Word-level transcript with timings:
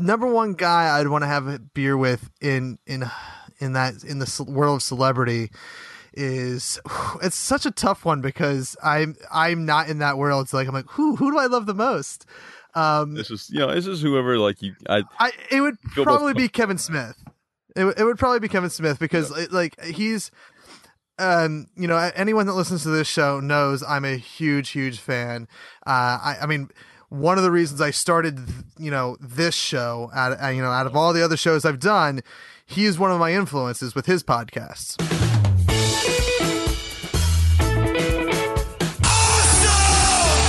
number 0.00 0.26
one 0.26 0.54
guy 0.54 0.98
I'd 0.98 1.08
want 1.08 1.22
to 1.22 1.28
have 1.28 1.46
a 1.46 1.58
beer 1.58 1.96
with 1.96 2.30
in 2.40 2.78
in 2.86 3.04
in 3.58 3.72
that 3.74 4.02
in 4.04 4.18
the 4.18 4.44
world 4.48 4.76
of 4.76 4.82
celebrity 4.82 5.50
is 6.12 6.80
it's 7.22 7.36
such 7.36 7.66
a 7.66 7.70
tough 7.70 8.04
one 8.04 8.20
because 8.20 8.76
I'm 8.82 9.16
I'm 9.32 9.64
not 9.66 9.88
in 9.88 9.98
that 9.98 10.18
world. 10.18 10.48
So 10.48 10.56
like 10.56 10.68
I'm 10.68 10.74
like 10.74 10.88
who 10.90 11.16
who 11.16 11.30
do 11.30 11.38
I 11.38 11.46
love 11.46 11.66
the 11.66 11.74
most? 11.74 12.26
Um, 12.74 13.14
This 13.14 13.30
is 13.30 13.48
you 13.50 13.60
know 13.60 13.72
this 13.72 13.86
is 13.86 14.00
whoever 14.02 14.38
like 14.38 14.62
you. 14.62 14.74
I 14.88 15.04
I 15.18 15.32
it 15.50 15.60
would 15.60 15.80
probably 15.92 16.34
be 16.34 16.48
Kevin 16.48 16.78
Smith. 16.78 17.16
It, 17.76 17.84
it 17.98 18.04
would 18.04 18.18
probably 18.18 18.40
be 18.40 18.48
Kevin 18.48 18.70
Smith 18.70 18.98
because 18.98 19.36
it, 19.36 19.52
like 19.52 19.80
he's 19.82 20.30
um 21.18 21.66
you 21.76 21.86
know 21.86 21.96
anyone 22.16 22.46
that 22.46 22.54
listens 22.54 22.82
to 22.82 22.88
this 22.88 23.06
show 23.06 23.38
knows 23.38 23.84
I'm 23.84 24.04
a 24.04 24.16
huge 24.16 24.70
huge 24.70 24.98
fan. 24.98 25.46
Uh 25.86 26.18
I 26.20 26.36
I 26.42 26.46
mean 26.46 26.68
one 27.14 27.38
of 27.38 27.44
the 27.44 27.50
reasons 27.50 27.80
I 27.80 27.90
started 27.92 28.40
you 28.78 28.90
know 28.90 29.16
this 29.20 29.54
show 29.54 30.10
out 30.14 30.42
uh, 30.42 30.48
you 30.48 30.62
know 30.62 30.70
out 30.70 30.86
of 30.86 30.96
all 30.96 31.12
the 31.12 31.24
other 31.24 31.36
shows 31.36 31.64
I've 31.64 31.78
done 31.78 32.22
he 32.66 32.86
is 32.86 32.98
one 32.98 33.12
of 33.12 33.18
my 33.20 33.32
influences 33.32 33.94
with 33.94 34.06
his 34.06 34.24
podcasts. 34.24 34.96
Awesome. 39.04 39.76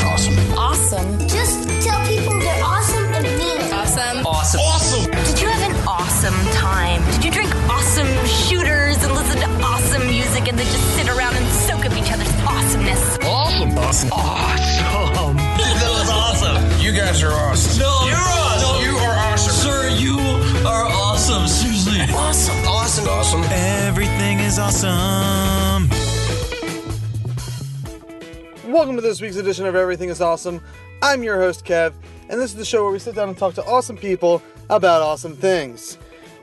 Awesome. 0.08 0.58
Awesome. 0.58 1.28
Just 1.28 1.70
tell 1.86 2.08
people 2.08 2.40
they're 2.40 2.64
awesome 2.64 3.04
and 3.14 3.24
mean 3.26 3.60
it. 3.60 3.74
Awesome. 3.74 4.26
Awesome. 4.26 4.62
Awesome. 4.62 5.12
Did 5.12 5.42
you 5.42 5.48
have 5.50 5.70
an 5.70 5.88
awesome 5.88 6.34
time? 6.54 7.04
Did 7.12 7.26
you 7.26 7.32
drink 7.32 7.54
awesome 7.70 8.08
shooters 8.26 9.04
and 9.04 9.14
listen 9.14 9.38
to 9.42 9.50
awesome 9.62 10.08
music 10.08 10.48
and 10.48 10.58
then 10.58 10.66
just 10.66 10.96
sit 10.96 11.10
around 11.10 11.36
and 11.36 11.46
soak 11.54 11.86
up 11.86 11.98
each 11.98 12.12
other's 12.12 12.32
awesomeness? 12.48 13.18
Awesome. 13.24 13.78
Awesome. 13.78 14.12
Awesome. 14.14 14.65
That 17.26 17.32
was 17.32 17.80
awesome. 17.80 18.08
You 18.08 18.14
guys 18.14 18.64
are 18.64 18.70
awesome. 18.70 18.82
No, 18.82 18.86
you're 18.86 18.92
awesome. 18.92 18.92
You 18.92 18.98
are 18.98 19.18
awesome. 19.18 19.54
Sir, 19.54 19.90
you 19.90 20.20
are 20.68 20.86
awesome. 20.86 21.48
Seriously. 21.48 22.14
Awesome. 22.14 22.68
Awesome. 22.68 23.10
Awesome. 23.10 23.44
Everything 23.50 24.40
is 24.42 24.60
awesome. 24.60 25.90
Welcome 28.72 28.96
to 28.96 29.02
this 29.02 29.22
week's 29.22 29.38
edition 29.38 29.66
of 29.66 29.76
Everything 29.76 30.10
is 30.10 30.22
Awesome. 30.22 30.62
I'm 31.02 31.24
your 31.24 31.40
host, 31.40 31.66
Kev, 31.66 31.94
and 32.30 32.40
this 32.40 32.52
is 32.52 32.56
the 32.58 32.66
show 32.66 32.84
where 32.84 32.92
we 32.92 33.00
sit 33.00 33.16
down 33.16 33.30
and 33.30 33.38
talk 33.38 33.56
to 33.56 33.66
awesome 33.66 33.98
people 33.98 34.44
about 34.70 35.02
awesome 35.02 35.36
things. 35.36 35.98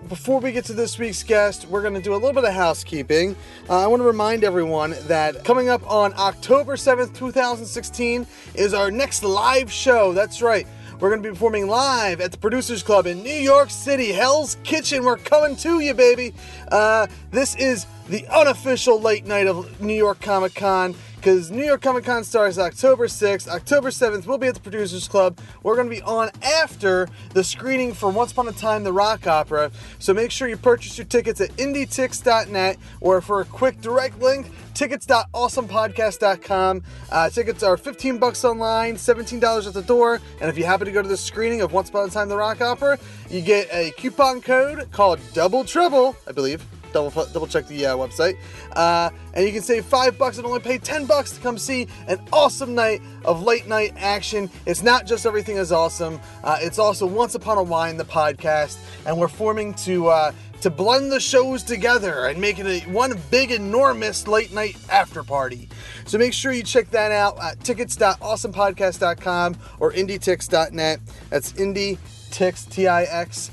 Before 0.08 0.40
we 0.40 0.52
get 0.52 0.64
to 0.66 0.72
this 0.72 0.98
week's 0.98 1.22
guest, 1.22 1.66
we're 1.68 1.80
going 1.80 1.94
to 1.94 2.00
do 2.00 2.12
a 2.12 2.16
little 2.16 2.32
bit 2.32 2.44
of 2.44 2.52
housekeeping. 2.52 3.36
Uh, 3.68 3.78
I 3.78 3.86
want 3.86 4.00
to 4.00 4.06
remind 4.06 4.44
everyone 4.44 4.94
that 5.02 5.44
coming 5.44 5.68
up 5.68 5.88
on 5.90 6.12
October 6.18 6.76
7th, 6.76 7.14
2016, 7.14 8.26
is 8.54 8.74
our 8.74 8.90
next 8.90 9.22
live 9.22 9.72
show. 9.72 10.12
That's 10.12 10.42
right. 10.42 10.66
We're 11.00 11.08
going 11.10 11.22
to 11.22 11.28
be 11.28 11.32
performing 11.32 11.66
live 11.66 12.20
at 12.20 12.30
the 12.30 12.38
Producers 12.38 12.82
Club 12.82 13.06
in 13.06 13.22
New 13.22 13.30
York 13.30 13.70
City, 13.70 14.12
Hell's 14.12 14.56
Kitchen. 14.64 15.04
We're 15.04 15.16
coming 15.16 15.56
to 15.56 15.80
you, 15.80 15.94
baby. 15.94 16.34
Uh, 16.70 17.06
this 17.30 17.54
is 17.56 17.86
the 18.08 18.26
unofficial 18.28 19.00
late 19.00 19.24
night 19.24 19.46
of 19.46 19.80
New 19.80 19.94
York 19.94 20.20
Comic 20.20 20.54
Con 20.54 20.94
because 21.22 21.50
New 21.52 21.64
York 21.64 21.80
Comic 21.80 22.04
Con 22.04 22.24
starts 22.24 22.58
October 22.58 23.06
6th. 23.06 23.46
October 23.46 23.90
7th, 23.90 24.26
we'll 24.26 24.38
be 24.38 24.48
at 24.48 24.54
the 24.54 24.60
Producers 24.60 25.06
Club. 25.06 25.38
We're 25.62 25.76
going 25.76 25.88
to 25.88 25.94
be 25.94 26.02
on 26.02 26.30
after 26.42 27.08
the 27.32 27.44
screening 27.44 27.94
for 27.94 28.10
Once 28.10 28.32
Upon 28.32 28.48
a 28.48 28.52
Time, 28.52 28.82
the 28.82 28.92
Rock 28.92 29.28
Opera. 29.28 29.70
So 30.00 30.12
make 30.12 30.32
sure 30.32 30.48
you 30.48 30.56
purchase 30.56 30.98
your 30.98 31.04
tickets 31.04 31.40
at 31.40 31.50
indietix.net 31.50 32.76
or 33.00 33.20
for 33.20 33.40
a 33.40 33.44
quick 33.44 33.80
direct 33.80 34.20
link, 34.20 34.50
tickets.awesomepodcast.com. 34.74 36.82
Uh, 37.12 37.30
tickets 37.30 37.62
are 37.62 37.76
15 37.76 38.18
bucks 38.18 38.44
online, 38.44 38.96
$17 38.96 39.68
at 39.68 39.74
the 39.74 39.82
door. 39.82 40.20
And 40.40 40.50
if 40.50 40.58
you 40.58 40.64
happen 40.64 40.86
to 40.86 40.92
go 40.92 41.02
to 41.02 41.08
the 41.08 41.16
screening 41.16 41.60
of 41.60 41.72
Once 41.72 41.88
Upon 41.88 42.08
a 42.08 42.10
Time, 42.10 42.30
the 42.30 42.36
Rock 42.36 42.60
Opera, 42.60 42.98
you 43.30 43.42
get 43.42 43.68
a 43.72 43.92
coupon 43.92 44.40
code 44.40 44.90
called 44.90 45.20
Double 45.34 45.64
Trouble, 45.64 46.16
I 46.26 46.32
believe 46.32 46.66
double 46.92 47.10
double 47.26 47.46
check 47.46 47.66
the 47.66 47.86
uh, 47.86 47.96
website, 47.96 48.36
uh, 48.72 49.10
and 49.34 49.46
you 49.46 49.52
can 49.52 49.62
save 49.62 49.84
five 49.84 50.18
bucks 50.18 50.38
and 50.38 50.46
only 50.46 50.60
pay 50.60 50.78
ten 50.78 51.06
bucks 51.06 51.32
to 51.32 51.40
come 51.40 51.58
see 51.58 51.88
an 52.08 52.18
awesome 52.32 52.74
night 52.74 53.02
of 53.24 53.42
late 53.42 53.66
night 53.66 53.94
action. 53.96 54.50
It's 54.66 54.82
not 54.82 55.06
just 55.06 55.26
everything 55.26 55.56
is 55.56 55.72
awesome; 55.72 56.20
uh, 56.44 56.58
it's 56.60 56.78
also 56.78 57.06
Once 57.06 57.34
Upon 57.34 57.58
a 57.58 57.62
Wine, 57.62 57.96
the 57.96 58.04
podcast, 58.04 58.78
and 59.06 59.18
we're 59.18 59.28
forming 59.28 59.74
to. 59.74 60.08
Uh, 60.08 60.32
to 60.62 60.70
blend 60.70 61.10
the 61.10 61.18
shows 61.18 61.64
together 61.64 62.26
and 62.26 62.40
make 62.40 62.60
it 62.60 62.66
a 62.66 62.80
one 62.88 63.20
big 63.32 63.50
enormous 63.50 64.28
late 64.28 64.52
night 64.52 64.76
after 64.88 65.24
party. 65.24 65.68
So 66.06 66.18
make 66.18 66.32
sure 66.32 66.52
you 66.52 66.62
check 66.62 66.88
that 66.90 67.10
out 67.10 67.36
at 67.42 67.58
tickets.awesomepodcast.com 67.64 69.56
or 69.80 69.90
indietix.net. 69.92 71.00
That's 71.30 71.52
indietix. 71.54 73.50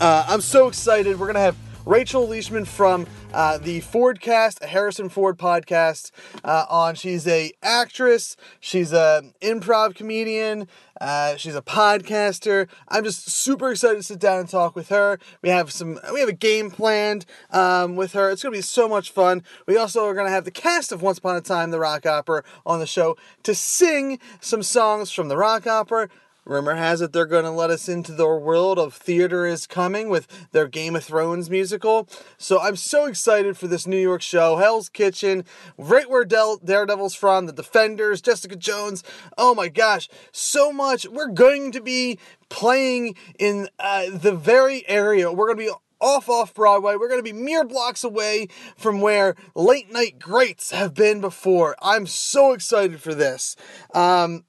Uh, 0.00 0.24
I'm 0.28 0.40
so 0.40 0.68
excited. 0.68 1.18
We're 1.18 1.26
gonna 1.26 1.40
have 1.40 1.56
Rachel 1.90 2.28
Leishman 2.28 2.66
from 2.66 3.04
uh, 3.34 3.58
the 3.58 3.80
Fordcast, 3.80 4.62
Harrison 4.62 5.08
Ford 5.08 5.36
podcast, 5.36 6.12
uh, 6.44 6.64
on. 6.70 6.94
She's 6.94 7.26
a 7.26 7.50
actress. 7.64 8.36
She's 8.60 8.92
a 8.92 9.24
improv 9.42 9.96
comedian. 9.96 10.68
Uh, 11.00 11.34
she's 11.34 11.56
a 11.56 11.62
podcaster. 11.62 12.68
I'm 12.86 13.02
just 13.02 13.28
super 13.28 13.72
excited 13.72 13.96
to 13.96 14.02
sit 14.04 14.20
down 14.20 14.38
and 14.38 14.48
talk 14.48 14.76
with 14.76 14.88
her. 14.90 15.18
We 15.42 15.48
have 15.48 15.72
some. 15.72 15.98
We 16.12 16.20
have 16.20 16.28
a 16.28 16.32
game 16.32 16.70
planned 16.70 17.26
um, 17.50 17.96
with 17.96 18.12
her. 18.12 18.30
It's 18.30 18.44
gonna 18.44 18.52
be 18.52 18.62
so 18.62 18.88
much 18.88 19.10
fun. 19.10 19.42
We 19.66 19.76
also 19.76 20.06
are 20.06 20.14
gonna 20.14 20.30
have 20.30 20.44
the 20.44 20.52
cast 20.52 20.92
of 20.92 21.02
Once 21.02 21.18
Upon 21.18 21.34
a 21.34 21.40
Time, 21.40 21.72
the 21.72 21.80
rock 21.80 22.06
opera, 22.06 22.44
on 22.64 22.78
the 22.78 22.86
show 22.86 23.16
to 23.42 23.52
sing 23.52 24.20
some 24.40 24.62
songs 24.62 25.10
from 25.10 25.26
the 25.26 25.36
rock 25.36 25.66
opera. 25.66 26.08
Rumor 26.50 26.74
has 26.74 27.00
it 27.00 27.12
they're 27.12 27.26
going 27.26 27.44
to 27.44 27.50
let 27.52 27.70
us 27.70 27.88
into 27.88 28.10
their 28.10 28.36
world 28.36 28.76
of 28.76 28.92
theater 28.92 29.46
is 29.46 29.68
coming 29.68 30.08
with 30.08 30.26
their 30.50 30.66
Game 30.66 30.96
of 30.96 31.04
Thrones 31.04 31.48
musical. 31.48 32.08
So 32.38 32.58
I'm 32.58 32.74
so 32.74 33.06
excited 33.06 33.56
for 33.56 33.68
this 33.68 33.86
New 33.86 33.96
York 33.96 34.20
show. 34.20 34.56
Hell's 34.56 34.88
Kitchen, 34.88 35.44
right 35.78 36.10
where 36.10 36.24
Del- 36.24 36.56
Daredevil's 36.56 37.14
from, 37.14 37.46
the 37.46 37.52
Defenders, 37.52 38.20
Jessica 38.20 38.56
Jones. 38.56 39.04
Oh 39.38 39.54
my 39.54 39.68
gosh, 39.68 40.08
so 40.32 40.72
much. 40.72 41.06
We're 41.06 41.28
going 41.28 41.70
to 41.70 41.80
be 41.80 42.18
playing 42.48 43.14
in 43.38 43.68
uh, 43.78 44.06
the 44.12 44.32
very 44.32 44.88
area. 44.88 45.32
We're 45.32 45.54
going 45.54 45.64
to 45.64 45.72
be 45.72 45.78
off 46.00 46.28
off 46.28 46.52
Broadway. 46.52 46.96
We're 46.96 47.08
going 47.08 47.24
to 47.24 47.32
be 47.32 47.32
mere 47.32 47.62
blocks 47.62 48.02
away 48.02 48.48
from 48.76 49.00
where 49.00 49.36
late 49.54 49.92
night 49.92 50.18
greats 50.18 50.72
have 50.72 50.94
been 50.94 51.20
before. 51.20 51.76
I'm 51.80 52.08
so 52.08 52.50
excited 52.50 53.00
for 53.00 53.14
this. 53.14 53.54
Um, 53.94 54.46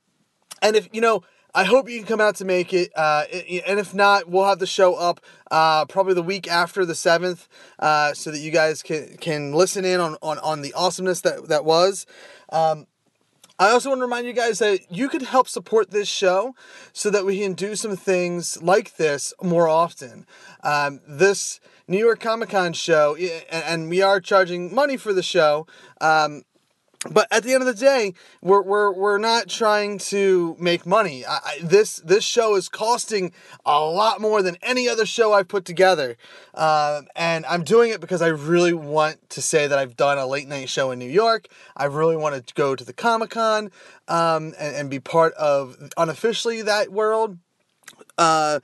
and 0.63 0.75
if 0.75 0.89
you 0.91 1.01
know, 1.01 1.21
I 1.53 1.65
hope 1.65 1.89
you 1.89 1.97
can 1.97 2.07
come 2.07 2.21
out 2.21 2.35
to 2.35 2.45
make 2.45 2.73
it. 2.73 2.91
Uh, 2.95 3.25
and 3.67 3.79
if 3.79 3.93
not, 3.93 4.29
we'll 4.29 4.45
have 4.45 4.59
the 4.59 4.67
show 4.67 4.95
up 4.95 5.19
uh, 5.49 5.85
probably 5.85 6.13
the 6.13 6.23
week 6.23 6.47
after 6.47 6.85
the 6.85 6.95
seventh, 6.95 7.47
uh, 7.79 8.13
so 8.13 8.31
that 8.31 8.39
you 8.39 8.51
guys 8.51 8.81
can 8.81 9.17
can 9.17 9.53
listen 9.53 9.85
in 9.85 9.99
on 9.99 10.17
on, 10.21 10.39
on 10.39 10.61
the 10.61 10.73
awesomeness 10.73 11.21
that 11.21 11.47
that 11.49 11.65
was. 11.65 12.05
Um, 12.51 12.87
I 13.59 13.69
also 13.69 13.89
want 13.89 13.99
to 13.99 14.05
remind 14.05 14.25
you 14.25 14.33
guys 14.33 14.57
that 14.57 14.91
you 14.91 15.07
could 15.07 15.21
help 15.21 15.47
support 15.47 15.91
this 15.91 16.07
show 16.07 16.55
so 16.93 17.11
that 17.11 17.25
we 17.25 17.39
can 17.39 17.53
do 17.53 17.75
some 17.75 17.95
things 17.95 18.59
like 18.63 18.95
this 18.95 19.35
more 19.39 19.67
often. 19.67 20.25
Um, 20.63 20.99
this 21.07 21.59
New 21.87 21.99
York 21.99 22.19
Comic 22.19 22.49
Con 22.49 22.73
show, 22.73 23.15
and 23.15 23.63
and 23.63 23.89
we 23.89 24.01
are 24.01 24.19
charging 24.19 24.73
money 24.73 24.97
for 24.97 25.13
the 25.13 25.21
show. 25.21 25.67
Um, 25.99 26.43
but 27.09 27.27
at 27.31 27.43
the 27.43 27.53
end 27.53 27.63
of 27.63 27.67
the 27.67 27.73
day, 27.73 28.13
we're 28.41 28.61
we're, 28.61 28.91
we're 28.91 29.17
not 29.17 29.47
trying 29.47 29.97
to 29.97 30.55
make 30.59 30.85
money. 30.85 31.25
I, 31.25 31.37
I, 31.37 31.57
this 31.63 31.97
this 31.97 32.23
show 32.23 32.55
is 32.55 32.69
costing 32.69 33.33
a 33.65 33.79
lot 33.79 34.21
more 34.21 34.43
than 34.43 34.57
any 34.61 34.87
other 34.87 35.05
show 35.05 35.33
I've 35.33 35.47
put 35.47 35.65
together, 35.65 36.15
Um 36.53 37.07
and 37.15 37.45
I'm 37.47 37.63
doing 37.63 37.91
it 37.91 38.01
because 38.01 38.21
I 38.21 38.27
really 38.27 38.73
want 38.73 39.29
to 39.31 39.41
say 39.41 39.65
that 39.65 39.79
I've 39.79 39.95
done 39.95 40.19
a 40.19 40.27
late 40.27 40.47
night 40.47 40.69
show 40.69 40.91
in 40.91 40.99
New 40.99 41.09
York. 41.09 41.47
I 41.75 41.85
really 41.85 42.17
want 42.17 42.45
to 42.45 42.53
go 42.53 42.75
to 42.75 42.83
the 42.83 42.93
Comic 42.93 43.31
Con 43.31 43.71
um, 44.07 44.53
and, 44.59 44.75
and 44.75 44.89
be 44.89 44.99
part 44.99 45.33
of 45.33 45.77
unofficially 45.97 46.61
that 46.61 46.91
world. 46.91 47.39
Uh, 48.17 48.59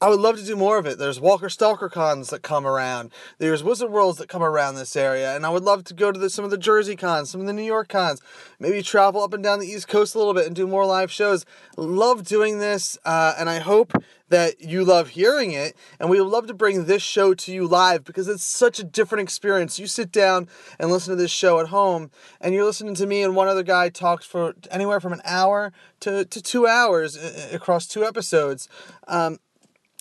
I 0.00 0.08
would 0.08 0.20
love 0.20 0.36
to 0.36 0.44
do 0.44 0.56
more 0.56 0.76
of 0.76 0.86
it. 0.86 0.98
There's 0.98 1.20
Walker 1.20 1.48
Stalker 1.48 1.88
cons 1.88 2.28
that 2.30 2.42
come 2.42 2.66
around. 2.66 3.12
There's 3.38 3.62
Wizard 3.62 3.90
Worlds 3.90 4.18
that 4.18 4.28
come 4.28 4.42
around 4.42 4.74
this 4.74 4.96
area, 4.96 5.34
and 5.34 5.46
I 5.46 5.50
would 5.50 5.62
love 5.62 5.84
to 5.84 5.94
go 5.94 6.12
to 6.12 6.18
the, 6.18 6.28
some 6.28 6.44
of 6.44 6.50
the 6.50 6.58
Jersey 6.58 6.96
cons, 6.96 7.30
some 7.30 7.40
of 7.40 7.46
the 7.46 7.52
New 7.52 7.62
York 7.62 7.88
cons. 7.88 8.20
Maybe 8.58 8.82
travel 8.82 9.22
up 9.22 9.32
and 9.32 9.42
down 9.42 9.60
the 9.60 9.66
East 9.66 9.88
Coast 9.88 10.14
a 10.14 10.18
little 10.18 10.34
bit 10.34 10.46
and 10.46 10.54
do 10.54 10.66
more 10.66 10.84
live 10.84 11.10
shows. 11.10 11.46
Love 11.76 12.24
doing 12.24 12.58
this, 12.58 12.98
uh, 13.04 13.34
and 13.38 13.48
I 13.48 13.60
hope 13.60 13.92
that 14.28 14.60
you 14.60 14.84
love 14.84 15.10
hearing 15.10 15.52
it. 15.52 15.76
And 16.00 16.10
we 16.10 16.20
would 16.20 16.30
love 16.30 16.48
to 16.48 16.54
bring 16.54 16.84
this 16.84 17.02
show 17.02 17.34
to 17.34 17.52
you 17.52 17.66
live 17.66 18.04
because 18.04 18.26
it's 18.26 18.44
such 18.44 18.78
a 18.78 18.84
different 18.84 19.22
experience. 19.22 19.78
You 19.78 19.86
sit 19.86 20.10
down 20.10 20.48
and 20.78 20.90
listen 20.90 21.16
to 21.16 21.22
this 21.22 21.30
show 21.30 21.60
at 21.60 21.68
home, 21.68 22.10
and 22.40 22.54
you're 22.54 22.64
listening 22.64 22.94
to 22.96 23.06
me 23.06 23.22
and 23.22 23.36
one 23.36 23.48
other 23.48 23.62
guy 23.62 23.88
talk 23.88 24.22
for 24.22 24.54
anywhere 24.70 25.00
from 25.00 25.12
an 25.12 25.22
hour 25.24 25.72
to, 26.00 26.24
to 26.24 26.42
two 26.42 26.66
hours 26.66 27.16
uh, 27.16 27.48
across 27.52 27.86
two 27.86 28.04
episodes. 28.04 28.68
Um, 29.06 29.38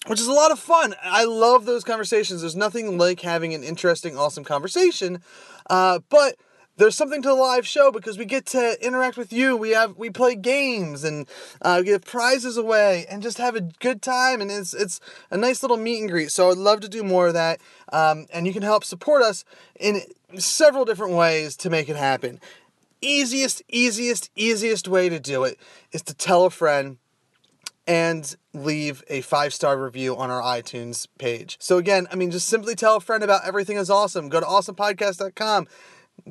which 0.08 0.20
is 0.20 0.28
a 0.28 0.34
lot 0.34 0.52
of 0.52 0.60
fun. 0.60 0.96
I 1.02 1.26
love 1.26 1.66
those 1.66 1.84
conversations. 1.84 2.42
There's 2.42 2.56
nothing 2.56 2.98
like 2.98 3.22
having 3.22 3.54
an 3.54 3.64
interesting, 3.64 4.18
awesome 4.18 4.44
conversation. 4.44 5.22
Uh, 5.70 6.00
but 6.10 6.36
there's 6.76 6.96
something 6.96 7.22
to 7.22 7.28
the 7.30 7.36
live 7.36 7.68
show 7.68 7.92
because 7.92 8.18
we 8.18 8.26
get 8.26 8.46
to 8.48 8.78
interact 8.86 9.16
with 9.16 9.32
you. 9.32 9.56
We 9.56 9.72
have 9.72 9.96
we 9.96 10.10
play 10.10 10.36
games 10.36 11.04
and 11.04 11.28
uh, 11.62 11.82
give 11.82 12.04
prizes 12.04 12.58
away 12.58 13.06
and 13.10 13.22
just 13.22 13.38
have 13.38 13.56
a 13.56 13.62
good 13.62 14.02
time. 14.02 14.42
And 14.42 14.50
it's 14.52 14.74
it's 14.74 15.00
a 15.30 15.38
nice 15.38 15.62
little 15.62 15.78
meet 15.78 16.02
and 16.02 16.10
greet. 16.10 16.32
So 16.32 16.50
I'd 16.50 16.58
love 16.58 16.80
to 16.82 16.90
do 16.90 17.04
more 17.04 17.28
of 17.28 17.34
that. 17.34 17.62
Um, 17.92 18.26
and 18.34 18.48
you 18.48 18.54
can 18.54 18.64
help 18.64 18.84
support 18.84 19.22
us 19.22 19.46
in 19.80 20.02
several 20.38 20.84
different 20.84 21.14
ways 21.14 21.56
to 21.58 21.70
make 21.70 21.90
it 21.90 21.96
happen. 21.96 22.40
Easiest, 23.02 23.62
easiest, 23.68 24.32
easiest 24.36 24.88
way 24.88 25.10
to 25.10 25.20
do 25.20 25.44
it 25.44 25.60
is 25.92 26.02
to 26.04 26.14
tell 26.14 26.46
a 26.46 26.50
friend 26.50 26.98
and 27.88 28.36
leave 28.54 29.04
a 29.10 29.22
five 29.22 29.54
star 29.54 29.78
review 29.78 30.16
on 30.16 30.30
our 30.30 30.42
iTunes 30.42 31.08
page. 31.18 31.58
So, 31.60 31.78
again, 31.78 32.08
I 32.12 32.16
mean, 32.16 32.32
just 32.32 32.48
simply 32.48 32.76
tell 32.76 32.98
a 32.98 33.02
friend 33.02 33.24
about 33.24 33.46
everything 33.46 33.78
is 33.78 33.90
awesome. 33.90 34.30
Go 34.30 34.40
to 34.40 34.46
awesomepodcast.com, 34.46 35.68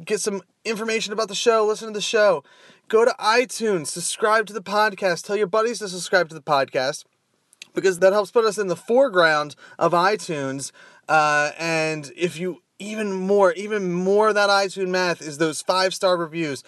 get 0.05 0.21
some 0.21 0.43
information 0.65 1.13
about 1.13 1.29
the 1.29 1.35
show, 1.35 1.67
listen 1.67 1.89
to 1.89 1.95
the 1.95 2.01
show. 2.01 2.45
Go 2.89 3.05
to 3.05 3.15
iTunes, 3.19 3.89
subscribe 3.89 4.47
to 4.47 4.53
the 4.53 4.63
podcast, 4.63 5.25
tell 5.25 5.37
your 5.37 5.47
buddies 5.47 5.79
to 5.79 5.89
subscribe 5.89 6.29
to 6.29 6.35
the 6.35 6.43
podcast 6.43 7.05
because 7.75 8.01
that 8.01 8.13
helps 8.13 8.31
put 8.31 8.45
us 8.45 8.59
in 8.59 8.67
the 8.67 8.77
foreground 8.77 9.57
of 9.79 9.93
iTunes. 9.93 10.73
Uh, 11.09 11.53
and 11.59 12.13
if 12.17 12.39
you 12.39 12.63
even 12.79 13.13
more, 13.13 13.53
even 13.53 13.93
more 13.93 14.33
that 14.33 14.51
iTunes 14.51 14.89
math 14.89 15.23
is 15.23 15.39
those 15.39 15.63
five 15.63 15.95
star 15.95 16.17
reviews. 16.17 16.63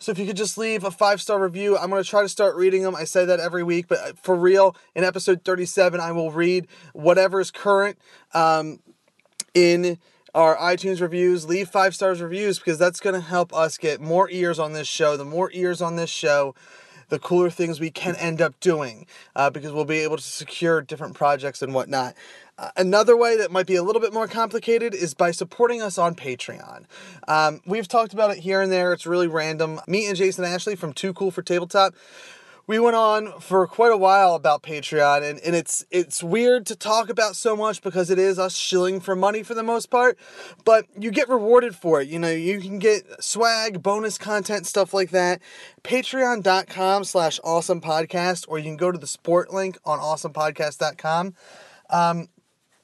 So 0.00 0.10
if 0.10 0.18
you 0.18 0.24
could 0.26 0.36
just 0.36 0.56
leave 0.56 0.82
a 0.82 0.90
five 0.90 1.20
star 1.20 1.38
review, 1.38 1.76
I'm 1.76 1.90
going 1.90 2.02
to 2.02 2.08
try 2.08 2.22
to 2.22 2.28
start 2.28 2.56
reading 2.56 2.82
them. 2.82 2.96
I 2.96 3.04
say 3.04 3.26
that 3.26 3.38
every 3.38 3.62
week, 3.62 3.86
but 3.86 4.18
for 4.18 4.34
real, 4.34 4.74
in 4.94 5.04
episode 5.04 5.44
37, 5.44 6.00
I 6.00 6.10
will 6.12 6.32
read 6.32 6.66
whatever 6.94 7.38
is 7.38 7.50
current 7.50 7.98
um, 8.32 8.80
in 9.52 9.98
our 10.34 10.56
iTunes 10.56 11.02
reviews. 11.02 11.46
Leave 11.46 11.68
five 11.68 11.94
stars 11.94 12.22
reviews 12.22 12.58
because 12.58 12.78
that's 12.78 12.98
going 12.98 13.14
to 13.14 13.20
help 13.20 13.52
us 13.52 13.76
get 13.76 14.00
more 14.00 14.30
ears 14.30 14.58
on 14.58 14.72
this 14.72 14.88
show. 14.88 15.18
The 15.18 15.26
more 15.26 15.50
ears 15.52 15.82
on 15.82 15.96
this 15.96 16.08
show, 16.08 16.54
the 17.10 17.18
cooler 17.18 17.50
things 17.50 17.78
we 17.78 17.90
can 17.90 18.16
end 18.16 18.40
up 18.40 18.58
doing 18.58 19.06
uh, 19.36 19.50
because 19.50 19.70
we'll 19.70 19.84
be 19.84 19.98
able 19.98 20.16
to 20.16 20.22
secure 20.22 20.80
different 20.80 21.14
projects 21.14 21.60
and 21.60 21.74
whatnot. 21.74 22.14
Another 22.76 23.16
way 23.16 23.36
that 23.36 23.50
might 23.50 23.66
be 23.66 23.76
a 23.76 23.82
little 23.82 24.00
bit 24.00 24.12
more 24.12 24.28
complicated 24.28 24.94
is 24.94 25.14
by 25.14 25.30
supporting 25.30 25.80
us 25.80 25.98
on 25.98 26.14
Patreon. 26.14 26.84
Um, 27.26 27.60
we've 27.66 27.88
talked 27.88 28.12
about 28.12 28.30
it 28.30 28.38
here 28.38 28.60
and 28.60 28.70
there. 28.70 28.92
It's 28.92 29.06
really 29.06 29.28
random. 29.28 29.80
Me 29.86 30.06
and 30.06 30.16
Jason 30.16 30.44
Ashley 30.44 30.76
from 30.76 30.92
Too 30.92 31.12
Cool 31.12 31.30
for 31.30 31.42
Tabletop 31.42 31.94
we 32.70 32.78
went 32.78 32.94
on 32.94 33.32
for 33.40 33.66
quite 33.66 33.90
a 33.90 33.96
while 33.96 34.36
about 34.36 34.62
Patreon, 34.62 35.28
and, 35.28 35.40
and 35.40 35.56
it's 35.56 35.84
it's 35.90 36.22
weird 36.22 36.66
to 36.66 36.76
talk 36.76 37.08
about 37.08 37.34
so 37.34 37.56
much 37.56 37.82
because 37.82 38.10
it 38.10 38.18
is 38.18 38.38
us 38.38 38.54
shilling 38.54 39.00
for 39.00 39.16
money 39.16 39.42
for 39.42 39.54
the 39.54 39.64
most 39.64 39.90
part, 39.90 40.16
but 40.64 40.86
you 40.96 41.10
get 41.10 41.28
rewarded 41.28 41.74
for 41.74 42.00
it. 42.00 42.06
You 42.06 42.20
know, 42.20 42.30
you 42.30 42.60
can 42.60 42.78
get 42.78 43.02
swag, 43.20 43.82
bonus 43.82 44.18
content, 44.18 44.68
stuff 44.68 44.94
like 44.94 45.10
that. 45.10 45.40
Patreon.com 45.82 47.02
slash 47.02 47.40
awesome 47.42 47.80
podcast, 47.80 48.44
or 48.46 48.58
you 48.58 48.66
can 48.66 48.76
go 48.76 48.92
to 48.92 48.98
the 48.98 49.06
sport 49.08 49.52
link 49.52 49.76
on 49.84 49.98
awesomepodcast.com. 49.98 51.34
Um, 51.90 52.28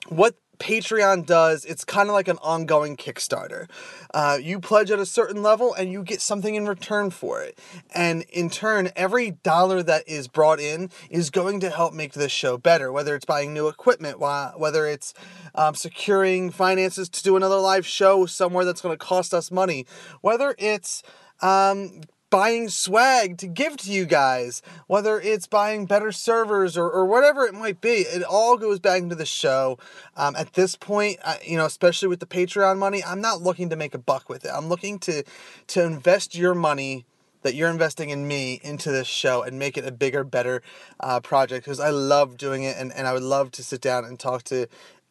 what 0.08 0.37
Patreon 0.58 1.26
does, 1.26 1.64
it's 1.64 1.85
kind 1.85 2.08
of 2.08 2.14
like 2.14 2.29
an 2.29 2.38
ongoing 2.43 2.97
Kickstarter. 2.97 3.69
Uh, 4.14 4.38
you 4.41 4.61
pledge 4.61 4.91
at 4.91 4.99
a 4.99 5.06
certain 5.06 5.43
level 5.43 5.75
and 5.75 5.93
you 5.93 6.03
get 6.03 6.20
something 6.20 6.55
in 6.55 6.67
return 6.67 7.11
for 7.11 7.43
it. 7.43 7.58
And 7.94 8.23
in 8.31 8.49
turn, 8.50 8.91
every 8.97 9.32
dollar 9.32 9.82
that 9.82 10.08
is 10.08 10.29
brought 10.29 10.61
in 10.61 10.91
is 11.11 11.31
going 11.31 11.61
to 11.61 11.70
help 11.70 11.93
make 11.93 12.14
this 12.14 12.32
show 12.32 12.56
better, 12.56 12.91
whether 12.91 13.14
it's 13.14 13.25
buying 13.25 13.53
new 13.53 13.69
equipment, 13.69 14.19
whether 14.19 14.87
it's 14.87 15.12
um, 15.55 15.75
securing 15.75 16.50
finances 16.50 17.09
to 17.11 17.23
do 17.23 17.37
another 17.37 17.59
live 17.59 17.87
show 17.87 18.26
somewhere 18.26 18.64
that's 18.64 18.81
going 18.81 18.94
to 18.94 19.05
cost 19.05 19.35
us 19.35 19.50
money, 19.50 19.87
whether 20.23 20.55
it's 20.59 21.02
um, 21.43 22.00
buying 22.31 22.69
swag 22.69 23.38
to 23.38 23.46
give 23.46 23.76
to 23.78 23.93
you 23.93 24.05
guys, 24.05 24.62
whether 24.87 25.20
it's 25.20 25.46
buying 25.46 25.87
better 25.87 26.12
servers 26.12 26.76
or, 26.76 26.90
or 26.90 27.06
whatever 27.06 27.44
it 27.44 27.55
might 27.55 27.81
be. 27.81 27.99
It 27.99 28.23
all 28.23 28.56
goes 28.56 28.78
back 28.78 29.02
into 29.02 29.14
the 29.14 29.26
show. 29.26 29.78
Um, 30.17 30.34
at 30.37 30.55
this 30.55 30.76
point, 30.76 31.19
I, 31.25 31.38
you 31.44 31.56
know, 31.56 31.67
especially 31.67 32.08
with 32.08 32.20
the 32.20 32.26
Patreon 32.26 32.78
money, 32.78 33.02
I'm 33.05 33.20
not 33.20 33.43
looking 33.43 33.70
to 33.70 33.76
make 33.76 33.94
a 33.94 33.99
buck 33.99 34.28
with 34.28 34.44
it. 34.44 34.50
I'm 34.52 34.69
looking 34.69 34.99
to 35.00 35.23
to 35.69 35.84
invest 35.84 36.37
your 36.37 36.55
money 36.55 37.06
that 37.43 37.55
you're 37.55 37.70
investing 37.70 38.11
in 38.11 38.26
me 38.26 38.61
into 38.64 38.90
this 38.90 39.06
show 39.06 39.43
and 39.43 39.56
make 39.56 39.78
it 39.78 39.87
a 39.87 39.93
bigger, 39.93 40.25
better 40.25 40.62
uh, 40.99 41.20
project 41.20 41.64
because 41.64 41.78
I 41.78 41.90
love 41.90 42.37
doing 42.37 42.64
it 42.64 42.76
and, 42.76 42.93
and 42.93 43.06
I 43.06 43.12
would 43.12 43.23
love 43.23 43.52
to 43.52 43.62
sit 43.62 43.81
down 43.81 44.05
and 44.05 44.19
talk 44.19 44.43
to 44.44 44.67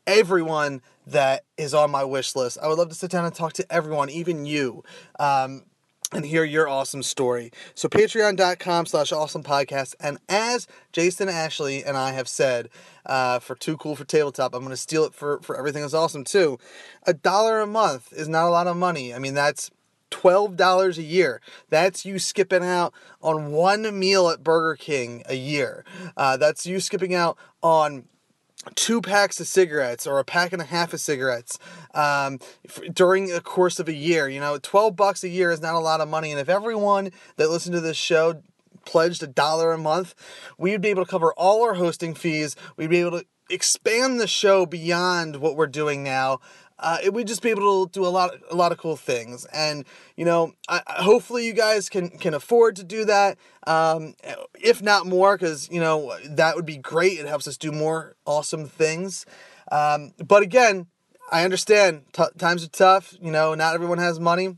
everyone 0.05 0.81
that 1.07 1.45
is 1.57 1.73
on 1.73 1.91
my 1.91 2.03
wish 2.03 2.35
list. 2.35 2.57
I 2.61 2.67
would 2.67 2.77
love 2.77 2.89
to 2.89 2.95
sit 2.95 3.11
down 3.11 3.23
and 3.23 3.33
talk 3.33 3.53
to 3.53 3.73
everyone, 3.73 4.09
even 4.09 4.45
you. 4.45 4.83
Um, 5.17 5.63
and 6.15 6.25
hear 6.25 6.43
your 6.43 6.67
awesome 6.67 7.03
story. 7.03 7.51
So 7.73 7.89
patreon.com 7.89 8.85
slash 8.85 9.11
awesome 9.11 9.43
podcast. 9.43 9.95
And 9.99 10.17
as 10.29 10.67
Jason 10.91 11.29
Ashley 11.29 11.83
and 11.83 11.97
I 11.97 12.13
have 12.13 12.27
said, 12.27 12.69
uh, 13.05 13.39
for 13.39 13.55
Too 13.55 13.77
Cool 13.77 13.95
for 13.95 14.05
Tabletop, 14.05 14.53
I'm 14.53 14.61
going 14.61 14.71
to 14.71 14.77
steal 14.77 15.03
it 15.03 15.13
for, 15.13 15.39
for 15.41 15.57
Everything 15.57 15.83
is 15.83 15.93
Awesome 15.93 16.23
too. 16.23 16.57
A 17.03 17.13
dollar 17.13 17.59
a 17.59 17.67
month 17.67 18.13
is 18.13 18.27
not 18.27 18.47
a 18.47 18.49
lot 18.49 18.67
of 18.67 18.77
money. 18.77 19.13
I 19.13 19.19
mean, 19.19 19.33
that's 19.33 19.69
$12 20.11 20.97
a 20.97 21.01
year. 21.01 21.41
That's 21.69 22.05
you 22.05 22.19
skipping 22.19 22.63
out 22.63 22.93
on 23.21 23.51
one 23.51 23.99
meal 23.99 24.29
at 24.29 24.43
Burger 24.43 24.75
King 24.75 25.23
a 25.27 25.35
year. 25.35 25.83
Uh, 26.15 26.37
that's 26.37 26.65
you 26.65 26.79
skipping 26.79 27.13
out 27.13 27.37
on 27.61 28.05
two 28.73 29.01
packs 29.01 29.39
of 29.39 29.47
cigarettes 29.47 30.07
or 30.07 30.19
a 30.19 30.23
pack 30.23 30.53
and 30.53 30.61
a 30.61 30.65
half 30.65 30.93
of 30.93 30.99
cigarettes 30.99 31.59
um, 31.93 32.39
f- 32.67 32.81
during 32.93 33.27
the 33.27 33.41
course 33.41 33.79
of 33.79 33.87
a 33.87 33.93
year. 33.93 34.27
You 34.27 34.39
know, 34.39 34.57
12 34.57 34.95
bucks 34.95 35.23
a 35.23 35.29
year 35.29 35.51
is 35.51 35.61
not 35.61 35.75
a 35.75 35.79
lot 35.79 36.01
of 36.01 36.09
money. 36.09 36.31
And 36.31 36.39
if 36.39 36.49
everyone 36.49 37.11
that 37.37 37.49
listened 37.49 37.73
to 37.73 37.81
this 37.81 37.97
show 37.97 38.41
pledged 38.85 39.21
a 39.23 39.27
dollar 39.27 39.71
a 39.73 39.77
month, 39.77 40.15
we'd 40.57 40.81
be 40.81 40.89
able 40.89 41.05
to 41.05 41.11
cover 41.11 41.33
all 41.33 41.63
our 41.63 41.75
hosting 41.75 42.13
fees. 42.13 42.55
We'd 42.77 42.89
be 42.89 43.01
able 43.01 43.19
to 43.19 43.25
expand 43.49 44.19
the 44.19 44.27
show 44.27 44.65
beyond 44.65 45.37
what 45.37 45.55
we're 45.55 45.67
doing 45.67 46.03
now 46.03 46.39
uh, 46.77 46.97
it 47.03 47.13
would 47.13 47.27
just 47.27 47.41
be 47.41 47.49
able 47.49 47.87
to 47.87 47.91
do 47.91 48.05
a 48.05 48.09
lot, 48.09 48.33
a 48.51 48.55
lot 48.55 48.71
of 48.71 48.77
cool 48.77 48.95
things. 48.95 49.45
And 49.45 49.85
you 50.15 50.25
know, 50.25 50.53
I, 50.67 50.81
hopefully 50.87 51.45
you 51.45 51.53
guys 51.53 51.89
can 51.89 52.09
can 52.09 52.33
afford 52.33 52.75
to 52.77 52.83
do 52.83 53.05
that. 53.05 53.37
Um, 53.65 54.15
if 54.59 54.81
not 54.81 55.05
more, 55.05 55.37
because 55.37 55.69
you 55.71 55.79
know 55.79 56.17
that 56.25 56.55
would 56.55 56.65
be 56.65 56.77
great. 56.77 57.19
It 57.19 57.27
helps 57.27 57.47
us 57.47 57.57
do 57.57 57.71
more 57.71 58.15
awesome 58.25 58.67
things. 58.67 59.25
Um, 59.71 60.13
but 60.25 60.43
again, 60.43 60.87
I 61.31 61.43
understand 61.43 62.03
t- 62.13 62.23
times 62.37 62.63
are 62.63 62.69
tough. 62.69 63.15
You 63.21 63.31
know, 63.31 63.55
not 63.55 63.73
everyone 63.73 63.99
has 63.99 64.19
money. 64.19 64.57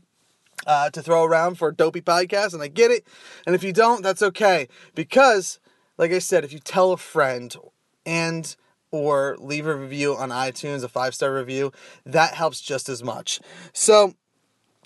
Uh, 0.66 0.90
to 0.90 1.00
throw 1.00 1.24
around 1.24 1.54
for 1.54 1.68
a 1.68 1.74
dopey 1.74 2.00
podcast, 2.00 2.52
and 2.52 2.62
I 2.62 2.66
get 2.68 2.90
it. 2.90 3.06
And 3.46 3.54
if 3.54 3.62
you 3.62 3.72
don't, 3.72 4.02
that's 4.02 4.22
okay. 4.22 4.68
Because, 4.94 5.60
like 5.96 6.10
I 6.10 6.18
said, 6.18 6.44
if 6.44 6.52
you 6.52 6.58
tell 6.58 6.92
a 6.92 6.96
friend 6.98 7.56
and 8.04 8.54
or 8.90 9.36
leave 9.38 9.66
a 9.66 9.76
review 9.76 10.16
on 10.16 10.30
iTunes, 10.30 10.82
a 10.82 10.88
five 10.88 11.14
star 11.14 11.34
review. 11.34 11.72
That 12.04 12.34
helps 12.34 12.60
just 12.60 12.88
as 12.88 13.02
much. 13.02 13.40
So, 13.72 14.14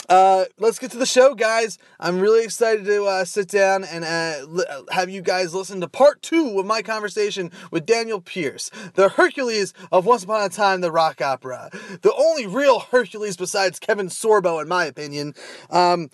uh, 0.09 0.45
let's 0.59 0.79
get 0.79 0.91
to 0.91 0.99
the 0.99 1.07
show, 1.07 1.35
guys. 1.35 1.79
I'm 2.01 2.19
really 2.19 2.45
excited 2.45 2.85
to 2.87 3.05
uh, 3.05 3.25
sit 3.25 3.49
down 3.49 3.85
and 3.85 4.05
uh, 4.05 4.45
li- 4.47 4.65
have 4.91 5.09
you 5.09 5.23
guys 5.23 5.55
listen 5.55 5.81
to 5.81 5.89
part 5.89 6.23
two 6.23 6.59
of 6.59 6.67
my 6.67 6.83
conversation 6.83 7.51
with 7.71 7.87
Daniel 7.87 8.21
Pierce, 8.21 8.71
the 8.95 9.11
Hercules 9.11 9.73
of 9.93 10.05
Once 10.05 10.25
Upon 10.25 10.43
a 10.43 10.49
Time, 10.49 10.81
the 10.81 10.91
rock 10.91 11.21
opera. 11.21 11.71
The 12.03 12.13
only 12.15 12.47
real 12.47 12.81
Hercules 12.81 13.37
besides 13.37 13.79
Kevin 13.79 14.09
Sorbo, 14.09 14.61
in 14.61 14.69
my 14.69 14.87
opinion. 14.87 15.35
Um, 15.71 16.11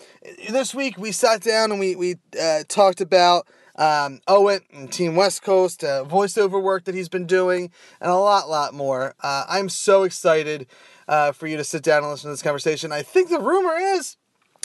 this 0.49 0.75
week 0.75 0.97
we 0.97 1.11
sat 1.11 1.41
down 1.41 1.71
and 1.71 1.79
we, 1.79 1.95
we 1.95 2.15
uh, 2.39 2.63
talked 2.67 3.01
about 3.01 3.47
um, 3.79 4.19
Owen 4.27 4.59
and 4.73 4.91
Team 4.91 5.15
West 5.15 5.41
Coast, 5.41 5.83
uh, 5.83 6.03
voiceover 6.05 6.61
work 6.61 6.83
that 6.83 6.93
he's 6.93 7.09
been 7.09 7.25
doing, 7.25 7.71
and 8.01 8.11
a 8.11 8.15
lot, 8.15 8.49
lot 8.49 8.73
more. 8.73 9.15
Uh, 9.23 9.45
I'm 9.47 9.69
so 9.69 10.03
excited 10.03 10.67
uh, 11.07 11.31
for 11.31 11.47
you 11.47 11.57
to 11.57 11.63
sit 11.63 11.81
down 11.81 12.03
and 12.03 12.11
listen 12.11 12.27
to 12.27 12.33
this 12.33 12.43
conversation. 12.43 12.91
I 12.91 13.01
think 13.01 13.29
the 13.29 13.39
rumor 13.39 13.75
is. 13.75 14.17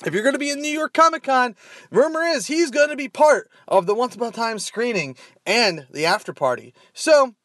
If 0.04 0.12
you're 0.12 0.24
going 0.24 0.34
to 0.34 0.40
be 0.40 0.50
in 0.50 0.60
New 0.60 0.72
York 0.72 0.92
Comic 0.92 1.22
Con, 1.22 1.54
rumor 1.92 2.22
is 2.22 2.48
he's 2.48 2.72
going 2.72 2.90
to 2.90 2.96
be 2.96 3.08
part 3.08 3.48
of 3.68 3.86
the 3.86 3.94
Once 3.94 4.16
Upon 4.16 4.28
a 4.28 4.32
Time 4.32 4.58
screening 4.58 5.16
and 5.46 5.86
the 5.92 6.04
after 6.04 6.32
party. 6.32 6.74
So 6.92 7.36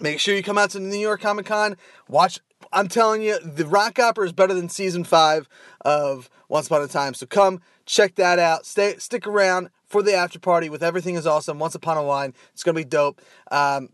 make 0.00 0.20
sure 0.20 0.36
you 0.36 0.44
come 0.44 0.56
out 0.56 0.70
to 0.70 0.80
New 0.80 0.96
York 0.96 1.20
Comic 1.20 1.46
Con. 1.46 1.76
Watch. 2.08 2.38
I'm 2.72 2.86
telling 2.86 3.22
you, 3.22 3.40
the 3.40 3.66
rock 3.66 3.98
opera 3.98 4.24
is 4.24 4.32
better 4.32 4.54
than 4.54 4.68
season 4.68 5.02
five 5.02 5.48
of 5.80 6.30
Once 6.48 6.68
Upon 6.68 6.82
a 6.82 6.86
Time. 6.86 7.14
So 7.14 7.26
come 7.26 7.60
check 7.84 8.14
that 8.14 8.38
out. 8.38 8.64
Stay, 8.64 8.94
stick 8.98 9.26
around 9.26 9.70
for 9.90 10.02
the 10.02 10.14
after 10.14 10.38
party 10.38 10.70
with 10.70 10.82
Everything 10.82 11.16
is 11.16 11.26
Awesome, 11.26 11.58
Once 11.58 11.74
Upon 11.74 11.98
a 11.98 12.02
Wine. 12.02 12.32
It's 12.52 12.62
going 12.62 12.76
to 12.76 12.80
be 12.80 12.88
dope. 12.88 13.20
Um, 13.50 13.90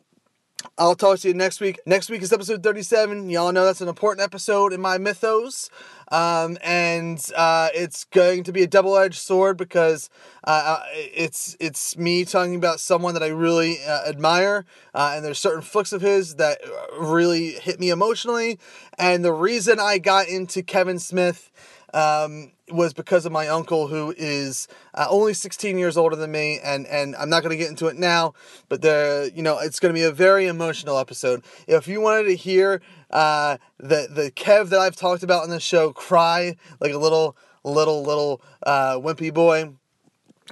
I'll 0.78 0.94
talk 0.94 1.18
to 1.20 1.28
you 1.28 1.34
next 1.34 1.60
week. 1.60 1.78
Next 1.86 2.10
week 2.10 2.22
is 2.22 2.32
episode 2.32 2.62
37. 2.62 3.30
Y'all 3.30 3.52
know 3.52 3.64
that's 3.64 3.80
an 3.80 3.88
important 3.88 4.22
episode 4.22 4.72
in 4.72 4.80
my 4.80 4.98
mythos. 4.98 5.70
Um, 6.10 6.58
and 6.62 7.24
uh, 7.34 7.68
it's 7.74 8.04
going 8.04 8.44
to 8.44 8.52
be 8.52 8.62
a 8.62 8.66
double 8.66 8.96
edged 8.96 9.18
sword 9.18 9.56
because 9.56 10.10
uh, 10.44 10.82
it's 10.94 11.56
it's 11.60 11.96
me 11.96 12.24
talking 12.24 12.56
about 12.56 12.80
someone 12.80 13.14
that 13.14 13.22
I 13.22 13.28
really 13.28 13.82
uh, 13.84 14.06
admire. 14.06 14.66
Uh, 14.94 15.12
and 15.14 15.24
there's 15.24 15.38
certain 15.38 15.62
flicks 15.62 15.92
of 15.92 16.02
his 16.02 16.36
that 16.36 16.58
really 16.98 17.52
hit 17.52 17.80
me 17.80 17.90
emotionally. 17.90 18.58
And 18.98 19.24
the 19.24 19.32
reason 19.32 19.80
I 19.80 19.98
got 19.98 20.28
into 20.28 20.62
Kevin 20.62 20.98
Smith 20.98 21.50
um, 21.96 22.52
was 22.70 22.92
because 22.92 23.24
of 23.24 23.32
my 23.32 23.48
uncle 23.48 23.86
who 23.88 24.14
is 24.18 24.68
uh, 24.94 25.06
only 25.08 25.32
16 25.32 25.78
years 25.78 25.96
older 25.96 26.14
than 26.14 26.30
me, 26.30 26.60
and 26.62 26.86
and 26.86 27.16
I'm 27.16 27.30
not 27.30 27.42
going 27.42 27.50
to 27.50 27.56
get 27.56 27.70
into 27.70 27.86
it 27.86 27.96
now, 27.96 28.34
but 28.68 28.82
the 28.82 29.32
you 29.34 29.42
know 29.42 29.58
it's 29.58 29.80
going 29.80 29.94
to 29.94 29.98
be 29.98 30.04
a 30.04 30.12
very 30.12 30.46
emotional 30.46 30.98
episode. 30.98 31.42
If 31.66 31.88
you 31.88 32.02
wanted 32.02 32.24
to 32.24 32.36
hear 32.36 32.82
uh, 33.10 33.56
the 33.78 34.08
the 34.10 34.30
Kev 34.30 34.68
that 34.68 34.78
I've 34.78 34.96
talked 34.96 35.22
about 35.22 35.42
on 35.42 35.50
the 35.50 35.58
show 35.58 35.92
cry 35.92 36.56
like 36.80 36.92
a 36.92 36.98
little 36.98 37.34
little 37.64 38.02
little 38.02 38.42
uh, 38.64 38.96
wimpy 38.96 39.32
boy, 39.32 39.72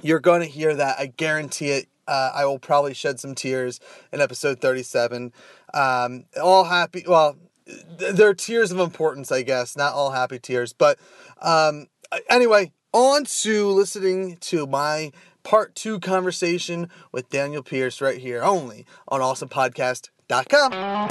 you're 0.01 0.19
going 0.19 0.41
to 0.41 0.47
hear 0.47 0.73
that. 0.73 0.97
I 0.99 1.07
guarantee 1.07 1.69
it. 1.69 1.87
Uh, 2.07 2.31
I 2.33 2.45
will 2.45 2.59
probably 2.59 2.93
shed 2.93 3.19
some 3.19 3.33
tears 3.33 3.79
in 4.11 4.21
episode 4.21 4.61
37. 4.61 5.33
Um, 5.73 6.25
all 6.41 6.65
happy. 6.65 7.03
Well, 7.07 7.35
th- 7.65 8.13
they're 8.13 8.33
tears 8.33 8.71
of 8.71 8.79
importance, 8.79 9.31
I 9.31 9.41
guess, 9.41 9.75
not 9.75 9.93
all 9.93 10.11
happy 10.11 10.39
tears. 10.39 10.73
But 10.73 10.99
um, 11.41 11.87
anyway, 12.29 12.71
on 12.93 13.25
to 13.25 13.69
listening 13.69 14.37
to 14.41 14.65
my 14.67 15.11
part 15.43 15.75
two 15.75 15.99
conversation 15.99 16.89
with 17.11 17.29
Daniel 17.29 17.63
Pierce 17.63 18.01
right 18.01 18.17
here, 18.17 18.41
only 18.43 18.85
on 19.07 19.21
awesomepodcast.com. 19.21 21.05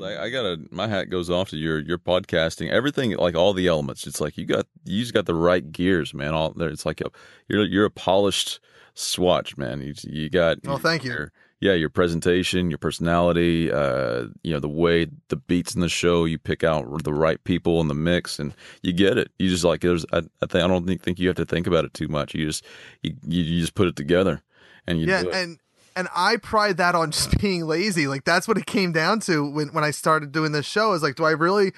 I 0.00 0.30
gotta 0.30 0.58
my 0.70 0.88
hat 0.88 1.10
goes 1.10 1.30
off 1.30 1.50
to 1.50 1.56
your 1.56 1.78
your 1.78 1.98
podcasting 1.98 2.70
everything 2.70 3.16
like 3.16 3.34
all 3.34 3.52
the 3.52 3.66
elements 3.66 4.06
it's 4.06 4.20
like 4.20 4.36
you 4.36 4.44
got 4.44 4.66
you 4.84 5.00
just 5.00 5.14
got 5.14 5.26
the 5.26 5.34
right 5.34 5.72
gears 5.72 6.12
man 6.12 6.34
all 6.34 6.52
there 6.52 6.68
it's 6.68 6.84
like 6.86 7.00
a 7.00 7.06
you're 7.48 7.64
you're 7.64 7.84
a 7.84 7.90
polished 7.90 8.60
swatch 8.94 9.56
man 9.56 9.80
you 9.80 9.94
you 10.04 10.28
got 10.28 10.58
Oh, 10.66 10.76
thank 10.76 11.04
you. 11.04 11.28
Yeah 11.60 11.72
your 11.72 11.90
presentation 11.90 12.70
your 12.70 12.78
personality 12.78 13.70
uh 13.72 14.24
you 14.42 14.52
know 14.52 14.60
the 14.60 14.68
way 14.68 15.06
the 15.28 15.36
beats 15.36 15.74
in 15.74 15.80
the 15.80 15.88
show 15.88 16.24
you 16.24 16.38
pick 16.38 16.62
out 16.62 17.02
the 17.04 17.12
right 17.12 17.42
people 17.44 17.80
in 17.80 17.88
the 17.88 17.94
mix 17.94 18.38
and 18.38 18.54
you 18.82 18.92
get 18.92 19.18
it. 19.18 19.30
You 19.38 19.48
just 19.48 19.64
like 19.64 19.80
there's 19.80 20.04
I, 20.12 20.18
I 20.18 20.46
think 20.46 20.64
I 20.64 20.66
don't 20.66 20.86
think, 20.86 21.02
think 21.02 21.18
you 21.18 21.28
have 21.28 21.36
to 21.36 21.46
think 21.46 21.66
about 21.66 21.84
it 21.84 21.94
too 21.94 22.08
much. 22.08 22.34
You 22.34 22.46
just 22.46 22.64
you, 23.02 23.14
you, 23.22 23.60
just 23.60 23.74
put 23.74 23.88
it 23.88 23.96
together 23.96 24.42
and 24.86 25.00
you 25.00 25.06
yeah 25.06 25.22
do 25.22 25.30
it. 25.30 25.34
and 25.34 25.58
and 25.96 26.08
i 26.14 26.36
pride 26.36 26.76
that 26.76 26.94
on 26.94 27.10
just 27.10 27.38
being 27.40 27.66
lazy. 27.66 28.06
Like 28.06 28.24
that's 28.24 28.48
what 28.48 28.58
it 28.58 28.66
came 28.66 28.92
down 28.92 29.20
to 29.20 29.48
when, 29.48 29.68
when 29.68 29.84
i 29.84 29.90
started 29.90 30.32
doing 30.32 30.52
this 30.52 30.66
show 30.66 30.92
is 30.92 31.02
like 31.02 31.16
do 31.16 31.24
i 31.24 31.30
really 31.30 31.72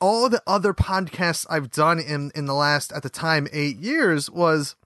all 0.00 0.28
the 0.28 0.42
other 0.46 0.72
podcasts 0.72 1.46
i've 1.50 1.70
done 1.70 1.98
in 1.98 2.30
in 2.34 2.46
the 2.46 2.54
last 2.54 2.92
at 2.92 3.02
the 3.02 3.10
time 3.10 3.48
eight 3.52 3.78
years 3.78 4.30
was 4.30 4.76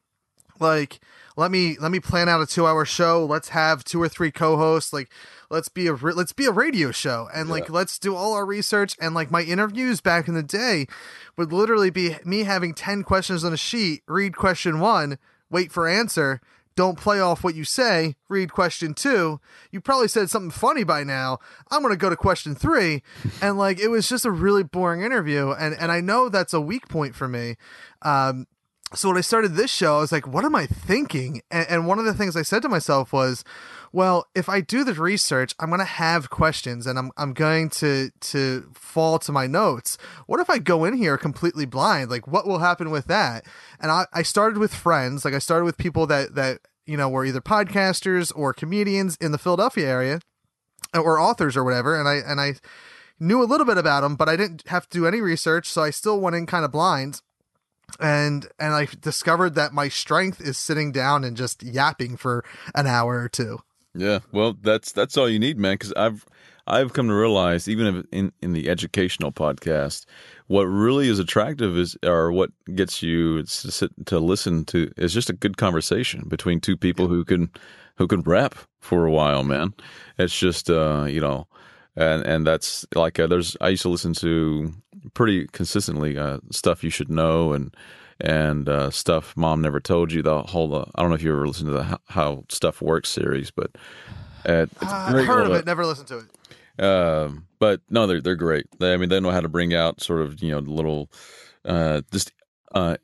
like 0.60 1.00
let 1.36 1.50
me 1.50 1.76
let 1.80 1.90
me 1.90 2.00
plan 2.00 2.28
out 2.28 2.42
a 2.42 2.46
two 2.46 2.66
hour 2.66 2.84
show. 2.84 3.24
Let's 3.24 3.48
have 3.48 3.84
two 3.84 4.00
or 4.00 4.08
three 4.08 4.30
co-hosts. 4.30 4.92
Like 4.92 5.10
let's 5.50 5.68
be 5.68 5.86
a 5.86 5.94
let's 5.94 6.32
be 6.32 6.46
a 6.46 6.52
radio 6.52 6.90
show. 6.90 7.28
And 7.34 7.48
like 7.48 7.70
let's 7.70 7.98
do 7.98 8.14
all 8.14 8.34
our 8.34 8.46
research. 8.46 8.96
And 9.00 9.14
like 9.14 9.30
my 9.30 9.42
interviews 9.42 10.00
back 10.00 10.28
in 10.28 10.34
the 10.34 10.42
day 10.42 10.86
would 11.36 11.52
literally 11.52 11.90
be 11.90 12.16
me 12.24 12.44
having 12.44 12.74
10 12.74 13.02
questions 13.04 13.44
on 13.44 13.52
a 13.52 13.56
sheet. 13.56 14.02
Read 14.06 14.36
question 14.36 14.80
one 14.80 15.18
wait 15.50 15.70
for 15.70 15.86
answer. 15.86 16.40
Don't 16.74 16.98
play 16.98 17.20
off 17.20 17.44
what 17.44 17.54
you 17.54 17.64
say. 17.64 18.16
Read 18.30 18.50
question 18.50 18.94
two. 18.94 19.40
You 19.70 19.82
probably 19.82 20.08
said 20.08 20.30
something 20.30 20.50
funny 20.50 20.84
by 20.84 21.04
now. 21.04 21.38
I'm 21.70 21.82
going 21.82 21.92
to 21.92 21.98
go 21.98 22.08
to 22.08 22.16
question 22.16 22.54
three. 22.54 23.02
And 23.42 23.58
like 23.58 23.78
it 23.78 23.88
was 23.88 24.08
just 24.08 24.24
a 24.24 24.30
really 24.30 24.62
boring 24.62 25.02
interview. 25.02 25.50
And 25.50 25.74
and 25.74 25.92
i 25.92 26.00
know 26.00 26.28
that's 26.28 26.54
a 26.54 26.60
weak 26.60 26.88
point 26.88 27.14
for 27.14 27.28
me. 27.28 27.56
Um 28.02 28.46
so 28.94 29.08
when 29.08 29.16
I 29.16 29.22
started 29.22 29.54
this 29.54 29.70
show, 29.70 29.96
I 29.96 30.00
was 30.00 30.12
like, 30.12 30.26
what 30.26 30.44
am 30.44 30.54
I 30.54 30.66
thinking? 30.66 31.42
And, 31.50 31.66
and 31.68 31.86
one 31.86 31.98
of 31.98 32.04
the 32.04 32.14
things 32.14 32.36
I 32.36 32.42
said 32.42 32.62
to 32.62 32.68
myself 32.68 33.12
was, 33.12 33.44
well, 33.92 34.26
if 34.34 34.48
I 34.48 34.60
do 34.60 34.84
the 34.84 34.94
research, 34.94 35.54
I'm 35.58 35.68
going 35.68 35.78
to 35.78 35.84
have 35.84 36.30
questions 36.30 36.86
and 36.86 36.98
I'm, 36.98 37.10
I'm 37.16 37.32
going 37.32 37.70
to, 37.70 38.10
to 38.10 38.70
fall 38.74 39.18
to 39.20 39.32
my 39.32 39.46
notes. 39.46 39.98
What 40.26 40.40
if 40.40 40.48
I 40.48 40.58
go 40.58 40.84
in 40.84 40.94
here 40.94 41.16
completely 41.18 41.66
blind? 41.66 42.10
Like 42.10 42.26
what 42.26 42.46
will 42.46 42.58
happen 42.58 42.90
with 42.90 43.06
that? 43.06 43.44
And 43.80 43.90
I, 43.90 44.06
I 44.12 44.22
started 44.22 44.58
with 44.58 44.74
friends. 44.74 45.24
Like 45.24 45.34
I 45.34 45.38
started 45.38 45.64
with 45.64 45.78
people 45.78 46.06
that, 46.06 46.34
that, 46.34 46.60
you 46.86 46.96
know, 46.96 47.08
were 47.08 47.24
either 47.24 47.40
podcasters 47.40 48.32
or 48.34 48.52
comedians 48.52 49.16
in 49.20 49.32
the 49.32 49.38
Philadelphia 49.38 49.88
area 49.88 50.20
uh, 50.94 51.00
or 51.00 51.18
authors 51.18 51.56
or 51.56 51.64
whatever. 51.64 51.98
And 51.98 52.08
I, 52.08 52.14
and 52.16 52.40
I 52.40 52.54
knew 53.20 53.42
a 53.42 53.44
little 53.44 53.66
bit 53.66 53.78
about 53.78 54.00
them, 54.00 54.16
but 54.16 54.28
I 54.28 54.36
didn't 54.36 54.64
have 54.68 54.88
to 54.88 54.98
do 54.98 55.06
any 55.06 55.20
research. 55.20 55.68
So 55.68 55.82
I 55.82 55.90
still 55.90 56.20
went 56.20 56.36
in 56.36 56.46
kind 56.46 56.64
of 56.64 56.72
blind 56.72 57.20
and 58.00 58.46
and 58.58 58.74
I 58.74 58.88
discovered 59.00 59.54
that 59.54 59.72
my 59.72 59.88
strength 59.88 60.40
is 60.40 60.58
sitting 60.58 60.92
down 60.92 61.24
and 61.24 61.36
just 61.36 61.62
yapping 61.62 62.16
for 62.16 62.44
an 62.74 62.86
hour 62.86 63.20
or 63.20 63.28
two. 63.28 63.60
Yeah, 63.94 64.20
well, 64.32 64.56
that's 64.60 64.92
that's 64.92 65.16
all 65.16 65.28
you 65.28 65.38
need, 65.38 65.58
man. 65.58 65.74
Because 65.74 65.92
I've 65.94 66.24
I've 66.66 66.92
come 66.92 67.08
to 67.08 67.14
realize, 67.14 67.68
even 67.68 68.06
in 68.12 68.32
in 68.40 68.52
the 68.52 68.68
educational 68.68 69.32
podcast, 69.32 70.06
what 70.46 70.64
really 70.64 71.08
is 71.08 71.18
attractive 71.18 71.76
is, 71.76 71.96
or 72.04 72.32
what 72.32 72.50
gets 72.74 73.02
you 73.02 73.42
to 73.42 73.46
sit 73.46 73.90
to 74.06 74.18
listen 74.18 74.64
to, 74.66 74.90
is 74.96 75.12
just 75.12 75.30
a 75.30 75.34
good 75.34 75.56
conversation 75.56 76.24
between 76.28 76.60
two 76.60 76.76
people 76.76 77.08
who 77.08 77.24
can 77.24 77.50
who 77.96 78.06
can 78.06 78.22
rap 78.22 78.54
for 78.80 79.06
a 79.06 79.10
while, 79.10 79.42
man. 79.42 79.74
It's 80.18 80.38
just 80.38 80.70
uh, 80.70 81.04
you 81.08 81.20
know, 81.20 81.46
and 81.96 82.22
and 82.24 82.46
that's 82.46 82.86
like 82.94 83.18
uh, 83.18 83.26
there's 83.26 83.56
I 83.60 83.68
used 83.68 83.82
to 83.82 83.88
listen 83.88 84.14
to 84.14 84.72
pretty 85.14 85.46
consistently 85.48 86.16
uh, 86.18 86.38
stuff 86.50 86.84
you 86.84 86.90
should 86.90 87.10
know 87.10 87.52
and 87.52 87.74
and 88.20 88.68
uh, 88.68 88.90
stuff 88.90 89.36
mom 89.36 89.60
never 89.60 89.80
told 89.80 90.12
you 90.12 90.22
the 90.22 90.42
whole 90.42 90.74
uh, 90.74 90.84
I 90.94 91.02
don't 91.02 91.10
know 91.10 91.16
if 91.16 91.22
you 91.22 91.32
ever 91.32 91.46
listened 91.46 91.68
to 91.68 91.74
the 91.74 91.82
how, 91.84 91.98
how 92.08 92.44
stuff 92.48 92.80
works 92.80 93.08
series 93.08 93.50
but 93.50 93.70
uh, 94.44 94.66
it's 94.80 95.10
very 95.10 95.24
heard 95.24 95.46
of 95.46 95.52
it, 95.52 95.66
never 95.66 95.86
listened 95.86 96.08
to 96.08 96.18
it. 96.18 96.84
um, 96.84 97.46
but 97.58 97.80
no, 97.90 98.06
they're 98.06 98.20
they're 98.20 98.36
great. 98.36 98.66
They, 98.78 98.92
I 98.92 98.96
mean, 98.96 99.08
they 99.08 99.20
know 99.20 99.30
how 99.30 99.40
to 99.40 99.48
bring 99.48 99.74
out 99.74 100.02
sort 100.02 100.20
of 100.20 100.42
you 100.42 100.50
know 100.50 100.58
little, 100.58 101.10
uh, 101.64 102.02
just 102.10 102.32
uh, 102.74 102.96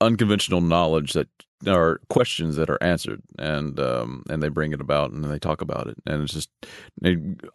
unconventional 0.00 0.60
knowledge 0.60 1.14
that 1.14 1.28
are 1.66 2.00
questions 2.08 2.56
that 2.56 2.70
are 2.70 2.82
answered, 2.82 3.22
and 3.38 3.78
um, 3.80 4.22
and 4.30 4.42
they 4.42 4.48
bring 4.48 4.72
it 4.72 4.80
about 4.80 5.10
and 5.10 5.24
they 5.24 5.38
talk 5.38 5.60
about 5.60 5.88
it, 5.88 5.96
and 6.06 6.22
it's 6.22 6.32
just 6.32 6.50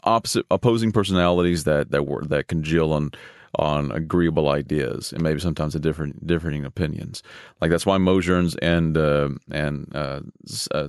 opposite 0.04 0.46
opposing 0.52 0.92
personalities 0.92 1.64
that 1.64 1.92
that 1.92 2.06
were 2.06 2.24
that 2.26 2.48
congeal 2.48 2.92
on 2.92 3.12
on 3.60 3.92
agreeable 3.92 4.50
ideas 4.50 5.14
and 5.14 5.22
maybe 5.22 5.40
sometimes 5.40 5.76
a 5.76 5.80
different 5.80 6.26
differing 6.26 6.66
opinions. 6.66 7.22
Like 7.62 7.70
that's 7.70 7.86
why 7.86 7.98
Mosierns 7.98 8.58
and 8.62 8.98
uh, 8.98 9.30
and 9.52 9.96
uh, 9.96 10.22
uh, 10.72 10.88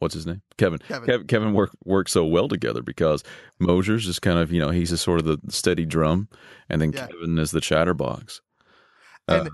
what's 0.00 0.14
his 0.14 0.26
name? 0.26 0.42
Kevin. 0.58 0.80
Kevin. 0.80 1.06
Kevin, 1.06 1.26
Kevin 1.28 1.52
work 1.54 1.70
work 1.84 2.08
so 2.08 2.24
well 2.24 2.48
together 2.48 2.82
because 2.82 3.22
Mosier's 3.60 4.04
just 4.04 4.22
kind 4.22 4.38
of 4.38 4.52
you 4.52 4.60
know 4.60 4.70
he's 4.70 4.92
a 4.92 4.98
sort 4.98 5.20
of 5.20 5.24
the 5.24 5.38
steady 5.48 5.86
drum, 5.86 6.28
and 6.68 6.82
then 6.82 6.92
Yeah. 6.92 7.06
Kevin 7.06 7.38
is 7.38 7.52
the 7.52 7.60
chatterbox. 7.60 8.40
And 9.28 9.50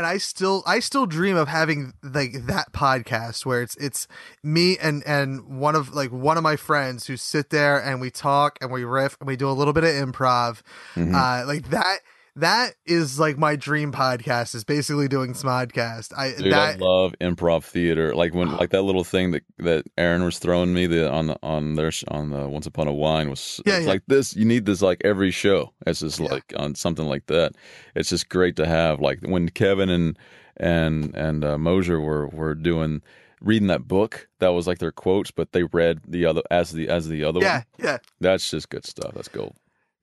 and 0.00 0.06
I 0.06 0.16
still 0.16 0.62
I 0.64 0.80
still 0.80 1.04
dream 1.04 1.36
of 1.36 1.46
having 1.48 1.92
like 2.02 2.46
that 2.46 2.72
podcast 2.72 3.44
where 3.44 3.60
it's 3.60 3.76
it's 3.76 4.08
me 4.42 4.78
and 4.78 5.02
and 5.06 5.60
one 5.60 5.76
of 5.76 5.94
like 5.94 6.10
one 6.10 6.38
of 6.38 6.42
my 6.42 6.56
friends 6.56 7.06
who 7.06 7.18
sit 7.18 7.50
there 7.50 7.78
and 7.78 8.00
we 8.00 8.10
talk 8.10 8.56
and 8.62 8.72
we 8.72 8.82
riff 8.82 9.18
and 9.20 9.26
we 9.26 9.36
do 9.36 9.46
a 9.46 9.52
little 9.52 9.74
bit 9.74 9.84
of 9.84 9.90
improv. 9.90 10.62
Mm-hmm. 10.94 11.14
Uh 11.14 11.44
like 11.44 11.68
that 11.68 11.98
that 12.36 12.74
is 12.86 13.18
like 13.18 13.36
my 13.38 13.56
dream 13.56 13.92
podcast 13.92 14.54
is 14.54 14.64
basically 14.64 15.08
doing 15.08 15.32
Smodcast. 15.32 16.12
I 16.16 16.32
Dude, 16.36 16.52
I 16.52 16.74
love 16.76 17.14
improv 17.20 17.64
theater. 17.64 18.14
Like 18.14 18.34
when 18.34 18.56
like 18.56 18.70
that 18.70 18.82
little 18.82 19.04
thing 19.04 19.32
that 19.32 19.42
that 19.58 19.86
Erin 19.98 20.24
was 20.24 20.38
throwing 20.38 20.72
me 20.72 20.86
the 20.86 21.10
on 21.10 21.26
the 21.28 21.38
on 21.42 21.74
their 21.74 21.90
sh- 21.90 22.04
on 22.08 22.30
the 22.30 22.48
Once 22.48 22.66
Upon 22.66 22.86
a 22.88 22.92
Wine 22.92 23.30
was 23.30 23.60
Yeah, 23.66 23.78
yeah. 23.78 23.88
like 23.88 24.02
this. 24.06 24.34
You 24.36 24.44
need 24.44 24.66
this 24.66 24.82
like 24.82 25.00
every 25.04 25.30
show. 25.30 25.72
It's 25.86 26.00
just 26.00 26.20
Yeah. 26.20 26.28
like 26.30 26.52
on 26.56 26.74
something 26.74 27.06
like 27.06 27.26
that. 27.26 27.52
It's 27.94 28.10
just 28.10 28.28
great 28.28 28.56
to 28.56 28.66
have. 28.66 29.00
Like 29.00 29.20
when 29.22 29.48
Kevin 29.48 29.88
and 29.90 30.18
and 30.56 31.14
and 31.16 31.44
uh, 31.44 31.58
Mosier 31.58 32.00
were 32.00 32.28
were 32.28 32.54
doing 32.54 33.02
reading 33.42 33.68
that 33.68 33.88
book 33.88 34.28
that 34.38 34.48
was 34.48 34.66
like 34.66 34.78
their 34.78 34.92
quotes, 34.92 35.30
but 35.30 35.52
they 35.52 35.62
read 35.64 36.00
the 36.06 36.26
other 36.26 36.42
as 36.50 36.72
the 36.72 36.88
as 36.88 37.08
the 37.08 37.24
other 37.24 37.40
yeah, 37.40 37.62
one. 37.78 37.86
yeah. 37.86 37.98
That's 38.20 38.50
just 38.50 38.68
good 38.68 38.84
stuff. 38.86 39.12
That's 39.14 39.28
gold. 39.28 39.56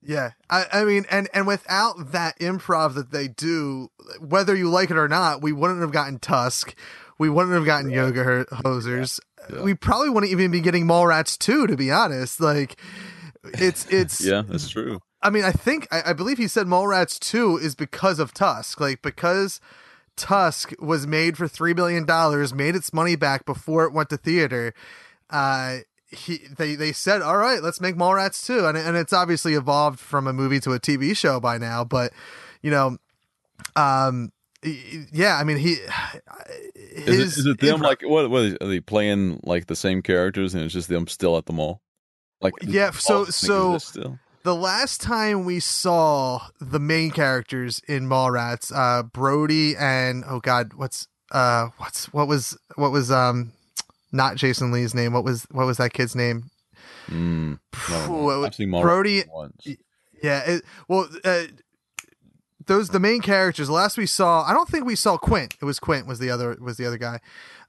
Yeah, 0.08 0.32
I, 0.50 0.66
I 0.72 0.84
mean, 0.86 1.06
and 1.12 1.28
and 1.34 1.46
without 1.46 2.14
that 2.14 2.40
improv 2.40 2.94
that 2.96 3.12
they 3.12 3.28
do, 3.28 3.90
whether 4.22 4.56
you 4.56 4.70
like 4.70 4.90
it 4.90 4.98
or 4.98 5.10
not, 5.10 5.42
we 5.42 5.52
wouldn't 5.52 5.82
have 5.82 5.92
gotten 5.92 6.18
Tusk, 6.18 6.74
we 7.20 7.30
wouldn't 7.30 7.54
have 7.54 7.66
gotten 7.66 7.90
Yoga 7.90 8.24
Ho- 8.24 8.46
Hosers, 8.64 9.20
Yeah. 9.52 9.64
we 9.64 9.74
probably 9.74 10.10
wouldn't 10.10 10.32
even 10.32 10.50
be 10.50 10.62
getting 10.62 10.86
Mallrats 10.86 11.38
two. 11.38 11.68
To 11.68 11.76
be 11.76 11.92
honest, 11.92 12.40
like 12.40 12.80
it's 13.44 13.86
it's. 13.92 14.22
Yeah, 14.24 14.44
that's 14.48 14.70
true. 14.70 15.02
I 15.22 15.30
mean, 15.30 15.44
I 15.44 15.52
think 15.52 15.88
I, 15.92 16.12
I 16.12 16.14
believe 16.14 16.38
he 16.38 16.48
said 16.48 16.68
Mallrats 16.68 17.20
two 17.20 17.58
is 17.58 17.76
because 17.76 18.18
of 18.20 18.34
Tusk, 18.34 18.80
like 18.80 19.02
because 19.02 19.60
Tusk 20.16 20.72
was 20.80 21.06
made 21.06 21.38
for 21.38 21.50
three 21.50 21.74
billion 21.74 22.06
dollars, 22.06 22.54
made 22.54 22.76
its 22.78 22.94
money 22.94 23.18
back 23.18 23.46
before 23.46 23.84
it 23.84 23.92
went 23.92 24.10
to 24.12 24.18
theater. 24.18 24.74
Uh, 25.30 25.80
he 26.10 26.40
they 26.58 26.76
they 26.76 26.92
said, 26.94 27.22
all 27.22 27.38
right, 27.38 27.62
let's 27.62 27.82
make 27.82 27.96
Mallrats 27.96 28.46
too 28.46 28.66
and 28.66 28.78
and 28.78 28.96
it's 28.98 29.14
obviously 29.14 29.54
evolved 29.54 30.00
from 30.00 30.28
a 30.28 30.34
movie 30.34 30.60
to 30.62 30.74
a 30.74 30.80
TV 30.80 31.16
show 31.16 31.40
by 31.40 31.58
now, 31.58 31.84
but 31.84 32.14
you 32.62 32.72
know, 32.72 32.98
um, 33.76 34.32
yeah, 34.64 35.38
I 35.38 35.44
mean 35.44 35.58
he. 35.58 35.78
Is 36.76 37.20
it, 37.20 37.38
is 37.40 37.46
it 37.46 37.60
them 37.60 37.80
like 37.80 38.02
what? 38.02 38.30
What 38.30 38.58
are 38.60 38.68
they 38.68 38.80
playing 38.80 39.40
like 39.44 39.68
the 39.68 39.76
same 39.76 40.02
characters 40.02 40.56
and 40.56 40.64
it's 40.64 40.74
just 40.74 40.90
them 40.90 41.06
still 41.08 41.38
at 41.38 41.46
the 41.46 41.54
mall? 41.54 41.82
Like 42.42 42.54
Yeah, 42.62 42.90
so- 42.92 43.26
so- 43.26 43.78
still. 43.78 44.20
The 44.44 44.56
last 44.56 45.02
time 45.02 45.44
we 45.46 45.60
saw 45.60 46.40
the 46.60 46.80
main 46.80 47.12
characters 47.12 47.82
in 47.88 48.08
Mallrats, 48.08 48.72
uh, 48.74 49.04
Brody 49.04 49.76
and 49.78 50.24
oh 50.28 50.40
god, 50.40 50.74
what's 50.74 51.08
uh, 51.32 51.68
what's 51.78 52.12
what 52.14 52.28
was 52.28 52.58
what 52.76 52.92
was 52.92 53.12
um, 53.12 53.52
not 54.12 54.36
Jason 54.36 54.72
Lee's 54.72 54.94
name? 54.96 55.14
What 55.14 55.24
was 55.24 55.46
what 55.52 55.66
was 55.66 55.78
that 55.78 55.94
kid's 55.94 56.16
name? 56.16 56.50
Mm, 57.08 57.60
no, 57.90 58.08
no. 58.28 58.46
I've 58.46 58.56
seen 58.56 58.72
Brody-. 58.72 59.24
Yeah, 60.24 60.44
it, 60.46 60.64
well, 60.88 61.08
uh, 61.24 61.44
those 62.66 62.90
the 62.90 63.00
main 63.00 63.22
characters. 63.22 63.70
Last 63.70 63.98
we 63.98 64.06
saw, 64.06 64.44
I 64.44 64.54
don't 64.54 64.68
think 64.68 64.86
we 64.86 64.96
saw 64.96 65.18
Quint. 65.18 65.56
It 65.62 65.66
was 65.66 65.80
Quint 65.80 66.08
was 66.08 66.20
the 66.20 66.30
other 66.30 66.58
was 66.60 66.78
the 66.78 66.86
other 66.86 66.98
guy. 66.98 67.20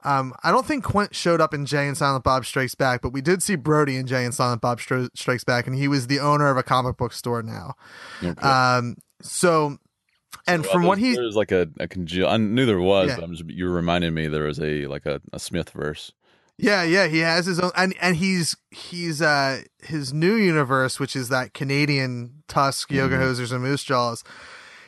Um, 0.04 0.32
I 0.44 0.50
don't 0.50 0.64
think 0.66 0.84
Quint 0.84 1.14
showed 1.14 1.40
up 1.40 1.52
in 1.52 1.66
Jay 1.66 1.86
and 1.88 1.96
Silent 1.96 2.22
Bob 2.24 2.46
Strikes 2.46 2.74
Back, 2.74 3.02
but 3.02 3.12
we 3.12 3.20
did 3.20 3.42
see 3.42 3.56
Brody 3.56 3.96
in 3.96 4.06
Jay 4.06 4.24
and 4.24 4.32
Silent 4.32 4.60
Bob 4.62 4.78
Stro- 4.78 5.08
Strikes 5.14 5.42
Back, 5.44 5.66
and 5.66 5.74
he 5.76 5.88
was 5.88 6.06
the 6.06 6.20
owner 6.20 6.48
of 6.50 6.56
a 6.56 6.62
comic 6.62 6.96
book 6.96 7.12
store 7.12 7.42
now. 7.42 7.74
Okay. 8.22 8.40
Um, 8.40 8.96
so, 9.20 9.78
and 10.46 10.62
Well, 10.62 10.72
from 10.72 10.82
what 10.84 10.98
he, 10.98 11.14
there's 11.16 11.34
like 11.34 11.50
a, 11.50 11.68
a 11.80 11.88
conge- 11.88 12.22
I 12.22 12.36
knew 12.36 12.64
there 12.64 12.78
was, 12.80 13.08
Yeah. 13.08 13.16
but 13.16 13.24
I'm 13.24 13.32
just 13.34 13.48
you 13.50 13.68
reminded 13.68 14.12
me 14.12 14.28
there 14.28 14.44
was 14.44 14.60
a 14.60 14.86
like 14.86 15.04
a, 15.06 15.20
a 15.32 15.38
Smith 15.40 15.70
verse. 15.70 16.12
Yeah, 16.58 16.82
yeah, 16.82 17.06
he 17.06 17.20
has 17.20 17.46
his 17.46 17.60
own, 17.60 17.70
and 17.76 17.94
and 18.00 18.16
he's 18.16 18.56
he's 18.70 19.22
uh 19.22 19.62
his 19.80 20.12
new 20.12 20.34
universe, 20.34 20.98
which 20.98 21.14
is 21.16 21.28
that 21.28 21.54
Canadian 21.54 22.42
Tusk, 22.48 22.90
Yoga 22.90 23.16
Hosers, 23.16 23.52
and 23.52 23.62
Moose 23.62 23.84
Jaws. 23.84 24.24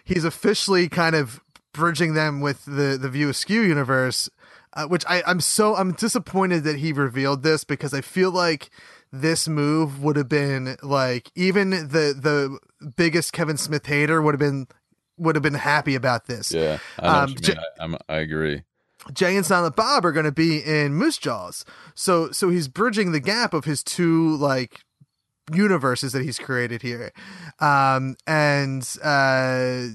He's 0.04 0.24
officially 0.24 0.88
kind 0.88 1.14
of 1.14 1.40
bridging 1.72 2.14
them 2.14 2.40
with 2.40 2.64
the 2.64 2.98
the 3.00 3.08
View 3.08 3.28
Askew 3.28 3.60
universe, 3.62 4.28
uh, 4.74 4.86
which 4.86 5.04
I 5.08 5.22
I'm 5.26 5.40
so 5.40 5.76
I'm 5.76 5.92
disappointed 5.92 6.64
that 6.64 6.76
he 6.78 6.92
revealed 6.92 7.44
this 7.44 7.62
because 7.62 7.94
I 7.94 8.00
feel 8.00 8.32
like 8.32 8.70
this 9.12 9.46
move 9.48 10.02
would 10.02 10.16
have 10.16 10.28
been 10.28 10.76
like 10.82 11.30
even 11.36 11.70
the 11.70 12.14
the 12.18 12.58
biggest 12.96 13.32
Kevin 13.32 13.56
Smith 13.56 13.86
hater 13.86 14.20
would 14.20 14.34
have 14.34 14.40
been 14.40 14.66
would 15.16 15.36
have 15.36 15.42
been 15.42 15.54
happy 15.54 15.94
about 15.94 16.26
this. 16.26 16.50
Yeah, 16.52 16.78
I 16.98 17.22
Um, 17.22 17.34
mean. 17.34 17.56
I, 17.58 17.84
I'm, 17.84 17.96
I 18.08 18.16
agree. 18.16 18.62
Jay 19.12 19.36
and 19.36 19.46
Silent 19.46 19.76
Bob 19.76 20.04
are 20.04 20.12
going 20.12 20.24
to 20.26 20.32
be 20.32 20.58
in 20.58 20.94
Moose 20.94 21.18
Jaws. 21.18 21.64
So 21.94 22.30
so 22.30 22.50
he's 22.50 22.68
bridging 22.68 23.12
the 23.12 23.20
gap 23.20 23.54
of 23.54 23.64
his 23.64 23.82
two 23.82 24.36
like 24.36 24.80
universes 25.52 26.12
that 26.12 26.22
he's 26.22 26.38
created 26.38 26.82
here. 26.82 27.12
Um 27.58 28.16
and 28.26 28.82
uh 29.02 29.88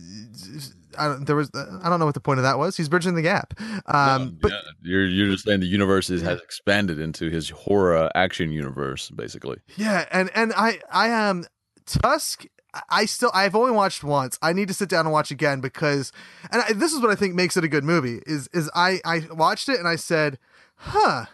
I 0.97 1.07
don't, 1.07 1.25
there 1.25 1.35
was 1.35 1.49
I 1.55 1.89
don't 1.89 1.99
know 1.99 2.05
what 2.05 2.13
the 2.13 2.21
point 2.21 2.39
of 2.39 2.43
that 2.43 2.57
was. 2.57 2.77
He's 2.77 2.89
bridging 2.89 3.15
the 3.15 3.21
gap. 3.21 3.53
Um 3.85 4.37
but 4.41 4.51
yeah, 4.51 4.61
you're 4.81 5.05
you're 5.05 5.31
just 5.31 5.45
saying 5.45 5.59
the 5.59 5.65
universe 5.65 6.09
is, 6.09 6.21
has 6.23 6.41
expanded 6.41 6.99
into 6.99 7.29
his 7.29 7.49
horror 7.49 8.09
action 8.15 8.51
universe, 8.51 9.09
basically. 9.11 9.57
Yeah, 9.77 10.05
and 10.11 10.29
and 10.35 10.51
I 10.55 10.79
I 10.91 11.09
am 11.09 11.45
Tusk. 11.85 12.45
I 12.89 13.05
still 13.05 13.31
I've 13.33 13.55
only 13.55 13.71
watched 13.71 14.03
once. 14.03 14.37
I 14.41 14.53
need 14.53 14.67
to 14.67 14.73
sit 14.73 14.89
down 14.89 15.05
and 15.05 15.13
watch 15.13 15.31
again 15.31 15.61
because, 15.61 16.11
and 16.51 16.61
I, 16.61 16.73
this 16.73 16.93
is 16.93 17.01
what 17.01 17.11
I 17.11 17.15
think 17.15 17.35
makes 17.35 17.57
it 17.57 17.63
a 17.63 17.67
good 17.67 17.83
movie. 17.83 18.21
Is 18.25 18.47
is 18.53 18.69
I 18.75 18.99
I 19.05 19.23
watched 19.31 19.69
it 19.69 19.79
and 19.79 19.87
I 19.87 19.95
said, 19.95 20.37
huh, 20.75 21.25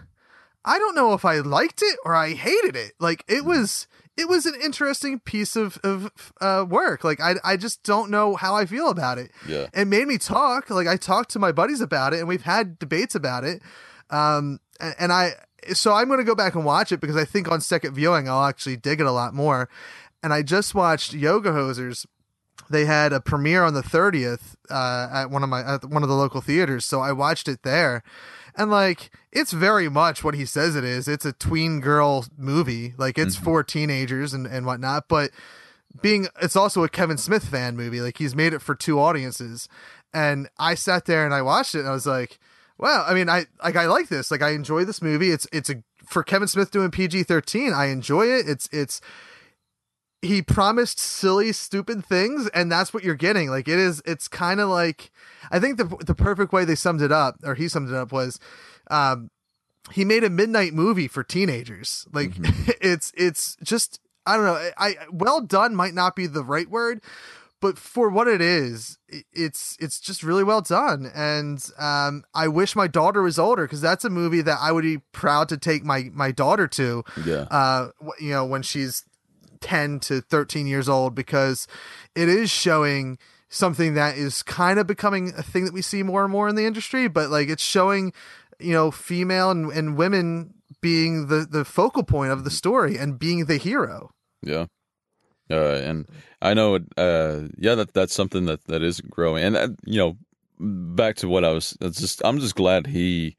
I 0.63 0.77
don't 0.77 0.95
know 0.95 1.13
if 1.13 1.25
I 1.25 1.39
liked 1.39 1.81
it 1.81 1.98
or 2.05 2.15
I 2.15 2.33
hated 2.33 2.75
it. 2.75 2.93
Like 3.00 3.24
it 3.27 3.45
was 3.45 3.88
it 4.17 4.27
was 4.27 4.45
an 4.45 4.53
interesting 4.62 5.19
piece 5.19 5.55
of 5.55 5.77
of 5.83 6.12
uh, 6.39 6.65
work. 6.67 7.03
Like 7.03 7.19
I 7.19 7.36
I 7.43 7.57
just 7.57 7.83
don't 7.83 8.12
know 8.12 8.36
how 8.36 8.55
I 8.55 8.65
feel 8.65 8.89
about 8.89 9.17
it. 9.17 9.31
Yeah. 9.48 9.67
It 9.74 9.86
made 9.86 10.07
me 10.07 10.17
talk. 10.17 10.69
Like 10.69 10.88
I 10.88 10.98
talked 10.98 11.31
to 11.31 11.39
my 11.39 11.51
buddies 11.51 11.81
about 11.81 12.13
it, 12.13 12.19
and 12.19 12.27
we've 12.27 12.43
had 12.43 12.77
debates 12.77 13.15
about 13.15 13.43
it. 13.43 13.62
Um, 14.10 14.60
and, 14.79 14.95
and 15.00 15.13
I 15.13 15.31
so 15.74 15.93
I'm 15.93 16.07
going 16.07 16.19
to 16.19 16.25
go 16.25 16.36
back 16.36 16.55
and 16.55 16.65
watch 16.65 16.91
it 16.91 17.00
because 17.00 17.15
I 17.15 17.25
think 17.25 17.50
on 17.51 17.62
second 17.62 17.93
viewing 17.93 18.27
I'll 18.27 18.45
actually 18.45 18.77
dig 18.77 19.00
it 19.00 19.07
a 19.07 19.12
lot 19.12 19.33
more. 19.33 19.69
And 20.23 20.33
I 20.33 20.41
just 20.41 20.75
watched 20.75 21.13
Yoga 21.13 21.51
Hosers. 21.51 22.05
They 22.69 22.85
had 22.85 23.11
a 23.11 23.19
premiere 23.19 23.63
on 23.63 23.73
the 23.73 23.81
30th 23.81 24.55
uh, 24.69 25.09
at 25.11 25.29
one 25.29 25.43
of 25.43 25.49
my 25.49 25.61
at 25.61 25.85
one 25.85 26.03
of 26.03 26.09
the 26.09 26.15
local 26.15 26.41
theaters, 26.41 26.85
so 26.85 27.01
I 27.01 27.11
watched 27.11 27.47
it 27.47 27.63
there. 27.63 28.03
And 28.55 28.69
like 28.69 29.11
it's 29.31 29.51
very 29.51 29.89
much 29.89 30.23
what 30.23 30.35
he 30.35 30.45
says 30.45 30.75
it 30.75 30.83
is. 30.83 31.07
It's 31.07 31.25
a 31.25 31.33
tween 31.33 31.79
girl 31.81 32.25
movie. 32.37 32.93
Like 32.98 33.17
it's 33.17 33.35
for 33.35 33.63
teenagers 33.63 34.33
and, 34.33 34.46
and 34.46 34.65
whatnot, 34.65 35.07
but 35.07 35.31
being 36.01 36.27
it's 36.41 36.55
also 36.55 36.83
a 36.83 36.89
Kevin 36.89 37.17
Smith 37.17 37.46
fan 37.46 37.75
movie. 37.75 38.01
Like 38.01 38.17
he's 38.17 38.35
made 38.35 38.53
it 38.53 38.61
for 38.61 38.75
two 38.75 39.00
audiences. 39.00 39.67
And 40.13 40.50
I 40.59 40.75
sat 40.75 41.05
there 41.05 41.25
and 41.25 41.33
I 41.33 41.41
watched 41.41 41.75
it 41.75 41.79
and 41.79 41.87
I 41.87 41.93
was 41.93 42.05
like, 42.05 42.39
wow, 42.77 43.05
I 43.07 43.13
mean 43.13 43.29
I 43.29 43.46
like 43.63 43.75
I 43.75 43.87
like 43.87 44.09
this. 44.09 44.31
Like 44.31 44.41
I 44.41 44.51
enjoy 44.51 44.85
this 44.85 45.01
movie. 45.01 45.31
It's 45.31 45.48
it's 45.51 45.69
a 45.69 45.83
for 46.05 46.24
Kevin 46.24 46.48
Smith 46.48 46.72
doing 46.72 46.91
PG-13, 46.91 47.74
I 47.74 47.87
enjoy 47.87 48.25
it. 48.27 48.48
It's 48.48 48.67
it's 48.72 49.00
he 50.22 50.42
promised 50.42 51.00
silly 51.00 51.51
stupid 51.51 52.05
things 52.05 52.48
and 52.53 52.72
that's 52.72 52.94
what 52.94 53.03
you're 53.03 53.16
getting. 53.16 53.50
Like 53.50 53.68
it 53.68 53.79
is 53.79 54.01
it's 54.05 54.27
kind 54.27 54.60
of 54.60 54.70
like 54.70 55.12
I 55.51 55.60
think 55.60 55.77
the 55.77 55.86
the 56.05 56.16
perfect 56.16 56.53
way 56.53 56.66
they 56.66 56.75
summed 56.75 57.01
it 57.01 57.12
up 57.12 57.38
or 57.44 57.55
he 57.55 57.68
summed 57.68 57.90
it 57.90 57.96
up 57.96 58.12
was 58.12 58.40
um 58.90 59.29
he 59.92 60.05
made 60.05 60.24
a 60.24 60.29
midnight 60.29 60.74
movie 60.74 61.07
for 61.07 61.24
teenagers. 61.24 62.07
Like 62.14 62.31
it's 62.81 63.12
it's 63.16 63.57
just 63.64 64.00
I 64.25 64.36
don't 64.36 64.46
know. 64.46 64.70
I, 64.77 64.88
I 64.88 64.96
well 65.12 65.42
done 65.42 65.75
might 65.75 65.94
not 65.94 66.16
be 66.16 66.27
the 66.27 66.44
right 66.44 66.70
word, 66.70 67.01
but 67.60 67.77
for 67.77 68.10
what 68.10 68.27
it 68.27 68.42
is, 68.42 68.98
it's 69.07 69.77
it's 69.79 70.00
just 70.00 70.24
really 70.24 70.44
well 70.44 70.62
done. 70.62 71.10
And 71.14 71.64
um, 71.77 72.24
I 72.34 72.48
wish 72.48 72.75
my 72.75 72.88
daughter 72.88 73.22
was 73.22 73.40
older 73.40 73.64
because 73.64 73.81
that's 73.81 74.03
a 74.03 74.10
movie 74.10 74.42
that 74.42 74.57
I 74.60 74.72
would 74.72 74.84
be 74.84 75.00
proud 75.12 75.50
to 75.50 75.57
take 75.57 75.84
my 75.84 76.10
my 76.14 76.31
daughter 76.31 76.68
to. 76.68 77.03
Yeah. 77.25 77.48
Uh, 77.51 77.90
you 78.20 78.31
know, 78.31 78.46
when 78.46 78.64
she's 78.64 79.03
ten 79.61 80.00
to 80.01 80.19
thirteen 80.21 80.67
years 80.67 80.89
old, 80.89 81.15
because 81.15 81.67
it 82.15 82.27
is 82.27 82.50
showing 82.50 83.17
something 83.47 83.93
that 83.93 84.17
is 84.17 84.43
kind 84.43 84.79
of 84.79 84.87
becoming 84.87 85.33
a 85.37 85.43
thing 85.43 85.65
that 85.65 85.74
we 85.74 85.81
see 85.81 86.03
more 86.03 86.24
and 86.24 86.31
more 86.31 86.50
in 86.50 86.55
the 86.55 86.65
industry. 86.65 87.07
But 87.07 87.29
like, 87.29 87.47
it's 87.47 87.63
showing 87.63 88.11
you 88.59 88.74
know 88.74 88.91
female 88.91 89.51
and, 89.51 89.71
and 89.71 89.95
women 89.95 90.55
being 90.81 91.27
the 91.27 91.47
the 91.50 91.63
focal 91.63 92.03
point 92.03 92.31
of 92.31 92.43
the 92.43 92.51
story 92.51 92.97
and 92.97 93.19
being 93.19 93.45
the 93.45 93.57
hero. 93.57 94.11
Yeah. 94.41 94.65
Uh, 95.50 95.81
and 95.83 96.07
I 96.41 96.53
know, 96.53 96.75
uh, 96.95 97.50
yeah, 97.57 97.75
that 97.75 97.93
that's 97.93 98.13
something 98.13 98.45
that, 98.45 98.63
that 98.67 98.81
is 98.81 99.01
growing. 99.01 99.43
And, 99.43 99.57
uh, 99.57 99.67
you 99.85 99.97
know, 99.97 100.17
back 100.95 101.17
to 101.17 101.27
what 101.27 101.43
I 101.43 101.51
was, 101.51 101.77
just, 101.81 102.21
I'm 102.24 102.39
just 102.39 102.55
glad 102.55 102.87
he, 102.87 103.35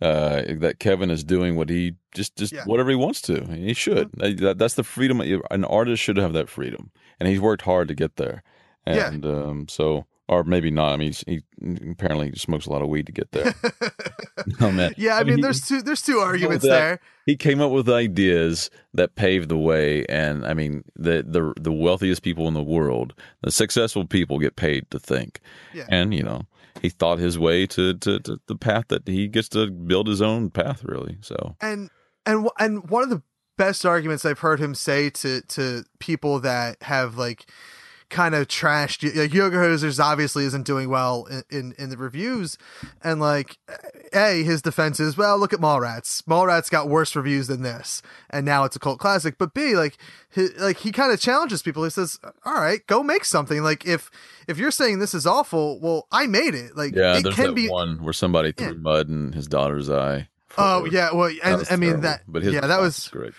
uh, 0.00 0.42
that 0.58 0.76
Kevin 0.78 1.10
is 1.10 1.22
doing 1.24 1.56
what 1.56 1.68
he 1.68 1.94
just, 2.14 2.36
just 2.36 2.52
Yeah. 2.52 2.64
whatever 2.64 2.90
he 2.90 2.96
wants 2.96 3.20
to. 3.22 3.44
He 3.46 3.74
should. 3.74 4.10
That, 4.14 4.56
that's 4.58 4.74
the 4.74 4.84
freedom. 4.84 5.20
An 5.50 5.64
artist 5.64 6.02
should 6.02 6.16
have 6.16 6.32
that 6.32 6.48
freedom. 6.48 6.90
And 7.18 7.28
he's 7.28 7.40
worked 7.40 7.62
hard 7.62 7.88
to 7.88 7.94
get 7.94 8.16
there. 8.16 8.42
Yeah. 8.86 9.08
And, 9.08 9.26
um, 9.26 9.68
so, 9.68 10.06
or 10.26 10.42
maybe 10.44 10.70
not. 10.70 10.92
I 10.92 10.96
mean, 10.96 11.08
he's, 11.08 11.24
he 11.26 11.42
apparently 11.90 12.32
smokes 12.36 12.66
a 12.66 12.70
lot 12.70 12.82
of 12.82 12.88
weed 12.88 13.06
to 13.06 13.12
get 13.12 13.32
there. 13.32 13.52
oh, 14.60 14.70
man. 14.72 14.94
Yeah, 14.96 15.16
I, 15.16 15.24
mean, 15.24 15.36
he- 15.36 15.42
there's 15.42 15.60
two 15.60 15.82
there's 15.82 16.02
two 16.02 16.18
arguments 16.18 16.64
that- 16.64 16.70
there. 16.70 17.00
he 17.26 17.36
came 17.36 17.60
up 17.60 17.70
with 17.70 17.88
ideas 17.88 18.70
that 18.94 19.14
paved 19.16 19.48
the 19.48 19.58
way 19.58 20.04
and 20.06 20.44
i 20.46 20.52
mean 20.54 20.82
the 20.96 21.22
the 21.26 21.52
the 21.60 21.70
wealthiest 21.72 22.22
people 22.22 22.48
in 22.48 22.54
the 22.54 22.62
world 22.62 23.12
the 23.42 23.50
successful 23.50 24.04
people 24.06 24.38
get 24.40 24.56
paid 24.56 24.90
to 24.90 24.98
think 24.98 25.40
Yeah. 25.74 25.84
and 25.88 26.12
you 26.14 26.22
know 26.24 26.42
he 26.80 26.88
thought 26.88 27.18
his 27.18 27.38
way 27.38 27.66
to, 27.66 27.94
to, 27.94 28.20
to 28.20 28.40
the 28.46 28.56
path 28.56 28.86
that 28.88 29.06
he 29.06 29.28
gets 29.28 29.48
to 29.50 29.70
build 29.70 30.06
his 30.06 30.22
own 30.22 30.50
path 30.50 30.84
really 30.84 31.18
so. 31.20 31.56
And 31.60 31.90
and 32.26 32.48
and 32.58 32.88
one 32.90 33.02
of 33.02 33.10
the 33.10 33.22
best 33.56 33.84
arguments 33.84 34.24
I've 34.24 34.38
heard 34.38 34.60
him 34.60 34.74
say 34.74 35.10
to 35.10 35.42
to 35.42 35.84
people 35.98 36.40
that 36.40 36.82
have 36.82 37.16
like 37.16 37.50
kind 38.10 38.34
of 38.34 38.48
trashed 38.48 39.02
like 39.16 39.32
Yoga 39.32 39.56
Hosers 39.56 40.02
obviously 40.02 40.44
isn't 40.44 40.66
doing 40.66 40.90
well 40.90 41.26
in, 41.26 41.42
in 41.50 41.74
in 41.78 41.90
the 41.90 41.96
reviews. 41.96 42.58
And 43.02 43.20
like 43.20 43.56
a 44.12 44.42
his 44.42 44.60
defense 44.62 45.00
is 45.00 45.16
well 45.16 45.38
look 45.38 45.52
at 45.52 45.60
Mallrats. 45.60 46.22
Mallrats 46.24 46.70
got 46.70 46.88
worse 46.88 47.14
reviews 47.16 47.46
than 47.46 47.62
this 47.62 48.02
and 48.28 48.44
now 48.44 48.64
it's 48.64 48.76
a 48.76 48.78
cult 48.78 48.98
classic. 48.98 49.38
But 49.38 49.54
B 49.54 49.76
like 49.76 49.96
he, 50.34 50.48
like 50.58 50.78
he 50.78 50.92
kind 50.92 51.12
of 51.12 51.20
challenges 51.20 51.62
people. 51.62 51.84
He 51.84 51.90
says 51.90 52.18
all 52.44 52.54
right 52.54 52.86
go 52.86 53.02
make 53.02 53.24
something. 53.24 53.62
Like 53.62 53.86
if 53.86 54.10
if 54.48 54.58
you're 54.58 54.70
saying 54.72 54.98
this 54.98 55.14
is 55.14 55.26
awful 55.26 55.80
well 55.80 56.06
I 56.12 56.26
made 56.26 56.54
it. 56.54 56.76
Like 56.76 56.94
yeah 56.94 57.16
it 57.18 57.22
there's 57.22 57.34
can 57.36 57.46
that 57.46 57.54
be 57.54 57.68
one 57.68 58.02
where 58.02 58.12
somebody 58.12 58.52
threw 58.52 58.66
Yeah. 58.68 58.72
mud 58.74 59.08
in 59.08 59.32
his 59.32 59.46
daughter's 59.46 59.88
eye. 59.88 60.28
Oh 60.58 60.84
yeah 60.84 61.12
well 61.14 61.30
and 61.44 61.64
I 61.70 61.76
mean 61.76 61.90
terrible. 61.90 62.02
that 62.02 62.22
but 62.26 62.42
his 62.42 62.54
yeah 62.54 62.66
that 62.66 62.80
was 62.80 63.08
great 63.08 63.34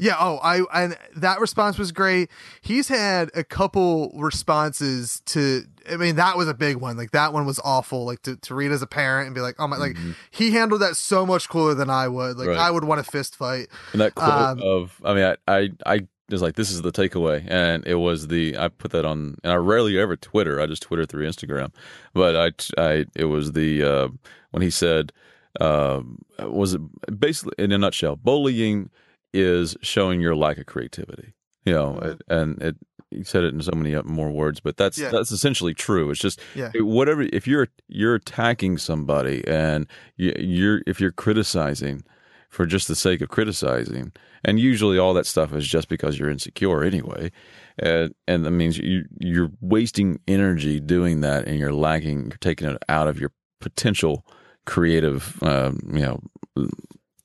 Yeah, 0.00 0.16
oh, 0.18 0.38
I 0.42 0.62
and 0.74 0.98
that 1.16 1.40
response 1.40 1.78
was 1.78 1.92
great. 1.92 2.30
He's 2.60 2.88
had 2.88 3.30
a 3.34 3.44
couple 3.44 4.12
responses 4.14 5.22
to 5.26 5.64
I 5.90 5.96
mean, 5.96 6.16
that 6.16 6.36
was 6.36 6.46
a 6.46 6.54
big 6.54 6.76
one. 6.76 6.96
Like 6.96 7.12
that 7.12 7.32
one 7.32 7.46
was 7.46 7.58
awful. 7.64 8.04
Like 8.04 8.22
to, 8.22 8.36
to 8.36 8.54
read 8.54 8.70
as 8.70 8.82
a 8.82 8.86
parent 8.86 9.26
and 9.26 9.34
be 9.34 9.40
like, 9.40 9.56
oh 9.58 9.66
my 9.66 9.76
like 9.76 9.96
he 10.30 10.50
handled 10.50 10.82
that 10.82 10.96
so 10.96 11.24
much 11.24 11.48
cooler 11.48 11.74
than 11.74 11.88
I 11.88 12.06
would. 12.06 12.36
Like 12.36 12.50
Mm-hmm. 12.50 12.58
Right. 12.58 12.66
I 12.66 12.70
would 12.70 12.84
want 12.84 13.00
a 13.00 13.04
fist 13.04 13.36
fight. 13.36 13.68
And 13.92 14.00
that 14.00 14.14
quote 14.14 14.30
Um, 14.30 14.60
of, 14.62 15.00
I 15.04 15.14
mean, 15.14 15.24
I, 15.24 15.36
I, 15.46 15.70
I 15.86 16.08
was 16.28 16.42
like, 16.42 16.54
this 16.56 16.70
is 16.70 16.82
the 16.82 16.92
takeaway, 16.92 17.44
and 17.48 17.86
it 17.86 17.96
was 17.96 18.28
the. 18.28 18.56
I 18.56 18.68
put 18.68 18.92
that 18.92 19.04
on, 19.04 19.36
and 19.42 19.52
I 19.52 19.56
rarely 19.56 19.98
ever 19.98 20.16
Twitter. 20.16 20.60
I 20.60 20.66
just 20.66 20.82
Twitter 20.82 21.04
through 21.04 21.26
Instagram, 21.26 21.72
but 22.14 22.36
I, 22.36 22.82
I, 22.82 23.06
it 23.16 23.24
was 23.26 23.52
the 23.52 23.82
uh, 23.82 24.08
when 24.50 24.62
he 24.62 24.70
said, 24.70 25.12
uh, 25.60 26.02
was 26.38 26.74
it 26.74 26.80
basically 27.18 27.54
in 27.58 27.72
a 27.72 27.78
nutshell, 27.78 28.16
bullying 28.16 28.90
is 29.32 29.76
showing 29.82 30.20
your 30.20 30.34
lack 30.36 30.58
of 30.58 30.66
creativity. 30.66 31.34
You 31.64 31.72
know, 31.74 31.98
it- 31.98 32.22
and 32.28 32.60
it 32.62 32.76
you 33.12 33.24
said 33.24 33.42
it 33.42 33.52
in 33.52 33.60
so 33.60 33.72
many 33.74 34.00
more 34.04 34.30
words, 34.30 34.60
but 34.60 34.76
that's 34.76 34.96
Yeah. 34.96 35.10
that's 35.10 35.32
essentially 35.32 35.74
true. 35.74 36.10
It's 36.10 36.20
just 36.20 36.40
Yeah. 36.54 36.70
whatever 36.76 37.22
if 37.32 37.46
you're 37.48 37.66
you're 37.88 38.14
attacking 38.14 38.78
somebody 38.78 39.42
and 39.48 39.86
you, 40.16 40.32
you're 40.38 40.82
if 40.86 41.00
you're 41.00 41.10
criticizing 41.10 42.02
for 42.50 42.66
just 42.66 42.86
the 42.88 42.94
sake 42.96 43.20
of 43.20 43.28
criticizing, 43.28 44.12
and 44.44 44.58
usually 44.60 44.96
all 44.98 45.12
that 45.14 45.26
stuff 45.26 45.52
is 45.52 45.66
just 45.66 45.88
because 45.88 46.18
you're 46.18 46.30
insecure 46.30 46.84
anyway, 46.84 47.32
and 47.78 48.14
and 48.28 48.44
that 48.44 48.52
means 48.52 48.78
you 48.78 49.04
you're 49.18 49.50
wasting 49.60 50.20
energy 50.28 50.78
doing 50.80 51.20
that, 51.20 51.46
and 51.48 51.58
you're 51.58 51.72
lacking, 51.74 52.28
you're 52.28 52.38
taking 52.40 52.68
it 52.68 52.78
out 52.88 53.08
of 53.08 53.18
your 53.20 53.32
potential 53.60 54.24
creative, 54.66 55.36
um, 55.42 55.80
you 55.92 56.00
know, 56.00 56.20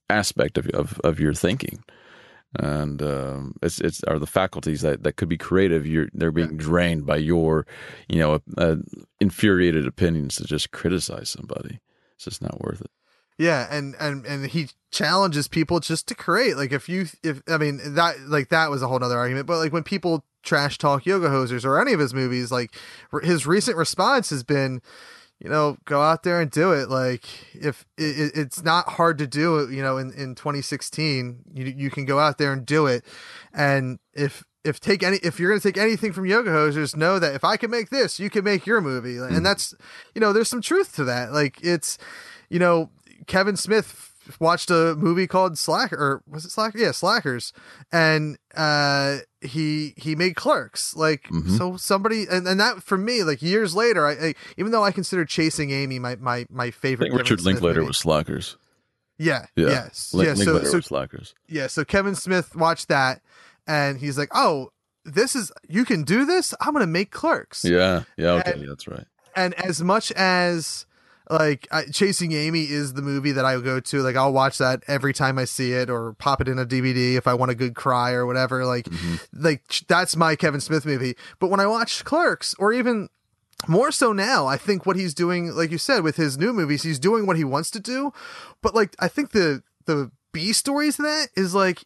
aspect 0.10 0.58
of 0.58 0.68
of, 0.70 1.00
of 1.04 1.20
your 1.20 1.34
thinking. 1.34 1.84
And 2.58 3.02
um, 3.02 3.56
it's 3.62 3.82
it's 3.82 4.02
are 4.06 4.18
the 4.18 4.28
faculties 4.28 4.82
that, 4.82 5.04
that 5.04 5.18
could 5.18 5.28
be 5.28 5.38
creative. 5.38 5.86
You're 5.86 6.08
they're 6.14 6.32
being 6.32 6.56
drained 6.56 7.06
by 7.06 7.18
your, 7.18 7.68
you 8.08 8.20
know, 8.20 8.40
uh, 8.58 8.78
infuriated 9.20 9.86
opinions 9.86 10.38
to 10.38 10.46
just 10.46 10.72
criticize 10.72 11.30
somebody. 11.30 11.80
It's 12.16 12.26
just 12.26 12.42
not 12.42 12.62
worth 12.62 12.80
it. 12.80 12.92
Yeah, 13.38 13.68
and 13.70 13.96
and 14.00 14.26
and 14.26 14.46
he 14.48 14.70
challenges 14.92 15.50
people 15.50 15.82
just 15.82 16.08
to 16.08 16.16
create. 16.16 16.56
Like 16.56 16.72
if 16.72 16.88
you 16.88 17.08
if 17.24 17.42
I 17.50 17.58
mean 17.58 17.82
that 17.96 18.16
like 18.22 18.50
that 18.50 18.72
was 18.72 18.82
a 18.82 18.88
whole 18.88 19.04
other 19.04 19.18
argument. 19.18 19.48
But 19.48 19.58
like 19.58 19.74
when 19.74 19.84
people 19.84 20.24
trash 20.42 20.78
talk 20.78 21.06
yoga 21.06 21.28
hosers 21.28 21.66
or 21.66 21.82
any 21.82 21.92
of 21.92 22.00
his 22.00 22.14
movies, 22.14 22.52
like 22.52 22.74
his 23.24 23.46
recent 23.46 23.76
response 23.76 24.30
has 24.30 24.44
been, 24.44 24.82
you 25.46 25.52
know, 25.52 25.78
go 25.86 26.02
out 26.02 26.24
there 26.24 26.42
and 26.42 26.50
do 26.50 26.72
it. 26.72 26.90
Like 26.90 27.24
if 27.54 27.86
it, 28.00 28.20
it- 28.20 28.32
it's 28.36 28.64
not 28.64 28.90
hard 28.90 29.20
to 29.20 29.28
do 29.28 29.60
it, 29.60 29.70
you 29.70 29.84
know, 29.84 29.98
in 30.00 30.12
in 30.12 30.34
2016, 30.34 31.44
you 31.54 31.66
you 31.66 31.92
can 31.92 32.04
go 32.04 32.18
out 32.18 32.40
there 32.40 32.52
and 32.52 32.66
do 32.66 32.88
it. 32.88 33.06
And 33.54 34.00
if 34.16 34.44
if 34.64 34.80
take 34.80 35.04
any 35.04 35.18
if 35.18 35.40
you're 35.40 35.52
going 35.52 35.62
to 35.62 35.72
take 35.72 35.78
anything 35.78 36.14
from 36.14 36.26
yoga 36.26 36.50
hosers, 36.50 36.96
know 36.96 37.20
that 37.20 37.36
if 37.36 37.44
I 37.44 37.58
can 37.58 37.70
make 37.70 37.92
this, 37.92 38.20
you 38.20 38.32
can 38.32 38.44
make 38.44 38.66
your 38.66 38.82
movie. 38.82 39.18
And 39.18 39.30
mm-hmm. 39.30 39.44
that's 39.44 39.76
you 40.16 40.20
know, 40.20 40.34
there's 40.34 40.50
some 40.50 40.64
truth 40.64 40.96
to 40.96 41.04
that. 41.04 41.32
Like 41.32 41.60
it's 41.62 42.00
you 42.50 42.58
know, 42.58 42.90
Kevin 43.28 43.56
Smith 43.56 44.15
watched 44.40 44.70
a 44.72 44.96
movie 44.96 45.28
called 45.28 45.58
Slacker 45.58 45.96
or 45.96 46.24
was 46.30 46.46
it 46.46 46.52
Slacker? 46.52 46.78
Yeah, 46.78 46.92
Slackers. 46.92 47.54
And 47.92 48.38
uh 48.56 49.18
he 49.42 49.94
he 49.98 50.16
made 50.16 50.36
clerks. 50.36 50.96
Like 50.96 51.24
Mhm. 51.30 51.58
so 51.58 51.78
somebody 51.78 52.26
and, 52.30 52.48
and 52.48 52.60
that 52.60 52.82
for 52.84 52.98
me, 52.98 53.24
like 53.24 53.42
years 53.42 53.76
later, 53.76 54.06
I, 54.08 54.12
I 54.30 54.34
even 54.58 54.72
though 54.72 54.84
I 54.84 54.92
consider 54.92 55.26
Chasing 55.26 55.72
Amy 55.72 56.00
my 56.00 56.16
my, 56.18 56.46
my 56.50 56.66
I 56.66 56.72
favorite 56.72 57.08
think 57.10 57.20
Richard 57.20 57.40
Smith 57.42 57.54
Linklater 57.56 57.80
movie. 57.82 57.88
was 57.90 57.98
Slackers. 57.98 58.58
Yeah. 59.18 59.46
Yeah. 59.56 59.68
Yes. 59.68 60.14
Lin- 60.14 60.28
yeah. 60.28 60.34
So, 60.36 60.64
so 60.64 60.80
Slackers. 60.82 61.34
yeah, 61.48 61.68
so 61.68 61.86
Kevin 61.86 62.16
Smith 62.16 62.56
watched 62.56 62.88
that 62.90 63.22
and 63.68 63.98
he's 64.00 64.18
like, 64.18 64.30
"Oh, 64.36 64.72
this 65.06 65.36
is 65.36 65.52
you 65.70 65.86
can 65.86 66.04
do 66.04 66.26
this. 66.26 66.54
I'm 66.60 66.74
going 66.74 66.82
to 66.84 66.88
make 66.92 67.12
clerks." 67.12 67.64
Yeah, 67.64 68.04
yeah, 68.18 68.32
okay, 68.32 68.52
And- 68.52 68.62
yeah, 68.62 68.68
that's 68.70 68.88
right. 68.88 69.06
and 69.36 69.54
as 69.56 69.82
much 69.82 70.12
as 70.14 70.86
like 71.30 71.68
I, 71.72 71.86
chasing 71.86 72.32
amy 72.32 72.64
is 72.64 72.94
the 72.94 73.02
movie 73.02 73.32
that 73.34 73.46
i'll 73.46 73.62
go 73.62 73.80
to. 73.80 74.02
Like 74.02 74.16
i'll 74.16 74.34
watch 74.34 74.58
that 74.58 74.84
every 74.88 75.14
time 75.14 75.38
i 75.38 75.46
see 75.46 75.74
it 75.74 75.90
or 75.90 76.14
pop 76.14 76.42
it 76.42 76.48
in 76.48 76.60
a 76.60 76.66
dvd 76.66 77.16
if 77.16 77.28
i 77.28 77.34
want 77.34 77.52
a 77.52 77.56
good 77.56 77.76
cry 77.76 78.12
or 78.12 78.26
whatever. 78.26 78.66
Like 78.66 78.86
mm-hmm. 78.86 79.16
like 79.34 79.64
that's 79.88 80.16
my 80.16 80.36
kevin 80.36 80.62
smith 80.62 80.86
movie. 80.86 81.16
But 81.40 81.50
when 81.50 81.60
i 81.60 81.68
watch 81.68 82.04
clerks 82.04 82.56
or 82.60 82.74
even 82.74 83.10
more 83.68 83.92
so 83.92 84.12
now 84.12 84.46
i 84.46 84.58
think 84.58 84.86
what 84.86 84.98
he's 84.98 85.14
doing 85.14 85.52
like 85.56 85.72
you 85.72 85.78
said 85.78 86.04
with 86.04 86.18
his 86.18 86.38
new 86.38 86.52
movies 86.52 86.84
he's 86.84 87.00
doing 87.00 87.26
what 87.26 87.38
he 87.38 87.44
wants 87.44 87.72
to 87.72 87.80
do. 87.80 88.12
But 88.62 88.76
like 88.76 88.96
i 89.00 89.08
think 89.08 89.32
the 89.32 89.64
the 89.86 90.12
b 90.32 90.54
stories 90.54 91.00
of 91.00 91.06
that 91.06 91.30
is 91.36 91.56
like 91.56 91.84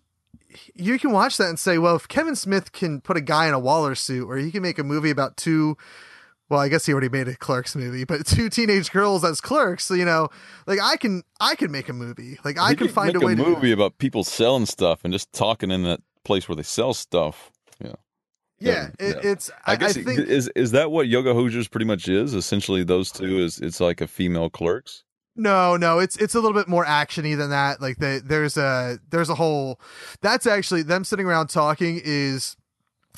you 0.76 0.98
can 1.00 1.12
watch 1.12 1.38
that 1.38 1.50
and 1.50 1.60
say, 1.60 1.78
well, 1.78 1.96
if 1.96 2.08
Kevin 2.08 2.36
Smith 2.36 2.72
can 2.72 3.02
put 3.02 3.18
a 3.18 3.22
guy 3.22 3.48
in 3.48 3.54
a 3.54 3.60
Waller 3.60 3.96
suit, 3.96 4.28
or 4.28 4.38
he 4.38 4.52
can 4.52 4.62
make 4.62 4.80
a 4.80 4.84
movie 4.84 5.10
about 5.10 5.38
two, 5.38 5.78
well, 6.50 6.60
I 6.60 6.68
guess 6.68 6.86
he 6.86 6.92
already 6.92 7.10
made 7.10 7.28
a 7.28 7.36
Clerks 7.36 7.76
movie, 7.76 8.04
but 8.04 8.26
two 8.26 8.50
teenage 8.50 8.92
girls 8.92 9.24
as 9.24 9.40
clerks, 9.40 9.86
so, 9.86 9.94
you 9.94 10.06
know, 10.06 10.30
like 10.66 10.80
I 10.82 10.98
can, 10.98 11.24
I 11.40 11.56
can 11.56 11.72
make 11.72 11.90
a 11.90 11.94
movie, 11.94 12.40
like 12.44 12.60
I 12.60 12.70
can 12.70 12.88
could 12.88 12.92
find 12.92 13.16
a 13.16 13.20
way 13.20 13.34
a 13.34 13.36
to. 13.36 13.44
movie 13.44 13.72
about 13.72 13.98
people 14.00 14.24
selling 14.24 14.66
stuff 14.66 15.02
and 15.04 15.14
just 15.14 15.32
talking 15.32 15.72
in 15.72 15.84
that 15.84 16.02
place 16.24 16.50
where 16.50 16.56
they 16.56 16.64
sell 16.64 16.94
stuff. 16.94 17.52
Yeah, 17.84 17.94
Yeah, 18.60 18.90
Yeah, 19.00 19.08
it, 19.08 19.26
it's. 19.26 19.52
I, 19.66 19.74
I 19.74 19.76
guess 19.76 19.98
I 19.98 20.04
think 20.04 20.20
is 20.20 20.50
is 20.56 20.72
that 20.72 20.92
what 20.92 21.08
Yoga 21.08 21.34
Hosers 21.34 21.70
pretty 21.70 21.86
much 21.86 22.08
is? 22.08 22.34
Essentially, 22.34 22.84
those 22.84 23.12
two 23.12 23.40
is 23.40 23.60
it's 23.60 23.80
like 23.80 24.02
a 24.02 24.08
female 24.08 24.50
clerks. 24.50 25.04
No, 25.36 25.78
no, 25.78 26.00
it's 26.00 26.18
it's 26.18 26.36
a 26.36 26.42
little 26.42 26.58
bit 26.60 26.68
more 26.68 26.84
actiony 26.84 27.38
than 27.38 27.52
that. 27.52 27.82
Like 27.82 27.98
the, 27.98 28.22
there's 28.24 28.58
a 28.58 29.00
there's 29.10 29.30
a 29.30 29.36
whole 29.36 29.80
that's 30.22 30.46
actually 30.46 30.82
them 30.82 31.06
sitting 31.06 31.26
around 31.26 31.48
talking 31.48 32.02
is 32.04 32.58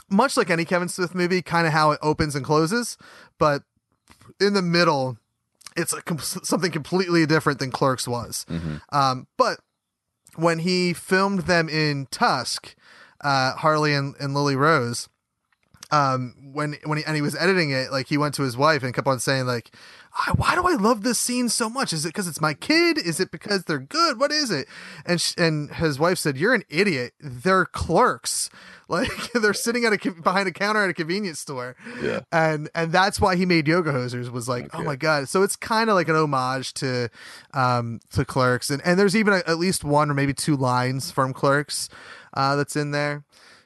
much 0.09 0.37
like 0.37 0.49
any 0.49 0.65
Kevin 0.65 0.89
Smith 0.89 1.15
movie, 1.15 1.41
kind 1.41 1.65
of 1.67 1.73
how 1.73 1.91
it 1.91 1.99
opens 2.01 2.35
and 2.35 2.45
closes, 2.45 2.97
but 3.37 3.63
in 4.39 4.53
the 4.53 4.61
middle, 4.61 5.17
it's 5.75 5.93
a 5.93 6.01
com- 6.01 6.19
something 6.19 6.71
completely 6.71 7.25
different 7.25 7.59
than 7.59 7.71
Clerks 7.71 8.07
was. 8.07 8.45
Um, 8.89 9.27
but 9.37 9.59
when 10.35 10.59
he 10.59 10.93
filmed 10.93 11.41
them 11.41 11.69
in 11.69 12.07
Tusk, 12.11 12.75
uh, 13.21 13.53
Harley 13.53 13.93
and, 13.93 14.15
and 14.19 14.33
Lily 14.33 14.55
Rose, 14.55 15.07
um, 15.91 16.33
when 16.53 16.77
when 16.85 16.97
he 16.97 17.03
and 17.05 17.15
he 17.15 17.21
was 17.21 17.35
editing 17.35 17.71
it, 17.71 17.91
like 17.91 18.07
he 18.07 18.17
went 18.17 18.33
to 18.35 18.43
his 18.43 18.55
wife 18.57 18.83
and 18.83 18.93
kept 18.93 19.07
on 19.07 19.19
saying 19.19 19.45
like, 19.45 19.71
"I- 20.27 20.31
"Why 20.35 20.55
do 20.55 20.65
I 20.67 20.75
love 20.75 21.03
this 21.03 21.19
scene 21.19 21.49
so 21.49 21.69
much? 21.69 21.91
Is 21.93 22.05
it 22.05 22.09
because 22.09 22.27
it's 22.27 22.39
my 22.41 22.53
kid? 22.53 22.97
Is 22.97 23.19
it 23.19 23.29
because 23.31 23.63
they're 23.65 23.79
good? 23.79 24.19
What 24.19 24.31
is 24.31 24.51
it?" 24.51 24.67
And 25.05 25.19
sh- 25.19 25.35
and 25.37 25.69
his 25.75 25.99
wife 25.99 26.17
said, 26.17 26.37
"You're 26.37 26.53
an 26.53 26.63
idiot. 26.69 27.13
They're 27.19 27.65
clerks. 27.65 28.49
Like 28.91 29.31
they're 29.31 29.53
sitting 29.53 29.85
at 29.85 29.93
a 29.93 30.11
behind 30.11 30.49
a 30.49 30.51
counter 30.51 30.83
at 30.83 30.89
a 30.89 30.93
convenience 30.93 31.39
store." 31.39 31.77
Yeah. 32.01 32.21
and 32.29 32.69
and 32.75 32.91
that's 32.91 33.21
why 33.21 33.37
he 33.37 33.45
made 33.45 33.65
Yoga 33.65 33.93
Hosers 33.93 34.29
was 34.29 34.49
like, 34.49 34.67
oh 34.73 34.83
my 34.83 34.97
god. 34.97 35.29
So 35.29 35.43
it's 35.43 35.55
kind 35.55 35.89
of 35.89 35.95
like 35.95 36.09
an 36.09 36.17
homage 36.17 36.73
to 36.73 37.09
um 37.53 38.01
to 38.11 38.25
Clerks, 38.25 38.69
and 38.69 38.81
and 38.83 38.99
there's 38.99 39.15
even 39.15 39.31
a, 39.33 39.37
at 39.47 39.59
least 39.59 39.85
one 39.85 40.11
or 40.11 40.13
maybe 40.13 40.33
two 40.33 40.57
lines 40.57 41.09
from 41.09 41.31
Clerks 41.31 41.87
uh, 42.33 42.57
that's 42.57 42.75
in 42.75 42.91
there. 42.91 43.23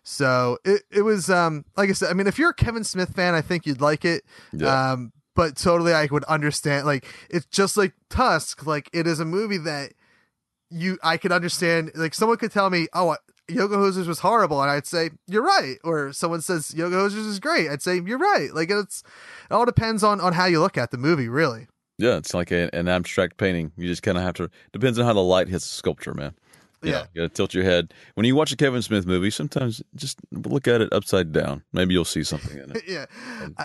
So 0.07 0.59
it 0.63 0.83
it 0.91 1.01
was 1.01 1.29
um 1.29 1.65
like 1.75 1.89
I 1.89 1.93
said. 1.93 2.11
I 2.11 2.13
mean, 2.13 2.27
if 2.27 2.37
you're 2.39 2.51
a 2.51 2.55
Kevin 2.55 2.83
Smith 2.83 3.13
fan, 3.15 3.33
I 3.33 3.41
think 3.41 3.65
you'd 3.65 3.81
like 3.81 4.05
it. 4.05 4.23
Yeah. 4.53 4.91
Um, 4.91 5.11
but 5.35 5.57
totally, 5.57 5.93
I 5.93 6.07
would 6.11 6.23
understand. 6.25 6.85
Like 6.85 7.05
it's 7.29 7.47
just 7.47 7.75
like 7.75 7.93
Tusk. 8.09 8.65
Like 8.65 8.89
it 8.93 9.07
is 9.07 9.19
a 9.19 9.25
movie 9.25 9.57
that 9.57 9.93
you 10.69 10.97
I 11.03 11.17
could 11.17 11.31
understand. 11.31 11.91
Like 11.95 12.13
someone 12.13 12.37
could 12.37 12.51
tell 12.51 12.69
me, 12.69 12.87
oh. 12.93 13.17
Yoga 13.47 13.75
Hosers 13.75 14.07
was 14.07 14.17
horrible, 14.17 14.59
and 14.59 14.71
I'd 14.71 14.87
say 14.87 15.11
you're 15.27 15.43
right. 15.43 15.75
Or 15.83 16.11
someone 16.13 16.41
says 16.41 16.73
Yoga 16.73 16.95
Hosers 16.95 17.27
is 17.27 17.39
great, 17.39 17.69
I'd 17.69 17.83
say 17.83 18.01
you're 18.03 18.17
right. 18.17 18.51
Like 18.51 18.71
it's 18.71 19.03
it 19.51 19.53
all 19.53 19.65
depends 19.65 20.03
on 20.03 20.19
on 20.19 20.33
how 20.33 20.45
you 20.45 20.59
look 20.59 20.79
at 20.79 20.89
the 20.89 20.97
movie, 20.97 21.29
really. 21.29 21.67
Yeah, 21.99 22.17
it's 22.17 22.33
like 22.33 22.51
a, 22.51 22.73
an 22.73 22.87
abstract 22.87 23.37
painting. 23.37 23.71
You 23.77 23.87
just 23.87 24.01
kind 24.01 24.17
of 24.17 24.23
have 24.23 24.33
to. 24.35 24.49
Depends 24.73 24.97
on 24.97 25.05
how 25.05 25.13
the 25.13 25.21
light 25.21 25.47
hits 25.47 25.65
the 25.65 25.75
sculpture, 25.75 26.15
man. 26.15 26.33
Yeah. 26.91 27.05
you 27.13 27.21
to 27.21 27.29
tilt 27.29 27.53
your 27.53 27.63
head 27.63 27.93
when 28.15 28.25
you 28.25 28.35
watch 28.35 28.51
a 28.51 28.55
Kevin 28.55 28.81
Smith 28.81 29.05
movie. 29.05 29.29
Sometimes 29.29 29.81
just 29.95 30.19
look 30.31 30.67
at 30.67 30.81
it 30.81 30.91
upside 30.93 31.31
down. 31.31 31.63
Maybe 31.73 31.93
you'll 31.93 32.05
see 32.05 32.23
something 32.23 32.57
in 32.57 32.71
it. 32.75 32.83
yeah, 32.87 33.05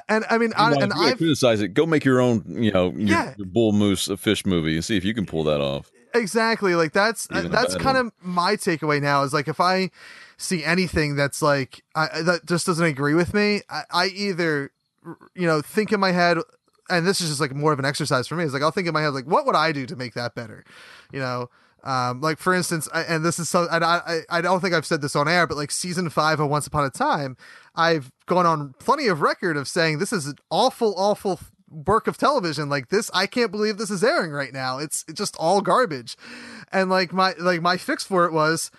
and 0.09 0.25
I 0.31 0.39
mean, 0.39 0.53
I, 0.57 0.73
and 0.75 0.93
I've 0.93 1.19
criticize 1.19 1.61
it. 1.61 1.69
Go 1.69 1.87
make 1.87 2.05
your 2.05 2.21
own. 2.21 2.45
You 2.63 2.73
know, 2.73 2.91
your, 2.93 3.09
Yeah. 3.09 3.35
your 3.37 3.47
bull 3.47 3.73
moose 3.73 4.09
a 4.09 4.17
fish 4.17 4.45
movie 4.47 4.75
and 4.77 4.85
see 4.85 4.97
if 4.97 5.05
you 5.05 5.15
can 5.15 5.27
pull 5.27 5.45
that 5.45 5.61
off. 5.61 5.91
exactly 6.15 6.75
like 6.75 6.93
that's 6.93 7.29
Even 7.35 7.51
that's 7.53 7.77
kind 7.77 7.97
of 7.97 8.11
my 8.21 8.57
takeaway 8.57 9.01
now 9.01 9.23
is 9.23 9.33
like 9.33 9.47
if 9.49 9.61
I 9.61 9.91
see 10.39 10.65
anything 10.65 11.15
that's 11.17 11.41
like 11.43 11.83
I, 11.95 12.23
that 12.23 12.47
just 12.47 12.67
doesn't 12.67 12.85
agree 12.85 13.15
with 13.15 13.33
me, 13.35 13.61
I, 13.71 13.83
I 13.91 14.07
either 14.07 14.73
you 15.35 15.47
know 15.47 15.61
think 15.63 15.93
in 15.93 16.01
my 16.01 16.13
head, 16.13 16.39
and 16.89 17.07
this 17.07 17.21
is 17.21 17.29
just 17.29 17.41
like 17.41 17.55
more 17.55 17.73
of 17.73 17.79
an 17.79 17.85
exercise 17.85 18.27
for 18.27 18.35
me. 18.37 18.45
Is 18.45 18.53
like 18.53 18.63
I'll 18.63 18.71
think 18.73 18.89
in 18.89 18.93
my 18.95 19.03
head 19.03 19.11
like 19.15 19.27
what 19.27 19.47
would 19.47 19.55
I 19.57 19.73
do 19.73 19.87
to 19.87 19.97
make 19.97 20.15
that 20.15 20.35
better, 20.35 20.65
you 21.13 21.21
know. 21.21 21.49
Um, 21.83 22.21
like 22.21 22.39
for 22.39 22.55
instance, 22.55 22.89
I, 22.93 23.03
and 23.03 23.25
this 23.25 23.39
is 23.39 23.49
so, 23.49 23.67
and 23.71 23.85
I, 23.85 24.01
I, 24.07 24.39
I 24.39 24.41
don't 24.41 24.61
think 24.61 24.75
I've 24.75 24.87
said 24.87 25.01
this 25.01 25.17
on 25.17 25.29
air, 25.29 25.47
but 25.47 25.57
like 25.57 25.71
season 25.71 26.11
five 26.11 26.41
of 26.41 26.51
Once 26.51 26.67
Upon 26.67 26.85
a 26.85 26.91
Time, 26.91 27.37
I've 27.75 28.13
gone 28.27 28.47
on 28.47 28.75
plenty 28.79 29.07
of 29.09 29.21
record 29.21 29.57
of 29.57 29.69
saying 29.69 29.99
this 29.99 30.13
is 30.13 30.27
an 30.27 30.37
awful, 30.51 30.95
awful 30.97 31.41
work 31.71 32.07
of 32.07 32.19
television. 32.19 32.69
Like 32.69 32.89
this, 32.89 33.11
I 33.15 33.27
can't 33.27 33.51
believe 33.51 33.79
this 33.79 33.91
is 33.91 34.05
airing 34.05 34.33
right 34.33 34.53
now. 34.53 34.79
It's, 34.79 35.05
it's 35.09 35.19
just 35.19 35.37
all 35.37 35.61
garbage. 35.61 36.17
And 36.73 36.91
like 36.91 37.13
my, 37.13 37.35
like 37.39 37.63
my 37.63 37.77
fix 37.77 38.05
for 38.05 38.27
it 38.27 38.33
was, 38.33 38.71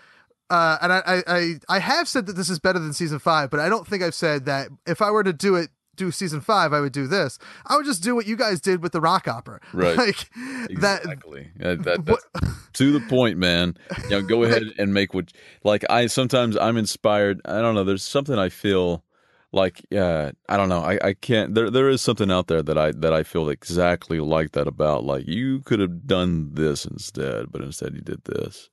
uh, 0.50 0.78
and 0.82 0.92
I, 0.92 1.02
I, 1.06 1.24
I, 1.28 1.54
I 1.70 1.80
have 1.80 2.08
said 2.08 2.26
that 2.26 2.34
this 2.34 2.50
is 2.50 2.60
better 2.60 2.80
than 2.80 2.94
season 2.94 3.20
five, 3.20 3.50
but 3.50 3.62
I 3.62 3.70
don't 3.70 3.88
think 3.88 4.04
I've 4.04 4.14
said 4.14 4.46
that 4.46 4.68
if 4.86 5.02
I 5.02 5.10
were 5.10 5.24
to 5.24 5.34
do 5.34 5.56
it, 5.56 5.70
do 6.02 6.12
season 6.12 6.42
five, 6.42 6.74
I 6.74 6.80
would 6.80 6.94
do 6.94 7.06
this. 7.08 7.38
I 7.66 7.76
would 7.76 7.86
just 7.86 8.02
do 8.02 8.16
what 8.16 8.26
you 8.26 8.36
guys 8.36 8.60
did 8.60 8.82
with 8.82 8.92
the 8.92 9.02
rock 9.02 9.28
opera. 9.28 9.60
Right. 9.74 9.98
Like. 9.98 10.30
Exactly. 10.70 11.50
That, 11.56 11.84
that's 12.06 12.26
to 12.74 12.92
the 12.92 13.00
point, 13.08 13.38
man. 13.38 13.78
You 14.04 14.10
know, 14.10 14.22
go 14.22 14.44
ahead 14.48 14.64
and 14.78 14.94
make 14.94 15.14
what. 15.14 15.32
Like 15.64 15.84
I 15.90 16.08
sometimes 16.08 16.58
I'm 16.58 16.78
inspired. 16.78 17.42
I 17.46 17.62
don't 17.62 17.76
know. 17.76 17.84
There's 17.84 18.04
something 18.04 18.38
I 18.38 18.50
feel 18.50 19.04
like. 19.52 19.82
Yeah, 19.90 20.32
I 20.50 20.58
don't 20.58 20.70
know. 20.70 20.82
I, 20.82 21.00
I 21.04 21.14
can't. 21.14 21.56
There 21.56 21.70
there 21.70 21.90
is 21.90 22.02
something 22.02 22.32
out 22.32 22.48
there 22.48 22.62
that 22.62 22.78
I 22.78 22.92
that 22.92 23.14
I 23.14 23.24
feel 23.24 23.50
exactly 23.50 24.20
like 24.20 24.52
that 24.52 24.68
about. 24.68 25.04
Like 25.04 25.28
you 25.28 25.62
could 25.62 25.80
have 25.80 26.06
done 26.06 26.54
this 26.54 26.86
instead, 26.86 27.52
but 27.52 27.62
instead 27.62 27.96
you 27.96 28.02
did 28.02 28.24
this. 28.26 28.70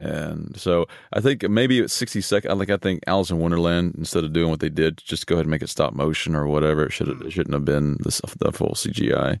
And 0.00 0.56
so 0.56 0.86
I 1.12 1.20
think 1.20 1.48
maybe 1.48 1.80
it's 1.80 1.92
60 1.92 2.20
seconds. 2.20 2.54
Like 2.56 2.70
I 2.70 2.76
think 2.76 3.00
Alice 3.06 3.30
in 3.30 3.38
Wonderland, 3.38 3.96
instead 3.98 4.24
of 4.24 4.32
doing 4.32 4.50
what 4.50 4.60
they 4.60 4.68
did, 4.68 4.98
just 4.98 5.26
go 5.26 5.34
ahead 5.34 5.44
and 5.44 5.50
make 5.50 5.62
it 5.62 5.68
stop 5.68 5.92
motion 5.92 6.36
or 6.36 6.46
whatever. 6.46 6.86
It 6.86 6.92
should 6.92 7.08
it 7.08 7.32
shouldn't 7.32 7.54
have 7.54 7.64
been 7.64 7.94
the, 8.00 8.36
the 8.38 8.52
full 8.52 8.74
CGI 8.74 9.40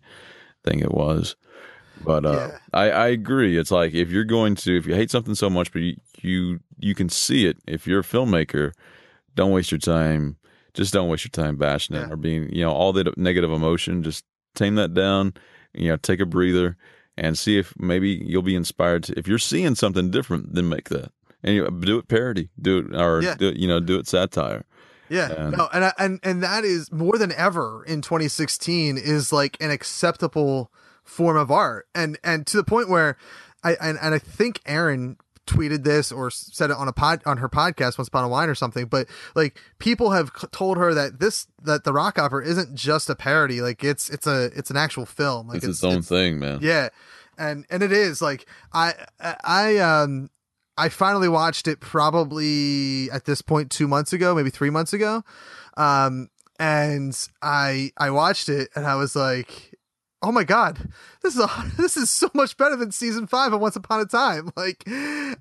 thing 0.64 0.80
it 0.80 0.92
was. 0.92 1.36
But 2.04 2.24
uh, 2.26 2.32
Yeah. 2.32 2.58
I, 2.72 2.90
I 2.90 3.06
agree. 3.08 3.56
It's 3.56 3.70
like 3.70 3.94
if 3.94 4.10
you're 4.10 4.24
going 4.24 4.54
to, 4.56 4.76
if 4.76 4.86
you 4.86 4.94
hate 4.94 5.10
something 5.10 5.34
so 5.34 5.48
much, 5.50 5.72
but 5.72 5.82
you, 5.82 5.96
you 6.20 6.60
you 6.78 6.94
can 6.94 7.08
see 7.08 7.46
it. 7.46 7.58
If 7.66 7.86
you're 7.86 8.00
a 8.00 8.04
filmmaker, 8.04 8.72
don't 9.34 9.52
waste 9.52 9.70
your 9.70 9.78
time. 9.78 10.36
Just 10.74 10.92
don't 10.92 11.08
waste 11.08 11.24
your 11.24 11.30
time 11.30 11.56
bashing 11.56 11.96
it 11.96 12.10
or 12.12 12.16
being, 12.16 12.52
you 12.54 12.64
know, 12.64 12.70
all 12.70 12.92
the 12.92 13.12
negative 13.16 13.50
emotion. 13.50 14.02
Just 14.02 14.24
tame 14.54 14.76
that 14.76 14.94
down. 14.94 15.34
You 15.74 15.88
know, 15.88 15.96
take 15.96 16.20
a 16.20 16.26
breather 16.26 16.76
and 17.18 17.36
see 17.38 17.58
if 17.58 17.72
maybe 17.78 18.10
you'll 18.26 18.42
be 18.42 18.54
inspired 18.56 19.04
to. 19.04 19.18
If 19.18 19.26
you're 19.28 19.38
seeing 19.38 19.74
something 19.74 20.10
different, 20.10 20.54
then 20.54 20.68
make 20.68 20.88
that. 20.90 21.10
And 21.42 21.54
you 21.54 21.70
do 21.70 21.98
it 21.98 22.08
parody, 22.08 22.48
do 22.60 22.78
it 22.78 22.94
or 22.94 23.22
Yeah. 23.22 23.34
do 23.36 23.48
it, 23.48 23.56
you 23.56 23.68
know, 23.68 23.80
do 23.80 23.98
it 23.98 24.06
satire. 24.08 24.64
Yeah, 25.08 25.30
And- 25.32 25.56
no, 25.56 25.68
and 25.72 25.84
I- 25.86 25.94
and 25.98 26.20
and 26.22 26.42
that 26.42 26.64
is 26.64 26.92
more 26.92 27.16
than 27.16 27.32
ever 27.32 27.82
in 27.86 28.02
2016 28.02 28.98
is 28.98 29.32
like 29.32 29.56
an 29.60 29.70
acceptable 29.70 30.70
form 31.04 31.36
of 31.36 31.50
art, 31.50 31.86
and 31.94 32.18
and 32.22 32.46
to 32.48 32.56
the 32.58 32.64
point 32.64 32.88
where 32.90 33.16
I 33.64 33.72
and, 33.80 33.98
and 34.02 34.14
I 34.14 34.18
think 34.18 34.60
Erin 34.66 35.16
tweeted 35.48 35.82
this 35.84 36.12
or 36.12 36.30
said 36.30 36.70
it 36.70 36.76
on 36.76 36.86
a 36.88 36.92
pod 36.92 37.22
on 37.26 37.38
her 37.38 37.48
podcast 37.48 37.98
once 37.98 38.08
upon 38.08 38.22
a 38.24 38.28
wine 38.28 38.48
or 38.48 38.54
something 38.54 38.86
but 38.86 39.06
like 39.34 39.58
people 39.78 40.10
have 40.10 40.30
c- 40.38 40.46
told 40.52 40.76
her 40.76 40.92
that 40.94 41.18
this 41.18 41.46
that 41.62 41.84
the 41.84 41.92
rock 41.92 42.18
opera 42.18 42.44
isn't 42.46 42.74
just 42.74 43.08
a 43.10 43.14
parody 43.16 43.60
like 43.60 43.82
it's 43.82 44.08
it's 44.10 44.26
a 44.26 44.50
it's 44.54 44.70
an 44.70 44.76
actual 44.76 45.06
film 45.06 45.48
like 45.48 45.56
It's, 45.58 45.66
its 45.66 45.84
own 45.84 46.02
thing, 46.02 46.38
man. 46.38 46.58
yeah, 46.62 46.90
and 47.38 47.64
and 47.70 47.82
it 47.82 47.90
is 47.92 48.20
like 48.20 48.46
I 48.72 48.92
I 49.42 49.78
um 49.78 50.30
I 50.76 50.88
finally 50.90 51.28
watched 51.28 51.66
it 51.66 51.80
probably 51.80 53.10
at 53.10 53.24
this 53.24 53.42
point 53.42 53.70
two 53.70 53.88
months 53.88 54.12
ago, 54.12 54.34
maybe 54.34 54.50
three 54.50 54.70
months 54.70 54.92
ago, 54.92 55.22
um 55.76 56.28
and 56.60 57.16
I 57.40 57.92
I 57.96 58.10
watched 58.10 58.48
it 58.48 58.68
and 58.74 58.84
I 58.86 58.96
was 58.96 59.14
like, 59.16 59.74
oh 60.22 60.32
my 60.32 60.44
god, 60.44 60.88
this 61.22 61.34
is 61.36 61.40
a, 61.40 61.48
this 61.76 61.96
is 61.96 62.10
so 62.10 62.30
much 62.34 62.56
better 62.56 62.76
than 62.76 62.90
season 62.92 63.26
five 63.26 63.52
of 63.52 63.60
Once 63.60 63.76
Upon 63.76 64.00
a 64.00 64.06
Time. 64.06 64.50
Like 64.56 64.84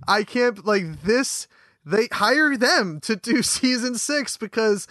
I 0.08 0.24
can't 0.26 0.66
like 0.66 1.04
this. 1.04 1.48
They 1.86 2.08
hire 2.12 2.58
them 2.58 3.00
to 3.02 3.16
do 3.16 3.42
season 3.44 3.96
six 3.96 4.38
because 4.38 4.88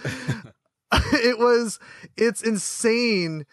it 1.12 1.38
was 1.38 1.78
it's 2.16 2.42
insane 2.42 3.44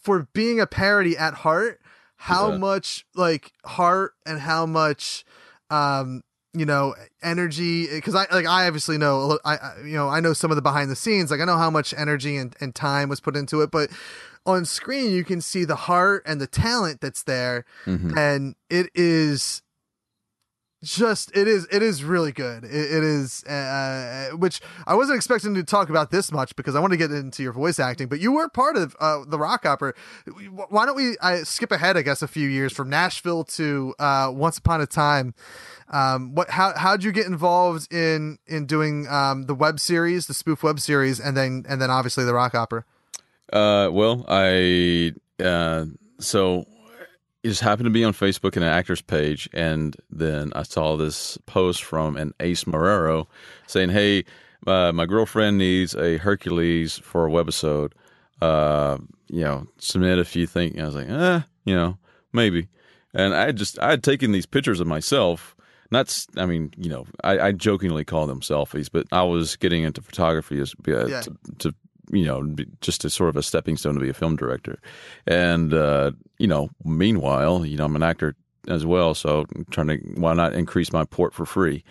for 0.00 0.28
being 0.32 0.60
a 0.60 0.66
parody 0.66 1.16
at 1.16 1.34
heart 1.34 1.80
how 2.16 2.52
Yeah. 2.52 2.58
much 2.58 3.04
like 3.14 3.52
heart 3.64 4.12
and 4.24 4.40
how 4.40 4.64
much 4.64 5.24
um 5.70 6.22
you 6.54 6.64
know 6.64 6.94
energy 7.22 7.88
because 7.88 8.14
i 8.14 8.26
like 8.32 8.46
i 8.46 8.66
obviously 8.66 8.96
know 8.96 9.38
I, 9.44 9.56
I 9.56 9.72
you 9.84 9.94
know 9.94 10.08
i 10.08 10.20
know 10.20 10.32
some 10.32 10.50
of 10.50 10.56
the 10.56 10.62
behind 10.62 10.90
the 10.90 10.96
scenes 10.96 11.30
like 11.30 11.40
i 11.40 11.44
know 11.44 11.58
how 11.58 11.68
much 11.70 11.92
energy 11.94 12.36
and, 12.36 12.54
and 12.60 12.74
time 12.74 13.08
was 13.10 13.20
put 13.20 13.36
into 13.36 13.60
it 13.60 13.70
but 13.70 13.90
on 14.46 14.64
screen 14.64 15.10
you 15.12 15.24
can 15.24 15.40
see 15.40 15.64
the 15.64 15.76
heart 15.76 16.22
and 16.26 16.40
the 16.40 16.46
talent 16.46 17.00
that's 17.00 17.22
there 17.24 17.64
Mhm. 17.84 18.16
and 18.16 18.54
it 18.70 18.88
is 18.94 19.62
just 20.84 21.34
it 21.36 21.48
is 21.48 21.66
it 21.72 21.82
is 21.82 22.04
really 22.04 22.30
good. 22.32 22.62
It, 22.62 22.70
it 22.70 23.02
is 23.02 23.42
uh 23.44 24.28
which 24.36 24.60
i 24.86 24.94
wasn't 24.94 25.16
expecting 25.16 25.54
to 25.54 25.64
talk 25.64 25.88
about 25.88 26.10
this 26.10 26.30
much 26.30 26.54
because 26.54 26.74
i 26.76 26.80
want 26.80 26.92
to 26.92 26.96
get 26.98 27.10
into 27.10 27.42
your 27.42 27.52
voice 27.52 27.80
acting 27.80 28.08
but 28.08 28.20
you 28.20 28.30
were 28.30 28.48
part 28.50 28.76
of 28.76 28.94
uh 29.00 29.24
the 29.26 29.38
rock 29.38 29.64
opera. 29.66 29.94
Why 30.68 30.84
don't 30.86 30.94
we 30.94 31.16
I 31.20 31.42
skip 31.44 31.72
ahead 31.72 31.96
i 31.96 32.02
guess 32.02 32.20
a 32.22 32.28
few 32.28 32.48
years 32.48 32.72
from 32.72 32.90
nashville 32.90 33.42
to 33.44 33.94
uh 33.98 34.30
once 34.32 34.58
upon 34.58 34.80
a 34.80 34.86
time. 34.86 35.34
Um 35.88 36.34
what 36.34 36.50
how 36.50 36.76
how'd 36.76 37.02
you 37.02 37.10
get 37.10 37.26
involved 37.26 37.92
in 37.92 38.38
in 38.46 38.66
doing 38.66 39.08
um 39.08 39.46
the 39.46 39.54
web 39.54 39.80
series 39.80 40.26
the 40.26 40.34
spoof 40.34 40.62
web 40.62 40.78
series 40.78 41.18
and 41.18 41.36
then 41.36 41.64
and 41.68 41.80
then 41.80 41.90
obviously 41.90 42.24
the 42.24 42.34
rock 42.34 42.54
opera 42.54 42.84
Uh, 43.52 43.88
well, 43.92 44.24
I 44.28 45.12
uh, 45.42 45.86
so 46.18 46.66
it 47.42 47.48
just 47.48 47.60
happened 47.60 47.86
to 47.86 47.90
be 47.90 48.04
on 48.04 48.12
Facebook 48.12 48.56
in 48.56 48.62
an 48.62 48.68
actor's 48.68 49.02
page, 49.02 49.48
and 49.52 49.96
then 50.10 50.52
I 50.54 50.62
saw 50.64 50.96
this 50.96 51.38
post 51.46 51.84
from 51.84 52.16
an 52.16 52.32
Ace 52.40 52.64
Marrero 52.64 53.26
saying, 53.66 53.90
"Hey, 53.90 54.24
uh, 54.66 54.92
my 54.92 55.06
girlfriend 55.06 55.58
needs 55.58 55.94
a 55.94 56.16
Hercules 56.18 56.98
for 56.98 57.26
a 57.26 57.30
webisode. 57.30 57.92
Uh, 58.40 58.98
you 59.28 59.42
know, 59.42 59.66
submit 59.78 60.18
if 60.18 60.34
you 60.34 60.46
think." 60.46 60.74
And 60.74 60.82
I 60.82 60.86
was 60.86 60.94
like, 60.96 61.08
"Eh, 61.08 61.40
you 61.64 61.74
know, 61.76 61.98
maybe." 62.32 62.68
And 63.14 63.34
I 63.34 63.52
just 63.52 63.78
I 63.78 63.90
had 63.90 64.02
taken 64.02 64.32
these 64.32 64.46
pictures 64.46 64.80
of 64.80 64.86
myself. 64.86 65.54
Not, 65.92 66.26
I 66.36 66.46
mean, 66.46 66.72
you 66.76 66.90
know, 66.90 67.06
I, 67.22 67.38
I 67.38 67.52
jokingly 67.52 68.04
call 68.04 68.26
them 68.26 68.40
selfies, 68.40 68.88
but 68.92 69.06
I 69.12 69.22
was 69.22 69.54
getting 69.54 69.84
into 69.84 70.02
photography 70.02 70.60
as 70.60 70.74
uh, 70.88 71.06
Yeah. 71.06 71.20
to, 71.20 71.36
to 71.60 71.74
you 72.10 72.24
know, 72.24 72.54
just 72.80 73.04
as 73.04 73.14
sort 73.14 73.30
of 73.30 73.36
a 73.36 73.42
stepping 73.42 73.76
stone 73.76 73.94
to 73.94 74.00
be 74.00 74.08
a 74.08 74.14
film 74.14 74.36
director. 74.36 74.78
And, 75.26 75.72
uh, 75.74 76.12
you 76.38 76.46
know, 76.46 76.70
meanwhile, 76.84 77.64
you 77.64 77.76
know, 77.76 77.84
I'm 77.84 77.96
an 77.96 78.02
actor 78.02 78.36
as 78.68 78.84
well. 78.84 79.14
So 79.14 79.46
I'm 79.54 79.66
trying 79.70 79.88
to, 79.88 79.96
why 80.14 80.34
not 80.34 80.54
increase 80.54 80.92
my 80.92 81.04
port 81.04 81.34
for 81.34 81.46
free? 81.46 81.84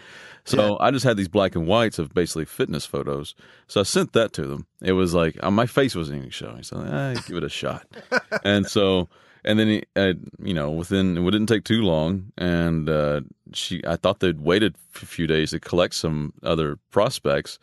So 0.48 0.78
I 0.80 0.92
just 0.92 1.04
had 1.04 1.18
these 1.18 1.28
black 1.28 1.56
and 1.56 1.66
whites 1.66 1.98
of 1.98 2.14
basically 2.14 2.46
fitness 2.46 2.86
photos. 2.86 3.34
So 3.68 3.80
I 3.80 3.84
sent 3.84 4.14
that 4.14 4.32
to 4.34 4.46
them. 4.46 4.68
It 4.82 4.92
was 4.92 5.14
like, 5.14 5.38
uh, 5.44 5.50
my 5.50 5.66
face 5.66 5.96
wasn't 5.96 6.20
even 6.20 6.30
showing. 6.30 6.62
So 6.62 6.78
I 6.78 7.16
give 7.28 7.38
it 7.38 7.44
a 7.44 7.50
shot. 7.50 7.88
and 8.44 8.68
so, 8.68 9.10
and 9.44 9.58
then, 9.58 9.68
he, 9.68 9.84
uh, 9.96 10.14
you 10.40 10.54
know, 10.54 10.70
within, 10.70 11.18
it 11.18 11.32
didn't 11.32 11.48
take 11.48 11.64
too 11.64 11.82
long. 11.82 12.32
And, 12.38 12.88
uh, 12.88 13.22
she, 13.54 13.82
I 13.88 13.96
thought 13.96 14.20
they'd 14.20 14.42
waited 14.42 14.76
a 15.02 15.06
few 15.06 15.26
days 15.26 15.50
to 15.50 15.60
collect 15.60 15.96
some 15.96 16.34
other 16.44 16.78
prospects. 16.92 17.58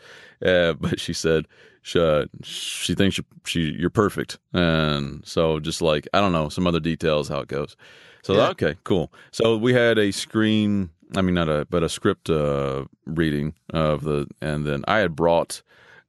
Uh, 0.44 0.72
but 0.80 0.98
she 0.98 1.12
said, 1.12 1.46
she, 1.82 2.00
uh, 2.00 2.24
she 2.42 2.94
thinks 2.94 3.18
you're, 3.18 3.24
she, 3.44 3.74
you're 3.78 3.90
perfect. 3.90 4.38
And 4.52 5.26
so 5.26 5.60
just 5.60 5.82
like, 5.82 6.08
I 6.14 6.20
don't 6.20 6.32
know, 6.32 6.48
some 6.48 6.66
other 6.66 6.80
details, 6.80 7.28
how 7.28 7.40
it 7.40 7.48
goes. 7.48 7.76
So, 8.22 8.34
Yeah. 8.34 8.48
okay, 8.50 8.76
cool. 8.84 9.12
So 9.32 9.56
we 9.56 9.72
had 9.74 9.98
a 9.98 10.12
screen, 10.12 10.90
I 11.16 11.22
mean, 11.22 11.34
not 11.34 11.48
a, 11.48 11.66
but 11.68 11.82
a 11.82 11.88
script, 11.88 12.30
uh, 12.30 12.84
reading 13.04 13.54
of 13.70 14.04
the, 14.04 14.28
and 14.40 14.64
then 14.64 14.84
I 14.88 14.98
had 14.98 15.14
brought, 15.16 15.62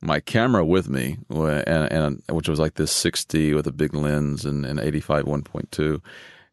my 0.05 0.19
camera 0.19 0.65
with 0.65 0.89
me, 0.89 1.17
and, 1.29 1.89
and 1.91 2.21
which 2.29 2.49
was 2.49 2.59
like 2.59 2.73
this 2.73 2.91
60 2.91 3.53
with 3.53 3.65
a 3.67 3.71
big 3.71 3.93
lens 3.93 4.43
and 4.43 4.65
an 4.65 4.77
85 4.77 5.23
1.2, 5.23 6.01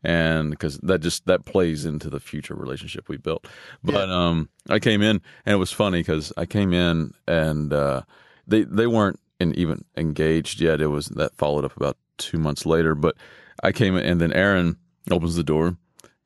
and 0.04 0.50
because 0.50 0.78
that 0.78 1.00
just 1.00 1.26
that 1.26 1.44
plays 1.44 1.85
into 1.85 2.09
the 2.09 2.20
future 2.20 2.54
relationship 2.54 3.09
we 3.09 3.16
built. 3.16 3.48
But 3.83 4.09
um, 4.09 4.48
I 4.68 4.78
came 4.78 5.02
in 5.02 5.20
and 5.44 5.52
it 5.52 5.56
was 5.56 5.72
funny 5.72 5.98
because 5.98 6.33
I 6.37 6.46
came 6.46 6.72
in 6.72 7.12
and 7.26 7.72
uh, 7.72 8.02
they 8.50 8.64
they 8.64 8.86
weren't 8.86 9.18
in, 9.38 9.54
even 9.54 9.84
engaged 9.96 10.60
yet. 10.60 10.80
It 10.80 10.88
was 10.88 11.06
that 11.06 11.36
followed 11.36 11.64
up 11.64 11.76
about 11.76 11.96
two 12.18 12.38
months 12.38 12.66
later. 12.66 12.94
But 12.94 13.16
I 13.62 13.72
came 13.72 13.96
in 13.96 14.04
and 14.04 14.20
then 14.20 14.32
Erin 14.32 14.76
opens 15.10 15.36
the 15.36 15.42
door 15.42 15.76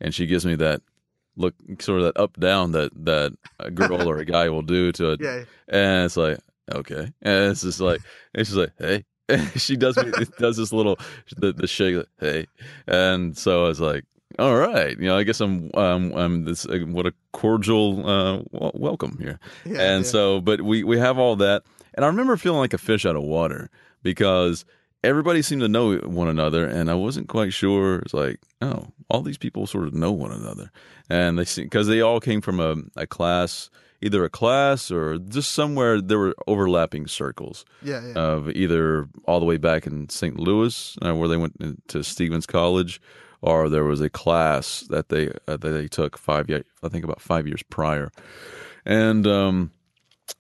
and 0.01 0.15
she 0.15 0.27
gives 0.27 0.45
me 0.45 0.57
that 0.57 0.83
look, 1.37 1.55
sort 1.81 2.01
of 2.01 2.07
that 2.07 2.21
up 2.21 2.39
down 2.39 2.73
that 2.73 2.91
that 3.05 3.37
a 3.61 3.71
girl 3.71 4.09
or 4.09 4.19
a 4.19 4.25
guy 4.37 4.49
will 4.49 4.63
do 4.63 4.93
to 4.93 5.13
a 5.13 5.17
yeah 5.21 5.45
and 5.69 6.05
it's 6.05 6.17
like, 6.17 6.39
okay. 6.73 7.13
And 7.23 7.51
it's 7.51 7.63
just 7.63 7.81
like, 7.81 8.01
it's 8.35 8.51
just 8.51 8.59
like, 8.59 8.73
hey. 8.79 9.05
she 9.57 9.75
does 9.75 9.97
me, 9.97 10.13
does 10.39 10.59
this 10.59 10.71
little, 10.71 10.99
the, 11.39 11.53
the 11.53 11.67
shake, 11.67 11.97
like, 11.97 12.09
hey. 12.21 12.47
And 12.87 13.37
so 13.37 13.65
I 13.65 13.69
was 13.69 13.81
like, 13.81 14.05
all 14.39 14.55
right, 14.55 14.99
you 14.99 15.07
know, 15.07 15.17
I 15.17 15.23
guess 15.23 15.41
I'm, 15.41 15.71
um, 15.73 16.13
I'm 16.13 16.45
this, 16.45 16.67
uh, 16.67 16.81
what 16.81 17.07
a 17.07 17.15
cordial, 17.33 18.07
uh, 18.07 18.37
w- 18.53 18.73
welcome 18.75 19.17
here. 19.19 19.39
Yeah, 19.65 19.81
and 19.81 20.05
yeah. 20.05 20.11
so, 20.11 20.41
but 20.43 20.61
we, 20.61 20.85
we 20.85 20.99
have 20.99 21.19
all 21.19 21.37
that. 21.37 21.63
And 21.95 22.05
I 22.05 22.09
remember 22.09 22.37
feeling 22.37 22.59
like 22.59 22.75
a 22.75 22.79
fish 22.79 23.07
out 23.07 23.17
of 23.17 23.23
water 23.23 23.71
because 24.03 24.65
everybody 25.03 25.43
seemed 25.43 25.63
to 25.63 25.69
know 25.69 25.97
one 25.99 26.29
another. 26.29 26.67
And 26.67 26.91
I 26.91 26.95
wasn't 26.95 27.29
quite 27.29 27.53
sure. 27.53 27.99
It's 28.01 28.15
like, 28.15 28.41
oh, 28.61 28.89
all 29.09 29.23
these 29.23 29.39
people 29.39 29.67
sort 29.67 29.87
of 29.87 29.95
know 29.95 30.13
one 30.13 30.33
another. 30.33 30.71
And 31.09 31.39
they 31.39 31.45
see, 31.45 31.63
because 31.63 31.87
they 31.87 32.01
all 32.01 32.21
came 32.21 32.41
from 32.41 32.59
a, 32.61 32.77
a 32.97 33.07
class, 33.07 33.71
either 34.01 34.25
a 34.25 34.31
class 34.31 34.91
or 34.91 35.19
just 35.19 35.53
somewhere 35.53 36.01
there 36.01 36.19
were 36.19 36.35
overlapping 36.47 37.07
circles 37.07 37.65
yeah 37.83 38.07
yeah 38.07 38.13
of 38.15 38.51
either 38.51 39.09
all 39.27 39.41
the 39.41 39.47
way 39.47 39.57
back 39.57 39.87
in 39.87 40.09
St. 40.11 40.39
Louis 40.39 40.99
uh, 41.01 41.15
where 41.15 41.29
they 41.29 41.39
went 41.39 41.89
to 41.89 42.05
Stephens 42.05 42.45
College, 42.47 43.01
or 43.41 43.71
there 43.71 43.85
was 43.85 44.03
a 44.03 44.11
class 44.11 44.81
that 44.91 45.09
they 45.09 45.29
uh, 45.49 45.57
that 45.57 45.71
they 45.71 45.89
took 45.89 46.19
five 46.19 46.51
I 46.51 46.89
think 46.89 47.05
about 47.05 47.21
five 47.21 47.47
years 47.47 47.63
prior, 47.63 48.11
and 48.85 49.27
um, 49.27 49.71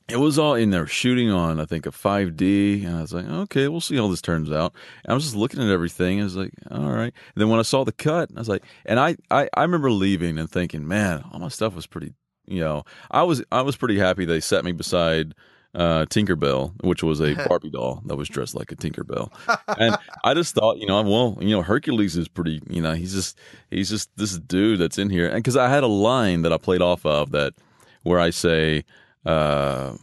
it 0.08 0.16
was 0.16 0.38
all 0.38 0.54
in 0.54 0.70
there 0.70 0.86
shooting 0.86 1.30
on 1.30 1.60
I 1.60 1.64
think 1.64 1.86
a 1.86 1.90
5D, 1.90 2.86
and 2.86 2.96
I 2.96 3.00
was 3.00 3.12
like, 3.12 3.26
okay, 3.26 3.68
we'll 3.68 3.80
see 3.80 3.96
how 3.96 4.08
this 4.08 4.22
turns 4.22 4.50
out. 4.50 4.74
And 5.04 5.12
I 5.12 5.14
was 5.14 5.24
just 5.24 5.36
looking 5.36 5.60
at 5.62 5.70
everything. 5.70 6.20
I 6.20 6.24
was 6.24 6.36
like, 6.36 6.52
all 6.70 6.90
right. 6.90 7.12
And 7.12 7.36
then 7.36 7.48
when 7.48 7.58
I 7.60 7.64
saw 7.64 7.84
the 7.84 7.92
cut, 7.92 8.30
I 8.34 8.38
was 8.38 8.48
like, 8.48 8.64
and 8.84 8.98
I 8.98 9.16
I, 9.30 9.48
I 9.54 9.62
remember 9.62 9.90
leaving 9.90 10.38
and 10.38 10.50
thinking, 10.50 10.86
man, 10.86 11.24
all 11.32 11.40
my 11.40 11.48
stuff 11.48 11.74
was 11.74 11.86
pretty. 11.86 12.14
You 12.46 12.60
know, 12.60 12.84
I 13.10 13.22
was 13.22 13.42
I 13.50 13.62
was 13.62 13.76
pretty 13.76 13.98
happy 13.98 14.24
they 14.24 14.40
set 14.40 14.64
me 14.64 14.72
beside 14.72 15.34
uh, 15.74 16.06
Tinkerbell, 16.06 16.72
which 16.82 17.02
was 17.02 17.20
a 17.20 17.34
Barbie 17.48 17.70
doll 17.70 18.02
that 18.06 18.16
was 18.16 18.28
dressed 18.28 18.54
like 18.54 18.70
a 18.70 18.76
Tinkerbell, 18.76 19.32
and 19.78 19.96
I 20.22 20.34
just 20.34 20.54
thought, 20.54 20.78
you 20.78 20.86
know, 20.86 21.02
well, 21.02 21.38
you 21.40 21.50
know, 21.50 21.62
Hercules 21.62 22.16
is 22.16 22.28
pretty, 22.28 22.60
you 22.68 22.80
know, 22.82 22.92
he's 22.92 23.12
just 23.12 23.38
he's 23.70 23.90
just 23.90 24.10
this 24.16 24.38
dude 24.38 24.78
that's 24.78 24.98
in 24.98 25.10
here, 25.10 25.26
and 25.26 25.36
because 25.36 25.56
I 25.56 25.68
had 25.68 25.82
a 25.82 25.88
line 25.88 26.42
that 26.42 26.52
I 26.52 26.58
played 26.58 26.82
off 26.82 27.04
of 27.06 27.32
that 27.32 27.54
where 28.02 28.20
I 28.20 28.30
say, 28.30 28.84
uh, 29.26 29.94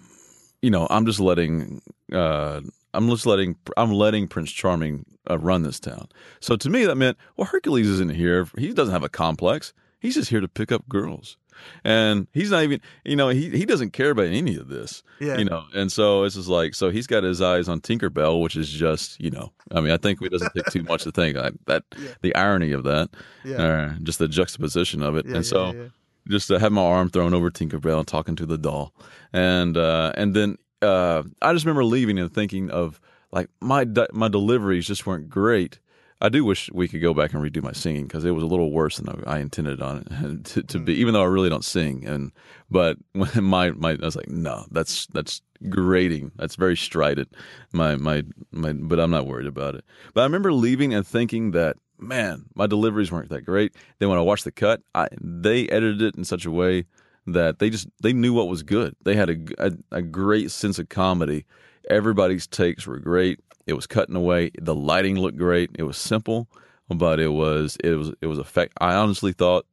you 0.61 0.69
know, 0.69 0.87
I'm 0.89 1.05
just 1.05 1.19
letting, 1.19 1.81
uh, 2.13 2.61
I'm 2.93 3.09
just 3.09 3.25
letting, 3.25 3.55
I'm 3.77 3.91
letting 3.91 4.27
Prince 4.27 4.51
Charming 4.51 5.05
uh, 5.29 5.37
run 5.39 5.63
this 5.63 5.79
town. 5.79 6.07
So 6.39 6.55
to 6.57 6.69
me, 6.69 6.85
that 6.85 6.95
meant, 6.95 7.17
well, 7.37 7.47
Hercules 7.47 7.87
isn't 7.87 8.13
here. 8.15 8.47
He 8.57 8.73
doesn't 8.73 8.93
have 8.93 9.03
a 9.03 9.09
complex. 9.09 9.73
He's 9.99 10.15
just 10.15 10.29
here 10.29 10.41
to 10.41 10.47
pick 10.47 10.71
up 10.71 10.87
girls. 10.89 11.37
And 11.83 12.25
he's 12.33 12.49
not 12.49 12.63
even, 12.63 12.81
you 13.05 13.15
know, 13.15 13.29
he, 13.29 13.49
he 13.51 13.65
doesn't 13.65 13.91
care 13.91 14.09
about 14.09 14.25
any 14.25 14.55
of 14.55 14.67
this, 14.67 15.03
Yeah. 15.19 15.37
you 15.37 15.45
know. 15.45 15.63
And 15.75 15.91
so 15.91 16.23
it's 16.23 16.33
just 16.35 16.47
like, 16.47 16.73
so 16.73 16.89
he's 16.89 17.05
got 17.05 17.21
his 17.23 17.39
eyes 17.39 17.69
on 17.69 17.81
Tinkerbell, 17.81 18.41
which 18.41 18.55
is 18.55 18.67
just, 18.67 19.21
you 19.21 19.29
know, 19.29 19.51
I 19.71 19.79
mean, 19.79 19.91
I 19.91 19.97
think 19.97 20.19
it 20.23 20.31
doesn't 20.31 20.53
take 20.55 20.65
too 20.71 20.81
much 20.83 21.03
to 21.03 21.11
think 21.11 21.37
like, 21.37 21.53
that, 21.67 21.83
the 22.21 22.33
irony 22.35 22.71
of 22.71 22.83
that, 22.85 23.11
Yeah. 23.45 23.57
uh, 23.57 23.93
just 24.01 24.17
the 24.17 24.27
juxtaposition 24.27 25.03
of 25.03 25.15
it. 25.17 25.27
Yeah, 25.27 25.35
and 25.35 25.45
so, 25.45 25.67
yeah, 25.67 25.73
yeah. 25.83 25.87
Just 26.31 26.47
to 26.47 26.59
have 26.59 26.71
my 26.71 26.81
arm 26.81 27.09
thrown 27.09 27.33
over 27.33 27.51
Tinkerbell 27.51 27.99
and 27.99 28.07
talking 28.07 28.35
to 28.37 28.45
the 28.45 28.57
doll, 28.57 28.93
and 29.33 29.77
uh, 29.77 30.13
and 30.15 30.35
then 30.35 30.57
uh, 30.81 31.23
I 31.41 31.53
just 31.53 31.65
remember 31.65 31.85
leaving 31.85 32.17
and 32.19 32.33
thinking 32.33 32.69
of 32.71 32.99
like 33.31 33.49
my 33.61 33.83
de- 33.83 34.09
my 34.13 34.27
deliveries 34.27 34.87
just 34.87 35.05
weren't 35.05 35.29
great. 35.29 35.79
I 36.23 36.29
do 36.29 36.45
wish 36.45 36.69
we 36.71 36.87
could 36.87 37.01
go 37.01 37.15
back 37.15 37.33
and 37.33 37.41
redo 37.41 37.63
my 37.63 37.71
singing 37.71 38.03
because 38.03 38.25
it 38.25 38.31
was 38.31 38.43
a 38.43 38.47
little 38.47 38.71
worse 38.71 38.97
than 38.97 39.09
I 39.09 39.37
I 39.37 39.39
intended 39.39 39.81
on 39.81 40.05
it 40.09 40.45
to, 40.53 40.63
to 40.63 40.79
be. 40.79 40.93
Even 40.93 41.13
though 41.13 41.23
I 41.23 41.27
really 41.27 41.49
don't 41.49 41.65
sing, 41.65 42.05
and 42.05 42.31
but 42.69 42.97
when 43.13 43.43
my 43.43 43.71
my 43.71 43.91
I 43.91 44.05
was 44.05 44.15
like, 44.15 44.29
no, 44.29 44.65
that's 44.71 45.07
that's 45.07 45.41
grating. 45.69 46.31
That's 46.35 46.55
very 46.55 46.77
strident. 46.77 47.33
My 47.71 47.95
my 47.95 48.23
my, 48.51 48.73
but 48.73 48.99
I'm 48.99 49.11
not 49.11 49.27
worried 49.27 49.47
about 49.47 49.75
it. 49.75 49.85
But 50.13 50.21
I 50.21 50.23
remember 50.25 50.53
leaving 50.53 50.93
and 50.93 51.05
thinking 51.05 51.51
that 51.51 51.77
man, 52.01 52.45
my 52.55 52.67
deliveries 52.67 53.11
weren't 53.11 53.29
that 53.29 53.45
great. 53.45 53.75
Then 53.99 54.09
when 54.09 54.17
I 54.17 54.21
watched 54.21 54.43
the 54.43 54.51
cut, 54.51 54.81
I, 54.95 55.07
they 55.19 55.67
edited 55.69 56.01
it 56.01 56.15
in 56.15 56.23
such 56.23 56.45
a 56.45 56.51
way 56.51 56.85
that 57.27 57.59
they 57.59 57.69
just 57.69 57.87
they 58.01 58.13
knew 58.13 58.33
what 58.33 58.47
was 58.47 58.63
good. 58.63 58.95
They 59.03 59.15
had 59.15 59.29
a, 59.29 59.37
a, 59.67 59.71
a 59.91 60.01
great 60.01 60.51
sense 60.51 60.79
of 60.79 60.89
comedy. 60.89 61.45
Everybody's 61.89 62.47
takes 62.47 62.87
were 62.87 62.99
great. 62.99 63.39
It 63.67 63.73
was 63.73 63.87
cutting 63.87 64.15
away. 64.15 64.51
The 64.59 64.75
lighting 64.75 65.19
looked 65.19 65.37
great. 65.37 65.71
It 65.77 65.83
was 65.83 65.97
simple, 65.97 66.47
but 66.89 67.19
it 67.19 67.29
was 67.29 67.77
it 67.83 67.95
was 67.95 68.11
it 68.21 68.27
was 68.27 68.39
effect. 68.39 68.73
I 68.79 68.95
honestly 68.95 69.33
thought 69.33 69.65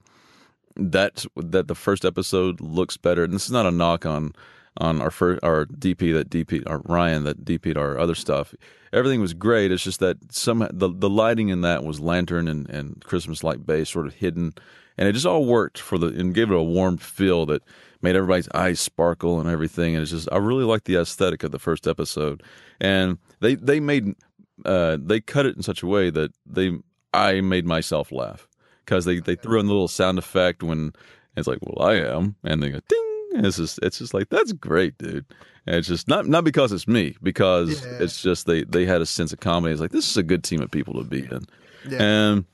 that 0.76 1.24
that 1.36 1.68
the 1.68 1.74
first 1.74 2.04
episode 2.04 2.60
looks 2.60 2.96
better. 2.96 3.24
And 3.24 3.32
this 3.32 3.46
is 3.46 3.52
not 3.52 3.66
a 3.66 3.70
knock 3.70 4.06
on 4.06 4.34
on 4.76 5.00
our 5.00 5.11
first 5.11 5.42
our 5.42 5.66
DP 5.66 6.12
that 6.14 6.31
DP 6.31 6.62
our 6.66 6.81
Ryan 6.85 7.24
that 7.24 7.44
DP'd 7.44 7.76
our 7.76 7.98
other 7.98 8.14
stuff. 8.14 8.54
Everything 8.92 9.20
was 9.20 9.35
great. 9.35 9.72
It's 9.72 9.83
just 9.83 10.00
that 10.00 10.33
some 10.33 10.66
the 10.72 10.88
the 10.88 11.11
lighting 11.11 11.48
in 11.48 11.62
that 11.62 11.85
was 11.85 12.00
lantern 12.00 12.48
and, 12.48 12.68
and 12.68 13.02
Christmas 13.04 13.42
light 13.42 13.66
base 13.66 13.90
sort 13.90 14.07
of 14.07 14.14
hidden, 14.14 14.54
and 14.96 15.09
it 15.09 15.12
just 15.12 15.26
all 15.26 15.44
worked 15.44 15.78
for 15.78 15.98
the 15.98 16.09
and 16.09 16.35
gave 16.35 16.50
it 16.50 16.57
a 16.57 16.62
warm 16.62 16.96
feel 16.96 17.46
that 17.46 17.62
made 18.00 18.14
everybody's 18.16 18.48
eyes 18.54 18.81
sparkle 18.81 19.40
and 19.40 19.48
everything. 19.48 19.94
And 19.94 20.02
it's 20.02 20.12
just 20.12 20.28
I 20.31 20.37
really 20.37 20.64
liked 20.64 20.85
the 20.85 20.96
aesthetic 20.96 21.42
of 21.42 21.50
the 21.50 21.59
first 21.59 21.87
episode, 21.87 22.42
and 22.81 23.18
they 23.40 23.57
they 23.57 23.81
made 23.81 24.14
uh, 24.64 24.96
they 25.00 25.20
cut 25.20 25.46
it 25.46 25.57
in 25.57 25.62
such 25.62 25.83
a 25.83 25.87
way 25.87 26.11
that 26.11 26.33
they 26.46 26.78
I 27.12 27.40
made 27.40 27.66
myself 27.66 28.12
laugh 28.12 28.48
because 28.85 29.04
they, 29.04 29.20
they 29.20 29.35
threw 29.35 29.61
in 29.61 29.66
the 29.66 29.72
little 29.72 29.88
sound 29.88 30.18
effect 30.18 30.62
when 30.62 30.92
it's 31.37 31.46
like, 31.46 31.59
well, 31.62 31.87
I 31.87 31.96
am, 31.96 32.37
and 32.42 32.62
they 32.62 32.70
go 32.70 32.81
ding. 32.88 33.07
It's 33.44 33.57
just 33.57 33.79
it's 33.83 33.98
just 33.98 34.14
like 34.14 34.29
that's 34.29 34.53
great, 34.53 34.96
dude. 34.98 35.24
And 35.66 35.77
it's 35.77 35.88
just 35.88 36.09
not 36.09 36.27
not 36.27 36.44
because 36.44 36.72
it's 36.72 36.88
me, 36.88 37.16
because 37.22 37.85
Yeah. 37.85 37.98
it's 38.01 38.22
just 38.22 38.46
they 38.46 38.64
they 38.64 38.87
had 38.87 39.01
a 39.01 39.07
sense 39.07 39.33
of 39.33 39.40
comedy. 39.40 39.72
It's 39.72 39.81
like 39.81 39.90
this 39.92 40.09
is 40.11 40.16
a 40.16 40.22
good 40.22 40.44
team 40.44 40.61
of 40.62 40.70
people 40.70 40.94
to 40.94 41.05
be 41.05 41.20
in, 41.20 41.44
Yeah. 41.88 42.03
and 42.03 42.44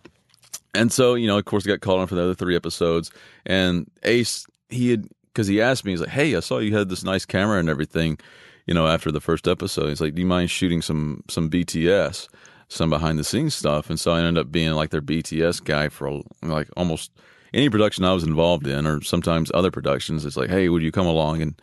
and 0.75 0.92
so 0.92 1.14
you 1.14 1.27
know, 1.27 1.38
of 1.38 1.44
course, 1.44 1.64
I 1.66 1.68
got 1.70 1.81
called 1.81 2.01
on 2.01 2.07
for 2.07 2.14
the 2.16 2.23
other 2.23 2.35
three 2.35 2.57
episodes, 2.57 3.11
and 3.47 3.88
Ace 4.03 4.47
he 4.68 4.90
had 4.90 5.09
because 5.33 5.47
he 5.47 5.61
asked 5.61 5.85
me, 5.85 5.92
he's 5.92 6.01
like, 6.01 6.11
hey, 6.11 6.35
I 6.37 6.40
saw 6.40 6.59
you 6.59 6.77
had 6.77 6.88
this 6.88 7.03
nice 7.05 7.25
camera 7.25 7.59
and 7.59 7.68
everything, 7.68 8.18
you 8.66 8.75
know, 8.75 8.87
after 8.87 9.11
the 9.11 9.20
first 9.20 9.49
episode. 9.49 9.88
He's 9.88 10.01
like, 10.01 10.14
do 10.14 10.20
you 10.23 10.27
mind 10.27 10.51
shooting 10.51 10.83
some 10.83 11.23
some 11.29 11.49
BTS? 11.51 12.29
some 12.70 12.88
behind 12.90 13.18
the 13.18 13.25
scenes 13.25 13.55
stuff, 13.55 13.90
and 13.90 14.01
so 14.01 14.11
I 14.12 14.20
ended 14.20 14.38
up 14.40 14.51
being 14.51 14.73
like 14.73 14.88
their 14.90 15.03
BTS 15.03 15.62
guy 15.62 15.90
for 15.90 16.23
like 16.42 16.66
almost 16.77 17.12
any 17.54 17.70
production 17.70 18.04
I 18.04 18.12
was 18.12 18.24
involved 18.24 18.66
in, 18.66 18.86
or 18.86 19.02
sometimes 19.02 19.50
other 19.54 19.70
productions. 19.70 20.24
It's 20.24 20.36
like, 20.36 20.50
hey, 20.50 20.68
would 20.68 20.82
you 20.82 20.92
come 20.92 21.06
along 21.06 21.42
and 21.42 21.60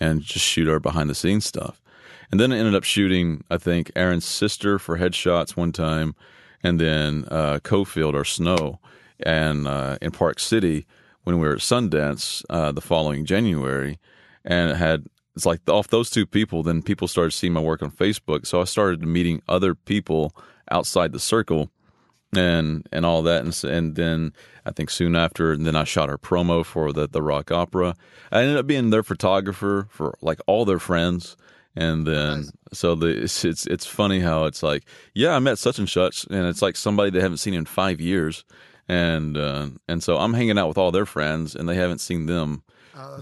and 0.00 0.22
just 0.22 0.44
shoot 0.44 0.68
our 0.68 0.80
behind 0.80 1.10
the 1.10 1.14
scenes 1.14 1.44
stuff? 1.44 1.80
And 2.30 2.40
then 2.40 2.52
I 2.52 2.56
ended 2.56 2.74
up 2.74 2.84
shooting, 2.84 3.44
I 3.50 3.58
think, 3.58 3.92
Erin's 3.94 4.24
sister 4.24 4.78
for 4.78 4.98
headshots 4.98 5.56
one 5.56 5.72
time, 5.72 6.14
and 6.62 6.80
then 6.80 7.26
uh, 7.30 7.58
Cofield 7.62 8.14
or 8.14 8.24
Snow, 8.24 8.80
and 9.20 9.68
uh, 9.68 9.98
in 10.00 10.12
Park 10.12 10.40
City 10.40 10.86
when 11.24 11.38
we 11.38 11.46
were 11.46 11.54
at 11.54 11.60
Sundance 11.60 12.44
uh, 12.50 12.72
the 12.72 12.80
following 12.80 13.24
January, 13.24 13.98
and 14.44 14.70
it 14.70 14.76
had 14.76 15.06
it's 15.34 15.46
like 15.46 15.60
off 15.68 15.88
those 15.88 16.10
two 16.10 16.26
people, 16.26 16.62
then 16.62 16.82
people 16.82 17.08
started 17.08 17.32
seeing 17.32 17.52
my 17.52 17.60
work 17.60 17.82
on 17.82 17.90
Facebook. 17.90 18.46
So 18.46 18.60
I 18.60 18.64
started 18.64 19.06
meeting 19.06 19.42
other 19.48 19.74
people 19.74 20.34
outside 20.70 21.12
the 21.12 21.18
circle 21.18 21.70
and 22.34 22.86
and 22.92 23.04
all 23.04 23.22
that. 23.22 23.44
And, 23.44 23.64
and 23.64 23.94
then 23.94 24.32
I 24.64 24.72
think 24.72 24.90
soon 24.90 25.16
after, 25.16 25.52
and 25.52 25.66
then 25.66 25.76
I 25.76 25.84
shot 25.84 26.08
her 26.08 26.18
promo 26.18 26.64
for 26.64 26.92
the, 26.92 27.08
the 27.08 27.22
rock 27.22 27.50
opera. 27.50 27.94
I 28.30 28.42
ended 28.42 28.56
up 28.56 28.66
being 28.66 28.90
their 28.90 29.02
photographer 29.02 29.88
for 29.90 30.16
like 30.20 30.40
all 30.46 30.64
their 30.64 30.78
friends. 30.78 31.36
And 31.74 32.06
then, 32.06 32.50
so 32.74 32.94
the 32.94 33.06
it's, 33.06 33.46
it's 33.46 33.66
it's 33.66 33.86
funny 33.86 34.20
how 34.20 34.44
it's 34.44 34.62
like, 34.62 34.84
yeah, 35.14 35.34
I 35.34 35.38
met 35.38 35.56
such 35.58 35.78
and 35.78 35.88
such, 35.88 36.26
and 36.30 36.46
it's 36.46 36.60
like 36.60 36.76
somebody 36.76 37.08
they 37.08 37.22
haven't 37.22 37.38
seen 37.38 37.54
in 37.54 37.64
five 37.64 37.98
years, 37.98 38.44
and 38.88 39.38
uh, 39.38 39.68
and 39.88 40.02
so 40.02 40.18
I'm 40.18 40.34
hanging 40.34 40.58
out 40.58 40.68
with 40.68 40.76
all 40.76 40.90
their 40.90 41.06
friends, 41.06 41.56
and 41.56 41.66
they 41.66 41.76
haven't 41.76 42.02
seen 42.02 42.26
them, 42.26 42.62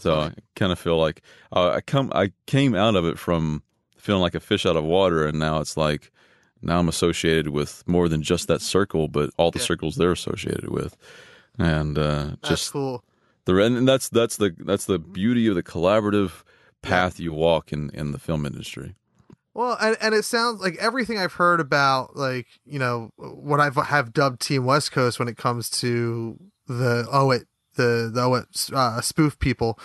so 0.01 0.15
I 0.19 0.33
kind 0.57 0.73
of 0.73 0.81
feel 0.81 0.99
like 0.99 1.23
uh, 1.53 1.71
I 1.71 1.81
come 1.81 2.11
I 2.13 2.33
came 2.47 2.75
out 2.75 2.97
of 2.97 3.05
it 3.05 3.21
from 3.21 3.63
feeling 3.97 4.23
like 4.23 4.35
a 4.35 4.41
fish 4.41 4.67
out 4.67 4.75
of 4.75 4.83
water, 4.83 5.25
and 5.29 5.39
now 5.39 5.61
it's 5.61 5.77
like 5.77 6.11
now 6.63 6.79
I'm 6.79 6.89
associated 6.89 7.49
with 7.49 7.83
more 7.87 8.09
than 8.09 8.23
just 8.23 8.49
that 8.49 8.61
circle, 8.61 9.09
but 9.09 9.31
all 9.37 9.51
the 9.51 9.59
circles 9.59 9.97
they're 9.97 10.13
associated 10.13 10.71
with, 10.71 10.97
and 11.59 11.99
uh, 11.99 12.25
That's 12.43 12.49
just 12.49 12.73
cool. 12.73 13.05
the 13.45 13.57
and 13.57 13.89
that's 13.89 14.09
that's 14.09 14.37
the 14.37 14.55
that's 14.59 14.85
the 14.85 14.99
beauty 14.99 15.47
of 15.47 15.55
the 15.55 15.63
collaborative 15.63 16.43
path 16.83 17.21
you 17.21 17.33
walk 17.33 17.73
in 17.73 17.91
in 17.95 18.13
the 18.13 18.19
film 18.19 18.47
industry. 18.47 18.95
Well, 19.53 19.77
and, 19.81 19.97
and 20.01 20.15
it 20.15 20.25
sounds 20.25 20.61
like 20.61 20.77
everything 20.79 21.19
I've 21.19 21.33
heard 21.33 21.61
about, 21.61 22.17
like 22.17 22.47
you 22.65 22.79
know, 22.79 23.11
what 23.17 23.61
I've 23.61 23.77
have 23.77 24.13
dubbed 24.13 24.41
Team 24.41 24.65
West 24.65 24.93
Coast 24.93 25.19
when 25.19 25.29
it 25.29 25.37
comes 25.37 25.69
to 25.81 26.39
the 26.67 27.07
oh 27.11 27.31
it 27.33 27.47
the 27.81 28.11
the 28.13 28.77
uh, 28.77 29.01
spoof 29.01 29.39
people, 29.39 29.79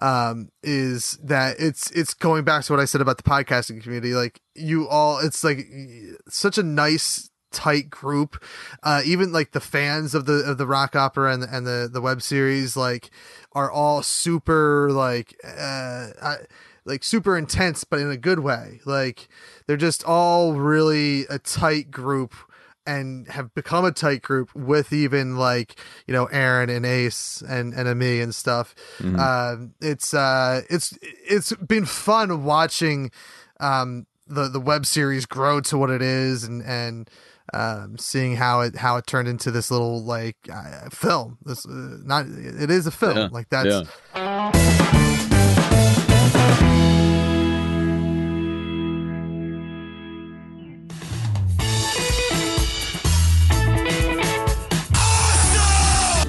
um, 0.00 0.50
is 0.62 1.18
that 1.22 1.56
it's 1.58 1.90
it's 1.90 2.14
going 2.14 2.44
back 2.44 2.64
to 2.64 2.72
what 2.72 2.80
I 2.80 2.84
said 2.84 3.00
about 3.00 3.16
the 3.16 3.22
podcasting 3.22 3.82
community. 3.82 4.14
Like 4.14 4.40
you 4.54 4.88
all, 4.88 5.18
it's 5.18 5.42
like 5.42 5.66
such 6.28 6.58
a 6.58 6.62
nice 6.62 7.30
tight 7.52 7.90
group. 7.90 8.42
Uh, 8.82 9.02
even 9.04 9.32
like 9.32 9.52
the 9.52 9.60
fans 9.60 10.14
of 10.14 10.26
the 10.26 10.44
of 10.44 10.58
the 10.58 10.66
rock 10.66 10.94
opera 10.94 11.32
and 11.32 11.42
the, 11.42 11.54
and 11.54 11.66
the 11.66 11.90
the 11.92 12.00
web 12.00 12.22
series 12.22 12.76
like 12.76 13.10
are 13.52 13.70
all 13.70 14.02
super 14.02 14.90
like 14.90 15.36
uh. 15.44 16.08
I, 16.22 16.36
like 16.86 17.04
super 17.04 17.36
intense 17.36 17.84
but 17.84 18.00
in 18.00 18.10
a 18.10 18.16
good 18.16 18.38
way 18.38 18.80
like 18.86 19.28
they're 19.66 19.76
just 19.76 20.02
all 20.02 20.54
really 20.54 21.26
a 21.28 21.38
tight 21.38 21.90
group 21.90 22.34
and 22.86 23.28
have 23.28 23.54
become 23.54 23.84
a 23.84 23.92
tight 23.92 24.22
group 24.22 24.54
with 24.54 24.92
even 24.92 25.36
like 25.36 25.76
you 26.06 26.14
know 26.14 26.26
Erin 26.26 26.70
and 26.70 26.86
ace 26.86 27.42
and 27.48 27.74
and 27.74 27.88
Ami 27.88 28.20
and 28.20 28.34
stuff. 28.34 28.74
Um 29.18 29.74
it's 29.80 30.14
uh 30.14 30.62
it's 30.70 30.96
it's 31.02 31.52
been 31.54 31.84
fun 31.84 32.44
watching 32.44 33.10
um 33.60 34.06
the 34.26 34.48
the 34.48 34.60
web 34.60 34.86
series 34.86 35.26
grow 35.26 35.60
to 35.60 35.76
what 35.76 35.90
it 35.90 36.02
is 36.02 36.44
and 36.44 36.62
and 36.62 37.10
um 37.52 37.98
seeing 37.98 38.36
how 38.36 38.60
it 38.60 38.76
how 38.76 38.96
it 38.96 39.06
turned 39.06 39.28
into 39.28 39.50
this 39.50 39.70
little 39.70 40.02
like 40.02 40.36
uh, 40.52 40.88
film. 40.90 41.38
This 41.44 41.66
uh, 41.66 41.98
not 42.04 42.26
it 42.26 42.70
is 42.70 42.86
a 42.86 42.92
film. 42.92 43.16
Yeah, 43.16 43.28
like 43.30 43.48
that's 43.48 43.88
yeah. 44.14 45.29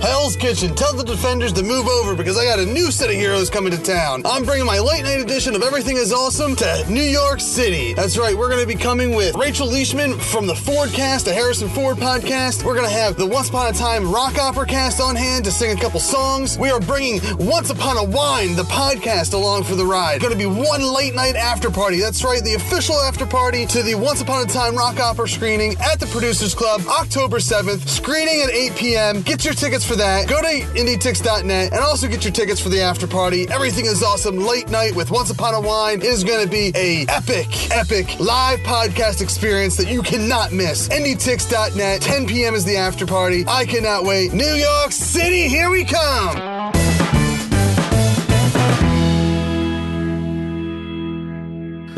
Hell 0.02 0.20
Hell's 0.22 0.36
Kitchen, 0.36 0.76
tell 0.76 0.93
the 0.93 1.03
defenders 1.03 1.51
to 1.53 1.63
move 1.63 1.88
over 1.88 2.15
because 2.15 2.38
I 2.38 2.45
got 2.45 2.59
a 2.59 2.65
new 2.65 2.91
set 2.91 3.09
of 3.09 3.15
heroes 3.15 3.49
coming 3.49 3.72
to 3.72 3.82
town. 3.82 4.22
I'm 4.24 4.43
bringing 4.43 4.67
my 4.67 4.78
late 4.78 5.03
night 5.03 5.19
edition 5.19 5.55
of 5.55 5.63
Everything 5.63 5.97
is 5.97 6.13
Awesome 6.13 6.55
to 6.57 6.86
New 6.88 7.01
York 7.01 7.39
City. 7.39 7.95
That's 7.95 8.19
right, 8.19 8.38
we're 8.38 8.47
going 8.47 8.61
to 8.61 8.67
be 8.67 8.76
coming 8.76 9.15
with 9.15 9.34
Rachel 9.34 9.65
Leishman 9.65 10.19
from 10.19 10.45
the 10.45 10.53
Fordcast, 10.53 11.26
the 11.26 11.34
Harrison 11.34 11.69
Ford 11.69 11.97
podcast. 11.97 12.63
We're 12.63 12.76
going 12.76 12.88
to 12.88 12.93
have 12.93 13.15
the 13.15 13.26
Once 13.26 13.49
Upon 13.49 13.74
a 13.74 13.76
Time 13.76 14.11
Rock 14.11 14.38
Opera 14.38 14.67
cast 14.67 15.01
on 15.01 15.15
hand 15.15 15.43
to 15.45 15.51
sing 15.51 15.76
a 15.76 15.82
couple 15.82 15.99
songs. 15.99 16.55
We 16.55 16.69
are 16.69 16.80
bringing 16.80 17.19
Once 17.39 17.72
Upon 17.72 17.97
a 17.97 18.03
Wine, 18.03 18.55
the 18.55 18.65
podcast, 18.65 19.34
along 19.34 19.63
for 19.63 19.74
the 19.74 19.88
ride. 19.88 20.22
Going 20.22 20.34
to 20.34 20.38
be 20.38 20.45
one 20.45 20.84
late 20.84 21.15
night 21.15 21.36
after 21.36 21.72
party. 21.72 21.99
That's 21.99 22.24
right, 22.24 22.43
the 22.43 22.53
official 22.53 22.97
after 22.97 23.26
party 23.26 23.65
to 23.65 23.82
the 23.82 23.95
Once 23.95 24.22
Upon 24.22 24.45
a 24.45 24.47
Time 24.47 24.76
Rock 24.76 24.99
Opera 24.99 25.28
screening 25.28 25.76
at 25.80 25.99
the 25.99 26.05
Producers 26.05 26.53
Club, 26.53 26.82
October 26.88 27.38
7th, 27.38 27.88
screening 27.88 28.43
at 28.43 28.51
8 28.51 28.76
p.m. 28.76 29.22
Get 29.24 29.43
your 29.43 29.55
tickets 29.55 29.84
for 29.84 29.95
that. 29.95 30.11
Go 30.28 30.41
to 30.41 30.47
indietix.net 30.76 31.72
and 31.72 31.82
also 31.82 32.07
get 32.07 32.24
your 32.24 32.34
tickets 32.34 32.59
for 32.59 32.70
the 32.70 32.82
after 32.82 33.07
party. 33.07 33.47
Everything 33.49 33.86
is 33.86 34.03
awesome. 34.03 34.38
Late 34.38 34.70
night 34.70 34.95
with 34.95 35.12
Once 35.12 35.30
Upon 35.30 35.53
a 35.53 35.62
Wine 35.62 36.01
is 36.01 36.24
going 36.24 36.43
to 36.43 36.49
be 36.49 36.72
a 36.76 37.05
epic, 37.07 37.72
epic 37.72 38.20
live 38.20 38.59
podcast 38.59 39.22
experience 39.22 39.78
that 39.78 39.88
you 39.88 40.01
cannot 40.01 40.51
miss. 40.51 40.89
Indietix.net, 40.89 42.01
10 42.01 42.28
p.m. 42.28 42.55
is 42.55 42.66
the 42.66 42.78
after 42.78 43.05
party. 43.05 43.45
I 43.47 43.66
cannot 43.66 44.03
wait. 44.03 44.34
New 44.34 44.53
York 44.53 44.91
City, 44.91 45.47
here 45.47 45.70
we 45.70 45.86
come. 45.86 47.20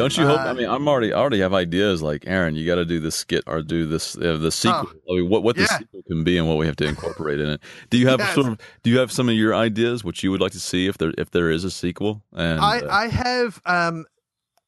Don't 0.04 0.18
you 0.18 0.26
hope? 0.26 0.39
Uh, 0.41 0.49
I 0.49 0.54
mean, 0.54 0.68
I'm 0.70 0.88
already 0.88 1.14
I 1.14 1.20
already 1.20 1.39
have 1.39 1.54
ideas. 1.54 2.01
Like 2.01 2.26
Erin, 2.28 2.56
you 2.56 2.66
got 2.68 2.76
to 2.76 2.86
do 2.86 2.99
this 2.99 3.16
skit 3.16 3.43
or 3.47 3.62
do 3.62 3.86
this 3.86 4.18
uh, 4.18 4.38
the 4.38 4.51
sequel. 4.51 4.89
I 5.10 5.14
mean, 5.16 5.30
what 5.30 5.43
what 5.43 5.56
the 5.56 5.64
Oh, 5.64 5.78
sequel 5.78 6.01
can 6.08 6.24
be 6.24 6.38
and 6.38 6.47
what 6.47 6.58
we 6.58 6.66
have 6.66 6.76
to 6.78 6.86
incorporate 6.86 7.39
in 7.39 7.49
it. 7.49 7.62
Do 7.89 7.97
you 7.97 8.08
have 8.10 8.20
Yes. 8.20 8.34
sort 8.34 8.47
of 8.47 8.58
do 8.84 8.89
you 8.89 8.99
have 8.99 9.12
some 9.12 9.30
of 9.30 9.36
your 9.36 9.56
ideas 9.56 10.04
which 10.04 10.24
you 10.24 10.32
would 10.32 10.41
like 10.41 10.51
to 10.54 10.60
see 10.60 10.88
if 10.88 10.97
there 10.97 11.14
if 11.18 11.32
there 11.32 11.49
is 11.49 11.64
a 11.64 11.72
sequel? 11.72 12.24
And 12.34 12.60
I 12.60 12.80
uh, 12.80 12.88
I 12.89 13.08
have 13.08 13.62
um 13.66 14.06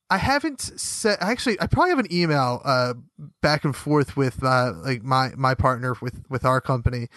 I 0.09 0.17
haven't 0.19 0.61
said 0.61 1.17
actually 1.19 1.59
I 1.59 1.67
probably 1.67 1.89
have 1.89 1.99
an 1.99 2.13
email 2.13 2.61
uh 2.63 2.93
back 3.41 3.65
and 3.65 3.75
forth 3.75 4.15
with 4.15 4.43
uh 4.43 4.73
like 4.83 5.03
my 5.03 5.31
my 5.35 5.55
partner 5.55 5.95
with 6.01 6.21
with 6.29 6.45
our 6.45 6.61
company. 6.61 7.07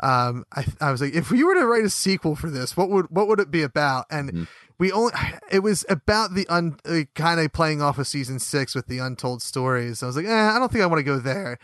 Um 0.00 0.44
I 0.54 0.64
I 0.80 0.92
was 0.92 1.00
like 1.00 1.14
if 1.14 1.30
we 1.30 1.42
were 1.44 1.54
to 1.54 1.66
write 1.66 1.84
a 1.84 1.90
sequel 1.90 2.36
for 2.36 2.48
this 2.48 2.76
what 2.76 2.88
would 2.88 3.06
what 3.10 3.26
would 3.28 3.40
it 3.40 3.50
be 3.50 3.62
about? 3.62 4.06
And 4.10 4.30
Mm-hmm. 4.30 4.44
We 4.78 4.92
only 4.92 5.12
it 5.50 5.60
was 5.60 5.84
about 5.88 6.34
the 6.34 6.46
un 6.48 6.78
uh, 6.84 7.00
kind 7.14 7.40
of 7.40 7.52
playing 7.52 7.80
off 7.80 7.98
of 7.98 8.06
season 8.06 8.38
6 8.38 8.74
with 8.74 8.86
the 8.86 8.98
untold 8.98 9.42
stories. 9.42 10.02
I 10.02 10.06
was 10.06 10.16
like, 10.16 10.26
"Eh, 10.26 10.50
I 10.50 10.58
don't 10.58 10.70
think 10.70 10.82
I 10.82 10.86
want 10.86 10.98
to 10.98 11.04
go 11.04 11.18
there." 11.18 11.58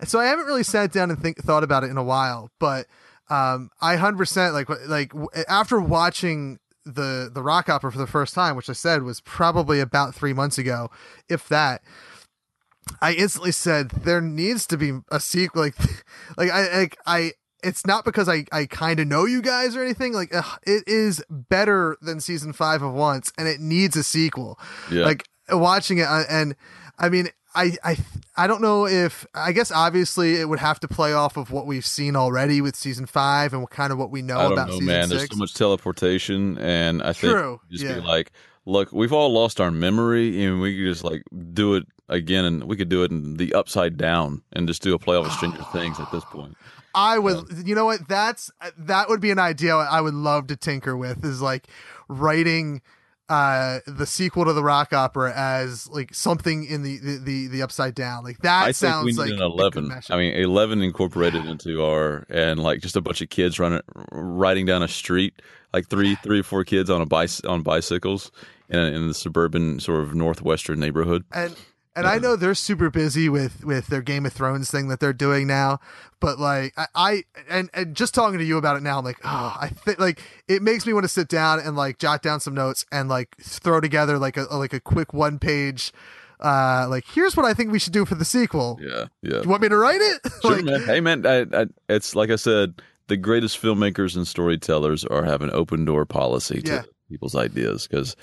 And 0.00 0.08
so 0.08 0.18
I 0.18 0.26
haven't 0.26 0.46
really 0.46 0.62
sat 0.62 0.92
down 0.92 1.10
and 1.10 1.18
think 1.20 1.38
thought 1.38 1.64
about 1.64 1.84
it 1.84 1.90
in 1.90 1.96
a 1.96 2.02
while, 2.04 2.50
but 2.58 2.86
um 3.28 3.70
I 3.80 3.96
100% 3.96 4.52
like 4.52 4.68
like 4.88 5.12
after 5.48 5.80
watching 5.80 6.58
the 6.86 7.28
the 7.32 7.42
rock 7.42 7.68
opera 7.68 7.92
for 7.92 7.98
the 7.98 8.06
first 8.06 8.34
time, 8.34 8.56
which 8.56 8.70
I 8.70 8.72
said 8.72 9.02
was 9.02 9.20
probably 9.20 9.80
about 9.80 10.14
three 10.14 10.32
months 10.32 10.56
ago, 10.56 10.90
if 11.28 11.48
that. 11.48 11.82
I 13.02 13.14
instantly 13.14 13.50
said 13.50 13.90
there 13.90 14.20
needs 14.20 14.64
to 14.68 14.76
be 14.76 15.00
a 15.10 15.18
sequel. 15.18 15.62
Like, 15.62 15.74
like 16.36 16.50
I, 16.50 16.78
like 16.78 16.96
I. 17.04 17.32
It's 17.62 17.86
not 17.86 18.04
because 18.04 18.28
I 18.28 18.44
I 18.52 18.66
kind 18.66 19.00
of 19.00 19.06
know 19.06 19.24
you 19.24 19.42
guys 19.42 19.76
or 19.76 19.82
anything. 19.82 20.12
Like, 20.12 20.34
ugh, 20.34 20.58
it 20.64 20.84
is 20.86 21.22
better 21.30 21.96
than 22.00 22.20
season 22.20 22.52
five 22.52 22.82
of 22.82 22.92
Once, 22.92 23.32
and 23.38 23.48
it 23.48 23.60
needs 23.60 23.96
a 23.96 24.02
sequel. 24.02 24.58
Yeah. 24.90 25.04
Like 25.04 25.28
watching 25.50 25.98
it, 25.98 26.06
uh, 26.06 26.24
and 26.28 26.54
I 26.98 27.08
mean, 27.08 27.28
I 27.54 27.76
I 27.82 27.96
I 28.36 28.46
don't 28.46 28.60
know 28.60 28.86
if 28.86 29.26
I 29.34 29.52
guess 29.52 29.72
obviously 29.72 30.36
it 30.36 30.48
would 30.48 30.58
have 30.58 30.78
to 30.80 30.88
play 30.88 31.14
off 31.14 31.36
of 31.36 31.50
what 31.50 31.66
we've 31.66 31.86
seen 31.86 32.14
already 32.14 32.60
with 32.60 32.76
season 32.76 33.06
five 33.06 33.52
and 33.52 33.62
what 33.62 33.70
kind 33.70 33.92
of 33.92 33.98
what 33.98 34.10
we 34.10 34.22
know 34.22 34.38
I 34.38 34.42
don't 34.42 34.52
about 34.52 34.68
know, 34.68 34.74
season 34.74 34.86
man. 34.86 35.08
six. 35.08 35.18
There's 35.20 35.30
so 35.30 35.36
much 35.36 35.54
teleportation, 35.54 36.58
and 36.58 37.02
I 37.02 37.12
think 37.14 37.32
True, 37.32 37.60
just 37.70 37.82
yeah. 37.82 37.94
be 37.94 38.00
like, 38.00 38.32
look, 38.66 38.92
we've 38.92 39.12
all 39.12 39.32
lost 39.32 39.60
our 39.60 39.70
memory, 39.70 40.44
and 40.44 40.60
we 40.60 40.76
could 40.76 40.92
just 40.92 41.04
like 41.04 41.22
do 41.52 41.74
it 41.74 41.86
again, 42.08 42.44
and 42.44 42.64
we 42.64 42.76
could 42.76 42.90
do 42.90 43.02
it 43.02 43.10
in 43.10 43.38
the 43.38 43.54
upside 43.54 43.96
down, 43.96 44.42
and 44.52 44.68
just 44.68 44.82
do 44.82 44.94
a 44.94 44.98
play 44.98 45.16
off 45.16 45.26
of 45.26 45.32
Stranger 45.32 45.62
Things 45.72 45.98
at 45.98 46.12
this 46.12 46.24
point. 46.26 46.54
I 46.96 47.18
would, 47.18 47.66
you 47.66 47.74
know 47.74 47.84
what? 47.84 48.08
That's 48.08 48.50
that 48.78 49.08
would 49.08 49.20
be 49.20 49.30
an 49.30 49.38
idea 49.38 49.76
I 49.76 50.00
would 50.00 50.14
love 50.14 50.46
to 50.48 50.56
tinker 50.56 50.96
with. 50.96 51.24
Is 51.24 51.40
like 51.42 51.68
writing 52.08 52.80
uh 53.28 53.80
the 53.88 54.06
sequel 54.06 54.44
to 54.44 54.52
the 54.52 54.62
rock 54.62 54.92
opera 54.92 55.32
as 55.34 55.88
like 55.88 56.14
something 56.14 56.64
in 56.64 56.84
the 56.84 56.96
the 56.98 57.18
the, 57.18 57.46
the 57.48 57.62
upside 57.62 57.94
down. 57.94 58.24
Like 58.24 58.38
that 58.38 58.62
I 58.62 58.66
think 58.66 58.76
sounds 58.76 59.04
we 59.04 59.12
need 59.12 59.18
like 59.18 59.30
an 59.30 59.42
eleven. 59.42 59.92
I 60.10 60.16
mean, 60.16 60.34
eleven 60.34 60.80
incorporated 60.80 61.44
into 61.44 61.84
our 61.84 62.24
and 62.30 62.58
like 62.60 62.80
just 62.80 62.96
a 62.96 63.00
bunch 63.00 63.20
of 63.20 63.28
kids 63.28 63.58
running, 63.58 63.82
riding 64.12 64.64
down 64.64 64.82
a 64.82 64.88
street, 64.88 65.42
like 65.74 65.88
three, 65.88 66.14
three 66.16 66.40
or 66.40 66.44
four 66.44 66.64
kids 66.64 66.88
on 66.88 67.02
a 67.02 67.06
bicy- 67.06 67.48
on 67.48 67.62
bicycles 67.62 68.30
in, 68.68 68.78
in 68.78 69.08
the 69.08 69.14
suburban 69.14 69.80
sort 69.80 70.00
of 70.00 70.14
northwestern 70.14 70.78
neighborhood. 70.80 71.24
and 71.32 71.54
and 71.96 72.06
I 72.06 72.18
know 72.18 72.36
they're 72.36 72.54
super 72.54 72.90
busy 72.90 73.28
with 73.28 73.64
with 73.64 73.88
their 73.88 74.02
Game 74.02 74.26
of 74.26 74.32
Thrones 74.32 74.70
thing 74.70 74.88
that 74.88 75.00
they're 75.00 75.12
doing 75.12 75.46
now, 75.46 75.80
but 76.20 76.38
like 76.38 76.74
I, 76.76 76.86
I 76.94 77.24
and 77.48 77.70
and 77.72 77.96
just 77.96 78.14
talking 78.14 78.38
to 78.38 78.44
you 78.44 78.58
about 78.58 78.76
it 78.76 78.82
now, 78.82 78.98
I'm 78.98 79.04
like, 79.04 79.18
oh, 79.24 79.56
I 79.58 79.68
think 79.68 79.98
like 79.98 80.22
it 80.46 80.62
makes 80.62 80.86
me 80.86 80.92
want 80.92 81.04
to 81.04 81.08
sit 81.08 81.28
down 81.28 81.58
and 81.58 81.74
like 81.76 81.98
jot 81.98 82.22
down 82.22 82.40
some 82.40 82.54
notes 82.54 82.84
and 82.92 83.08
like 83.08 83.36
throw 83.40 83.80
together 83.80 84.18
like 84.18 84.36
a 84.36 84.42
like 84.54 84.74
a 84.74 84.80
quick 84.80 85.14
one 85.14 85.38
page, 85.38 85.92
uh, 86.40 86.86
like 86.88 87.04
here's 87.06 87.36
what 87.36 87.46
I 87.46 87.54
think 87.54 87.72
we 87.72 87.78
should 87.78 87.92
do 87.92 88.04
for 88.04 88.14
the 88.14 88.24
sequel. 88.24 88.78
Yeah, 88.80 89.06
yeah. 89.22 89.42
You 89.42 89.48
want 89.48 89.62
me 89.62 89.68
to 89.68 89.76
write 89.76 90.00
it? 90.00 90.20
Sure, 90.42 90.56
like, 90.56 90.64
man. 90.64 90.80
Hey, 90.82 91.00
man. 91.00 91.26
I, 91.26 91.62
I, 91.62 91.66
it's 91.88 92.14
like 92.14 92.30
I 92.30 92.36
said, 92.36 92.82
the 93.08 93.16
greatest 93.16 93.60
filmmakers 93.60 94.16
and 94.16 94.26
storytellers 94.26 95.04
are 95.04 95.24
have 95.24 95.42
an 95.42 95.50
open 95.52 95.84
door 95.84 96.04
policy 96.04 96.60
to 96.62 96.72
Yeah. 96.72 96.82
People's 97.08 97.34
ideas 97.36 97.86
because 97.86 98.16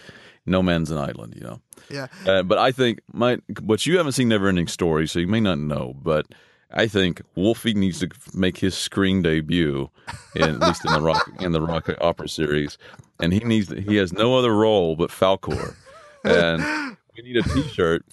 no 0.46 0.62
man's 0.62 0.92
an 0.92 0.98
island, 0.98 1.34
you 1.36 1.42
know. 1.42 1.62
yeah. 1.90 2.08
Uh, 2.28 2.44
but 2.44 2.58
I 2.58 2.72
think 2.72 3.00
my 3.12 3.38
but 3.62 3.86
you 3.86 3.98
haven't 3.98 4.12
seen 4.14 4.30
Neverending 4.30 4.70
Story, 4.70 5.08
so 5.08 5.20
you 5.20 5.28
may 5.28 5.40
not 5.40 5.58
know. 5.60 5.96
But 6.02 6.26
I 6.72 6.88
think 6.88 7.22
Wolfie 7.36 7.74
needs 7.74 8.00
to 8.00 8.10
make 8.34 8.58
his 8.58 8.76
screen 8.76 9.22
debut, 9.22 9.90
in, 10.36 10.44
at 10.44 10.60
least 10.60 10.84
in 10.86 10.92
the 10.94 11.02
rock 11.02 11.30
in 11.40 11.52
the 11.54 11.62
rock 11.62 11.90
opera 12.02 12.28
series, 12.28 12.78
and 13.22 13.32
he 13.32 13.40
needs 13.40 13.70
he 13.72 13.96
has 13.98 14.12
no 14.12 14.36
other 14.38 14.54
role 14.54 14.96
but 14.96 15.10
Falkor, 15.12 15.76
and 16.26 16.98
we 17.16 17.24
need 17.24 17.38
a 17.38 17.44
T-shirt 17.44 18.06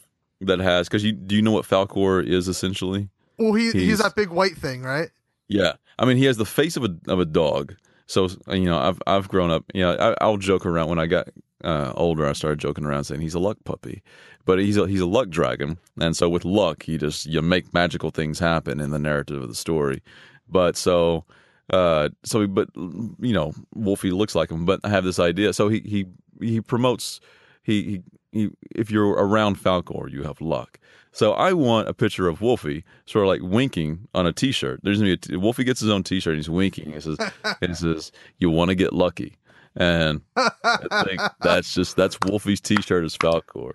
that 0.42 0.58
has 0.60 0.88
because 0.88 1.02
you 1.04 1.12
do 1.12 1.34
you 1.34 1.42
know 1.42 1.52
what 1.52 1.64
Falkor 1.66 2.24
is 2.24 2.48
essentially? 2.48 3.08
Well, 3.38 3.54
he, 3.54 3.64
he's, 3.66 3.72
He's- 3.72 4.02
that 4.02 4.14
big 4.14 4.28
white 4.28 4.56
thing, 4.56 4.82
right? 4.82 5.08
Yeah, 5.48 5.72
I 5.98 6.04
mean 6.04 6.16
he 6.16 6.26
has 6.26 6.36
the 6.36 6.46
face 6.46 6.76
of 6.76 6.84
a 6.84 6.96
of 7.08 7.18
a 7.18 7.24
dog. 7.24 7.74
So 8.10 8.28
you 8.48 8.64
know, 8.64 8.76
I've 8.76 9.00
I've 9.06 9.28
grown 9.28 9.52
up. 9.52 9.64
You 9.72 9.82
know, 9.82 9.92
I, 9.92 10.24
I'll 10.24 10.36
joke 10.36 10.66
around 10.66 10.88
when 10.88 10.98
I 10.98 11.06
got 11.06 11.28
uh, 11.62 11.92
older. 11.94 12.26
I 12.26 12.32
started 12.32 12.58
joking 12.58 12.84
around 12.84 13.04
saying 13.04 13.20
he's 13.20 13.34
a 13.34 13.38
luck 13.38 13.58
puppy, 13.64 14.02
but 14.44 14.58
he's 14.58 14.76
a, 14.76 14.88
he's 14.88 15.00
a 15.00 15.06
luck 15.06 15.28
dragon, 15.28 15.78
and 16.00 16.16
so 16.16 16.28
with 16.28 16.44
luck, 16.44 16.88
you 16.88 16.98
just 16.98 17.26
you 17.26 17.40
make 17.40 17.72
magical 17.72 18.10
things 18.10 18.40
happen 18.40 18.80
in 18.80 18.90
the 18.90 18.98
narrative 18.98 19.40
of 19.40 19.48
the 19.48 19.54
story. 19.54 20.02
But 20.48 20.76
so. 20.76 21.24
Uh, 21.72 22.08
so, 22.24 22.48
but 22.48 22.68
you 22.74 23.32
know, 23.32 23.52
Wolfie 23.76 24.10
looks 24.10 24.34
like 24.34 24.50
him. 24.50 24.64
But 24.64 24.80
I 24.82 24.88
have 24.88 25.04
this 25.04 25.20
idea. 25.20 25.52
So 25.52 25.68
he 25.68 25.78
he 25.78 26.06
he 26.44 26.60
promotes. 26.60 27.20
He 27.62 27.82
he, 27.82 28.02
he 28.32 28.50
if 28.74 28.90
you're 28.90 29.10
around 29.10 29.56
Falkor, 29.56 30.10
you 30.10 30.24
have 30.24 30.40
luck. 30.40 30.80
So 31.12 31.32
I 31.32 31.52
want 31.52 31.88
a 31.88 31.94
picture 31.94 32.28
of 32.28 32.40
Wolfie, 32.40 32.84
sort 33.06 33.24
of 33.24 33.28
like 33.28 33.40
winking 33.42 34.06
on 34.14 34.26
a 34.26 34.32
T-shirt. 34.32 34.80
There's 34.82 34.98
gonna 34.98 35.08
be 35.08 35.12
a 35.14 35.16
t- 35.16 35.36
Wolfie 35.36 35.64
gets 35.64 35.80
his 35.80 35.90
own 35.90 36.02
T-shirt. 36.04 36.32
and 36.32 36.38
He's 36.38 36.48
winking. 36.50 36.92
It 36.92 37.02
says, 37.02 37.18
"It 37.60 37.76
says 37.76 38.12
you 38.38 38.48
want 38.50 38.68
to 38.70 38.74
get 38.76 38.92
lucky," 38.92 39.36
and 39.74 40.20
I 40.36 41.04
think 41.04 41.20
that's 41.40 41.74
just 41.74 41.96
that's 41.96 42.16
Wolfie's 42.24 42.60
T-shirt 42.60 43.04
as 43.04 43.16
Falkor. 43.16 43.72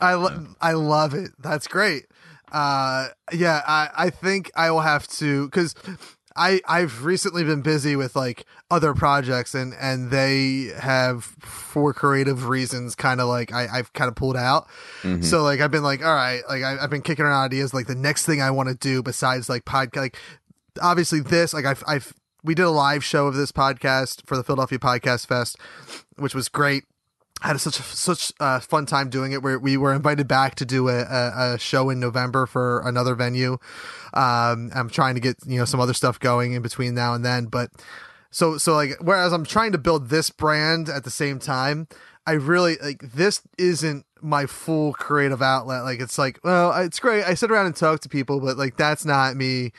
I 0.00 0.14
lo- 0.14 0.46
I 0.60 0.72
love 0.72 1.14
it. 1.14 1.30
That's 1.38 1.68
great. 1.68 2.06
Uh, 2.50 3.08
yeah, 3.32 3.62
I 3.66 3.88
I 3.96 4.10
think 4.10 4.50
I 4.56 4.70
will 4.72 4.80
have 4.80 5.06
to 5.18 5.46
because 5.46 5.74
I 6.36 6.60
I've 6.66 7.04
recently 7.04 7.44
been 7.44 7.62
busy 7.62 7.96
with 7.96 8.16
like 8.16 8.46
other 8.70 8.94
projects 8.94 9.54
and 9.54 9.74
and 9.80 10.10
they 10.10 10.72
have 10.78 11.24
for 11.40 11.92
creative 11.92 12.48
reasons 12.48 12.94
kind 12.94 13.20
of 13.20 13.28
like 13.28 13.52
I 13.52 13.66
I've 13.72 13.92
kind 13.92 14.08
of 14.08 14.14
pulled 14.14 14.36
out. 14.36 14.66
Mm-hmm. 15.02 15.22
So 15.22 15.42
like 15.42 15.60
I've 15.60 15.70
been 15.70 15.82
like 15.82 16.04
all 16.04 16.14
right, 16.14 16.42
like 16.48 16.62
I, 16.62 16.78
I've 16.82 16.90
been 16.90 17.02
kicking 17.02 17.24
around 17.24 17.44
ideas 17.44 17.74
like 17.74 17.86
the 17.86 17.94
next 17.94 18.26
thing 18.26 18.40
I 18.40 18.50
want 18.50 18.68
to 18.68 18.74
do 18.74 19.02
besides 19.02 19.48
like 19.48 19.64
podcast 19.64 19.96
like 19.96 20.16
obviously 20.80 21.20
this 21.20 21.52
like 21.52 21.64
I've 21.64 21.82
I've 21.86 22.14
we 22.44 22.54
did 22.54 22.64
a 22.64 22.70
live 22.70 23.04
show 23.04 23.26
of 23.26 23.34
this 23.34 23.52
podcast 23.52 24.26
for 24.26 24.36
the 24.36 24.42
Philadelphia 24.42 24.78
Podcast 24.78 25.26
Fest, 25.26 25.56
which 26.16 26.34
was 26.34 26.48
great 26.48 26.84
had 27.42 27.60
such 27.60 27.78
a, 27.78 27.82
such 27.82 28.32
a 28.40 28.60
fun 28.60 28.86
time 28.86 29.10
doing 29.10 29.32
it. 29.32 29.42
Where 29.42 29.58
we 29.58 29.76
were 29.76 29.92
invited 29.92 30.28
back 30.28 30.54
to 30.56 30.64
do 30.64 30.88
a, 30.88 31.02
a, 31.02 31.54
a 31.54 31.58
show 31.58 31.90
in 31.90 32.00
November 32.00 32.46
for 32.46 32.80
another 32.86 33.14
venue. 33.14 33.58
Um, 34.14 34.70
I'm 34.74 34.88
trying 34.88 35.14
to 35.14 35.20
get 35.20 35.36
you 35.46 35.58
know 35.58 35.64
some 35.64 35.80
other 35.80 35.94
stuff 35.94 36.18
going 36.20 36.52
in 36.52 36.62
between 36.62 36.94
now 36.94 37.14
and 37.14 37.24
then, 37.24 37.46
but 37.46 37.70
so 38.30 38.58
so 38.58 38.74
like 38.74 38.92
whereas 39.00 39.32
I'm 39.32 39.44
trying 39.44 39.72
to 39.72 39.78
build 39.78 40.08
this 40.08 40.30
brand 40.30 40.88
at 40.88 41.04
the 41.04 41.10
same 41.10 41.38
time, 41.38 41.88
I 42.26 42.32
really 42.32 42.76
like 42.82 43.00
this 43.00 43.42
isn't 43.58 44.06
my 44.20 44.46
full 44.46 44.92
creative 44.92 45.42
outlet. 45.42 45.82
Like 45.82 46.00
it's 46.00 46.18
like 46.18 46.38
well, 46.44 46.72
it's 46.80 47.00
great. 47.00 47.24
I 47.24 47.34
sit 47.34 47.50
around 47.50 47.66
and 47.66 47.76
talk 47.76 48.00
to 48.00 48.08
people, 48.08 48.40
but 48.40 48.56
like 48.56 48.76
that's 48.76 49.04
not 49.04 49.36
me 49.36 49.72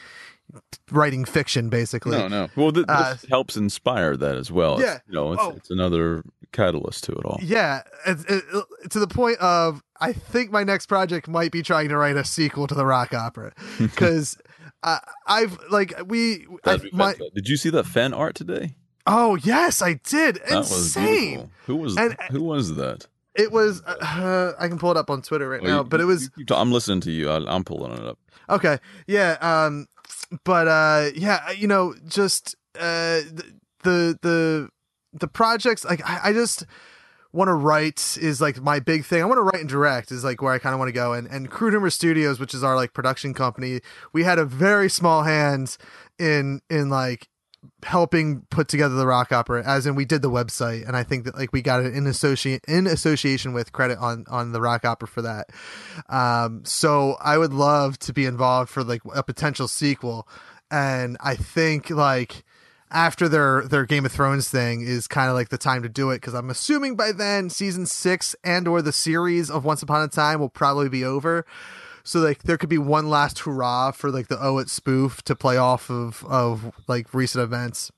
writing 0.91 1.25
fiction 1.25 1.69
basically. 1.69 2.17
No, 2.17 2.27
no. 2.27 2.49
Well, 2.55 2.71
th- 2.71 2.85
Uh, 2.87 3.13
this 3.13 3.25
helps 3.29 3.55
inspire 3.57 4.15
that 4.17 4.35
as 4.35 4.51
well. 4.51 4.79
Yeah. 4.79 4.95
It's, 4.95 5.03
you 5.07 5.13
know, 5.13 5.33
it's, 5.33 5.41
Oh. 5.43 5.53
it's 5.57 5.69
another 5.71 6.23
catalyst 6.51 7.03
to 7.05 7.11
it 7.13 7.25
all. 7.25 7.39
Yeah, 7.41 7.81
it, 8.05 8.43
to 8.89 8.99
the 8.99 9.07
point 9.07 9.37
of 9.39 9.81
I 9.99 10.13
think 10.13 10.51
my 10.51 10.63
next 10.63 10.85
project 10.87 11.27
might 11.27 11.51
be 11.51 11.61
trying 11.63 11.89
to 11.89 11.97
write 11.97 12.15
a 12.17 12.23
sequel 12.25 12.67
to 12.67 12.75
the 12.75 12.85
rock 12.85 13.13
opera 13.13 13.53
because 13.79 14.37
uh, 14.83 14.99
I've 15.27 15.57
like 15.71 15.93
we 16.05 16.45
I, 16.65 16.79
my. 16.91 17.15
Did 17.33 17.47
you 17.47 17.57
see 17.57 17.69
that 17.71 17.85
fan 17.85 18.13
art 18.13 18.35
today? 18.35 18.75
oh 19.07 19.35
yes 19.35 19.81
I 19.81 19.93
did 20.07 20.35
That 20.47 20.57
insane. 20.59 21.03
beautiful. 21.29 21.49
Who 21.65 21.75
was 21.77 21.97
And- 21.97 22.15
who 22.31 22.43
was 22.43 22.75
that? 22.75 23.07
It 23.35 23.51
was 23.51 23.81
uh, 23.87 24.53
I 24.59 24.67
can 24.67 24.77
pull 24.77 24.91
it 24.91 24.97
up 24.97 25.09
on 25.09 25.21
Twitter 25.23 25.49
right 25.49 25.61
Well, 25.61 25.71
now, 25.71 25.77
you- 25.79 25.89
but 25.89 25.99
it 26.01 26.05
was 26.05 26.29
I'm 26.51 26.71
listening 26.71 27.01
to 27.01 27.11
you. 27.11 27.29
I, 27.31 27.37
I'm 27.53 27.63
pulling 27.63 27.93
it 27.93 28.05
up. 28.05 28.19
Okay. 28.49 28.77
Yeah. 29.07 29.37
Um. 29.41 29.87
But 30.43 30.67
uh. 30.67 31.11
Yeah. 31.15 31.51
You 31.51 31.67
know, 31.67 31.95
just 32.07 32.55
uh. 32.75 33.21
The 33.83 34.17
the 34.21 34.69
the 35.13 35.27
projects 35.27 35.83
like 35.85 36.01
I, 36.09 36.29
I 36.29 36.33
just 36.33 36.65
want 37.33 37.49
to 37.49 37.53
write 37.53 38.17
is 38.21 38.39
like 38.39 38.61
my 38.61 38.79
big 38.79 39.03
thing. 39.03 39.21
I 39.21 39.25
want 39.25 39.39
to 39.39 39.43
write 39.43 39.59
and 39.59 39.67
direct 39.67 40.11
is 40.11 40.23
like 40.23 40.41
where 40.41 40.53
I 40.53 40.59
kind 40.59 40.73
of 40.73 40.79
want 40.79 40.89
to 40.89 40.93
go. 40.93 41.13
And 41.13 41.27
and 41.27 41.49
Crude 41.49 41.73
Humor 41.73 41.89
Studios, 41.89 42.39
which 42.39 42.53
is 42.53 42.63
our 42.63 42.75
like 42.75 42.93
production 42.93 43.33
company, 43.33 43.81
we 44.13 44.23
had 44.23 44.39
a 44.39 44.45
very 44.45 44.89
small 44.89 45.23
hand 45.23 45.77
in 46.19 46.61
in 46.69 46.89
like 46.89 47.27
helping 47.83 48.41
put 48.49 48.67
together 48.67 48.95
the 48.95 49.07
rock 49.07 49.31
opera 49.31 49.63
as 49.65 49.85
in 49.85 49.95
we 49.95 50.05
did 50.05 50.21
the 50.21 50.29
website 50.29 50.87
and 50.87 50.95
i 50.95 51.03
think 51.03 51.25
that 51.25 51.35
like 51.35 51.51
we 51.53 51.61
got 51.61 51.83
it 51.83 51.93
in 51.93 52.07
associate 52.07 52.63
in 52.67 52.87
association 52.87 53.53
with 53.53 53.71
credit 53.71 53.97
on 53.99 54.25
on 54.29 54.51
the 54.51 54.61
rock 54.61 54.85
opera 54.85 55.07
for 55.07 55.21
that. 55.21 55.49
Um 56.09 56.63
so 56.65 57.17
i 57.21 57.37
would 57.37 57.53
love 57.53 57.99
to 57.99 58.13
be 58.13 58.25
involved 58.25 58.69
for 58.69 58.83
like 58.83 59.01
a 59.15 59.23
potential 59.23 59.67
sequel 59.67 60.27
and 60.71 61.17
i 61.19 61.35
think 61.35 61.89
like 61.89 62.43
after 62.91 63.27
their 63.27 63.63
their 63.67 63.85
game 63.85 64.05
of 64.05 64.11
thrones 64.11 64.49
thing 64.49 64.81
is 64.81 65.07
kind 65.07 65.29
of 65.29 65.35
like 65.35 65.49
the 65.49 65.57
time 65.57 65.83
to 65.83 65.89
do 65.89 66.11
it 66.11 66.17
because 66.17 66.33
i'm 66.33 66.49
assuming 66.49 66.95
by 66.95 67.11
then 67.11 67.49
season 67.49 67.85
six 67.85 68.35
and 68.43 68.67
or 68.67 68.81
the 68.81 68.93
series 68.93 69.49
of 69.49 69.65
once 69.65 69.81
upon 69.81 70.03
a 70.03 70.07
time 70.07 70.39
will 70.39 70.49
probably 70.49 70.89
be 70.89 71.03
over 71.03 71.45
so 72.03 72.19
like 72.19 72.43
there 72.43 72.57
could 72.57 72.69
be 72.69 72.77
one 72.77 73.09
last 73.09 73.39
hurrah 73.39 73.91
for 73.91 74.11
like 74.11 74.27
the 74.27 74.41
Owen 74.43 74.67
spoof 74.67 75.21
to 75.23 75.35
play 75.35 75.57
off 75.57 75.89
of 75.89 76.23
of 76.25 76.71
like 76.87 77.13
recent 77.13 77.43
events. 77.43 77.91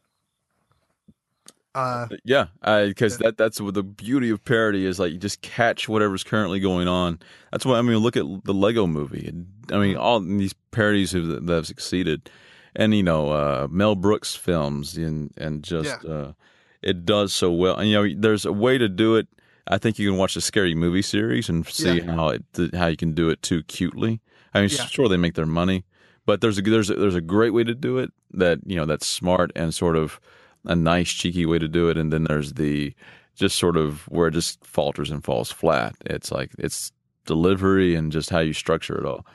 Uh 1.73 2.07
Yeah, 2.23 2.45
because 2.63 3.17
that 3.17 3.37
that's 3.37 3.59
what 3.59 3.73
the 3.73 3.83
beauty 3.83 4.29
of 4.29 4.43
parody 4.45 4.85
is 4.85 4.97
like 4.97 5.11
you 5.11 5.17
just 5.17 5.41
catch 5.41 5.89
whatever's 5.89 6.23
currently 6.23 6.59
going 6.61 6.87
on. 6.87 7.19
That's 7.51 7.65
why 7.65 7.77
I 7.77 7.81
mean 7.81 7.97
look 7.97 8.15
at 8.15 8.23
the 8.45 8.53
Lego 8.53 8.87
Movie. 8.87 9.33
I 9.71 9.77
mean 9.77 9.97
all 9.97 10.21
these 10.21 10.53
parodies 10.71 11.11
have, 11.11 11.27
that 11.27 11.53
have 11.53 11.67
succeeded, 11.67 12.29
and 12.75 12.95
you 12.95 13.03
know 13.03 13.29
uh, 13.31 13.67
Mel 13.69 13.95
Brooks 13.95 14.35
films 14.35 14.95
and 14.95 15.33
and 15.35 15.63
just 15.63 16.01
Yeah. 16.05 16.09
uh, 16.09 16.33
it 16.81 17.05
does 17.05 17.33
so 17.33 17.51
well. 17.51 17.75
And 17.77 17.89
you 17.89 17.95
know 17.95 18.21
there's 18.21 18.45
a 18.45 18.53
way 18.53 18.77
to 18.77 18.87
do 18.87 19.15
it. 19.17 19.27
I 19.67 19.77
think 19.77 19.97
you 19.97 20.09
can 20.09 20.17
watch 20.17 20.35
the 20.35 20.41
Scary 20.41 20.75
Movie 20.75 21.01
series 21.01 21.49
and 21.49 21.65
see 21.67 21.99
Yeah. 22.01 22.15
how 22.15 22.29
it 22.29 22.43
how 22.75 22.87
you 22.87 22.97
can 22.97 23.13
do 23.13 23.29
it 23.29 23.41
too 23.41 23.63
cutely. 23.63 24.21
I 24.53 24.61
mean, 24.61 24.69
Yeah. 24.69 24.85
sure 24.85 25.09
they 25.09 25.17
make 25.17 25.33
their 25.33 25.45
money, 25.45 25.85
but 26.25 26.41
there's 26.41 26.57
a 26.57 26.61
there's 26.61 26.89
a, 26.89 26.95
there's 26.95 27.15
a 27.15 27.21
great 27.21 27.53
way 27.53 27.63
to 27.63 27.73
do 27.75 27.97
it 27.97 28.11
that 28.31 28.59
you 28.65 28.75
know 28.75 28.85
that's 28.85 29.07
smart 29.07 29.51
and 29.55 29.73
sort 29.73 29.95
of 29.95 30.19
a 30.65 30.75
nice 30.75 31.09
cheeky 31.11 31.45
way 31.45 31.59
to 31.59 31.67
do 31.67 31.89
it, 31.89 31.97
and 31.97 32.11
then 32.13 32.23
there's 32.25 32.53
the 32.53 32.93
just 33.35 33.57
sort 33.57 33.75
of 33.77 34.03
where 34.07 34.27
it 34.29 34.33
just 34.33 34.63
falters 34.65 35.11
and 35.11 35.23
falls 35.23 35.51
flat. 35.51 35.95
It's 36.05 36.31
like 36.31 36.51
it's 36.57 36.91
delivery 37.25 37.95
and 37.95 38.11
just 38.11 38.29
how 38.29 38.39
you 38.39 38.53
structure 38.53 38.97
it 38.97 39.05
all. 39.05 39.25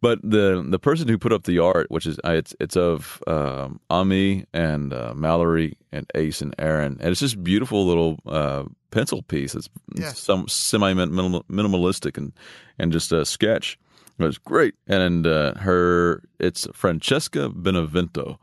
But 0.00 0.20
the 0.22 0.64
the 0.68 0.78
person 0.78 1.08
who 1.08 1.18
put 1.18 1.32
up 1.32 1.42
the 1.44 1.58
art, 1.58 1.90
which 1.90 2.06
is 2.06 2.18
uh, 2.24 2.30
it's 2.30 2.54
it's 2.60 2.76
of 2.76 3.20
um, 3.26 3.80
Ami 3.90 4.44
and 4.52 4.92
uh, 4.92 5.12
Mallory 5.16 5.76
and 5.90 6.06
Ace 6.14 6.40
and 6.40 6.54
Erin, 6.58 6.98
and 7.00 7.10
it's 7.10 7.20
just 7.20 7.42
beautiful 7.42 7.84
little 7.86 8.18
uh, 8.26 8.64
pencil 8.90 9.22
piece. 9.22 9.54
It's 9.56 9.68
Yeah. 9.96 10.12
some 10.12 10.46
semi 10.46 10.92
minimal, 10.94 11.44
minimalistic 11.50 12.16
and 12.16 12.32
and 12.78 12.92
just 12.92 13.10
a 13.12 13.24
sketch. 13.24 13.76
It 14.20 14.24
was 14.24 14.38
great, 14.38 14.74
and 14.86 15.26
uh, 15.26 15.54
her 15.54 16.22
it's 16.38 16.68
Francesca 16.72 17.48
Benevento. 17.48 18.38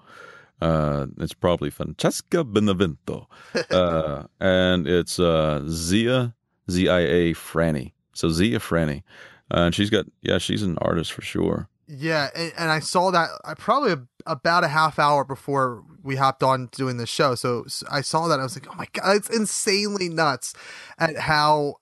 Uh, 0.62 1.08
it's 1.20 1.34
probably 1.34 1.70
Francesca 1.70 2.44
Benevento, 2.44 3.28
uh, 3.72 4.24
and 4.40 4.88
it's 4.88 5.20
uh, 5.20 5.64
Zia 5.70 6.34
Z 6.70 6.88
I 6.90 7.00
A 7.00 7.34
Franny. 7.34 7.92
So 8.14 8.30
Zia 8.30 8.60
Franny, 8.60 9.04
uh, 9.52 9.66
and 9.66 9.76
she's 9.76 9.90
got 9.90 10.06
yeah, 10.22 10.38
she's 10.38 10.64
an 10.64 10.78
artist 10.82 11.12
for 11.14 11.22
sure. 11.22 11.70
yeah, 11.88 12.30
and, 12.36 12.52
and 12.58 12.72
I 12.72 12.80
saw 12.80 13.12
that 13.12 13.30
I 13.44 13.54
probably 13.54 13.92
a, 13.94 14.02
about 14.26 14.64
a 14.64 14.68
half 14.68 14.98
hour 15.00 15.24
before 15.24 15.84
we 16.04 16.16
hopped 16.16 16.44
on 16.44 16.68
doing 16.72 16.98
the 16.98 17.06
show. 17.08 17.36
So, 17.36 17.64
so 17.68 17.86
I 17.92 18.02
saw 18.02 18.28
that 18.28 18.40
I 18.40 18.44
was 18.44 18.56
like, 18.56 18.68
oh 18.72 18.76
my 18.76 18.88
god, 18.94 19.18
it's 19.18 19.30
insanely 19.30 20.10
nuts 20.10 20.54
at 20.98 21.16
how. 21.18 21.76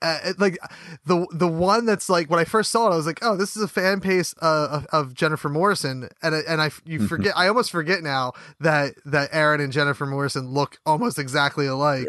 Uh, 0.00 0.32
like 0.38 0.56
the 1.04 1.26
the 1.30 1.46
one 1.46 1.84
that's 1.84 2.08
like 2.08 2.30
when 2.30 2.40
I 2.40 2.44
first 2.44 2.70
saw 2.70 2.88
it, 2.88 2.94
I 2.94 2.96
was 2.96 3.04
like, 3.06 3.18
"Oh, 3.20 3.36
this 3.36 3.54
is 3.54 3.62
a 3.62 3.68
fan 3.68 3.98
base 3.98 4.34
uh, 4.40 4.68
of, 4.70 4.86
of 4.86 5.12
Jennifer 5.14 5.50
Morrison," 5.50 6.08
and 6.22 6.34
I- 6.34 6.40
and 6.48 6.62
I 6.62 6.70
you 6.86 7.06
forget, 7.06 7.34
I 7.36 7.48
almost 7.48 7.70
forget 7.70 8.02
now 8.02 8.32
that 8.60 8.94
that 9.04 9.28
Erin 9.30 9.60
and 9.60 9.70
Jennifer 9.74 10.06
Morrison 10.06 10.48
look 10.48 10.78
almost 10.86 11.18
exactly 11.18 11.66
alike, 11.66 12.06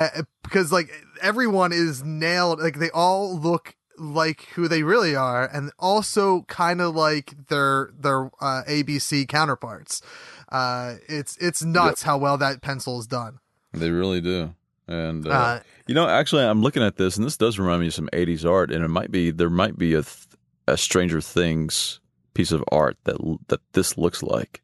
uh, 0.00 0.22
because 0.44 0.72
like 0.72 0.90
everyone 1.20 1.72
is 1.74 2.02
nailed, 2.02 2.58
like 2.60 2.78
they 2.78 2.88
all 2.90 3.38
look 3.38 3.76
like 3.98 4.42
who 4.54 4.68
they 4.68 4.82
really 4.82 5.14
are, 5.16 5.46
and 5.46 5.70
also 5.78 6.42
kind 6.42 6.80
of 6.80 6.94
like 6.94 7.34
their 7.48 7.90
their 7.98 8.26
uh, 8.40 8.62
ABC 8.68 9.26
counterparts. 9.28 10.02
Uh, 10.50 10.96
it's 11.08 11.36
it's 11.38 11.62
nuts 11.62 12.02
how 12.02 12.16
well 12.18 12.36
that 12.38 12.60
pencil 12.62 12.98
is 13.00 13.06
done. 13.06 13.38
They 13.72 13.90
really 13.90 14.20
do. 14.20 14.54
And 14.86 15.26
uh, 15.26 15.30
Uh, 15.30 15.60
you 15.86 15.94
know, 15.94 16.06
actually, 16.08 16.44
I'm 16.44 16.62
looking 16.62 16.82
at 16.82 16.96
this, 16.96 17.16
and 17.16 17.24
this 17.26 17.36
does 17.36 17.58
remind 17.58 17.80
me 17.80 17.86
of 17.88 17.94
some 17.94 18.08
'80s 18.12 18.44
art, 18.48 18.70
and 18.70 18.84
it 18.84 18.88
might 18.88 19.10
be 19.10 19.30
there 19.30 19.50
might 19.50 19.78
be 19.78 19.94
a, 19.94 20.02
th- 20.02 20.26
a 20.68 20.76
Stranger 20.76 21.20
Things 21.20 22.00
piece 22.34 22.52
of 22.52 22.62
art 22.70 22.96
that 23.04 23.16
that 23.48 23.60
this 23.72 23.96
looks 23.98 24.22
like. 24.22 24.62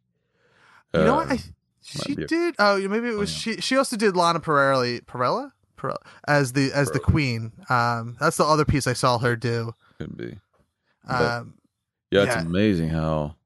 You 0.94 1.00
know 1.04 1.20
Uh, 1.20 1.24
what? 1.24 1.32
I, 1.32 1.38
she 1.82 2.14
did. 2.14 2.54
Oh, 2.58 2.78
maybe 2.88 3.08
it 3.08 3.16
was 3.16 3.30
she. 3.32 3.56
She 3.60 3.76
also 3.76 3.96
did 3.96 4.14
Lana 4.14 4.40
Perelli, 4.40 5.00
Perella, 5.04 5.52
As 6.26 6.52
the 6.52 6.72
as 6.72 6.90
the 6.90 7.00
queen. 7.00 7.52
Um, 7.68 8.16
that's 8.20 8.36
the 8.36 8.44
other 8.44 8.64
piece 8.64 8.86
I 8.86 8.92
saw 8.94 9.18
her 9.18 9.36
do. 9.36 9.74
Could 9.98 10.16
be. 10.16 10.38
But- 11.06 11.22
Um, 11.40 11.54
Yeah, 12.10 12.22
it's 12.24 12.34
yeah. 12.34 12.42
amazing 12.42 12.88
how 12.90 13.36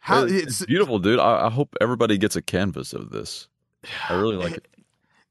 how 0.00 0.24
It- 0.24 0.32
it's, 0.32 0.60
it's 0.62 0.66
beautiful, 0.66 0.98
dude. 0.98 1.18
I, 1.18 1.46
I 1.46 1.50
hope 1.50 1.74
everybody 1.80 2.16
gets 2.18 2.36
a 2.36 2.42
canvas 2.42 2.92
of 2.94 3.10
this. 3.10 3.48
I 4.08 4.14
really 4.14 4.36
like 4.36 4.52
it. 4.56 4.66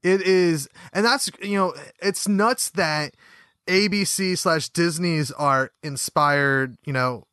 It 0.02 0.22
is, 0.22 0.68
and 0.92 1.04
that's 1.04 1.28
you 1.42 1.56
know, 1.58 1.74
it's 2.00 2.28
nuts 2.28 2.70
that 2.70 3.14
ABC 3.66 4.38
slash 4.38 4.68
Disney's 4.68 5.30
art 5.32 5.72
inspired 5.82 6.76
you 6.84 6.92
know 6.92 7.26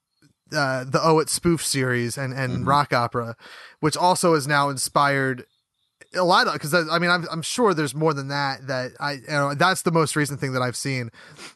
uh, 0.51 0.84
the 0.84 0.99
OUAT 0.99 1.30
spoof 1.30 1.63
series 1.63 2.18
and 2.18 2.34
and 2.34 2.63
Mhm. 2.63 2.68
rock 2.68 2.91
opera, 2.93 3.36
which 3.80 3.95
also 3.95 4.34
is 4.34 4.47
now 4.47 4.70
inspired 4.70 5.45
a 6.16 6.24
lot 6.24 6.47
of 6.47 6.53
because 6.53 6.74
I 6.74 6.99
mean 6.99 7.09
I'm 7.09 7.26
I'm 7.32 7.41
sure 7.41 7.74
there's 7.74 7.95
more 7.95 8.13
than 8.13 8.30
that 8.30 8.68
that 8.68 8.91
I 8.99 9.13
you 9.13 9.28
know 9.28 9.53
that's 9.53 9.84
the 9.84 9.91
most 9.91 10.16
recent 10.16 10.39
thing 10.39 10.53
that 10.53 10.61
I've 10.61 10.76
seen, 10.76 11.11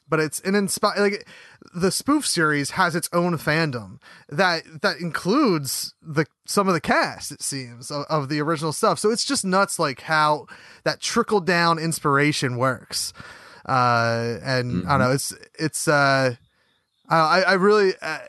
but 0.08 0.20
it's 0.20 0.40
an 0.42 0.56
inspire 0.56 1.00
like 1.00 1.28
the 1.74 1.92
spoof 1.92 2.26
series 2.26 2.72
has 2.72 2.96
its 2.96 3.10
own 3.14 3.38
fandom 3.38 4.00
that 4.30 4.64
that 4.82 4.98
includes 4.98 5.94
the 6.02 6.26
some 6.46 6.68
of 6.68 6.74
the 6.74 6.82
cast 6.82 7.32
it 7.32 7.42
seems 7.42 7.92
of, 7.92 8.06
of 8.10 8.30
the 8.30 8.42
original 8.42 8.74
stuff. 8.74 9.00
So 9.00 9.12
it's 9.12 9.26
just 9.26 9.46
nuts 9.46 9.80
like 9.80 10.02
how 10.02 10.48
that 10.84 11.00
trickle 11.00 11.42
down 11.42 11.80
inspiration 11.80 12.58
works. 12.58 13.14
Uh, 13.66 14.40
and 14.42 14.88
I 14.88 14.98
don't 14.98 15.08
know 15.08 15.12
it's 15.12 15.34
it's 15.58 15.88
uh 15.88 16.36
I 17.10 17.42
I 17.42 17.54
really. 17.54 17.94
Uh, 18.02 18.20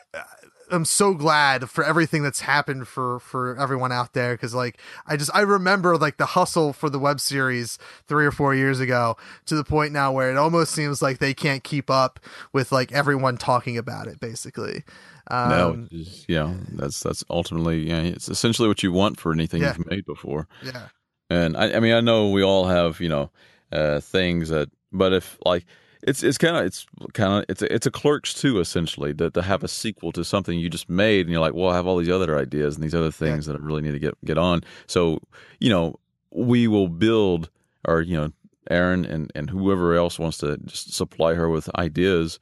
I'm 0.71 0.85
so 0.85 1.13
glad 1.13 1.69
for 1.69 1.83
everything 1.83 2.23
that's 2.23 2.41
happened 2.41 2.87
for 2.87 3.19
for 3.19 3.59
everyone 3.59 3.91
out 3.91 4.13
there 4.13 4.33
because 4.33 4.55
like 4.55 4.79
I 5.05 5.17
just 5.17 5.29
I 5.33 5.41
remember 5.41 5.97
like 5.97 6.17
the 6.17 6.25
hustle 6.27 6.73
for 6.73 6.89
the 6.89 6.99
web 6.99 7.19
series 7.19 7.77
three 8.07 8.25
or 8.25 8.31
four 8.31 8.55
years 8.55 8.79
ago 8.79 9.17
to 9.45 9.55
the 9.55 9.63
point 9.63 9.91
now 9.93 10.11
where 10.11 10.31
it 10.31 10.37
almost 10.37 10.71
seems 10.73 11.01
like 11.01 11.19
they 11.19 11.33
can't 11.33 11.63
keep 11.63 11.89
up 11.89 12.19
with 12.53 12.71
like 12.71 12.91
everyone 12.91 13.37
talking 13.37 13.77
about 13.77 14.07
it 14.07 14.19
basically. 14.19 14.83
Um, 15.29 15.49
no, 15.49 15.87
just, 15.91 16.27
you 16.27 16.57
that's 16.73 17.01
that's 17.01 17.23
ultimately, 17.29 17.87
yeah, 17.87 18.01
it's 18.01 18.27
essentially 18.27 18.67
what 18.67 18.83
you 18.83 18.91
want 18.91 19.19
for 19.19 19.31
anything 19.31 19.61
Yeah. 19.61 19.75
you've 19.77 19.89
made 19.89 20.05
before. 20.05 20.47
yeah, 20.61 20.87
And 21.29 21.55
I, 21.55 21.73
I 21.73 21.79
mean, 21.79 21.93
I 21.93 22.01
know 22.01 22.29
we 22.29 22.43
all 22.43 22.65
have, 22.65 22.99
you 22.99 23.07
know, 23.09 23.29
uh, 23.71 23.99
things 24.01 24.49
that, 24.49 24.69
but 24.91 25.13
if 25.13 25.37
like, 25.45 25.65
it's 26.03 26.23
it's 26.23 26.37
kind 26.37 26.57
of 26.57 26.65
it's 26.65 26.85
kind 27.13 27.33
of 27.33 27.45
it's 27.49 27.61
a, 27.61 27.73
it's 27.73 27.85
a 27.85 27.91
clerks 27.91 28.33
too 28.33 28.59
essentially 28.59 29.13
to, 29.13 29.29
to 29.31 29.41
have 29.41 29.63
a 29.63 29.67
sequel 29.67 30.11
to 30.11 30.23
something 30.23 30.57
you 30.57 30.69
just 30.69 30.89
made 30.89 31.21
and 31.21 31.29
you're 31.29 31.41
like 31.41 31.53
well 31.53 31.69
I 31.69 31.75
have 31.75 31.87
all 31.87 31.97
these 31.97 32.09
other 32.09 32.37
ideas 32.37 32.75
and 32.75 32.83
these 32.83 32.95
other 32.95 33.11
things 33.11 33.45
that 33.45 33.55
I 33.55 33.59
really 33.59 33.81
need 33.81 33.91
to 33.91 33.99
get 33.99 34.13
get 34.25 34.37
on 34.37 34.61
so 34.87 35.19
you 35.59 35.69
know 35.69 35.99
we 36.31 36.67
will 36.67 36.87
build 36.87 37.49
or 37.87 38.01
you 38.01 38.17
know 38.17 38.31
Erin 38.69 39.05
and 39.05 39.31
and 39.35 39.49
whoever 39.49 39.95
else 39.95 40.19
wants 40.19 40.37
to 40.39 40.57
just 40.65 40.93
supply 40.93 41.33
her 41.33 41.49
with 41.49 41.69
ideas 41.75 42.39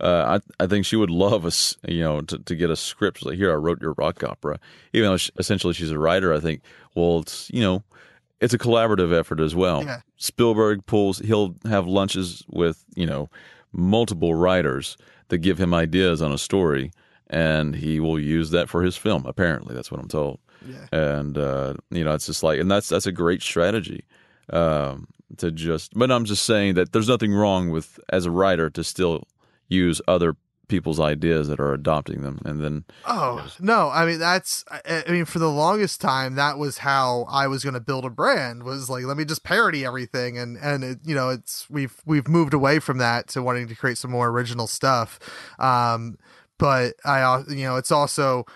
uh, 0.00 0.38
I 0.58 0.64
I 0.64 0.66
think 0.68 0.86
she 0.86 0.96
would 0.96 1.10
love 1.10 1.44
us, 1.44 1.76
you 1.86 2.02
know, 2.02 2.20
to, 2.20 2.38
to 2.38 2.54
get 2.54 2.70
a 2.70 2.76
script 2.76 3.24
like 3.24 3.36
here. 3.36 3.50
I 3.50 3.56
wrote 3.56 3.80
your 3.82 3.94
rock 3.98 4.22
opera, 4.22 4.60
even 4.92 5.10
though 5.10 5.16
she, 5.16 5.32
essentially 5.38 5.74
she's 5.74 5.90
a 5.90 5.98
writer. 5.98 6.32
I 6.32 6.38
think 6.38 6.62
well, 6.94 7.20
it's 7.20 7.50
you 7.52 7.60
know, 7.60 7.82
it's 8.40 8.54
a 8.54 8.58
collaborative 8.58 9.12
effort 9.12 9.40
as 9.40 9.54
well. 9.54 9.84
Yeah. 9.84 10.00
Spielberg 10.16 10.86
pulls. 10.86 11.18
He'll 11.18 11.54
have 11.68 11.86
lunches 11.86 12.44
with 12.48 12.84
you 12.94 13.06
know 13.06 13.28
multiple 13.72 14.34
writers 14.34 14.96
that 15.28 15.38
give 15.38 15.58
him 15.58 15.74
ideas 15.74 16.22
on 16.22 16.32
a 16.32 16.38
story, 16.38 16.90
and 17.28 17.76
he 17.76 18.00
will 18.00 18.18
use 18.18 18.50
that 18.50 18.68
for 18.68 18.82
his 18.82 18.96
film. 18.96 19.26
Apparently, 19.26 19.74
that's 19.74 19.90
what 19.90 20.00
I'm 20.00 20.08
told. 20.08 20.38
Yeah. 20.66 20.86
And 20.92 21.38
uh, 21.38 21.74
you 21.90 22.04
know, 22.04 22.14
it's 22.14 22.26
just 22.26 22.42
like, 22.42 22.60
and 22.60 22.70
that's 22.70 22.88
that's 22.88 23.06
a 23.06 23.12
great 23.12 23.42
strategy 23.42 24.04
um, 24.50 25.08
to 25.36 25.50
just. 25.50 25.94
But 25.94 26.10
I'm 26.10 26.24
just 26.24 26.44
saying 26.44 26.74
that 26.74 26.92
there's 26.92 27.08
nothing 27.08 27.32
wrong 27.32 27.70
with 27.70 27.98
as 28.10 28.26
a 28.26 28.30
writer 28.30 28.70
to 28.70 28.84
still 28.84 29.24
use 29.68 30.00
other 30.08 30.36
people's 30.68 31.00
ideas 31.00 31.48
that 31.48 31.58
are 31.58 31.72
adopting 31.72 32.22
them, 32.22 32.40
and 32.44 32.62
then 32.62 32.84
Oh 33.06 33.46
no! 33.58 33.90
I 33.90 34.06
mean 34.06 34.18
that's. 34.18 34.64
I 34.70 35.04
I 35.06 35.10
mean, 35.10 35.24
for 35.24 35.38
the 35.38 35.50
longest 35.50 36.00
time, 36.00 36.34
that 36.36 36.58
was 36.58 36.78
how 36.78 37.26
I 37.28 37.46
was 37.46 37.64
going 37.64 37.74
to 37.74 37.80
build 37.80 38.04
a 38.04 38.10
brand. 38.10 38.62
Was 38.62 38.88
like, 38.88 39.04
let 39.04 39.16
me 39.16 39.24
just 39.24 39.44
parody 39.44 39.84
everything, 39.84 40.38
and 40.38 40.56
and 40.58 40.84
it, 40.84 40.98
you 41.04 41.14
know, 41.14 41.30
it's 41.30 41.68
we've 41.68 41.96
we've 42.06 42.28
moved 42.28 42.54
away 42.54 42.78
from 42.78 42.98
that 42.98 43.28
to 43.28 43.42
wanting 43.42 43.68
to 43.68 43.74
create 43.74 43.98
some 43.98 44.10
more 44.10 44.28
original 44.28 44.66
stuff. 44.66 45.18
Um, 45.58 46.18
but 46.58 46.94
I, 47.04 47.42
you 47.48 47.64
know, 47.64 47.76
it's 47.76 47.92
also 47.92 48.46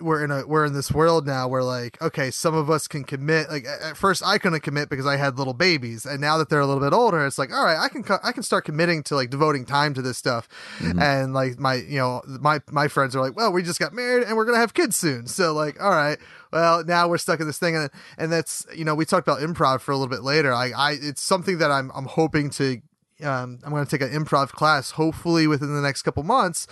we're 0.00 0.24
in 0.24 0.30
a 0.30 0.46
we're 0.46 0.64
in 0.64 0.72
this 0.72 0.90
world 0.90 1.26
now 1.26 1.48
where 1.48 1.62
like 1.62 2.00
okay 2.00 2.30
some 2.30 2.54
of 2.54 2.70
us 2.70 2.88
can 2.88 3.04
commit 3.04 3.50
like 3.50 3.66
at 3.66 3.96
first 3.96 4.22
i 4.24 4.38
couldn't 4.38 4.60
commit 4.60 4.88
because 4.88 5.06
i 5.06 5.16
had 5.16 5.38
little 5.38 5.54
babies 5.54 6.06
and 6.06 6.20
now 6.20 6.38
that 6.38 6.48
they're 6.48 6.60
a 6.60 6.66
little 6.66 6.82
bit 6.82 6.92
older 6.92 7.24
it's 7.26 7.38
like 7.38 7.52
all 7.52 7.64
right 7.64 7.78
i 7.78 7.88
can 7.88 8.02
co- 8.02 8.18
i 8.22 8.32
can 8.32 8.42
start 8.42 8.64
committing 8.64 9.02
to 9.02 9.14
like 9.14 9.30
devoting 9.30 9.64
time 9.64 9.94
to 9.94 10.02
this 10.02 10.18
stuff. 10.18 10.48
And 10.80 11.34
like 11.34 11.58
my 11.58 11.74
you 11.74 11.98
know 11.98 12.22
my 12.26 12.60
my 12.70 12.88
friends 12.88 13.16
are 13.16 13.20
like 13.20 13.36
well 13.36 13.52
we 13.52 13.62
just 13.62 13.80
got 13.80 13.92
married 13.92 14.26
and 14.26 14.36
we're 14.36 14.44
gonna 14.44 14.58
have 14.58 14.74
kids 14.74 14.96
soon. 14.96 15.26
So 15.26 15.52
like 15.52 15.80
all 15.82 15.90
right 15.90 16.18
well 16.52 16.84
now 16.84 17.08
we're 17.08 17.18
stuck 17.18 17.40
in 17.40 17.46
this 17.46 17.58
thing. 17.58 17.76
And 17.76 17.90
and 18.18 18.32
that's 18.32 18.66
you 18.74 18.84
know 18.84 18.94
we 18.94 19.04
talked 19.04 19.26
about 19.26 19.40
improv 19.40 19.80
for 19.80 19.92
a 19.92 19.96
little 19.96 20.10
bit 20.10 20.22
later. 20.22 20.52
I 20.52 20.70
i 20.70 20.92
it's 20.92 21.22
something 21.22 21.58
that 21.58 21.70
i'm 21.70 21.90
i'm 21.94 22.06
hoping 22.06 22.50
to 22.50 22.80
um, 23.22 23.58
I'm 23.62 23.70
going 23.70 23.84
to 23.84 23.90
take 23.90 24.00
an 24.00 24.18
improv 24.18 24.52
class, 24.52 24.92
hopefully 24.92 25.46
within 25.46 25.74
the 25.74 25.82
next 25.82 26.04
couple 26.04 26.22
months. 26.22 26.66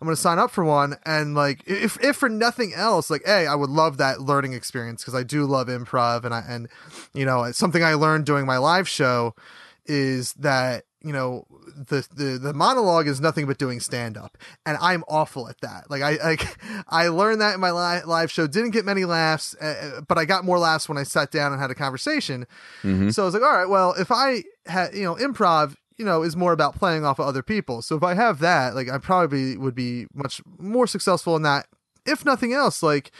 I'm 0.00 0.06
going 0.06 0.14
to 0.14 0.20
sign 0.20 0.38
up 0.38 0.50
for 0.50 0.64
one. 0.64 0.96
And 1.04 1.34
like, 1.34 1.62
if, 1.66 2.02
if 2.02 2.16
for 2.16 2.28
nothing 2.28 2.72
else, 2.74 3.10
like, 3.10 3.22
hey, 3.24 3.46
I 3.46 3.54
would 3.54 3.70
love 3.70 3.96
that 3.96 4.20
learning 4.20 4.52
experience 4.52 5.02
because 5.02 5.14
I 5.14 5.22
do 5.22 5.44
love 5.44 5.66
improv. 5.68 6.24
And 6.24 6.32
I, 6.32 6.44
and, 6.48 6.68
you 7.14 7.24
know, 7.24 7.44
it's 7.44 7.58
something 7.58 7.82
I 7.82 7.94
learned 7.94 8.24
doing 8.24 8.46
my 8.46 8.58
live 8.58 8.88
show 8.88 9.34
is 9.86 10.34
that, 10.34 10.84
you 11.00 11.12
know, 11.12 11.46
the, 11.76 12.06
the, 12.12 12.38
the 12.38 12.52
monologue 12.52 13.06
is 13.06 13.20
nothing 13.20 13.46
but 13.46 13.56
doing 13.56 13.80
stand 13.80 14.16
up. 14.16 14.36
And 14.66 14.76
I'm 14.80 15.04
awful 15.08 15.48
at 15.48 15.60
that. 15.60 15.88
Like, 15.88 16.02
I, 16.02 16.16
like, 16.16 16.58
I 16.88 17.08
learned 17.08 17.40
that 17.40 17.54
in 17.54 17.60
my 17.60 17.70
li- 17.70 18.02
live 18.04 18.30
show, 18.30 18.46
didn't 18.46 18.70
get 18.70 18.84
many 18.84 19.04
laughs, 19.04 19.54
uh, 19.56 20.00
but 20.08 20.18
I 20.18 20.24
got 20.24 20.44
more 20.44 20.58
laughs 20.58 20.88
when 20.88 20.98
I 20.98 21.04
sat 21.04 21.30
down 21.30 21.52
and 21.52 21.60
had 21.60 21.70
a 21.70 21.74
conversation. 21.74 22.46
So 23.12 23.22
I 23.22 23.24
was 23.26 23.34
like, 23.34 23.44
all 23.44 23.52
right, 23.52 23.68
well, 23.68 23.94
if 23.94 24.10
I 24.10 24.42
had, 24.66 24.94
you 24.94 25.04
know, 25.04 25.14
improv, 25.14 25.76
you 25.98 26.04
know, 26.04 26.22
is 26.22 26.36
more 26.36 26.52
about 26.52 26.76
playing 26.76 27.04
off 27.04 27.18
of 27.18 27.26
other 27.26 27.42
people. 27.42 27.82
So 27.82 27.96
if 27.96 28.02
I 28.02 28.14
have 28.14 28.38
that, 28.38 28.74
like, 28.74 28.88
I 28.88 28.98
probably 28.98 29.56
would 29.56 29.74
be 29.74 30.06
much 30.14 30.40
more 30.58 30.86
successful 30.86 31.34
in 31.36 31.42
that. 31.42 31.66
If 32.06 32.24
nothing 32.24 32.52
else, 32.52 32.82
like, 32.82 33.10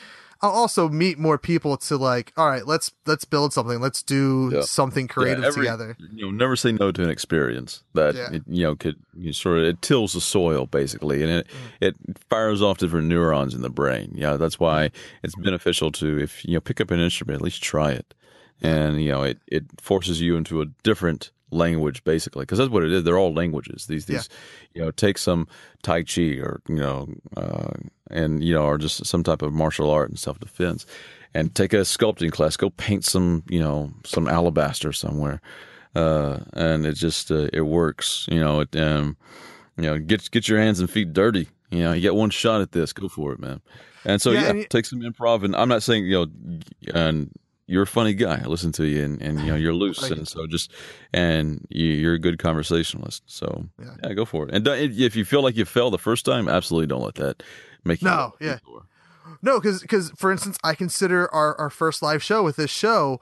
I'll 0.41 0.53
also 0.53 0.89
meet 0.89 1.18
more 1.18 1.37
people 1.37 1.76
to 1.76 1.97
like, 1.97 2.33
all 2.37 2.49
right, 2.49 2.64
let's 2.64 2.93
let's 3.07 3.24
build 3.24 3.53
something. 3.53 3.81
Let's 3.81 4.05
do 4.05 4.53
Yeah. 4.55 4.61
something 4.61 5.09
creative 5.09 5.43
Yeah, 5.43 5.49
every- 5.49 5.62
together. 5.64 5.97
You 6.14 6.26
know, 6.26 6.31
never 6.31 6.55
say 6.55 6.70
no 6.70 6.93
to 6.93 7.03
an 7.03 7.11
experience 7.11 7.83
that 7.95 8.14
Yeah. 8.14 8.31
it, 8.35 8.43
you 8.47 8.62
know 8.62 8.76
could 8.76 8.95
you 9.16 9.33
sort 9.33 9.59
of 9.59 9.64
it 9.64 9.83
tills 9.83 10.12
the 10.12 10.20
soil 10.20 10.66
basically, 10.66 11.24
and 11.24 11.33
it 11.33 11.49
Mm. 11.49 11.89
it 11.89 11.97
fires 12.31 12.62
off 12.62 12.79
different 12.79 13.09
neurons 13.09 13.53
in 13.53 13.62
the 13.62 13.68
brain. 13.68 14.12
Yeah, 14.14 14.37
that's 14.37 14.61
why 14.61 14.93
it's 15.24 15.35
beneficial 15.35 15.91
to 15.93 16.20
if 16.20 16.45
you 16.45 16.55
know 16.55 16.61
pick 16.61 16.81
up 16.81 16.93
an 16.93 17.01
instrument, 17.01 17.41
at 17.41 17.43
least 17.45 17.61
try 17.61 17.91
it, 17.91 18.14
and 18.62 19.03
you 19.03 19.11
know 19.11 19.24
it 19.24 19.39
it 19.49 19.64
forces 19.81 20.20
you 20.20 20.37
into 20.37 20.62
a 20.62 20.66
different 20.85 21.33
language 21.51 22.05
basically 22.05 22.42
because 22.42 22.59
that's 22.59 22.70
what 22.70 22.84
it 22.84 22.92
is. 22.92 23.05
They're 23.05 23.18
all 23.18 23.34
languages. 23.34 23.86
These 23.86 24.07
these 24.07 24.28
you 24.74 24.82
know 24.82 24.90
take 24.90 25.18
some 25.18 25.49
tai 25.82 26.03
chi 26.03 26.38
or 26.40 26.61
you 26.68 26.76
know 26.76 27.09
uh, 27.36 27.72
and 28.11 28.42
you 28.42 28.55
know 28.55 28.64
or 28.64 28.78
just 28.78 29.05
some 29.07 29.22
type 29.22 29.42
of 29.42 29.53
martial 29.53 29.90
art 29.90 30.11
and 30.11 30.18
self 30.18 30.38
defense. 30.38 30.86
And 31.34 31.55
take 31.55 31.74
a 31.74 31.84
sculpting 31.84 32.32
class. 32.32 32.57
Go 32.57 32.70
paint 32.70 33.05
some, 33.05 33.44
you 33.51 33.61
know, 33.61 33.92
some 34.03 34.26
alabaster 34.26 34.94
somewhere 34.94 35.42
uh, 35.94 36.38
and 36.53 36.86
it 36.86 36.94
just 36.94 37.30
uh, 37.30 37.49
it 37.53 37.62
works. 37.62 38.26
You 38.30 38.40
know, 38.40 38.61
it 38.61 38.74
um, 38.76 39.16
you 39.76 39.84
know, 39.84 39.99
get 39.99 40.30
get 40.30 40.49
your 40.49 40.59
hands 40.59 40.80
and 40.80 40.90
feet 40.90 41.12
dirty. 41.12 41.49
You 41.70 41.80
know, 41.80 41.92
you 41.92 42.01
get 42.01 42.14
one 42.14 42.30
shot 42.30 42.61
at 42.61 42.72
this, 42.72 42.92
go 42.92 43.09
for 43.09 43.32
it, 43.32 43.40
man. 43.40 43.61
And 44.05 44.22
so 44.22 44.30
Yeah, 44.30 44.42
yeah, 44.42 44.49
and 44.51 44.70
take 44.70 44.86
some 44.86 45.01
improv. 45.01 45.44
And 45.44 45.55
I'm 45.57 45.68
not 45.68 45.82
saying 45.82 46.05
you 46.07 46.12
know, 46.12 46.61
and 46.94 47.32
you're 47.69 47.83
a 47.83 47.87
funny 47.87 48.14
guy. 48.14 48.41
I 48.43 48.47
listen 48.47 48.73
to 48.73 48.85
you, 48.87 49.05
and, 49.05 49.23
and 49.23 49.39
you 49.41 49.47
know 49.47 49.55
you're 49.55 49.75
loose, 49.85 50.11
and 50.11 50.27
so 50.27 50.47
just 50.47 50.73
and 51.12 51.64
you, 51.69 51.87
you're 51.87 52.14
a 52.14 52.19
good 52.19 52.39
conversationalist. 52.39 53.23
So 53.27 53.66
Yeah. 53.79 53.95
yeah, 54.03 54.14
go 54.14 54.25
for 54.25 54.49
it. 54.49 54.55
And 54.55 54.66
if 54.66 55.14
you 55.14 55.25
feel 55.25 55.43
like 55.43 55.57
you 55.57 55.64
fell 55.64 55.91
the 55.91 55.99
first 55.99 56.25
time, 56.25 56.49
absolutely 56.49 56.87
don't 56.89 57.03
let 57.03 57.14
that 57.16 57.43
make 57.85 58.03
you 58.03 58.09
No, 58.09 58.35
yeah. 58.41 58.59
No, 59.43 59.61
because 59.61 59.83
because 59.83 60.11
for 60.16 60.33
instance, 60.33 60.57
I 60.64 60.75
consider 60.75 61.33
our, 61.33 61.55
our 61.61 61.71
first 61.71 62.03
live 62.03 62.23
show 62.23 62.43
with 62.43 62.57
this 62.57 62.71
show, 62.71 63.21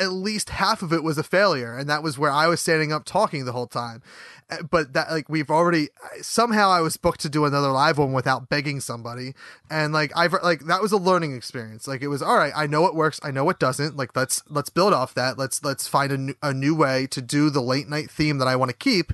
at 0.00 0.12
least 0.12 0.50
half 0.50 0.82
of 0.82 0.92
it 0.92 1.02
was 1.02 1.18
a 1.18 1.22
failure, 1.22 1.76
and 1.76 1.88
that 1.88 2.02
was 2.02 2.18
where 2.18 2.30
I 2.30 2.46
was 2.46 2.60
standing 2.60 2.92
up 2.92 3.04
talking 3.04 3.44
the 3.44 3.52
whole 3.52 3.66
time. 3.66 4.02
Uh, 4.50 4.62
But 4.62 4.92
that 4.94 5.10
like 5.10 5.28
we've 5.28 5.50
already 5.50 5.88
somehow 6.20 6.70
I 6.70 6.80
was 6.80 6.96
booked 6.96 7.20
to 7.20 7.28
do 7.28 7.44
another 7.44 7.70
live 7.70 7.98
one 7.98 8.12
without 8.12 8.48
begging 8.48 8.80
somebody, 8.80 9.34
and 9.70 9.92
like 9.92 10.12
I've 10.16 10.32
like 10.42 10.66
that 10.66 10.82
was 10.82 10.92
a 10.92 10.96
learning 10.96 11.34
experience. 11.34 11.86
Like 11.86 12.02
it 12.02 12.08
was 12.08 12.22
all 12.22 12.36
right. 12.36 12.52
I 12.54 12.66
know 12.66 12.82
what 12.82 12.94
works. 12.94 13.20
I 13.22 13.30
know 13.30 13.44
what 13.44 13.60
doesn't. 13.60 13.96
Like 13.96 14.16
let's 14.16 14.42
let's 14.48 14.70
build 14.70 14.92
off 14.92 15.14
that. 15.14 15.38
Let's 15.38 15.62
let's 15.64 15.86
find 15.86 16.12
a 16.12 16.18
new, 16.18 16.34
a 16.42 16.52
new 16.52 16.74
way 16.74 17.06
to 17.08 17.20
do 17.22 17.50
the 17.50 17.62
late 17.62 17.88
night 17.88 18.10
theme 18.10 18.38
that 18.38 18.48
I 18.48 18.56
want 18.56 18.70
to 18.70 18.76
keep, 18.76 19.12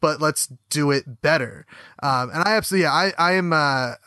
but 0.00 0.20
let's 0.20 0.48
do 0.70 0.90
it 0.90 1.20
better. 1.22 1.66
Um, 2.02 2.30
and 2.30 2.42
I 2.44 2.54
absolutely 2.56 2.84
yeah, 2.84 2.92
I 2.92 3.12
I 3.18 3.32
am 3.32 3.52
a, 3.52 3.98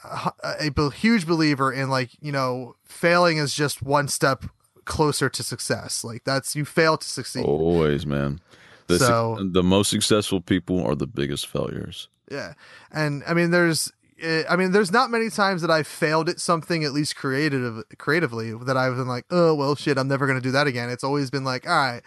a 0.43 0.91
huge 0.91 1.28
believer 1.28 1.72
in 1.72 1.89
like 1.89 2.11
you 2.22 2.32
know 2.32 2.76
failing 2.84 3.38
is 3.38 3.53
just 3.53 3.82
one 3.82 4.07
step 4.07 4.45
closer 4.86 5.29
to 5.29 5.43
success. 5.43 6.03
Like 6.03 6.23
that's 6.23 6.55
you 6.55 6.65
fail 6.65 6.97
to 6.97 7.07
succeed. 7.07 7.45
Always, 7.45 8.05
man. 8.05 8.39
The, 8.88 8.99
So- 8.99 9.38
the 9.51 9.63
most 9.63 9.89
successful 9.89 10.41
people 10.41 10.83
are 10.86 10.95
the 10.95 11.07
biggest 11.07 11.47
failures. 11.47 12.07
Yeah, 12.31 12.53
and 12.91 13.23
I 13.27 13.33
mean, 13.36 13.51
there's, 13.51 13.91
eh, 14.19 14.43
I 14.49 14.55
mean, 14.55 14.71
there's 14.71 14.91
not 14.91 15.11
many 15.11 15.29
times 15.29 15.61
that 15.61 15.69
I've 15.69 15.86
failed 15.86 16.27
at 16.27 16.39
something, 16.39 16.83
at 16.83 16.91
least 16.91 17.15
creative, 17.15 17.83
creatively, 17.99 18.51
that 18.65 18.75
I've 18.77 18.95
been 18.95 19.07
like, 19.07 19.25
oh 19.29 19.53
well, 19.53 19.75
shit, 19.75 19.97
I'm 19.99 20.07
never 20.07 20.25
gonna 20.25 20.41
do 20.41 20.51
that 20.51 20.65
again. 20.65 20.89
It's 20.89 21.03
always 21.03 21.29
been 21.29 21.43
like, 21.43 21.67
all 21.69 21.75
right, 21.75 22.01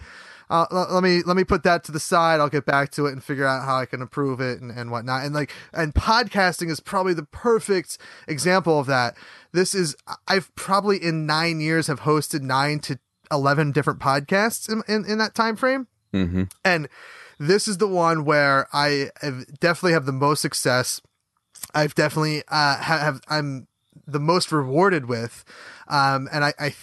uh, 0.51 0.67
l- 0.71 0.89
let 0.91 1.03
me 1.03 1.23
let 1.25 1.37
me 1.37 1.45
put 1.45 1.63
that 1.65 1.85
to 1.85 1.93
the 1.93 2.01
side. 2.01 2.41
I'll 2.41 2.49
get 2.49 2.67
back 2.67 2.91
to 2.93 3.07
it 3.07 3.13
and 3.13 3.23
figure 3.23 3.47
out 3.47 3.65
how 3.65 3.77
I 3.79 3.87
can 3.87 4.01
improve 4.03 4.41
it 4.41 4.61
and, 4.61 4.71
and 4.71 4.91
whatnot. 4.91 5.25
And 5.25 5.35
like, 5.35 5.53
and 5.73 5.95
podcasting 5.95 6.71
is 6.71 6.81
probably 6.81 7.15
the 7.15 7.25
perfect 7.25 7.99
example 8.27 8.79
of 8.79 8.87
that. 8.87 9.17
This 9.53 9.75
is, 9.75 9.97
I've 10.27 10.55
probably 10.55 11.03
in 11.03 11.27
nine 11.27 11.61
years 11.61 11.87
have 11.87 12.01
hosted 12.01 12.43
nine 12.43 12.81
to 12.81 12.99
eleven 13.31 13.73
different 13.73 14.01
podcasts 14.01 14.71
in 14.71 14.83
in, 14.89 15.05
in 15.11 15.19
that 15.19 15.35
time 15.35 15.57
frame 15.57 15.87
hmm 16.13 16.45
and 16.65 16.89
this 17.39 17.69
is 17.69 17.79
the 17.79 17.87
one 17.87 18.25
where 18.25 18.67
I 18.73 19.11
have 19.21 19.47
definitely 19.61 19.93
have 19.93 20.07
the 20.07 20.13
most 20.13 20.41
success. 20.41 21.01
I've 21.75 21.95
definitely 21.95 22.43
uh, 22.49 22.77
ha- 22.77 22.99
have 22.99 23.21
I'm 23.29 23.69
the 24.07 24.19
most 24.19 24.51
rewarded 24.51 25.07
with, 25.07 25.45
um, 25.89 26.29
and 26.33 26.45
I, 26.45 26.55
I, 26.59 26.75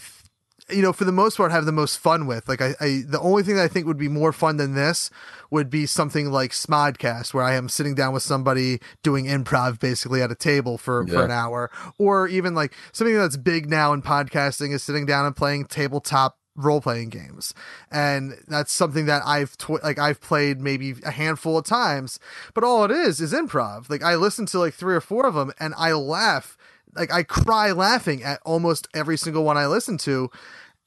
you 0.70 0.82
know, 0.82 0.93
for 0.93 1.05
the 1.05 1.11
most 1.11 1.38
part, 1.38 1.51
have 1.51 1.66
the 1.66 1.72
most 1.72 1.99
fun 1.99 2.26
with. 2.26 2.47
Like 2.47 2.61
I, 2.61 2.76
I, 2.80 3.03
the 3.05 3.20
only 3.22 3.43
thing 3.43 3.55
that 3.55 3.63
I 3.63 3.68
think 3.68 3.86
would 3.86 3.97
be 3.97 4.07
more 4.07 4.34
fun 4.34 4.57
than 4.57 4.74
this 4.74 5.09
would 5.51 5.70
be 5.70 5.86
something 5.86 6.32
like 6.32 6.51
Smodcast, 6.51 7.34
where 7.34 7.43
I 7.43 7.53
am 7.53 7.70
sitting 7.70 7.93
down 7.93 8.13
with 8.13 8.24
somebody 8.24 8.80
doing 9.03 9.26
improv 9.26 9.80
basically 9.80 10.22
at 10.22 10.32
a 10.32 10.36
table 10.36 10.78
for 10.78 11.05
for 11.07 11.24
an 11.24 11.32
hour, 11.32 11.70
or 11.99 12.28
even 12.28 12.55
like 12.55 12.74
something 12.91 13.16
that's 13.16 13.38
big 13.38 13.70
now 13.70 13.93
in 13.93 14.01
podcasting 14.01 14.74
is 14.74 14.84
sitting 14.84 15.05
down 15.05 15.26
and 15.26 15.36
playing 15.36 15.66
tabletop 15.66 16.38
role 16.55 16.82
playing 16.82 17.09
games. 17.09 17.53
And 17.91 18.36
that's 18.47 18.72
something 18.72 19.05
that 19.07 19.22
i've 19.26 19.57
tw- 19.57 19.84
like 19.84 19.99
i've 19.99 20.22
played 20.22 20.61
maybe 20.61 20.95
a 21.03 21.11
handful 21.11 21.57
of 21.57 21.66
times. 21.66 22.18
But 22.53 22.63
all 22.63 22.86
it 22.86 22.91
is 22.91 23.20
is 23.20 23.34
improv. 23.34 23.89
Like 23.89 24.03
i 24.03 24.16
listen 24.16 24.45
to 24.47 24.59
like 24.59 24.74
three 24.74 24.95
or 24.95 25.01
four 25.01 25.26
of 25.26 25.36
them 25.36 25.51
and 25.59 25.74
i 25.78 25.91
laugh 25.91 26.57
like 26.96 27.12
i 27.12 27.24
cry 27.24 27.72
laughing 27.72 28.24
at 28.24 28.39
almost 28.46 28.88
every 28.93 29.18
single 29.18 29.43
one 29.43 29.58
i 29.58 29.68
listen 29.68 29.98
to 29.98 30.30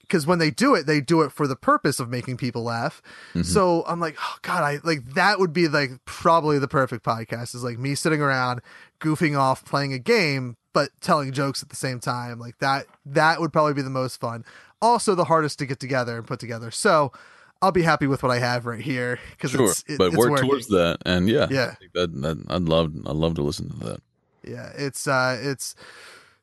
because 0.01 0.27
when 0.27 0.39
they 0.39 0.51
do 0.51 0.75
it 0.75 0.87
they 0.87 1.01
do 1.01 1.23
it 1.23 1.31
for 1.31 1.47
the 1.47 1.57
purpose 1.57 2.01
of 2.01 2.09
making 2.09 2.37
people 2.37 2.63
laugh 2.63 3.03
mm-hmm. 3.31 3.43
so 3.43 3.85
i'm 3.87 4.01
like 4.01 4.17
oh 4.21 4.37
god 4.43 4.63
i 4.63 4.79
like 4.85 5.05
that 5.15 5.39
would 5.39 5.53
be 5.53 5.69
like 5.69 5.91
probably 6.05 6.59
the 6.59 6.69
perfect 6.69 7.05
podcast 7.05 7.55
is 7.55 7.63
like 7.63 7.79
me 7.79 7.95
sitting 7.95 8.21
around 8.21 8.61
goofing 9.01 9.39
off 9.39 9.65
playing 9.65 9.93
a 9.93 9.99
game 9.99 10.57
but 10.73 10.91
telling 11.01 11.33
jokes 11.33 11.63
at 11.63 11.69
the 11.69 11.77
same 11.77 12.01
time 12.01 12.39
like 12.39 12.59
that 12.59 12.87
that 13.05 13.41
would 13.41 13.53
probably 13.53 13.75
be 13.75 13.83
the 13.83 13.91
most 13.91 14.21
fun 14.21 14.45
also 14.81 15.15
the 15.15 15.25
hardest 15.25 15.59
to 15.59 15.67
get 15.67 15.81
together 15.81 16.17
and 16.17 16.27
put 16.27 16.41
together 16.41 16.71
so 16.71 17.13
I'll 17.61 17.73
be 17.73 17.83
happy 17.83 18.07
with 18.07 18.23
what 18.23 18.31
I 18.31 18.39
have 18.39 18.67
right 18.67 18.81
here 18.81 19.19
because 19.33 19.51
Sure, 19.51 19.65
it's, 19.65 19.85
it, 19.89 19.99
but 19.99 20.09
it's 20.09 20.17
work 20.17 20.31
working. 20.31 20.49
towards 20.49 20.69
that, 20.69 20.99
and 21.05 21.29
yeah, 21.29 21.49
Yeah. 21.51 21.75
That, 21.95 22.13
that 22.23 22.45
I'd 22.49 22.63
love 22.63 22.95
I'd 23.07 23.17
love 23.17 23.35
to 23.35 23.43
listen 23.43 23.69
to 23.71 23.77
that. 23.87 24.03
Yeah, 24.49 24.73
it's 24.77 25.07
uh, 25.07 25.39
it's 25.41 25.75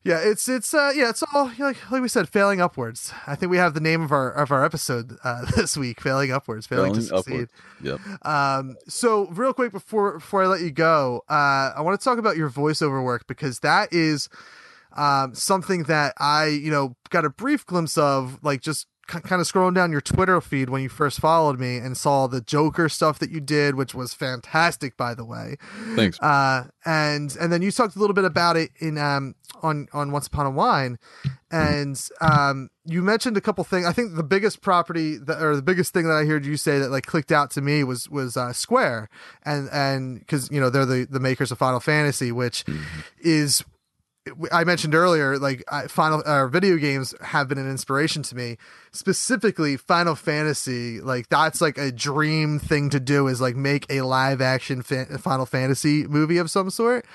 yeah, 0.03 0.20
it's 0.20 0.47
it's 0.47 0.74
uh, 0.74 0.91
yeah, 0.95 1.10
it's 1.10 1.24
all 1.34 1.51
like 1.58 1.91
like 1.91 2.01
we 2.01 2.08
said, 2.08 2.30
failing 2.30 2.62
upwards. 2.62 3.12
I 3.26 3.36
think 3.36 3.49
we 3.49 3.58
have 3.58 3.74
the 3.74 3.80
name 3.80 4.01
of 4.03 4.12
our 4.12 4.32
of 4.32 4.51
our 4.51 4.64
episode 4.64 5.18
uh, 5.24 5.45
this 5.56 5.76
week, 5.76 5.99
failing 5.99 6.32
upwards, 6.32 6.68
failing, 6.68 6.93
to 6.93 7.01
Failing 7.01 7.24
succeed. 7.24 7.49
upward. 7.82 7.99
Yep. 8.22 8.26
Um, 8.26 8.76
so 8.88 9.28
real 9.32 9.53
quick 9.53 9.72
before 9.72 10.14
before 10.20 10.43
I 10.43 10.47
let 10.47 10.62
you 10.62 10.72
go, 10.72 11.24
uh, 11.30 11.74
I 11.76 11.82
want 11.82 11.99
to 11.99 12.03
talk 12.03 12.20
about 12.20 12.38
your 12.38 12.49
voiceover 12.51 13.03
work 13.03 13.26
because 13.28 13.60
that 13.62 13.91
is 13.91 14.30
um, 14.95 15.34
something 15.34 15.84
that 15.84 16.14
I 16.20 16.47
you 16.47 16.70
know 16.70 16.95
got 17.10 17.26
a 17.26 17.30
brief 17.32 17.66
glimpse 17.66 17.97
of, 17.97 18.39
like 18.43 18.62
just 18.62 18.86
kind 19.08 19.41
of 19.41 19.47
scrolling 19.47 19.76
down 19.76 19.91
your 19.91 20.01
Twitter 20.01 20.39
feed 20.41 20.70
when 20.70 20.82
you 20.82 20.89
first 20.89 21.20
followed 21.20 21.60
me 21.60 21.78
and 21.78 21.95
saw 21.95 22.28
the 22.28 22.41
Joker 22.41 22.89
stuff 22.89 23.20
that 23.20 23.30
you 23.30 23.39
did, 23.39 23.76
which 23.76 23.93
was 23.93 24.14
fantastic, 24.14 24.97
by 24.97 25.14
the 25.14 25.26
way. 25.26 25.58
Thanks. 25.95 26.20
Uh, 26.20 26.66
and 26.86 27.36
and 27.39 27.51
then 27.51 27.62
you 27.62 27.72
talked 27.72 27.95
a 27.95 27.99
little 27.99 28.14
bit 28.14 28.26
about 28.26 28.58
it 28.58 28.72
in 28.80 28.97
um 28.97 29.36
on 29.62 29.88
on 29.93 30.12
Once 30.12 30.28
Upon 30.28 30.45
a 30.45 30.51
Wine, 30.51 30.97
and 31.51 32.10
um 32.22 32.70
you 32.86 33.01
mentioned 33.01 33.36
a 33.38 33.41
couple 33.41 33.64
things. 33.64 33.86
I 33.86 33.93
think 33.93 34.16
the 34.16 34.24
biggest 34.24 34.62
property 34.62 35.18
that 35.18 35.41
or 35.41 35.56
the 35.56 35.62
biggest 35.62 35.93
thing 35.93 36.06
that 36.06 36.16
I 36.16 36.26
heard 36.26 36.45
you 36.45 36.58
say 36.58 36.80
that 36.80 36.91
like 36.91 37.06
clicked 37.06 37.32
out 37.32 37.51
to 37.51 37.62
me 37.62 37.84
was 37.84 38.10
was 38.10 38.38
uh, 38.38 38.53
Square, 38.53 39.10
and 39.43 39.70
and 39.72 40.20
because 40.20 40.49
you 40.51 40.60
know 40.60 40.70
they're 40.70 40.86
the 40.86 41.08
the 41.10 41.20
makers 41.20 41.51
of 41.51 41.58
Final 41.58 41.80
Fantasy, 41.80 42.32
which 42.32 42.64
is 43.20 43.64
I 44.51 44.63
mentioned 44.63 44.95
earlier, 44.95 45.38
like 45.38 45.63
I, 45.71 45.88
Final 45.88 46.23
uh, 46.26 46.47
video 46.47 46.78
games 46.78 47.13
have 47.21 47.47
been 47.47 47.59
an 47.59 47.69
inspiration 47.69 48.23
to 48.23 48.36
me. 48.36 48.57
Specifically, 48.91 49.78
Final 49.78 50.15
Fantasy, 50.15 50.99
like 50.99 51.30
that's 51.30 51.61
like 51.61 51.78
a 51.78 51.91
dream 51.91 52.57
thing 52.57 52.89
to 52.89 52.99
do 52.99 53.28
is 53.28 53.39
like 53.39 53.55
make 53.55 53.86
a 53.89 54.01
live 54.01 54.41
action 54.41 54.82
Final 54.82 55.45
Fantasy 55.45 56.07
movie 56.07 56.38
of 56.38 56.49
some 56.49 56.71
sort. 56.71 57.05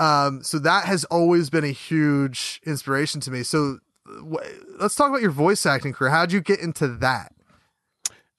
Um, 0.00 0.42
so 0.42 0.58
that 0.60 0.86
has 0.86 1.04
always 1.04 1.50
been 1.50 1.64
a 1.64 1.72
huge 1.72 2.62
inspiration 2.64 3.20
to 3.22 3.30
me. 3.30 3.42
So 3.42 3.78
wh- 4.06 4.80
let's 4.80 4.94
talk 4.94 5.10
about 5.10 5.20
your 5.20 5.30
voice 5.30 5.66
acting 5.66 5.92
career. 5.92 6.10
How'd 6.10 6.32
you 6.32 6.40
get 6.40 6.60
into 6.60 6.88
that? 6.88 7.32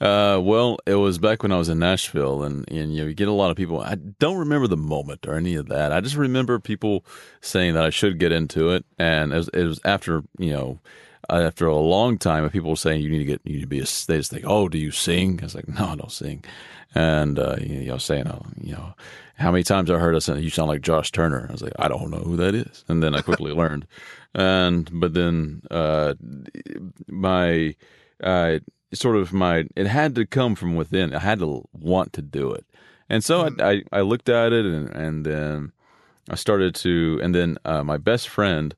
Uh, 0.02 0.40
well, 0.42 0.78
it 0.86 0.96
was 0.96 1.18
back 1.18 1.44
when 1.44 1.52
I 1.52 1.58
was 1.58 1.68
in 1.68 1.80
Nashville, 1.80 2.44
and, 2.44 2.70
and 2.72 2.94
you 2.94 3.02
know, 3.02 3.08
you 3.10 3.14
get 3.14 3.28
a 3.28 3.34
lot 3.34 3.52
of 3.52 3.58
people. 3.58 3.82
I 3.82 3.96
don't 3.96 4.38
remember 4.38 4.68
the 4.68 4.78
moment 4.78 5.28
or 5.28 5.36
any 5.36 5.56
of 5.56 5.68
that. 5.68 5.92
I 5.92 6.00
just 6.00 6.16
remember 6.16 6.58
people 6.60 7.06
saying 7.42 7.74
that 7.74 7.84
I 7.84 7.90
should 7.90 8.18
get 8.18 8.32
into 8.32 8.70
it, 8.70 8.86
and 8.98 9.34
it 9.34 9.38
was, 9.38 9.50
it 9.50 9.64
was 9.64 9.80
after 9.84 10.24
you 10.38 10.52
know, 10.52 10.80
after 11.30 11.68
a 11.68 11.76
long 11.76 12.18
time 12.18 12.46
of 12.46 12.54
people 12.54 12.78
saying 12.78 13.02
you 13.02 13.10
need 13.10 13.20
to 13.20 13.26
get, 13.26 13.42
you 13.44 13.56
need 13.56 13.62
to 13.62 13.68
be 13.68 13.80
a. 13.80 13.84
They 14.08 14.18
just 14.18 14.32
think, 14.32 14.46
oh, 14.48 14.70
do 14.70 14.78
you 14.78 14.92
sing? 14.92 15.40
I 15.42 15.46
was 15.46 15.56
like, 15.56 15.68
no, 15.68 15.90
I 15.90 15.96
don't 15.98 16.12
sing, 16.12 16.46
and 16.96 17.38
uh, 17.38 17.58
you 17.60 17.88
know, 17.88 17.98
saying, 17.98 18.30
oh, 18.30 18.46
you 18.62 18.72
know, 18.72 18.94
how 19.36 19.52
many 19.52 19.64
times 19.64 19.92
I 19.92 20.00
heard 20.00 20.16
us 20.16 20.30
you 20.30 20.50
sound 20.50 20.70
like 20.70 20.82
Josh 20.82 21.12
Turner. 21.12 21.46
I 21.50 21.52
was 21.52 21.62
like, 21.62 21.74
I 21.78 21.90
don't 21.90 22.10
know 22.10 22.20
who 22.20 22.38
that 22.38 22.56
is, 22.56 22.86
and 22.88 23.04
then 23.04 23.16
I 23.16 23.22
quickly 23.22 23.52
learned, 23.52 23.86
and 24.34 24.90
but 24.94 25.14
then 25.14 25.64
uh, 25.70 26.14
my. 27.10 27.76
Uh, 28.22 28.60
sort 28.94 29.16
of 29.16 29.34
my 29.34 29.66
it 29.76 29.88
had 29.88 30.16
to 30.16 30.26
come 30.26 30.56
from 30.56 30.76
within. 30.76 31.14
I 31.14 31.20
had 31.20 31.40
to 31.40 31.64
want 31.74 32.14
to 32.14 32.22
do 32.22 32.52
it. 32.52 32.66
And 33.10 33.24
so 33.24 33.48
I, 33.60 33.72
I 33.72 33.84
i 33.92 34.02
looked 34.02 34.30
at 34.30 34.54
it 34.54 34.66
and 34.66 34.90
and 34.90 35.26
then 35.26 35.72
i 36.30 36.36
started 36.36 36.76
to 36.76 37.20
and 37.24 37.34
then 37.34 37.58
uh, 37.66 37.84
my 37.84 37.98
best 37.98 38.30
friend 38.30 38.76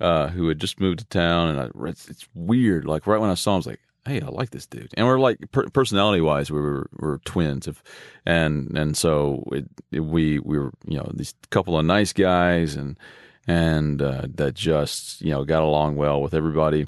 uh 0.00 0.28
who 0.28 0.48
had 0.48 0.60
just 0.60 0.80
moved 0.80 1.00
to 1.00 1.04
town 1.06 1.48
and 1.48 1.60
I, 1.60 1.88
it's, 1.88 2.08
it's 2.08 2.28
weird. 2.34 2.84
Like 2.84 3.06
right 3.06 3.20
when 3.20 3.30
i 3.30 3.34
saw 3.34 3.52
him 3.52 3.54
i 3.54 3.56
was 3.56 3.66
like 3.66 3.80
hey 4.06 4.20
i 4.20 4.26
like 4.26 4.50
this 4.50 4.66
dude. 4.66 4.92
And 4.94 5.06
we're 5.06 5.18
like 5.18 5.38
per- 5.52 5.68
personality 5.68 6.20
wise 6.20 6.50
we 6.50 6.60
were, 6.60 6.88
we 6.98 7.08
were 7.08 7.20
twins. 7.24 7.68
If 7.68 7.82
and 8.26 8.76
and 8.76 8.96
so 8.96 9.44
it, 9.52 9.66
it, 9.90 10.00
we 10.00 10.38
we 10.38 10.58
were 10.58 10.72
you 10.86 10.98
know 10.98 11.10
these 11.14 11.34
couple 11.50 11.78
of 11.78 11.84
nice 11.84 12.12
guys 12.12 12.76
and 12.76 12.98
and 13.46 14.00
uh, 14.00 14.26
that 14.34 14.54
just 14.54 15.20
you 15.20 15.30
know 15.30 15.44
got 15.44 15.62
along 15.62 15.96
well 15.96 16.20
with 16.20 16.34
everybody 16.34 16.86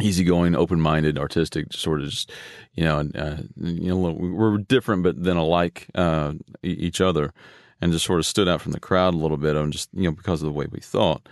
easygoing, 0.00 0.54
open-minded, 0.54 1.18
artistic, 1.18 1.72
sort 1.72 2.00
of 2.00 2.08
just 2.08 2.30
you 2.74 2.84
know, 2.84 3.08
uh, 3.14 3.36
you 3.56 3.88
know, 3.88 3.96
we're 3.96 4.58
different 4.58 5.02
but 5.02 5.22
then 5.22 5.36
alike 5.36 5.88
uh, 5.94 6.32
each 6.62 7.00
other, 7.00 7.32
and 7.80 7.92
just 7.92 8.06
sort 8.06 8.20
of 8.20 8.26
stood 8.26 8.48
out 8.48 8.60
from 8.60 8.72
the 8.72 8.80
crowd 8.80 9.14
a 9.14 9.18
little 9.18 9.36
bit, 9.36 9.56
on 9.56 9.70
just 9.70 9.90
you 9.92 10.04
know 10.04 10.12
because 10.12 10.42
of 10.42 10.46
the 10.46 10.52
way 10.52 10.66
we 10.70 10.80
thought. 10.80 11.28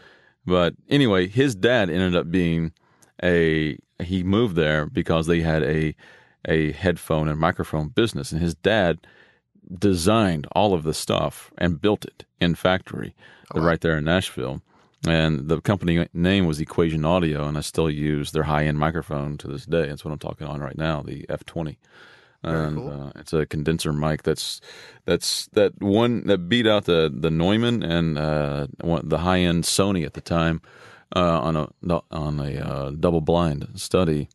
But 0.47 0.75
anyway, 0.89 1.29
his 1.29 1.55
dad 1.55 1.91
ended 1.91 2.17
up 2.17 2.31
being 2.31 2.73
a 3.23 3.79
he 4.03 4.23
moved 4.23 4.57
there 4.57 4.87
because 4.87 5.27
they 5.27 5.41
had 5.41 5.63
a 5.63 5.95
a 6.47 6.73
headphone 6.73 7.29
and 7.29 7.39
microphone 7.39 7.89
business, 7.89 8.33
and 8.33 8.41
his 8.41 8.55
dad 8.55 9.07
designed 9.79 10.47
all 10.53 10.75
of 10.75 10.83
the 10.83 10.95
stuff 10.95 11.53
and 11.59 11.81
built 11.81 12.05
it 12.05 12.25
in 12.41 12.55
factory 12.55 13.15
right 13.55 13.81
there 13.81 13.99
in 13.99 14.05
Nashville. 14.05 14.63
And 15.07 15.49
the 15.49 15.61
company 15.63 16.09
name 16.13 16.47
was 16.47 16.61
Equation 16.61 17.07
Audio, 17.07 17.47
and 17.49 17.57
I 17.57 17.63
still 17.63 17.89
use 17.89 18.33
their 18.33 18.43
high 18.43 18.67
end 18.67 18.79
microphone 18.79 19.39
to 19.39 19.49
this 19.49 19.65
day. 19.65 19.87
That's 19.87 20.05
what 20.05 20.13
I'm 20.13 20.19
talking 20.19 20.47
on 20.47 20.61
right 20.61 20.77
now, 20.77 21.03
the 21.03 21.25
F20. 21.29 21.77
And 22.43 22.79
uh, 22.79 23.13
it's 23.17 23.33
a 23.35 23.45
condenser 23.45 23.93
mic 23.93 24.23
that's 24.23 24.63
that's 25.05 25.47
that 25.49 25.81
one 25.81 26.27
that 26.27 26.49
beat 26.49 26.67
out 26.67 26.87
the 26.87 27.13
the 27.15 27.31
Neumann 27.31 27.83
and 27.83 28.17
uh, 28.17 28.67
one, 28.81 29.07
the 29.07 29.19
high 29.19 29.41
end 29.41 29.65
Sony 29.65 30.07
at 30.07 30.15
the 30.15 30.23
time 30.23 30.63
uh, 31.15 31.41
on 31.41 31.57
a 31.57 31.69
on 32.11 32.41
a 32.41 32.59
uh, 32.59 32.91
double 32.91 33.21
blind 33.21 33.69
study. 33.75 34.29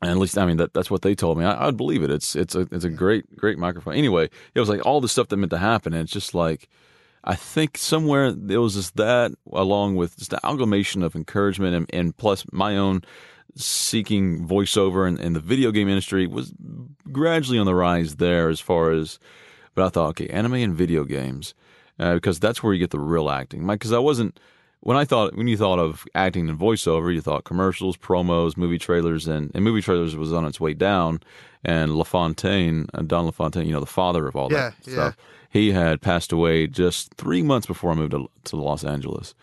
And 0.00 0.12
at 0.12 0.18
least 0.18 0.38
I 0.38 0.46
mean 0.46 0.58
that 0.58 0.74
that's 0.74 0.92
what 0.92 1.02
they 1.02 1.16
told 1.16 1.38
me. 1.38 1.44
I, 1.44 1.66
I'd 1.66 1.76
believe 1.76 2.04
it. 2.04 2.10
It's 2.10 2.36
it's 2.36 2.54
a 2.54 2.68
it's 2.70 2.84
a 2.84 2.90
great 2.90 3.36
great 3.36 3.58
microphone. 3.58 3.94
Anyway, 3.94 4.30
it 4.54 4.60
was 4.60 4.68
like 4.68 4.86
all 4.86 5.00
the 5.00 5.08
stuff 5.08 5.28
that 5.28 5.36
meant 5.36 5.50
to 5.50 5.58
happen, 5.58 5.92
and 5.92 6.02
it's 6.02 6.12
just 6.12 6.34
like 6.34 6.68
I 7.24 7.36
think 7.36 7.78
somewhere 7.78 8.32
there 8.32 8.60
was 8.60 8.74
just 8.74 8.96
that, 8.96 9.32
along 9.52 9.96
with 9.96 10.16
just 10.16 10.30
the 10.30 10.40
amalgamation 10.44 11.02
of 11.02 11.14
encouragement 11.14 11.74
and, 11.74 11.86
and 11.92 12.16
plus 12.16 12.44
my 12.52 12.76
own 12.76 13.02
seeking 13.54 14.46
voiceover 14.46 15.06
and, 15.06 15.20
and 15.20 15.36
the 15.36 15.40
video 15.40 15.70
game 15.70 15.88
industry 15.88 16.26
was 16.26 16.52
gradually 17.12 17.58
on 17.58 17.66
the 17.66 17.74
rise 17.74 18.16
there 18.16 18.48
as 18.48 18.60
far 18.60 18.90
as, 18.90 19.18
but 19.74 19.84
I 19.84 19.88
thought, 19.90 20.08
okay, 20.10 20.26
anime 20.28 20.54
and 20.54 20.74
video 20.74 21.04
games, 21.04 21.54
uh, 21.98 22.14
because 22.14 22.40
that's 22.40 22.62
where 22.62 22.72
you 22.72 22.80
get 22.80 22.90
the 22.90 22.98
real 22.98 23.30
acting. 23.30 23.66
Because 23.66 23.92
I 23.92 23.98
wasn't, 23.98 24.40
when 24.82 24.96
I 24.96 25.04
thought, 25.04 25.34
when 25.36 25.48
you 25.48 25.56
thought 25.56 25.78
of 25.78 26.04
acting 26.14 26.48
and 26.48 26.58
voiceover, 26.58 27.12
you 27.12 27.20
thought 27.20 27.44
commercials, 27.44 27.96
promos, 27.96 28.56
movie 28.56 28.78
trailers, 28.78 29.26
and, 29.26 29.50
and 29.54 29.64
movie 29.64 29.82
trailers 29.82 30.14
was 30.16 30.32
on 30.32 30.44
its 30.44 30.60
way 30.60 30.74
down. 30.74 31.20
And 31.64 31.94
LaFontaine, 31.96 32.88
uh, 32.92 33.02
Don 33.02 33.26
LaFontaine, 33.26 33.66
you 33.66 33.72
know, 33.72 33.80
the 33.80 33.86
father 33.86 34.26
of 34.26 34.36
all 34.36 34.50
Yeah, 34.50 34.70
that 34.70 34.90
stuff 34.90 35.16
he 35.52 35.70
had 35.70 36.00
passed 36.00 36.32
away 36.32 36.66
just 36.66 37.14
three 37.14 37.42
months 37.42 37.66
before 37.66 37.92
I 37.92 37.94
moved 37.94 38.12
to, 38.12 38.28
to 38.44 38.56
Los 38.56 38.84
Angeles, 38.84 39.34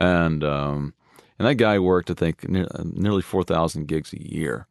and 0.00 0.42
um, 0.42 0.94
and 1.38 1.46
that 1.46 1.56
guy 1.56 1.78
worked 1.78 2.10
I 2.10 2.14
think 2.14 2.48
ne- 2.48 2.66
nearly 2.84 3.20
four 3.20 3.44
thousand 3.44 3.86
gigs 3.86 4.14
a 4.14 4.34
year, 4.34 4.66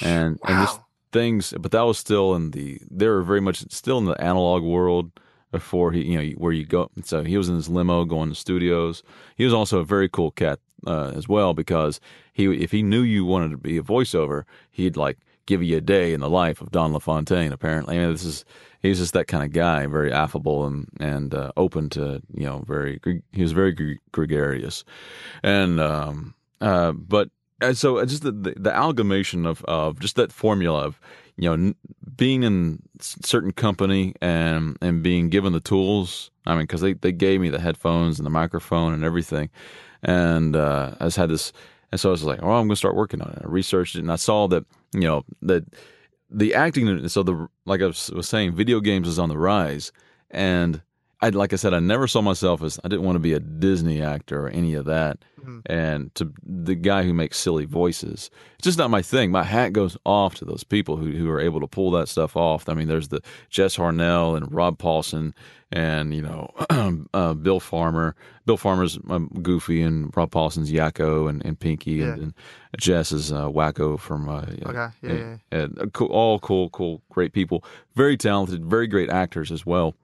and 0.00 0.40
and 0.48 0.66
just 0.66 0.80
things. 1.12 1.52
But 1.60 1.72
that 1.72 1.82
was 1.82 1.98
still 1.98 2.34
in 2.34 2.52
the 2.52 2.80
they 2.90 3.06
were 3.06 3.22
very 3.22 3.42
much 3.42 3.70
still 3.70 3.98
in 3.98 4.06
the 4.06 4.20
analog 4.20 4.62
world 4.62 5.12
before 5.50 5.92
he 5.92 6.04
you 6.04 6.18
know 6.18 6.30
where 6.36 6.52
you 6.52 6.64
go. 6.64 6.90
So 7.04 7.24
he 7.24 7.36
was 7.36 7.48
in 7.48 7.56
his 7.56 7.68
limo 7.68 8.04
going 8.04 8.28
to 8.28 8.34
studios. 8.34 9.02
He 9.36 9.44
was 9.44 9.54
also 9.54 9.80
a 9.80 9.84
very 9.84 10.08
cool 10.08 10.30
cat 10.30 10.60
uh, 10.86 11.12
as 11.14 11.28
well 11.28 11.54
because 11.54 12.00
he 12.32 12.46
if 12.62 12.70
he 12.70 12.82
knew 12.82 13.02
you 13.02 13.24
wanted 13.24 13.50
to 13.50 13.56
be 13.56 13.78
a 13.78 13.82
voiceover, 13.82 14.44
he'd 14.70 14.96
like 14.96 15.18
give 15.46 15.62
you 15.62 15.78
a 15.78 15.80
day 15.80 16.12
in 16.12 16.20
the 16.20 16.28
life 16.28 16.60
of 16.60 16.70
Don 16.70 16.92
LaFontaine. 16.92 17.52
Apparently, 17.52 17.96
I 17.96 18.00
mean, 18.00 18.12
this 18.12 18.24
is 18.24 18.44
he's 18.80 18.98
just 18.98 19.14
that 19.14 19.26
kind 19.26 19.44
of 19.44 19.52
guy, 19.52 19.86
very 19.86 20.12
affable 20.12 20.66
and 20.66 20.88
and 21.00 21.34
uh, 21.34 21.52
open 21.56 21.88
to 21.90 22.22
you 22.34 22.46
know 22.46 22.64
very 22.66 23.00
he 23.32 23.42
was 23.42 23.52
very 23.52 23.72
gre- 23.72 24.00
gregarious, 24.12 24.84
and 25.42 25.80
um 25.80 26.34
uh 26.60 26.92
but 26.92 27.30
and 27.60 27.76
so 27.76 28.04
just 28.04 28.22
the, 28.22 28.32
the 28.32 28.54
the 28.56 28.70
amalgamation 28.70 29.46
of 29.46 29.64
of 29.64 29.98
just 30.00 30.16
that 30.16 30.32
formula 30.32 30.84
of 30.84 31.00
you 31.38 31.56
know 31.56 31.72
being 32.16 32.42
in 32.42 32.82
certain 33.00 33.52
company 33.52 34.14
and 34.20 34.76
and 34.82 35.02
being 35.02 35.30
given 35.30 35.52
the 35.52 35.60
tools. 35.60 36.30
I 36.44 36.54
mean, 36.54 36.64
because 36.64 36.80
they 36.80 36.94
they 36.94 37.12
gave 37.12 37.40
me 37.40 37.48
the 37.48 37.60
headphones 37.60 38.18
and 38.18 38.26
the 38.26 38.30
microphone 38.30 38.92
and 38.92 39.04
everything, 39.04 39.48
and 40.02 40.56
uh, 40.56 40.94
I 41.00 41.04
just 41.04 41.16
had 41.16 41.30
this. 41.30 41.52
And 41.90 41.98
so 41.98 42.10
I 42.10 42.12
was 42.12 42.24
like, 42.24 42.40
"Oh, 42.42 42.50
I'm 42.50 42.66
going 42.66 42.70
to 42.70 42.76
start 42.76 42.96
working 42.96 43.22
on 43.22 43.30
it." 43.30 43.42
I 43.44 43.48
researched 43.48 43.96
it, 43.96 44.00
and 44.00 44.12
I 44.12 44.16
saw 44.16 44.46
that 44.48 44.64
you 44.92 45.00
know 45.00 45.24
that 45.42 45.64
the 46.28 46.54
acting. 46.54 47.08
So 47.08 47.22
the 47.22 47.48
like 47.64 47.80
I 47.80 47.86
was 47.86 48.10
saying, 48.22 48.54
video 48.54 48.80
games 48.80 49.08
is 49.08 49.18
on 49.18 49.28
the 49.28 49.38
rise, 49.38 49.92
and 50.30 50.82
I 51.20 51.30
like 51.30 51.52
I 51.52 51.56
said, 51.56 51.74
I 51.74 51.80
never 51.80 52.06
saw 52.06 52.20
myself 52.22 52.62
as 52.62 52.78
I 52.84 52.88
didn't 52.88 53.04
want 53.04 53.16
to 53.16 53.20
be 53.20 53.32
a 53.32 53.40
Disney 53.40 54.00
actor 54.02 54.46
or 54.46 54.48
any 54.50 54.74
of 54.74 54.84
that. 54.86 55.18
And 55.64 56.14
to 56.16 56.30
the 56.44 56.74
guy 56.74 57.04
who 57.04 57.14
makes 57.14 57.38
silly 57.38 57.64
voices, 57.64 58.30
it's 58.58 58.64
just 58.64 58.76
not 58.76 58.90
my 58.90 59.00
thing. 59.00 59.30
My 59.30 59.44
hat 59.44 59.72
goes 59.72 59.96
off 60.04 60.34
to 60.36 60.44
those 60.44 60.62
people 60.62 60.96
who 60.98 61.12
who 61.12 61.30
are 61.30 61.40
able 61.40 61.60
to 61.60 61.66
pull 61.66 61.90
that 61.92 62.08
stuff 62.08 62.36
off. 62.36 62.68
I 62.68 62.74
mean, 62.74 62.86
there's 62.86 63.08
the 63.08 63.22
Jess 63.48 63.76
Harnell 63.78 64.36
and 64.36 64.52
Rob 64.52 64.78
Paulsen 64.78 65.32
and 65.72 66.14
you 66.14 66.20
know 66.20 66.50
uh, 67.14 67.32
Bill 67.34 67.60
Farmer. 67.60 68.14
Bill 68.44 68.58
Farmer's 68.58 68.98
um, 69.08 69.28
Goofy 69.42 69.80
and 69.80 70.14
Rob 70.14 70.30
Paulsen's 70.30 70.70
Yakko 70.70 71.30
and, 71.30 71.42
and 71.46 71.58
Pinky 71.58 71.92
Yeah. 71.92 72.12
and, 72.12 72.22
and 72.22 72.34
Jess 72.78 73.10
is 73.10 73.32
uh, 73.32 73.46
Wakko 73.48 73.98
from 73.98 74.28
uh, 74.28 74.42
Okay, 74.66 74.88
yeah, 75.02 75.12
yeah. 75.12 75.36
and, 75.50 75.78
uh, 75.80 76.04
all 76.04 76.38
cool, 76.40 76.68
cool, 76.70 77.00
great 77.10 77.32
people, 77.32 77.64
very 77.94 78.18
talented, 78.18 78.66
very 78.66 78.86
great 78.86 79.08
actors 79.10 79.50
as 79.50 79.64
well 79.64 79.94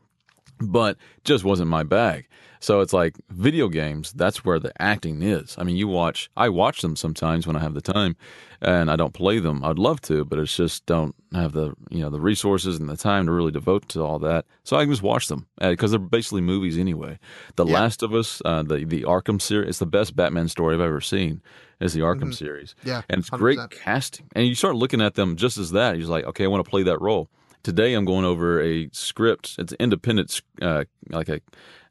but 0.58 0.96
just 1.24 1.44
wasn't 1.44 1.68
my 1.70 1.82
bag. 1.82 2.26
So 2.60 2.80
it's 2.80 2.94
like 2.94 3.16
video 3.28 3.68
games, 3.68 4.12
that's 4.12 4.42
where 4.42 4.58
the 4.58 4.72
acting 4.80 5.20
is. 5.20 5.54
I 5.58 5.64
mean, 5.64 5.76
you 5.76 5.86
watch, 5.86 6.30
I 6.34 6.48
watch 6.48 6.80
them 6.80 6.96
sometimes 6.96 7.46
when 7.46 7.56
I 7.56 7.58
have 7.60 7.74
the 7.74 7.82
time 7.82 8.16
and 8.62 8.90
I 8.90 8.96
don't 8.96 9.12
play 9.12 9.38
them. 9.38 9.62
I'd 9.62 9.78
love 9.78 10.00
to, 10.02 10.24
but 10.24 10.38
it's 10.38 10.56
just 10.56 10.86
don't 10.86 11.14
have 11.34 11.52
the, 11.52 11.74
you 11.90 11.98
know, 12.00 12.08
the 12.08 12.22
resources 12.22 12.78
and 12.80 12.88
the 12.88 12.96
time 12.96 13.26
to 13.26 13.32
really 13.32 13.50
devote 13.52 13.86
to 13.90 14.00
all 14.02 14.18
that. 14.20 14.46
So 14.62 14.78
I 14.78 14.84
can 14.84 14.92
just 14.92 15.02
watch 15.02 15.28
them 15.28 15.46
because 15.60 15.90
they're 15.90 16.00
basically 16.00 16.40
movies 16.40 16.78
anyway. 16.78 17.18
The 17.56 17.66
Last 17.66 18.02
of 18.02 18.14
Us, 18.14 18.40
uh, 18.46 18.62
the, 18.62 18.86
the 18.86 19.02
Arkham 19.02 19.42
series, 19.42 19.68
it's 19.68 19.78
the 19.80 19.84
best 19.84 20.16
Batman 20.16 20.48
story 20.48 20.74
I've 20.74 20.80
ever 20.80 21.02
seen 21.02 21.42
is 21.80 21.92
the 21.92 22.00
Arkham 22.00 22.32
series. 22.32 22.74
Yeah, 22.82 23.02
And 23.10 23.18
it's 23.18 23.28
great 23.28 23.58
100%. 23.58 23.72
casting. 23.72 24.30
And 24.34 24.46
you 24.46 24.54
start 24.54 24.74
looking 24.76 25.02
at 25.02 25.16
them 25.16 25.36
just 25.36 25.58
as 25.58 25.72
that. 25.72 25.90
You're 25.96 26.00
just 26.00 26.10
like, 26.10 26.24
okay, 26.24 26.44
I 26.44 26.46
want 26.46 26.64
to 26.64 26.70
play 26.70 26.84
that 26.84 26.98
role. 27.02 27.28
Today 27.64 27.94
I'm 27.94 28.04
going 28.04 28.26
over 28.26 28.60
a 28.62 28.90
script. 28.92 29.56
It's 29.58 29.72
independent, 29.80 30.42
uh, 30.60 30.84
like 31.08 31.30
a 31.30 31.40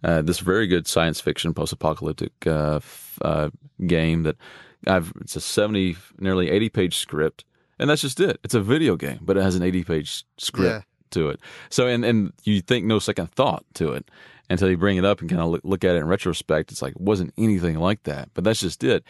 uh, 0.03 0.21
this 0.21 0.39
very 0.39 0.67
good 0.67 0.87
science 0.87 1.19
fiction 1.19 1.51
post-apocalyptic 1.51 2.31
uh, 2.45 2.75
f- 2.75 3.17
uh, 3.23 3.49
game 3.87 4.21
that 4.23 4.37
I've. 4.85 5.11
It's 5.19 5.35
a 5.35 5.41
seventy, 5.41 5.97
nearly 6.19 6.51
eighty 6.51 6.69
page 6.69 6.97
script, 6.97 7.43
and 7.79 7.89
that's 7.89 8.03
just 8.03 8.19
it. 8.19 8.39
It's 8.43 8.53
a 8.53 8.61
video 8.61 8.95
game, 8.95 9.17
but 9.21 9.35
it 9.35 9.41
has 9.41 9.55
an 9.55 9.63
eighty 9.63 9.83
page 9.83 10.25
script 10.37 10.85
to 11.11 11.29
it. 11.29 11.39
So 11.71 11.87
and 11.87 12.05
and 12.05 12.33
you 12.43 12.61
think 12.61 12.85
no 12.85 12.99
second 12.99 13.31
thought 13.31 13.65
to 13.73 13.93
it 13.93 14.11
until 14.51 14.69
you 14.69 14.77
bring 14.77 14.97
it 14.97 15.05
up 15.05 15.21
and 15.21 15.29
kind 15.29 15.41
of 15.41 15.49
look, 15.49 15.61
look 15.63 15.83
at 15.83 15.95
it 15.95 15.99
in 15.99 16.07
retrospect. 16.07 16.71
It's 16.71 16.83
like 16.83 16.93
it 16.93 17.01
wasn't 17.01 17.33
anything 17.35 17.79
like 17.79 18.03
that, 18.03 18.29
but 18.35 18.43
that's 18.43 18.59
just 18.59 18.83
it. 18.83 19.03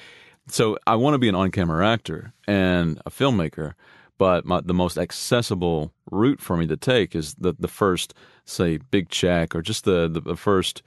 So 0.48 0.78
I 0.88 0.96
want 0.96 1.16
to 1.16 1.20
be 1.20 1.28
an 1.28 1.36
on-camera 1.36 1.86
actor 1.86 2.34
and 2.48 3.02
a 3.06 3.10
filmmaker, 3.10 3.74
but 4.18 4.46
my, 4.46 4.62
the 4.62 4.74
most 4.74 4.98
accessible 4.98 5.92
route 6.14 6.40
for 6.42 6.56
me 6.58 6.68
to 6.68 6.78
take 6.78 7.16
is 7.16 7.34
the 7.36 7.54
the 7.60 7.68
first, 7.68 8.14
say, 8.46 8.78
big 8.78 9.10
check 9.10 9.56
or 9.56 9.62
just 9.62 9.84
the 9.86 10.08
the, 10.08 10.22
the 10.22 10.36
first 10.36 10.84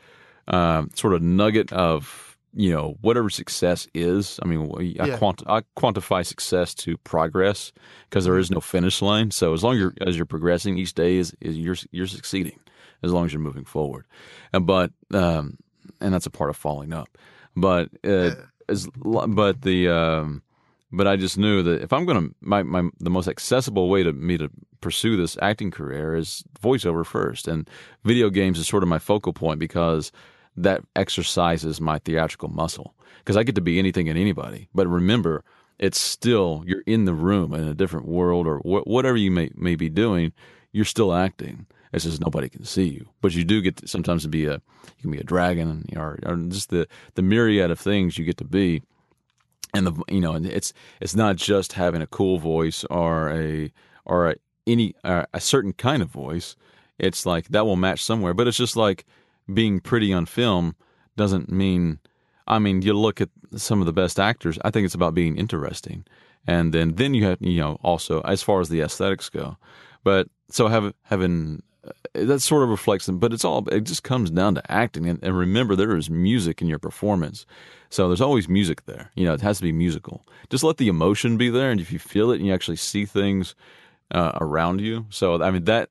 um, 0.49 0.91
sort 0.95 1.13
of 1.15 1.23
nugget 1.23 1.73
of 1.73 2.37
you 2.55 2.73
know 2.73 2.97
whatever 3.03 3.29
success 3.29 3.87
is. 3.93 4.41
I 4.43 4.47
mean, 4.47 4.71
I, 4.79 5.07
Yeah. 5.07 5.19
quant- 5.19 5.43
I 5.47 5.63
quantify 5.77 6.25
success 6.25 6.75
to 6.77 6.97
progress 6.99 7.73
because 8.09 8.25
there 8.25 8.39
is 8.39 8.51
no 8.51 8.61
finish 8.61 9.03
line. 9.03 9.31
So 9.31 9.53
as 9.53 9.63
long 9.63 9.75
as 9.75 9.81
you're, 9.81 9.95
as 10.07 10.17
you're 10.17 10.25
progressing 10.27 10.79
each 10.79 10.95
day, 10.95 11.17
is, 11.17 11.35
is 11.41 11.59
you're 11.59 11.77
you're 11.91 12.07
succeeding 12.07 12.59
as 13.03 13.13
long 13.13 13.27
as 13.27 13.33
you're 13.33 13.43
moving 13.43 13.65
forward. 13.67 14.07
And 14.55 14.67
but 14.67 14.91
um, 15.13 15.59
and 16.01 16.15
that's 16.15 16.27
a 16.27 16.31
part 16.31 16.49
of 16.51 16.57
falling 16.57 16.95
up. 16.95 17.09
But 17.55 17.91
uh, 18.05 18.31
as 18.69 18.89
but 19.05 19.61
the 19.63 19.89
um, 19.89 20.43
but 20.93 21.07
I 21.07 21.17
just 21.17 21.37
knew 21.37 21.63
that 21.63 21.83
if 21.83 21.93
I'm 21.93 22.07
gonna 22.07 22.29
my, 22.41 22.63
my 22.63 22.89
the 22.99 23.11
most 23.11 23.29
accessible 23.29 23.89
way 23.89 24.03
to 24.03 24.13
me 24.13 24.39
to 24.39 24.51
pursue 24.81 25.17
this 25.17 25.37
acting 25.43 25.71
career 25.71 26.15
is 26.15 26.45
voiceover 26.61 27.05
first, 27.05 27.49
and 27.49 27.69
video 28.05 28.31
games 28.31 28.59
is 28.59 28.67
sort 28.67 28.83
of 28.83 28.89
my 28.89 28.99
focal 28.99 29.33
point 29.33 29.59
because 29.59 30.13
that 30.57 30.83
exercises 30.95 31.81
my 31.81 31.99
theatrical 31.99 32.49
muscle 32.49 32.95
because 33.19 33.37
I 33.37 33.43
get 33.43 33.57
to 33.57 33.61
be 33.61 33.79
anything 33.79 34.09
and 34.09 34.19
anybody. 34.19 34.69
But 34.75 34.87
remember, 34.87 35.45
it's 35.79 35.99
still 35.99 36.63
you're 36.67 36.85
in 36.87 37.05
the 37.05 37.15
room 37.15 37.53
in 37.53 37.67
a 37.67 37.75
different 37.75 38.07
world 38.07 38.47
or 38.47 38.59
wh- 38.59 38.87
whatever 38.87 39.17
you 39.17 39.31
may 39.31 39.51
may 39.55 39.75
be 39.75 39.89
doing. 39.89 40.33
You're 40.73 40.85
still 40.85 41.15
acting. 41.15 41.67
It's 41.93 42.05
just 42.05 42.21
nobody 42.21 42.49
can 42.49 42.65
see 42.65 42.85
you, 42.85 43.09
but 43.23 43.35
you 43.35 43.45
do 43.45 43.63
get 43.63 43.77
to, 43.79 43.89
sometimes 43.89 44.23
to 44.23 44.29
be 44.29 44.45
a 44.45 44.55
you 44.55 45.03
can 45.03 45.11
be 45.11 45.19
a 45.19 45.25
dragon 45.25 45.85
or, 45.97 46.19
or 46.25 46.37
just 46.49 46.71
the 46.71 46.87
the 47.15 47.23
myriad 47.23 47.71
of 47.71 47.81
things 47.81 48.19
you 48.19 48.25
get 48.25 48.37
to 48.39 48.45
be 48.45 48.83
and 49.77 49.87
the 49.87 50.03
you 50.09 50.21
know 50.21 50.35
it's 50.35 50.73
it's 51.01 51.15
not 51.15 51.37
just 51.37 51.75
having 51.75 52.03
a 52.03 52.07
cool 52.07 52.39
voice 52.39 52.85
or 52.91 53.31
a 53.31 53.73
or 54.05 54.31
a, 54.31 54.35
any 54.67 54.95
a 55.05 55.41
certain 55.41 55.73
kind 55.73 56.03
of 56.03 56.09
voice. 56.09 56.57
It's 56.99 57.27
like 57.27 57.49
that 57.49 57.67
will 57.67 57.77
match 57.77 58.03
somewhere. 58.03 58.35
But 58.35 58.49
it's 58.49 58.57
just 58.57 58.77
like 58.77 59.05
being 59.53 59.81
pretty 59.81 60.13
on 60.13 60.27
film 60.27 60.75
doesn't 61.17 61.51
mean 61.51 61.99
i 62.49 62.59
mean 62.59 62.83
you 62.83 62.93
look 62.93 63.21
at 63.21 63.29
some 63.55 63.81
of 63.81 63.87
the 63.87 63.93
best 63.93 64.19
actors 64.19 64.59
i 64.65 64.71
think 64.71 64.85
it's 64.85 64.95
about 64.95 65.15
being 65.15 65.37
interesting. 65.37 66.05
And 66.49 66.73
then 66.73 66.95
then 66.95 67.15
you 67.15 67.25
have 67.25 67.39
you 67.41 67.61
know 67.61 67.79
also 67.83 68.21
as 68.23 68.43
far 68.43 68.61
as 68.61 68.69
the 68.69 68.81
aesthetics 68.81 69.29
go. 69.29 69.57
But 70.05 70.29
so 70.49 70.69
have 70.69 70.95
having 71.03 71.63
that 72.25 72.41
sort 72.41 72.63
of 72.63 72.69
reflects 72.69 73.07
them, 73.07 73.19
but 73.19 73.33
it's 73.33 73.45
all 73.45 73.69
it 73.69 73.83
just 73.83 74.03
comes 74.03 74.31
down 74.31 74.55
to 74.55 74.73
acting. 74.73 75.09
And, 75.09 75.23
and 75.23 75.37
remember, 75.37 75.77
there 75.77 75.97
is 75.97 76.11
music 76.11 76.61
in 76.61 76.69
your 76.69 76.79
performance, 76.79 77.47
so 77.91 78.09
there's 78.09 78.21
always 78.21 78.49
music 78.49 78.87
there. 78.87 79.11
You 79.15 79.25
know, 79.27 79.35
it 79.35 79.41
has 79.41 79.59
to 79.59 79.63
be 79.63 79.73
musical. 79.73 80.27
Just 80.51 80.65
let 80.65 80.77
the 80.77 80.89
emotion 80.89 81.37
be 81.37 81.51
there, 81.51 81.71
and 81.71 81.81
if 81.81 81.93
you 81.93 81.99
feel 81.99 82.31
it 82.31 82.37
and 82.37 82.47
you 82.47 82.55
actually 82.55 82.77
see 82.77 83.05
things 83.05 83.55
uh, 84.11 84.33
around 84.41 84.81
you, 84.81 85.07
so 85.11 85.43
I 85.43 85.51
mean 85.51 85.65
that 85.65 85.91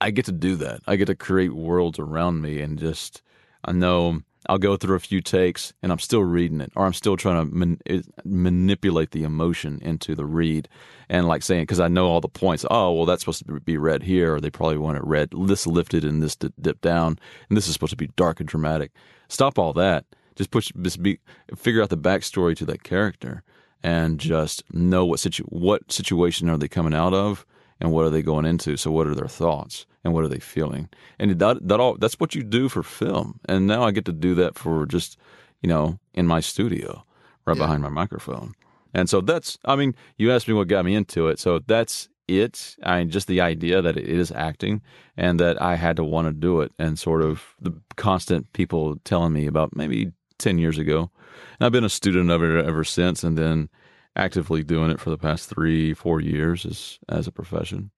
I 0.00 0.10
get 0.10 0.24
to 0.26 0.32
do 0.32 0.56
that. 0.56 0.80
I 0.86 0.96
get 0.96 1.06
to 1.06 1.14
create 1.14 1.54
worlds 1.54 1.98
around 1.98 2.42
me, 2.42 2.60
and 2.60 2.78
just 2.78 3.22
I 3.64 3.72
know 3.72 4.22
I'll 4.48 4.58
go 4.58 4.76
through 4.76 4.96
a 4.96 5.00
few 5.00 5.20
takes, 5.20 5.72
and 5.82 5.92
I'm 5.92 5.98
still 5.98 6.22
reading 6.22 6.60
it, 6.60 6.72
or 6.74 6.84
I'm 6.84 6.92
still 6.92 7.16
trying 7.16 7.48
to 7.48 7.54
man- 7.54 7.80
eh, 7.86 8.02
manipulate 8.24 9.12
the 9.12 9.22
emotion 9.22 9.78
into 9.82 10.14
the 10.14 10.24
read, 10.24 10.68
and 11.08 11.28
like 11.28 11.42
saying 11.42 11.62
because 11.62 11.80
I 11.80 11.88
know 11.88 12.06
all 12.08 12.20
the 12.20 12.28
points. 12.28 12.64
Oh, 12.70 12.92
well, 12.92 13.06
that's 13.06 13.22
supposed 13.22 13.46
to 13.46 13.60
be 13.60 13.76
read 13.76 14.02
here, 14.02 14.34
or 14.34 14.40
they 14.40 14.50
probably 14.50 14.78
want 14.78 14.96
it 14.96 15.04
read 15.04 15.30
this 15.46 15.66
lifted 15.66 16.04
and 16.04 16.22
this 16.22 16.36
di- 16.36 16.50
dipped 16.60 16.82
down, 16.82 17.18
and 17.48 17.56
this 17.56 17.68
is 17.68 17.72
supposed 17.72 17.90
to 17.90 17.96
be 17.96 18.10
dark 18.16 18.40
and 18.40 18.48
dramatic. 18.48 18.92
Stop 19.28 19.58
all 19.58 19.72
that. 19.74 20.04
Just 20.34 20.50
push. 20.50 20.72
Just 20.80 21.02
be 21.02 21.20
figure 21.56 21.82
out 21.82 21.90
the 21.90 21.96
backstory 21.96 22.56
to 22.56 22.64
that 22.66 22.82
character, 22.82 23.42
and 23.82 24.18
just 24.18 24.64
know 24.72 25.04
what 25.04 25.20
situ 25.20 25.44
what 25.44 25.92
situation 25.92 26.48
are 26.48 26.58
they 26.58 26.68
coming 26.68 26.94
out 26.94 27.14
of, 27.14 27.46
and 27.80 27.92
what 27.92 28.04
are 28.04 28.10
they 28.10 28.22
going 28.22 28.46
into. 28.46 28.76
So 28.76 28.90
what 28.90 29.06
are 29.06 29.14
their 29.14 29.28
thoughts 29.28 29.86
and 30.04 30.12
what 30.12 30.24
are 30.24 30.28
they 30.28 30.38
feeling? 30.38 30.88
And 31.18 31.38
that 31.38 31.68
that 31.68 31.80
all 31.80 31.96
that's 31.96 32.18
what 32.18 32.34
you 32.34 32.42
do 32.42 32.68
for 32.68 32.82
film. 32.82 33.40
And 33.48 33.66
now 33.66 33.84
I 33.84 33.90
get 33.90 34.04
to 34.06 34.12
do 34.12 34.34
that 34.36 34.56
for 34.56 34.86
just 34.86 35.18
you 35.60 35.68
know 35.68 35.98
in 36.14 36.26
my 36.26 36.40
studio, 36.40 37.04
right 37.46 37.56
behind 37.56 37.82
my 37.82 37.88
microphone. 37.88 38.54
And 38.94 39.08
so 39.08 39.20
that's 39.20 39.58
I 39.64 39.76
mean 39.76 39.94
you 40.16 40.32
asked 40.32 40.48
me 40.48 40.54
what 40.54 40.68
got 40.68 40.84
me 40.84 40.94
into 40.94 41.28
it. 41.28 41.38
So 41.38 41.58
that's 41.58 42.08
it. 42.28 42.76
I 42.82 42.98
mean, 42.98 43.10
just 43.10 43.26
the 43.26 43.40
idea 43.40 43.82
that 43.82 43.96
it 43.96 44.08
is 44.08 44.30
acting 44.32 44.82
and 45.16 45.38
that 45.40 45.60
I 45.60 45.76
had 45.76 45.96
to 45.96 46.04
want 46.04 46.28
to 46.28 46.32
do 46.32 46.60
it, 46.60 46.72
and 46.78 46.98
sort 46.98 47.22
of 47.22 47.54
the 47.60 47.72
constant 47.96 48.52
people 48.52 48.96
telling 49.04 49.32
me 49.32 49.46
about 49.46 49.76
maybe 49.76 50.12
ten 50.38 50.58
years 50.58 50.78
ago. 50.78 51.10
And 51.58 51.66
I've 51.66 51.72
been 51.72 51.84
a 51.84 51.88
student 51.88 52.30
of 52.30 52.42
it 52.42 52.64
ever 52.64 52.84
since, 52.84 53.24
and 53.24 53.36
then 53.36 53.68
actively 54.16 54.62
doing 54.62 54.90
it 54.90 55.00
for 55.00 55.10
the 55.10 55.18
past 55.18 55.48
three, 55.48 55.94
four 55.94 56.20
years 56.20 56.64
as 56.66 56.98
as 57.08 57.26
a 57.26 57.32
profession. 57.32 57.90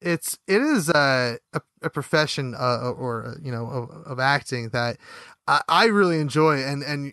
It's 0.00 0.38
it 0.46 0.60
is 0.60 0.88
a 0.88 1.38
a, 1.52 1.60
a 1.82 1.90
profession 1.90 2.54
uh, 2.54 2.92
or 2.96 3.26
uh, 3.26 3.34
you 3.42 3.52
know 3.52 3.66
of, 3.66 3.90
of 4.06 4.18
acting 4.18 4.70
that 4.70 4.98
I, 5.46 5.62
I 5.68 5.84
really 5.86 6.20
enjoy. 6.20 6.62
And 6.62 6.82
and 6.82 7.12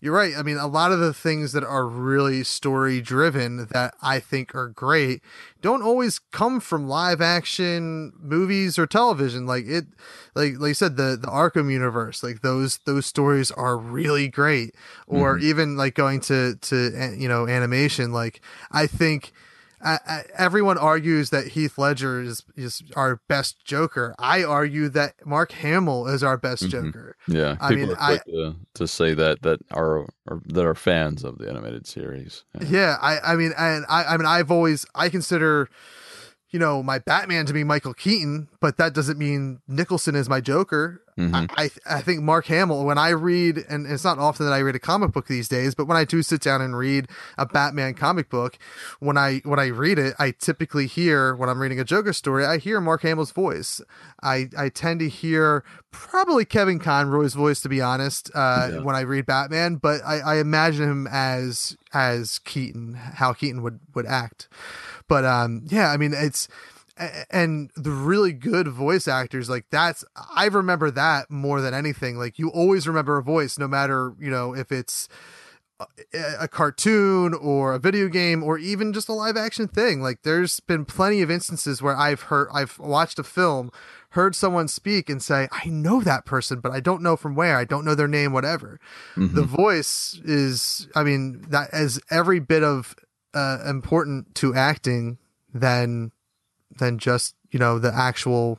you're 0.00 0.14
right. 0.14 0.34
I 0.36 0.42
mean 0.42 0.56
a 0.56 0.66
lot 0.66 0.90
of 0.90 0.98
the 0.98 1.14
things 1.14 1.52
that 1.52 1.62
are 1.62 1.86
really 1.86 2.42
story 2.42 3.00
driven 3.00 3.66
that 3.70 3.94
i 4.02 4.18
think 4.18 4.52
are 4.54 4.68
great 4.68 5.22
don't 5.60 5.82
always 5.82 6.18
come 6.18 6.58
from 6.58 6.88
live 6.88 7.20
action 7.20 8.12
movies 8.20 8.80
or 8.80 8.86
television. 8.86 9.46
Like 9.46 9.64
it 9.66 9.84
like 10.34 10.54
like 10.58 10.68
you 10.68 10.74
said 10.74 10.96
the 10.96 11.16
the 11.20 11.28
arkham 11.28 11.70
universe 11.70 12.22
like 12.22 12.40
those 12.40 12.78
those 12.84 13.06
stories 13.06 13.52
are 13.52 13.76
really 13.76 14.28
great. 14.28 14.74
Or 15.06 15.38
even 15.38 15.76
like 15.76 15.94
going 15.94 16.20
to 16.22 16.56
to 16.56 16.92
uh, 17.00 17.10
you 17.12 17.28
know 17.28 17.46
animation 17.46 18.12
like 18.12 18.40
i 18.70 18.86
think 18.86 19.32
I, 19.84 19.98
I, 20.06 20.22
everyone 20.38 20.78
argues 20.78 21.30
that 21.30 21.48
Heath 21.48 21.76
Ledger 21.76 22.20
is 22.20 22.44
is 22.56 22.82
our 22.94 23.20
best 23.28 23.64
Joker. 23.64 24.14
I 24.18 24.44
argue 24.44 24.88
that 24.90 25.14
Mark 25.26 25.52
Hamill 25.52 26.06
is 26.06 26.22
our 26.22 26.36
best 26.36 26.64
mm-hmm. 26.64 26.86
Joker. 26.86 27.16
Yeah, 27.26 27.56
I 27.60 27.70
people 27.70 27.88
mean, 27.88 27.96
are 27.96 28.06
quick 28.06 28.24
to, 28.26 28.56
to 28.74 28.88
say 28.88 29.14
that 29.14 29.42
that 29.42 29.60
are, 29.72 30.06
are 30.28 30.40
that 30.46 30.64
are 30.64 30.74
fans 30.74 31.24
of 31.24 31.38
the 31.38 31.48
animated 31.48 31.86
series. 31.86 32.44
Yeah. 32.60 32.66
Yeah, 32.68 32.96
I, 33.00 33.32
I 33.32 33.36
mean, 33.36 33.52
and 33.58 33.84
I, 33.88 34.04
I 34.04 34.16
mean, 34.16 34.26
I've 34.26 34.50
always 34.50 34.86
I 34.94 35.08
consider, 35.08 35.68
you 36.50 36.58
know, 36.58 36.82
my 36.82 36.98
Batman 36.98 37.46
to 37.46 37.52
be 37.52 37.64
Michael 37.64 37.94
Keaton, 37.94 38.48
but 38.60 38.76
that 38.78 38.94
doesn't 38.94 39.18
mean 39.18 39.60
Nicholson 39.66 40.14
is 40.14 40.28
my 40.28 40.40
Joker. 40.40 41.01
Mhm. 41.18 41.50
I, 41.56 41.64
I 41.64 41.70
I 41.98 42.00
think 42.00 42.22
Mark 42.22 42.46
Hamill. 42.46 42.86
When 42.86 42.96
I 42.96 43.10
read, 43.10 43.64
and 43.68 43.86
it's 43.86 44.02
not 44.04 44.18
often 44.18 44.46
that 44.46 44.52
I 44.52 44.60
read 44.60 44.74
a 44.74 44.78
comic 44.78 45.12
book 45.12 45.26
these 45.26 45.46
days, 45.46 45.74
but 45.74 45.86
when 45.86 45.96
I 45.98 46.04
do 46.04 46.22
sit 46.22 46.40
down 46.40 46.62
and 46.62 46.74
read 46.76 47.06
a 47.36 47.44
Batman 47.44 47.92
comic 47.92 48.30
book, 48.30 48.56
when 48.98 49.18
I 49.18 49.42
when 49.44 49.58
I 49.58 49.66
read 49.66 49.98
it, 49.98 50.14
I 50.18 50.30
typically 50.30 50.86
hear 50.86 51.34
when 51.36 51.50
I'm 51.50 51.60
reading 51.60 51.78
a 51.78 51.84
Joker 51.84 52.14
story, 52.14 52.46
I 52.46 52.56
hear 52.56 52.80
Mark 52.80 53.02
Hamill's 53.02 53.30
voice. 53.30 53.82
I 54.22 54.48
I 54.56 54.70
tend 54.70 55.00
to 55.00 55.08
hear 55.10 55.64
probably 55.90 56.46
Kevin 56.46 56.78
Conroy's 56.78 57.34
voice, 57.34 57.60
to 57.60 57.68
be 57.68 57.82
honest, 57.82 58.30
uh, 58.34 58.70
Yeah. 58.72 58.78
when 58.80 58.96
I 58.96 59.00
read 59.00 59.26
Batman. 59.26 59.76
But 59.76 60.00
I, 60.06 60.20
I 60.20 60.36
imagine 60.36 60.88
him 60.88 61.06
as 61.12 61.76
as 61.92 62.38
Keaton, 62.38 62.94
how 62.94 63.34
Keaton 63.34 63.62
would 63.62 63.80
would 63.94 64.06
act. 64.06 64.48
But 65.08 65.26
um, 65.26 65.64
yeah, 65.66 65.90
I 65.90 65.98
mean 65.98 66.14
it's 66.14 66.48
and 67.30 67.70
the 67.74 67.90
really 67.90 68.32
good 68.32 68.68
voice 68.68 69.08
actors 69.08 69.48
like 69.48 69.64
that's 69.70 70.04
i 70.34 70.46
remember 70.46 70.90
that 70.90 71.30
more 71.30 71.60
than 71.60 71.74
anything. 71.74 72.16
Like 72.16 72.38
you 72.38 72.48
always 72.50 72.86
remember 72.86 73.16
a 73.16 73.22
voice 73.22 73.58
no 73.58 73.68
matter 73.68 74.14
you 74.20 74.30
know 74.30 74.54
if 74.54 74.70
it's 74.70 75.08
a, 76.38 76.46
cartoon 76.46 77.34
or 77.34 77.74
a 77.74 77.78
video 77.78 78.06
game 78.06 78.44
or 78.44 78.56
even 78.56 78.92
just 78.92 79.08
a 79.08 79.12
live 79.12 79.36
action 79.36 79.66
thing. 79.66 80.00
Like 80.00 80.22
there's 80.22 80.60
been 80.60 80.84
plenty 80.84 81.22
of 81.22 81.30
instances 81.30 81.82
where 81.82 81.96
i've 81.96 82.22
heard 82.22 82.48
i've 82.52 82.78
watched 82.78 83.18
a 83.18 83.24
film 83.24 83.70
heard 84.10 84.36
someone 84.36 84.68
speak 84.68 85.08
and 85.08 85.22
say 85.22 85.48
i 85.50 85.66
know 85.66 86.02
that 86.02 86.26
person 86.26 86.60
but 86.60 86.70
i 86.70 86.80
don't 86.80 87.02
know 87.02 87.16
from 87.16 87.34
where. 87.34 87.56
I 87.56 87.64
don't 87.64 87.84
know 87.84 87.94
their 87.94 88.08
name 88.08 88.32
whatever. 88.32 88.78
The 89.16 89.42
voice 89.42 90.20
is 90.24 90.88
i 90.94 91.02
mean 91.02 91.44
that 91.48 91.70
is 91.72 92.00
every 92.10 92.38
bit 92.38 92.62
of 92.62 92.94
uh, 93.34 93.60
important 93.66 94.34
to 94.36 94.54
acting 94.54 95.16
than 95.54 96.12
than 96.78 96.98
just 96.98 97.34
you 97.50 97.58
know 97.58 97.78
the 97.78 97.94
actual 97.94 98.58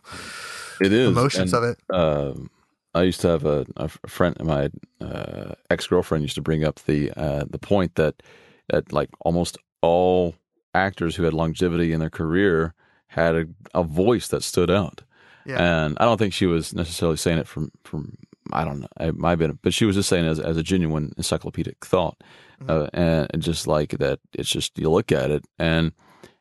It 0.81 0.91
is 0.91 1.09
emotions 1.09 1.53
and, 1.53 1.63
of 1.63 1.69
it. 1.71 1.95
um, 1.95 2.49
I 2.95 3.01
used 3.03 3.21
to 3.21 3.27
have 3.29 3.43
a, 3.45 3.65
a 3.75 3.89
friend, 4.07 4.35
my 4.43 4.69
uh, 5.01 5.53
ex 5.69 5.87
girlfriend 5.87 6.23
used 6.23 6.35
to 6.35 6.41
bring 6.41 6.63
up 6.63 6.79
the 6.85 7.11
uh, 7.17 7.45
the 7.49 7.57
point 7.57 7.95
that 7.95 8.21
that 8.69 8.93
like 8.93 9.09
almost 9.21 9.57
all 9.81 10.35
actors 10.75 11.15
who 11.15 11.23
had 11.23 11.33
longevity 11.33 11.91
in 11.91 11.99
their 11.99 12.09
career 12.09 12.73
had 13.07 13.35
a, 13.35 13.45
a 13.73 13.83
voice 13.83 14.27
that 14.29 14.43
stood 14.43 14.71
out. 14.71 15.01
Yeah. 15.45 15.61
And 15.61 15.97
I 15.99 16.05
don't 16.05 16.17
think 16.17 16.33
she 16.33 16.45
was 16.45 16.73
necessarily 16.73 17.17
saying 17.17 17.39
it 17.39 17.47
from 17.47 17.71
from 17.83 18.15
I 18.51 18.63
don't 18.63 18.81
know 18.81 18.87
it 18.99 19.17
might 19.17 19.31
have 19.31 19.39
been, 19.39 19.59
but 19.61 19.73
she 19.73 19.85
was 19.85 19.95
just 19.95 20.09
saying 20.09 20.25
it 20.25 20.29
as 20.29 20.39
as 20.39 20.57
a 20.57 20.63
genuine 20.63 21.13
encyclopedic 21.17 21.83
thought, 21.85 22.21
uh, 22.69 22.87
and, 22.93 23.27
and 23.33 23.41
just 23.41 23.65
like 23.67 23.97
that. 23.97 24.19
It's 24.33 24.49
just 24.49 24.77
you 24.77 24.89
look 24.89 25.11
at 25.11 25.31
it 25.31 25.45
and 25.57 25.93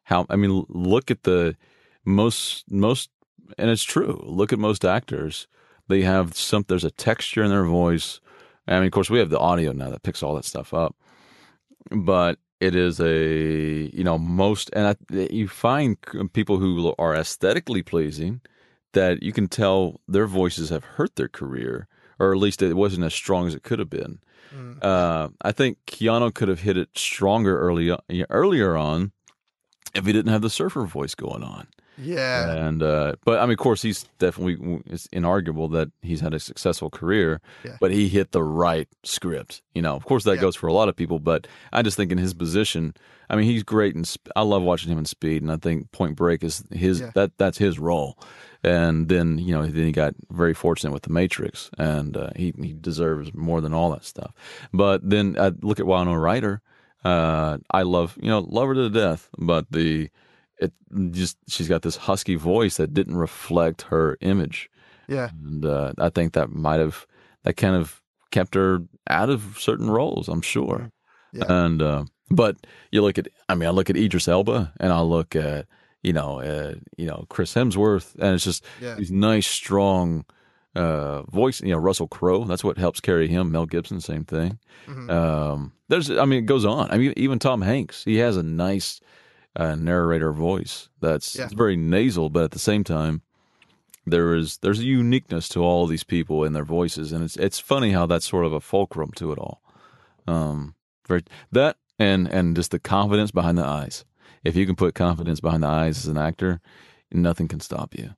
how 0.05 0.27
I 0.29 0.37
mean, 0.37 0.65
look 0.69 1.11
at 1.11 1.23
the 1.23 1.57
most 2.05 2.71
most, 2.71 3.11
and 3.59 3.71
it's 3.71 3.85
true. 3.85 4.23
Look 4.27 4.53
at 4.53 4.59
most 4.59 4.85
actors; 4.85 5.47
they 5.89 6.03
have 6.03 6.37
some. 6.37 6.65
There's 6.67 6.85
a 6.85 6.91
texture 6.91 7.43
in 7.43 7.51
their 7.51 7.65
voice. 7.65 8.21
I 8.67 8.79
mean, 8.79 8.87
of 8.87 8.93
course, 8.93 9.11
we 9.11 9.19
have 9.19 9.31
the 9.31 9.39
audio 9.39 9.73
now 9.73 9.91
that 9.91 10.03
picks 10.03 10.23
all 10.23 10.35
that 10.37 10.45
stuff 10.45 10.73
up, 10.73 10.97
but 11.91 12.39
it 12.61 12.77
is 12.77 13.01
a 13.01 13.91
you 13.93 14.05
know 14.05 14.19
most, 14.19 14.71
and 14.73 14.87
I, 14.87 15.29
you 15.31 15.49
find 15.49 15.97
people 16.33 16.59
who 16.59 16.95
are 16.99 17.15
aesthetically 17.15 17.83
pleasing 17.83 18.41
that 18.93 19.23
you 19.23 19.33
can 19.33 19.49
tell 19.49 20.01
their 20.07 20.27
voices 20.27 20.71
have 20.71 20.85
hurt 20.85 21.17
their 21.17 21.29
career, 21.29 21.89
or 22.19 22.33
at 22.33 22.39
least 22.39 22.63
it 22.63 22.75
wasn't 22.75 23.05
as 23.05 23.15
strong 23.15 23.47
as 23.47 23.55
it 23.55 23.63
could 23.63 23.79
have 23.79 23.91
been. 23.91 24.21
Uh, 24.83 25.29
I 25.41 25.53
think 25.53 25.79
Keanu 25.87 26.33
could 26.35 26.49
have 26.49 26.61
hit 26.61 26.77
it 26.77 26.91
stronger 26.97 27.59
early 27.59 27.97
earlier 28.29 28.77
on 28.77 29.13
if 29.95 30.07
he 30.07 30.13
didn't 30.13 30.33
have 30.33 30.43
the 30.43 30.51
surfer 30.51 30.85
voice 30.85 31.15
going 31.15 31.43
on. 31.43 31.67
Yeah, 31.99 32.51
And 32.53 32.83
uh, 32.83 33.17
but 33.25 33.39
I 33.39 33.43
mean, 33.43 33.53
of 33.53 33.59
course, 33.59 33.83
he's 33.83 34.05
definitely 34.19 34.81
it's 34.87 35.07
inarguable 35.09 35.71
that 35.73 35.91
he's 36.01 36.21
had 36.21 36.33
a 36.33 36.41
successful 36.41 36.89
career. 36.89 37.43
Yeah. 37.65 37.77
But 37.81 37.91
he 37.91 38.09
hit 38.09 38.33
the 38.33 38.43
right 38.43 38.89
script. 39.05 39.61
You 39.75 39.83
know, 39.83 39.95
of 39.95 40.05
course, 40.07 40.25
that 40.25 40.37
Yeah. 40.37 40.41
goes 40.41 40.57
for 40.57 40.69
a 40.69 40.73
lot 40.73 40.89
of 40.89 40.97
people. 40.97 41.19
But 41.19 41.47
I 41.71 41.83
just 41.83 41.99
think 41.99 42.11
in 42.11 42.17
his 42.17 42.33
position, 42.33 42.95
I 43.29 43.37
mean, 43.37 43.45
he's 43.45 43.63
great, 43.63 43.95
and 43.95 44.11
I 44.35 44.41
love 44.43 44.63
watching 44.63 44.91
him 44.91 44.99
in 44.99 45.05
Speed, 45.05 45.43
and 45.43 45.53
I 45.53 45.57
think 45.57 45.93
Point 45.93 46.17
Break 46.17 46.43
is 46.43 46.65
his 46.73 47.01
Yeah. 47.01 47.11
that 47.15 47.33
that's 47.37 47.59
his 47.59 47.79
role. 47.79 48.19
And 48.65 49.09
then 49.11 49.37
you 49.37 49.53
know, 49.55 49.67
then 49.67 49.85
he 49.85 49.93
got 49.93 50.15
very 50.31 50.55
fortunate 50.55 50.93
with 50.95 51.03
the 51.03 51.13
Matrix, 51.13 51.71
and 51.79 52.17
uh, 52.17 52.31
he 52.37 52.55
he 52.59 52.73
deserves 52.73 53.35
more 53.35 53.61
than 53.61 53.75
all 53.75 53.91
that 53.91 54.05
stuff. 54.05 54.33
But 54.73 55.09
then 55.09 55.37
I 55.39 55.53
look 55.61 55.79
at 55.79 55.87
Winona 55.87 56.19
Ryder. 56.19 56.63
Uh, 57.05 57.59
I 57.71 57.83
love 57.83 58.17
you 58.21 58.29
know 58.29 58.41
love 58.41 58.69
her 58.69 58.75
to 58.75 58.91
death, 58.91 59.29
but 59.39 59.67
the 59.71 60.09
it 60.59 60.73
just 61.11 61.37
she's 61.49 61.69
got 61.69 61.83
this 61.83 61.97
husky 61.97 62.37
voice 62.37 62.77
that 62.77 62.95
didn't 62.95 63.17
reflect 63.17 63.83
her 63.83 64.17
image, 64.21 64.71
yeah, 65.09 65.31
and 65.45 65.65
uh, 65.65 65.93
I 65.99 66.11
think 66.11 66.35
that 66.35 66.51
might 66.51 66.79
have 66.81 67.07
that 67.43 67.55
kind 67.55 67.75
of 67.75 68.01
kept 68.31 68.55
her 68.55 68.83
out 69.11 69.31
of 69.31 69.57
certain 69.59 69.91
roles. 69.91 70.29
I'm 70.29 70.43
sure, 70.43 70.93
Yeah. 71.33 71.45
and 71.49 71.83
uh, 71.83 72.05
but 72.31 72.57
you 72.93 73.03
look 73.03 73.19
at 73.19 73.29
I 73.49 73.55
mean 73.57 73.69
I 73.69 73.73
look 73.73 73.91
at 73.91 73.97
Idris 73.97 74.29
Elba 74.29 74.73
and 74.79 74.93
I 74.93 75.01
look 75.01 75.35
at 75.35 75.67
you 76.05 76.13
know 76.13 76.41
uh, 76.41 76.75
you 76.97 77.07
know 77.07 77.27
Chris 77.29 77.53
Hemsworth 77.55 78.15
and 78.21 78.35
it's 78.37 78.45
just 78.45 78.65
Yeah. 78.81 78.95
these 78.95 79.11
nice 79.11 79.47
strong 79.49 80.25
uh 80.75 81.23
voice 81.25 81.61
you 81.61 81.69
know 81.71 81.79
Russell 81.79 82.09
Crowe. 82.09 82.45
That's 82.45 82.65
what 82.65 82.79
helps 82.79 83.01
carry 83.01 83.29
him. 83.29 83.53
Mel 83.53 83.67
Gibson 83.67 84.01
same 84.01 84.25
thing. 84.25 84.59
Mhm. 84.87 85.11
um 85.11 85.73
there's 85.89 86.11
I 86.11 86.25
mean 86.25 86.39
it 86.41 86.47
goes 86.47 86.65
on. 86.65 86.91
I 86.91 86.99
mean 86.99 87.13
even 87.17 87.39
Tom 87.39 87.61
Hanks 87.63 88.05
he 88.05 88.17
has 88.17 88.37
a 88.37 88.43
nice 88.43 89.01
uh, 89.55 89.75
narrator 89.75 90.33
voice 90.33 90.89
that's 91.01 91.37
Yeah. 91.37 91.45
it's 91.45 91.53
very 91.53 91.77
nasal 91.77 92.31
but 92.31 92.45
at 92.45 92.51
the 92.53 92.59
same 92.59 92.85
time 92.85 93.21
there 94.07 94.35
is 94.35 94.57
there's 94.59 94.81
a 94.81 94.85
uniqueness 94.85 95.49
to 95.51 95.61
all 95.63 95.87
these 95.87 96.05
people 96.05 96.43
and 96.45 96.57
their 96.57 96.65
voices. 96.65 97.13
And 97.13 97.23
it's 97.23 97.37
it's 97.37 97.59
funny 97.59 97.93
how 97.93 98.07
that's 98.07 98.27
sort 98.27 98.47
of 98.47 98.53
a 98.55 98.61
fulcrum 98.61 99.11
to 99.17 99.31
it 99.33 99.39
all. 99.39 99.63
Um 100.27 100.75
very 101.07 101.23
that 101.53 101.77
and 101.99 102.27
and 102.29 102.57
just 102.57 102.71
the 102.71 102.79
confidence 102.79 103.31
behind 103.31 103.59
the 103.59 103.65
eyes. 103.67 104.05
If 104.43 104.57
you 104.57 104.65
can 104.67 104.75
put 104.75 104.95
confidence 104.95 105.41
behind 105.41 105.63
the 105.63 105.69
eyes 105.69 105.99
as 105.99 106.07
an 106.09 106.17
actor 106.19 106.61
nothing 107.13 107.47
can 107.47 107.61
stop 107.61 107.95
you 107.97 108.15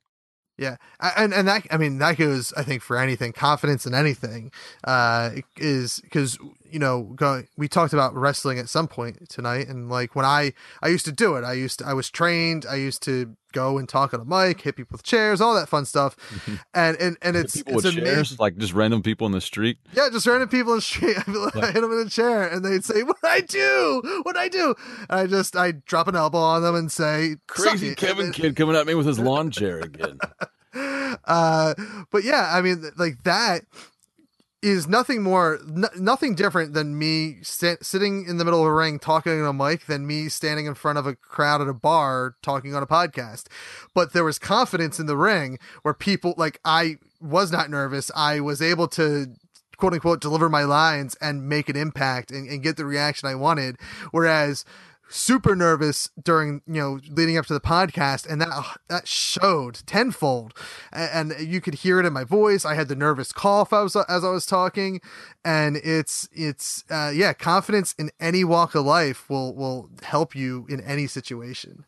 yeah, 0.57 0.77
and 1.17 1.33
and 1.33 1.47
that 1.47 1.65
I 1.69 1.77
mean 1.77 1.97
that 1.97 2.17
goes 2.17 2.53
I 2.53 2.63
think 2.63 2.81
for 2.81 2.97
anything 2.97 3.33
confidence 3.33 3.85
in 3.85 3.93
anything 3.93 4.51
uh, 4.85 5.31
is 5.57 5.99
because 6.01 6.37
you 6.69 6.79
know 6.79 7.03
going 7.15 7.47
we 7.57 7.67
talked 7.67 7.91
about 7.91 8.15
wrestling 8.15 8.57
at 8.57 8.69
some 8.69 8.87
point 8.87 9.29
tonight 9.29 9.67
and 9.67 9.89
like 9.89 10.15
when 10.15 10.25
I 10.25 10.53
I 10.81 10.87
used 10.87 11.05
to 11.05 11.11
do 11.11 11.35
it. 11.35 11.43
I 11.43 11.53
used 11.53 11.79
to, 11.79 11.87
I 11.87 11.93
was 11.93 12.09
trained 12.09 12.65
I 12.69 12.75
used 12.75 13.03
to 13.03 13.35
go 13.55 13.77
and 13.77 13.87
talk 13.89 14.13
on 14.13 14.19
a 14.19 14.25
mic 14.25 14.61
hit 14.61 14.75
people 14.75 14.93
with 14.93 15.03
chairs 15.03 15.39
all 15.41 15.55
that 15.55 15.69
fun 15.69 15.85
stuff 15.85 16.15
and 16.73 16.97
and 16.97 17.17
and 17.21 17.35
it's 17.35 17.55
people 17.55 17.73
it's 17.73 17.85
with 17.85 17.93
amazing 17.97 18.13
chairs 18.13 18.39
like 18.39 18.57
just 18.57 18.73
random 18.73 19.01
people 19.01 19.25
in 19.25 19.31
the 19.31 19.41
street 19.41 19.77
Yeah, 19.93 20.09
just 20.11 20.27
random 20.27 20.49
people 20.49 20.73
in 20.73 20.77
the 20.79 20.81
street. 20.81 21.17
Like, 21.27 21.55
I 21.55 21.71
hit 21.71 21.81
them 21.81 21.91
in 21.91 22.05
a 22.05 22.09
chair, 22.09 22.47
and 22.47 22.63
they'd 22.65 22.83
say, 22.83 23.03
"What 23.03 23.17
I 23.23 23.41
do? 23.41 24.01
What 24.23 24.35
I 24.37 24.47
do?" 24.49 24.75
And 25.09 25.19
I 25.19 25.27
just 25.27 25.55
I 25.55 25.71
drop 25.71 26.07
an 26.07 26.15
elbow 26.15 26.39
on 26.39 26.61
them 26.61 26.75
and 26.75 26.91
say, 26.91 27.37
crazy. 27.47 27.95
Kevin 27.95 28.25
And 28.27 28.33
kid 28.33 28.55
coming 28.55 28.75
at 28.75 28.85
me 28.85 28.93
with 28.95 29.05
his 29.05 29.19
lawn 29.27 29.51
chair 29.51 29.79
again 29.79 30.19
Uh, 31.25 31.73
but 32.11 32.23
yeah, 32.23 32.51
I 32.53 32.61
mean, 32.61 32.83
like 32.97 33.23
that 33.23 33.61
is 34.65 34.87
nothing 34.87 35.21
more, 35.21 35.59
n- 35.67 35.85
nothing 35.95 36.33
different 36.33 36.73
than 36.73 36.97
me 36.97 37.37
sit- 37.43 37.85
sitting 37.85 38.25
in 38.25 38.37
the 38.37 38.45
middle 38.45 38.61
of 38.61 38.65
a 38.65 38.73
ring 38.73 38.97
talking 38.97 39.39
on 39.39 39.47
a 39.47 39.53
mic 39.53 39.85
than 39.85 40.07
me 40.07 40.27
standing 40.27 40.65
in 40.65 40.73
front 40.73 40.97
of 40.97 41.05
a 41.05 41.15
crowd 41.15 41.61
at 41.61 41.67
a 41.67 41.73
bar 41.73 42.35
talking 42.41 42.73
on 42.73 42.81
a 42.81 42.87
podcast. 42.87 43.45
But 43.93 44.13
there 44.13 44.23
was 44.23 44.39
confidence 44.39 44.99
in 44.99 45.05
the 45.05 45.15
ring 45.15 45.59
where 45.83 45.93
people 45.93 46.33
like 46.35 46.59
I 46.65 46.97
was 47.21 47.51
not 47.51 47.69
nervous. 47.69 48.09
I 48.15 48.39
was 48.39 48.59
able 48.59 48.87
to 48.89 49.27
quote 49.77 49.93
unquote 49.93 50.19
deliver 50.19 50.49
my 50.49 50.63
lines 50.63 51.15
and 51.21 51.47
make 51.47 51.69
an 51.69 51.75
impact 51.75 52.31
and, 52.31 52.49
and 52.49 52.63
get 52.63 52.75
the 52.75 52.85
reaction 52.85 53.29
I 53.29 53.35
wanted. 53.35 53.77
Whereas 54.11 54.65
super 55.07 55.55
nervous 55.55 56.09
during 56.21 56.61
you 56.67 56.73
know 56.73 56.99
leading 57.09 57.37
up 57.37 57.45
to 57.45 57.53
the 57.53 57.59
podcast 57.59 58.27
and 58.27 58.41
that 58.41 58.77
that 58.87 59.07
showed 59.07 59.81
tenfold. 59.85 60.53
A- 60.91 61.15
and, 61.15 61.35
you 61.39 61.61
could 61.61 61.75
hear 61.75 61.99
it 61.99 62.05
in 62.05 62.13
my 62.13 62.23
voice. 62.23 62.65
I 62.65 62.75
had 62.75 62.87
the 62.87 62.95
nervous 62.95 63.31
cough 63.31 63.71
I 63.71 63.83
was, 63.83 63.95
as 63.95 64.23
i 64.23 64.29
was 64.29 64.45
talking. 64.45 65.01
And 65.43 65.77
it's 65.77 66.27
it's 66.31 66.83
uh, 66.89 67.11
yeah 67.13 67.33
confidence 67.33 67.93
in 67.97 68.11
any 68.19 68.43
walk 68.43 68.75
of 68.75 68.85
life 68.85 69.29
will 69.29 69.55
will 69.55 69.89
help 70.03 70.35
you 70.35 70.65
in 70.69 70.81
any 70.81 71.07
situation. 71.07 71.85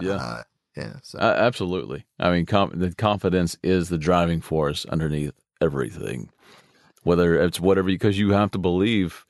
Yeah. 0.00 0.12
Uh, 0.12 0.42
yeah 0.76 0.94
so. 1.02 1.18
Absolutely. 1.18 2.04
I 2.18 2.30
mean 2.30 2.46
com- 2.46 2.72
the 2.74 2.94
confidence 2.94 3.56
is 3.62 3.88
the 3.88 3.98
driving 3.98 4.40
force 4.40 4.84
underneath 4.86 5.32
everything. 5.60 6.30
Whether 7.02 7.40
it's 7.42 7.60
whatever 7.60 7.88
because 7.88 8.18
you 8.18 8.30
have 8.32 8.50
to 8.52 8.58
believe 8.58 9.24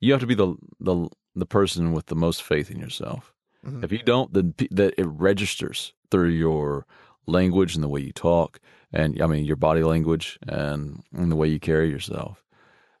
you 0.00 0.12
have 0.12 0.20
to 0.20 0.26
be 0.26 0.34
the 0.34 0.54
the 0.80 1.08
the 1.38 1.46
person 1.46 1.92
with 1.92 2.06
the 2.06 2.14
most 2.16 2.42
faith 2.42 2.70
in 2.70 2.78
yourself. 2.78 3.32
Mhm. 3.64 3.82
if 3.82 3.90
you 3.90 3.98
don't 3.98 4.32
then 4.32 4.54
that 4.70 4.94
it 4.96 5.06
registers 5.06 5.92
through 6.10 6.28
your 6.28 6.86
language 7.26 7.74
and 7.74 7.82
the 7.82 7.88
way 7.88 8.00
you 8.00 8.12
talk 8.12 8.60
and 8.92 9.20
i 9.20 9.26
mean 9.26 9.44
your 9.44 9.56
body 9.56 9.82
language 9.82 10.38
and, 10.46 11.02
and 11.12 11.30
the 11.32 11.36
way 11.36 11.48
you 11.48 11.58
carry 11.58 11.90
yourself. 11.90 12.44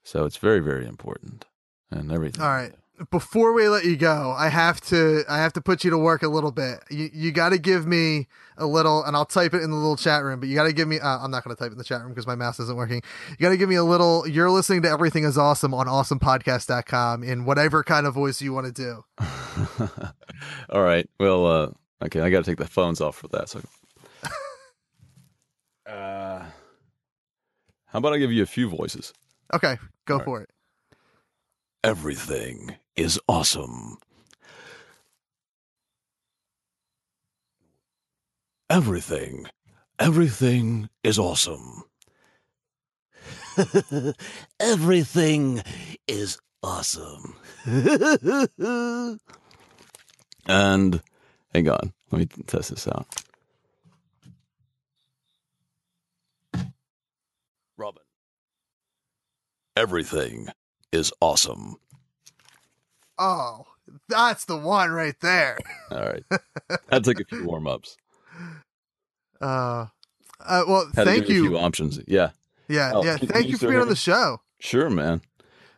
So 0.02 0.24
it's 0.26 0.36
very 0.48 0.60
very 0.60 0.86
important 0.86 1.44
and 1.90 2.10
everything. 2.10 2.42
All 2.42 2.48
right 2.48 2.74
before 3.10 3.52
we 3.52 3.68
let 3.68 3.84
you 3.84 3.96
go, 3.96 4.34
I 4.36 4.48
have 4.48 4.80
to 4.82 5.24
I 5.28 5.38
have 5.38 5.52
to 5.54 5.60
put 5.60 5.84
you 5.84 5.90
to 5.90 5.98
work 5.98 6.22
a 6.22 6.28
little 6.28 6.52
bit. 6.52 6.82
You 6.90 7.10
you 7.12 7.32
got 7.32 7.50
to 7.50 7.58
give 7.58 7.86
me 7.86 8.26
a 8.56 8.66
little, 8.66 9.04
and 9.04 9.16
I'll 9.16 9.24
type 9.24 9.54
it 9.54 9.62
in 9.62 9.70
the 9.70 9.76
little 9.76 9.96
chat 9.96 10.22
room. 10.24 10.40
But 10.40 10.48
you 10.48 10.54
got 10.54 10.64
to 10.64 10.72
give 10.72 10.88
me. 10.88 10.98
Uh, 10.98 11.18
I'm 11.18 11.30
not 11.30 11.44
going 11.44 11.54
to 11.54 11.60
type 11.60 11.70
it 11.70 11.72
in 11.72 11.78
the 11.78 11.84
chat 11.84 12.00
room 12.00 12.10
because 12.10 12.26
my 12.26 12.34
mouse 12.34 12.58
isn't 12.60 12.76
working. 12.76 13.02
You 13.30 13.36
got 13.36 13.50
to 13.50 13.56
give 13.56 13.68
me 13.68 13.76
a 13.76 13.84
little. 13.84 14.26
You're 14.26 14.50
listening 14.50 14.82
to 14.82 14.88
Everything 14.90 15.24
Is 15.24 15.38
Awesome 15.38 15.72
on 15.74 15.86
AwesomePodcast.com 15.86 17.22
in 17.22 17.44
whatever 17.44 17.82
kind 17.82 18.06
of 18.06 18.14
voice 18.14 18.42
you 18.42 18.52
want 18.52 18.66
to 18.66 18.72
do. 18.72 19.04
All 20.70 20.82
right. 20.82 21.08
Well, 21.20 21.46
uh, 21.46 21.70
okay. 22.04 22.20
I 22.20 22.30
got 22.30 22.44
to 22.44 22.50
take 22.50 22.58
the 22.58 22.66
phones 22.66 23.00
off 23.00 23.16
for 23.16 23.28
that. 23.28 23.48
So, 23.48 23.60
uh, 25.90 26.44
how 27.86 27.98
about 27.98 28.12
I 28.12 28.18
give 28.18 28.32
you 28.32 28.42
a 28.42 28.46
few 28.46 28.68
voices? 28.68 29.12
Okay, 29.54 29.78
go 30.04 30.14
All 30.14 30.18
right. 30.18 30.24
for 30.24 30.42
it. 30.42 30.50
Everything 31.84 32.74
is 32.98 33.18
awesome. 33.28 33.96
Everything, 38.68 39.46
everything 40.00 40.90
is 41.04 41.16
awesome. 41.16 41.84
everything 44.60 45.62
is 46.08 46.38
awesome. 46.62 47.36
and 50.46 51.00
hang 51.54 51.68
on, 51.68 51.92
let 52.10 52.18
me 52.18 52.26
test 52.48 52.70
this 52.70 52.88
out. 52.88 53.06
Robin. 57.76 58.02
Everything 59.76 60.48
is 60.90 61.12
awesome. 61.20 61.76
Oh, 63.18 63.66
that's 64.08 64.44
the 64.44 64.56
one 64.56 64.90
right 64.90 65.18
there. 65.20 65.58
All 65.90 65.98
right. 66.00 66.22
That 66.90 67.04
took 67.04 67.20
a 67.20 67.24
few 67.24 67.44
warm 67.44 67.66
ups. 67.66 67.96
Uh, 69.40 69.86
uh 70.44 70.64
well, 70.66 70.86
Had 70.96 71.06
thank 71.06 71.28
you. 71.28 71.44
few 71.48 71.58
options. 71.58 72.00
Yeah. 72.08 72.30
Yeah, 72.68 72.90
Oh, 72.94 73.04
yeah. 73.04 73.16
can- 73.18 73.28
Thank 73.28 73.32
can 73.32 73.44
you 73.44 73.50
you 73.52 73.56
for 73.58 73.68
being 73.68 73.80
on 73.80 73.88
the 73.88 73.96
show. 73.96 74.38
Sure, 74.60 74.90
man. 74.90 75.20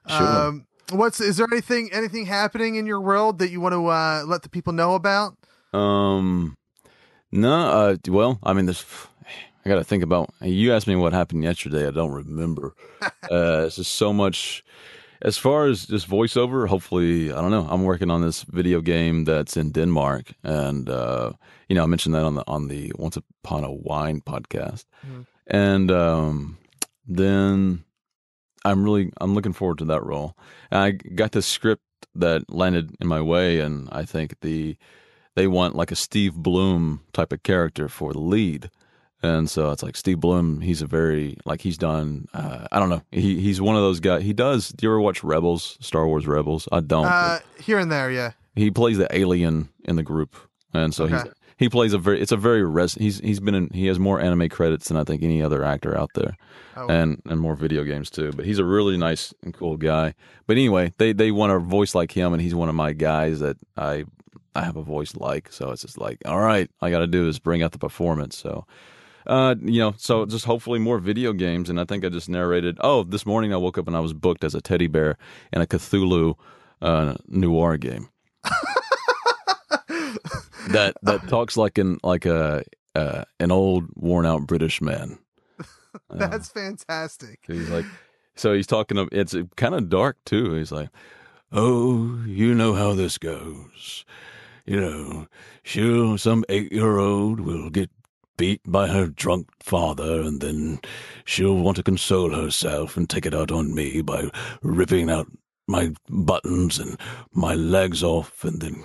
Sure. 0.08 0.26
Um, 0.26 0.66
what's 0.92 1.20
is 1.20 1.36
there 1.36 1.46
anything 1.52 1.90
anything 1.92 2.26
happening 2.26 2.76
in 2.76 2.86
your 2.86 3.00
world 3.00 3.38
that 3.38 3.50
you 3.50 3.60
want 3.60 3.74
to 3.74 3.86
uh, 3.86 4.22
let 4.26 4.42
the 4.42 4.48
people 4.48 4.72
know 4.72 4.94
about? 4.94 5.36
Um, 5.72 6.56
no. 7.30 7.52
Uh, 7.68 7.96
well, 8.08 8.38
I 8.42 8.54
mean, 8.54 8.66
there's. 8.66 8.84
I 9.64 9.68
got 9.68 9.74
to 9.76 9.84
think 9.84 10.02
about. 10.02 10.30
You 10.40 10.72
asked 10.72 10.86
me 10.86 10.96
what 10.96 11.12
happened 11.12 11.44
yesterday. 11.44 11.86
I 11.86 11.90
don't 11.90 12.12
remember. 12.12 12.74
uh, 13.02 13.64
it's 13.66 13.76
just 13.76 13.94
so 13.94 14.12
much. 14.12 14.64
As 15.22 15.36
far 15.36 15.66
as 15.66 15.86
just 15.86 16.08
voiceover, 16.08 16.66
hopefully, 16.66 17.30
I 17.30 17.40
don't 17.42 17.50
know. 17.50 17.66
I'm 17.68 17.82
working 17.84 18.10
on 18.10 18.22
this 18.22 18.42
video 18.44 18.80
game 18.80 19.24
that's 19.24 19.56
in 19.56 19.70
Denmark, 19.70 20.32
and 20.42 20.88
uh, 20.88 21.32
you 21.68 21.76
know, 21.76 21.82
I 21.82 21.86
mentioned 21.86 22.14
that 22.14 22.24
on 22.24 22.36
the 22.36 22.44
on 22.46 22.68
the 22.68 22.92
Once 22.96 23.18
Upon 23.18 23.64
a 23.64 23.70
Wine 23.72 24.22
podcast, 24.22 24.86
Mhm. 25.06 25.26
and 25.46 25.90
um, 25.90 26.56
then 27.06 27.84
I'm 28.64 28.82
really 28.82 29.12
I'm 29.20 29.34
looking 29.34 29.52
forward 29.52 29.78
to 29.78 29.84
that 29.86 30.04
role. 30.04 30.36
And 30.70 30.80
I 30.80 30.90
got 30.92 31.32
this 31.32 31.46
script 31.46 31.82
that 32.14 32.48
landed 32.48 32.96
in 33.00 33.06
my 33.06 33.20
way, 33.20 33.60
and 33.60 33.88
I 33.92 34.06
think 34.06 34.34
the 34.40 34.76
they 35.36 35.46
want 35.46 35.76
like 35.76 35.92
a 35.92 35.96
Steve 35.96 36.32
Blum 36.34 37.00
type 37.12 37.32
of 37.32 37.42
character 37.42 37.88
for 37.88 38.12
the 38.14 38.20
lead. 38.20 38.70
And 39.22 39.50
so 39.50 39.70
it's 39.70 39.82
like 39.82 39.96
Steve 39.96 40.20
Blum. 40.20 40.60
He's 40.60 40.80
a 40.80 40.86
very 40.86 41.36
like 41.44 41.60
he's 41.60 41.76
done. 41.76 42.26
Uh, 42.32 42.66
I 42.72 42.78
don't 42.78 42.88
know. 42.88 43.02
He 43.10 43.40
he's 43.40 43.60
one 43.60 43.76
of 43.76 43.82
those 43.82 44.00
guys. 44.00 44.22
He 44.22 44.32
does. 44.32 44.70
Do 44.70 44.86
you 44.86 44.90
ever 44.90 45.00
watch 45.00 45.22
Rebels? 45.22 45.76
Star 45.80 46.06
Wars 46.06 46.26
Rebels? 46.26 46.68
I 46.72 46.80
don't. 46.80 47.04
Uh, 47.04 47.40
here 47.58 47.78
and 47.78 47.92
there, 47.92 48.10
yeah. 48.10 48.32
he 48.54 48.70
plays 48.70 48.96
the 48.96 49.14
alien 49.14 49.68
in 49.84 49.96
the 49.96 50.02
group, 50.02 50.36
and 50.72 50.94
so 50.94 51.06
he's 51.06 51.22
he 51.58 51.68
plays 51.68 51.92
a 51.92 51.98
very. 51.98 52.20
It's 52.22 52.32
a 52.32 52.38
very 52.38 52.64
res. 52.64 52.94
He's 52.94 53.20
he's 53.20 53.40
been 53.40 53.54
in. 53.54 53.68
He 53.74 53.86
has 53.88 53.98
more 53.98 54.18
anime 54.18 54.48
credits 54.48 54.88
than 54.88 54.96
I 54.96 55.04
think 55.04 55.22
any 55.22 55.42
other 55.42 55.62
actor 55.62 55.96
out 55.96 56.10
there 56.14 56.34
Oh, 56.76 56.86
and 56.88 57.20
and 57.26 57.38
more 57.38 57.54
video 57.54 57.84
games 57.84 58.08
too. 58.08 58.32
But 58.34 58.46
he's 58.46 58.58
a 58.58 58.64
really 58.64 58.96
nice 58.96 59.34
and 59.42 59.52
cool 59.52 59.76
guy. 59.76 60.14
But 60.46 60.56
anyway, 60.56 60.94
they 60.96 61.12
they 61.12 61.30
want 61.30 61.52
a 61.52 61.58
voice 61.58 61.94
like 61.94 62.12
him, 62.12 62.32
and 62.32 62.40
he's 62.40 62.54
one 62.54 62.70
of 62.70 62.74
my 62.74 62.94
guys 62.94 63.40
that 63.40 63.58
I 63.76 64.04
I 64.54 64.62
have 64.62 64.76
a 64.76 64.82
voice 64.82 65.14
like. 65.14 65.52
So 65.52 65.70
it's 65.70 65.82
just 65.82 65.98
like, 65.98 66.22
all 66.24 66.40
right, 66.40 66.70
I 66.80 66.90
got 66.90 67.00
to 67.00 67.06
do 67.06 67.28
is 67.28 67.38
bring 67.38 67.62
out 67.62 67.72
the 67.72 67.78
performance. 67.78 68.38
So. 68.38 68.66
Uh, 69.26 69.54
you 69.62 69.80
know, 69.80 69.94
so 69.96 70.24
just 70.26 70.44
hopefully 70.44 70.78
more 70.78 70.98
video 70.98 71.32
games, 71.32 71.68
and 71.68 71.80
I 71.80 71.84
think 71.84 72.04
I 72.04 72.08
just 72.08 72.28
narrated. 72.28 72.78
Oh, 72.80 73.02
this 73.02 73.26
morning 73.26 73.52
I 73.52 73.56
woke 73.56 73.78
up 73.78 73.86
and 73.86 73.96
I 73.96 74.00
was 74.00 74.12
booked 74.12 74.44
as 74.44 74.54
a 74.54 74.60
teddy 74.60 74.86
bear 74.86 75.18
in 75.52 75.60
a 75.60 75.66
Cthulhu 75.66 76.36
uh, 76.80 77.14
noir 77.28 77.76
game 77.76 78.08
that 80.68 80.94
that 81.02 81.28
talks 81.28 81.56
like 81.56 81.78
an 81.78 81.98
like 82.02 82.24
a 82.24 82.64
uh, 82.94 83.24
an 83.38 83.50
old 83.50 83.86
worn 83.94 84.26
out 84.26 84.46
British 84.46 84.80
man. 84.80 85.18
that's 86.10 86.48
fantastic. 86.48 87.40
So 87.46 87.52
he's 87.52 87.70
like, 87.70 87.84
so 88.34 88.54
he's 88.54 88.66
talking. 88.66 88.96
of 88.98 89.08
It's 89.12 89.34
kind 89.56 89.74
of 89.74 89.88
dark 89.88 90.16
too. 90.24 90.54
He's 90.54 90.72
like, 90.72 90.88
"Oh, 91.52 92.22
you 92.26 92.54
know 92.54 92.74
how 92.74 92.94
this 92.94 93.18
goes. 93.18 94.04
You 94.66 94.80
know, 94.80 95.26
she'll 95.62 96.16
some 96.18 96.44
eight 96.48 96.72
year 96.72 96.98
old 96.98 97.40
will 97.40 97.70
get 97.70 97.90
beat 98.40 98.62
by 98.64 98.86
her 98.86 99.06
drunk 99.06 99.48
father, 99.60 100.22
and 100.22 100.40
then 100.40 100.80
she'll 101.26 101.56
want 101.56 101.76
to 101.76 101.82
console 101.82 102.30
herself 102.30 102.96
and 102.96 103.08
take 103.08 103.26
it 103.26 103.34
out 103.34 103.52
on 103.52 103.74
me 103.74 104.00
by 104.00 104.30
ripping 104.62 105.10
out 105.10 105.26
my 105.68 105.92
buttons 106.08 106.78
and 106.78 106.98
my 107.32 107.54
legs 107.54 108.02
off, 108.02 108.42
and 108.42 108.62
then." 108.62 108.84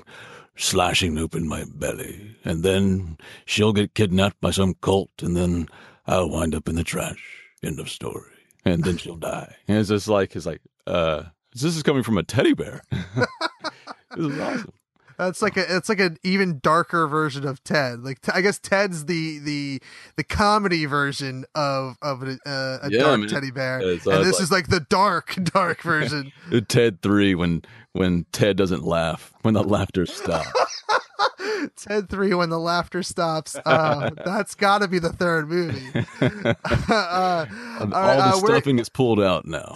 Slashing 0.58 1.18
open 1.18 1.50
my 1.50 1.66
belly, 1.68 2.38
and 2.46 2.64
then 2.64 3.18
she'll 3.46 3.74
get 3.74 3.94
kidnapped 3.94 4.40
by 4.40 4.52
some 4.52 4.74
cult, 4.76 5.12
and 5.22 5.36
then 5.36 5.68
I'll 6.08 6.30
wind 6.30 6.56
up 6.56 6.70
in 6.70 6.76
the 6.76 6.84
trash. 6.86 7.22
End 7.62 7.78
of 7.78 7.90
story. 7.90 8.32
And 8.64 8.82
then 8.86 8.96
she'll 8.96 9.18
die. 9.18 9.54
And 9.68 9.80
it's 9.80 9.90
just 9.90 10.08
like 10.08 10.34
it's 10.34 10.46
like, 10.46 10.62
uh, 10.88 11.24
this 11.52 11.76
is 11.76 11.84
coming 11.84 12.04
from 12.04 12.18
a 12.18 12.24
teddy 12.24 12.54
bear. 12.54 12.84
this 12.90 14.26
is 14.32 14.40
awesome. 14.40 14.72
That's 15.18 15.42
like 15.42 15.56
a 15.58 15.76
it's 15.78 15.88
like 15.90 16.00
an 16.00 16.18
even 16.24 16.60
darker 16.62 17.08
version 17.08 17.48
of 17.48 17.64
Ted. 17.64 18.04
Like 18.04 18.22
t- 18.22 18.32
I 18.34 18.42
guess 18.42 18.60
Ted's 18.60 19.06
the 19.06 19.40
the 19.40 19.82
the 20.18 20.24
comedy 20.24 20.86
version 20.86 21.46
of 21.56 21.98
of 22.02 22.24
a, 22.24 22.38
uh, 22.46 22.80
a 22.84 22.90
Yeah, 22.92 23.00
dark 23.00 23.20
man. 23.22 23.30
teddy 23.30 23.52
bear, 23.52 23.82
Yeah, 23.82 24.00
so 24.00 24.12
and 24.12 24.26
this 24.26 24.36
like- 24.36 24.44
is 24.44 24.52
like 24.52 24.68
the 24.68 24.82
dark 24.82 25.36
dark 25.44 25.82
version. 25.82 26.32
Ted 26.68 27.02
three 27.02 27.34
when 27.36 27.64
when 27.94 28.26
Ted 28.34 28.58
doesn't 28.58 28.84
laugh 28.84 29.34
when 29.44 29.54
the 29.54 29.64
laughter 29.64 30.06
stops. 30.06 30.50
Ted 31.78 32.10
three 32.10 32.34
when 32.34 32.50
the 32.50 32.60
laughter 32.60 33.02
stops. 33.02 33.56
Uh, 33.66 34.10
that's 34.26 34.54
got 34.56 34.80
to 34.82 34.88
be 34.88 35.00
the 35.00 35.14
third 35.14 35.48
movie. 35.50 35.88
uh, 36.22 36.54
all 36.90 37.82
all 37.82 37.88
right, 37.88 38.18
the 38.18 38.24
uh, 38.24 38.32
stuffing 38.34 38.80
is 38.80 38.90
pulled 38.90 39.22
out 39.22 39.46
now. 39.46 39.74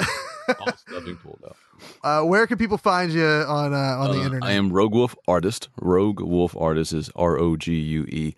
all 0.60 0.66
the 0.66 0.74
stuffing 0.78 1.16
pulled 1.18 1.40
out. 1.46 1.56
Uh, 2.04 2.22
where 2.24 2.48
can 2.48 2.58
people 2.58 2.78
find 2.78 3.12
you 3.12 3.26
on 3.26 3.74
uh, 3.74 3.78
on 4.00 4.12
the 4.12 4.22
Uh, 4.22 4.26
internet? 4.26 4.50
I 4.50 4.54
am 4.54 4.72
Rogue 4.72 4.94
Wolf 4.94 5.16
Artist. 5.28 5.70
Rogue 5.82 6.22
Wolf 6.22 6.56
Artist 6.58 6.94
is 6.94 7.10
R 7.16 7.38
O 7.40 7.56
G 7.58 7.74
U 7.76 8.04
E 8.10 8.36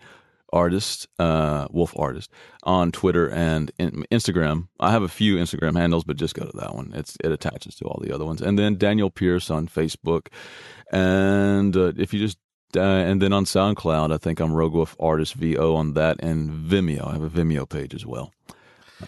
artist, 0.54 1.08
uh, 1.18 1.66
Wolf 1.70 1.94
Artist 1.98 2.30
on 2.64 2.92
Twitter 2.92 3.26
and 3.30 3.72
in, 3.78 4.04
Instagram. 4.12 4.68
I 4.78 4.90
have 4.90 5.02
a 5.02 5.08
few 5.08 5.36
Instagram 5.36 5.78
handles, 5.78 6.04
but 6.04 6.18
just 6.18 6.34
go 6.34 6.44
to 6.44 6.56
that 6.58 6.74
one. 6.74 6.92
It's 6.94 7.16
it 7.24 7.32
attaches 7.32 7.74
to 7.76 7.86
all 7.86 8.00
the 8.04 8.14
other 8.14 8.26
ones. 8.26 8.42
And 8.42 8.58
then 8.58 8.76
Daniel 8.76 9.08
Pierce 9.10 9.50
on 9.50 9.66
Facebook, 9.66 10.26
and 10.90 11.76
uh, 11.76 11.92
if 11.96 12.12
you 12.12 12.20
just 12.20 12.38
uh, 12.76 12.80
and 12.80 13.20
then 13.20 13.32
on 13.32 13.44
SoundCloud, 13.44 14.12
I 14.12 14.18
think 14.18 14.40
I'm 14.40 14.52
Rogue 14.52 14.74
Wolf 14.74 14.96
Artist 15.00 15.34
VO 15.34 15.74
on 15.74 15.94
that, 15.94 16.16
and 16.22 16.50
Vimeo. 16.50 17.06
I 17.06 17.12
have 17.12 17.22
a 17.22 17.30
Vimeo 17.30 17.68
page 17.68 17.94
as 17.94 18.04
well. 18.06 18.32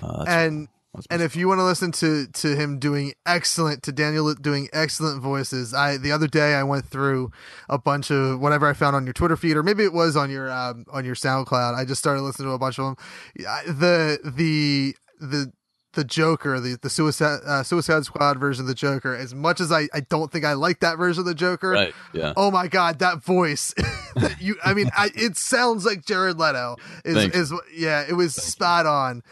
Uh, 0.02 0.24
and 0.26 0.68
and 1.10 1.22
if 1.22 1.36
you 1.36 1.48
want 1.48 1.58
to 1.58 1.64
listen 1.64 1.92
to 1.92 2.26
to 2.26 2.56
him 2.56 2.78
doing 2.78 3.14
excellent 3.26 3.82
to 3.84 3.92
Daniel 3.92 4.32
doing 4.34 4.68
excellent 4.72 5.22
voices, 5.22 5.74
I 5.74 5.96
the 5.96 6.12
other 6.12 6.26
day 6.26 6.54
I 6.54 6.62
went 6.62 6.86
through 6.86 7.30
a 7.68 7.78
bunch 7.78 8.10
of 8.10 8.40
whatever 8.40 8.68
I 8.68 8.72
found 8.72 8.96
on 8.96 9.04
your 9.04 9.12
Twitter 9.12 9.36
feed 9.36 9.56
or 9.56 9.62
maybe 9.62 9.84
it 9.84 9.92
was 9.92 10.16
on 10.16 10.30
your 10.30 10.50
um, 10.50 10.84
on 10.92 11.04
your 11.04 11.14
SoundCloud. 11.14 11.74
I 11.74 11.84
just 11.84 12.00
started 12.00 12.22
listening 12.22 12.48
to 12.48 12.54
a 12.54 12.58
bunch 12.58 12.78
of 12.78 12.84
them. 12.84 12.96
The 13.66 14.18
the 14.24 14.94
the 15.20 15.52
the 15.94 16.04
Joker, 16.04 16.60
the 16.60 16.76
the 16.80 16.90
Suicide 16.90 17.40
uh, 17.46 17.62
Suicide 17.62 18.04
Squad 18.04 18.38
version 18.38 18.62
of 18.62 18.68
the 18.68 18.74
Joker. 18.74 19.14
As 19.14 19.34
much 19.34 19.60
as 19.60 19.72
I 19.72 19.88
I 19.92 20.00
don't 20.00 20.30
think 20.30 20.44
I 20.44 20.52
like 20.54 20.80
that 20.80 20.96
version 20.96 21.20
of 21.20 21.26
the 21.26 21.34
Joker. 21.34 21.70
right, 21.70 21.94
yeah. 22.12 22.32
Oh 22.36 22.50
my 22.50 22.68
god, 22.68 22.98
that 22.98 23.22
voice! 23.22 23.74
that 24.16 24.36
you, 24.40 24.56
I 24.64 24.74
mean, 24.74 24.90
I, 24.96 25.10
it 25.14 25.36
sounds 25.36 25.86
like 25.86 26.04
Jared 26.04 26.38
Leto. 26.38 26.76
Is 27.04 27.14
Thank 27.14 27.34
is 27.34 27.52
yeah, 27.74 28.04
it 28.08 28.14
was 28.14 28.34
spot 28.34 28.86
on. 28.86 29.22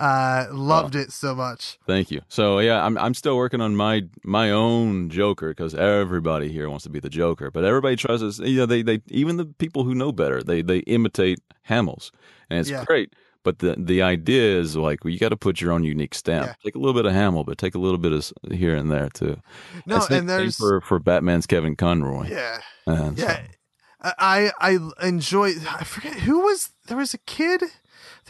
Uh, 0.00 0.46
loved 0.50 0.94
it 0.96 1.12
so 1.12 1.34
much. 1.34 1.78
Thank 1.86 2.10
you. 2.10 2.22
So 2.28 2.58
yeah, 2.58 2.82
I'm 2.84 2.96
I'm 2.96 3.12
still 3.14 3.36
working 3.36 3.60
on 3.60 3.76
my 3.76 4.02
my 4.24 4.50
own 4.50 5.10
Joker 5.10 5.50
because 5.50 5.74
everybody 5.74 6.50
here 6.50 6.70
wants 6.70 6.84
to 6.84 6.90
be 6.90 7.00
the 7.00 7.10
Joker, 7.10 7.50
but 7.50 7.64
everybody 7.64 7.96
tries 7.96 8.20
to. 8.20 8.48
You 8.48 8.60
know, 8.60 8.66
they 8.66 8.82
they 8.82 9.02
even 9.08 9.36
the 9.36 9.44
people 9.44 9.84
who 9.84 9.94
know 9.94 10.10
better 10.10 10.42
they 10.42 10.62
they 10.62 10.78
imitate 10.80 11.38
Hamill's, 11.64 12.10
and 12.48 12.60
it's 12.60 12.70
Yeah. 12.70 12.84
great. 12.86 13.14
But 13.42 13.58
the 13.60 13.74
the 13.78 14.00
idea 14.02 14.58
is 14.58 14.74
like 14.76 15.04
well, 15.04 15.12
you 15.12 15.18
got 15.18 15.30
to 15.30 15.36
put 15.36 15.60
your 15.60 15.72
own 15.72 15.84
unique 15.84 16.14
stamp. 16.14 16.46
Yeah. 16.46 16.54
Take 16.64 16.74
a 16.76 16.78
little 16.78 16.94
bit 16.94 17.04
of 17.06 17.12
Hamill, 17.12 17.44
but 17.44 17.58
take 17.58 17.74
a 17.74 17.78
little 17.78 17.98
bit 17.98 18.12
of 18.12 18.32
here 18.52 18.76
and 18.76 18.90
there 18.90 19.08
too. 19.10 19.36
No, 19.86 19.98
That's 19.98 20.10
and 20.10 20.28
there's 20.28 20.56
for 20.56 20.80
for 20.82 20.98
Batman's 20.98 21.46
Kevin 21.46 21.76
Conroy. 21.76 22.28
yeah. 22.30 22.60
And 22.86 23.18
so- 23.18 23.26
Yeah, 23.26 23.40
I 24.02 24.50
I 24.60 24.78
enjoy. 25.06 25.52
I 25.78 25.84
forget 25.84 26.14
who 26.20 26.40
was 26.40 26.70
there 26.86 26.96
was 26.96 27.12
a 27.14 27.18
kid. 27.18 27.62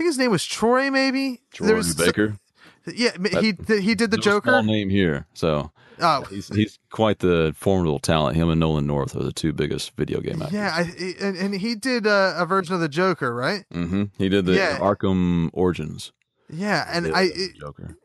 I 0.01 0.03
think 0.03 0.09
his 0.13 0.19
name 0.19 0.31
was 0.31 0.47
Troy. 0.47 0.91
Maybe 0.91 1.43
Troy 1.53 1.83
Baker. 1.95 2.39
Yeah, 2.87 3.11
he 3.43 3.53
he 3.81 3.95
did 3.95 4.11
the 4.11 4.17
Joker. 4.17 4.49
Small 4.49 4.63
name 4.63 4.89
here, 4.89 5.27
so 5.35 5.73
Oh, 6.01 6.23
he's 6.31 6.49
he's 6.49 6.79
quite 6.91 7.19
the 7.19 7.55
formidable 7.55 7.99
talent. 7.99 8.35
Him 8.35 8.49
and 8.49 8.59
Nolan 8.59 8.87
North 8.87 9.15
are 9.15 9.23
the 9.23 9.31
two 9.31 9.53
biggest 9.53 9.95
video 9.97 10.21
game 10.23 10.41
actors. 10.41 10.55
yeah, 10.55 10.73
I, 10.75 10.81
and, 11.21 11.37
and 11.37 11.55
he 11.55 11.75
did 11.75 12.07
a, 12.07 12.35
a 12.39 12.47
version 12.47 12.75
of 12.75 12.81
the 12.81 12.89
Joker, 12.89 13.35
right? 13.35 13.65
Mm-hmm. 13.75 14.05
He 14.17 14.31
did 14.31 14.47
the 14.47 14.55
Yeah. 14.55 14.79
Arkham 14.79 15.51
Origins. 15.53 16.13
Yeah, 16.49 16.87
and 16.91 17.09
I 17.15 17.27
the 17.27 17.49
Joker. 17.61 17.97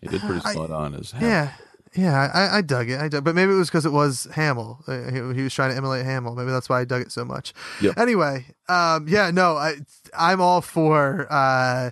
He 0.00 0.06
did 0.06 0.20
pretty 0.20 0.42
I- 0.44 0.52
spot 0.52 0.70
on 0.70 0.94
as 0.94 1.10
Hamill. 1.10 1.28
yeah. 1.28 1.52
Yeah, 1.94 2.30
I, 2.32 2.58
I 2.58 2.62
dug 2.62 2.88
it. 2.88 3.00
I 3.00 3.08
dug, 3.08 3.24
but 3.24 3.34
maybe 3.34 3.52
it 3.52 3.56
was 3.56 3.68
because 3.68 3.84
it 3.84 3.92
was 3.92 4.28
Hamill. 4.34 4.78
Uh, 4.86 5.10
he, 5.10 5.34
he 5.34 5.42
was 5.42 5.52
trying 5.52 5.70
to 5.70 5.76
emulate 5.76 6.04
Hamill. 6.04 6.36
Maybe 6.36 6.50
that's 6.50 6.68
why 6.68 6.80
I 6.80 6.84
dug 6.84 7.02
it 7.02 7.10
so 7.10 7.24
much. 7.24 7.52
Yep. 7.80 7.98
Anyway, 7.98 8.46
um, 8.68 9.08
yeah, 9.08 9.30
no, 9.32 9.56
I, 9.56 9.74
I'm 10.16 10.40
all 10.40 10.60
for 10.60 11.26
uh, 11.30 11.90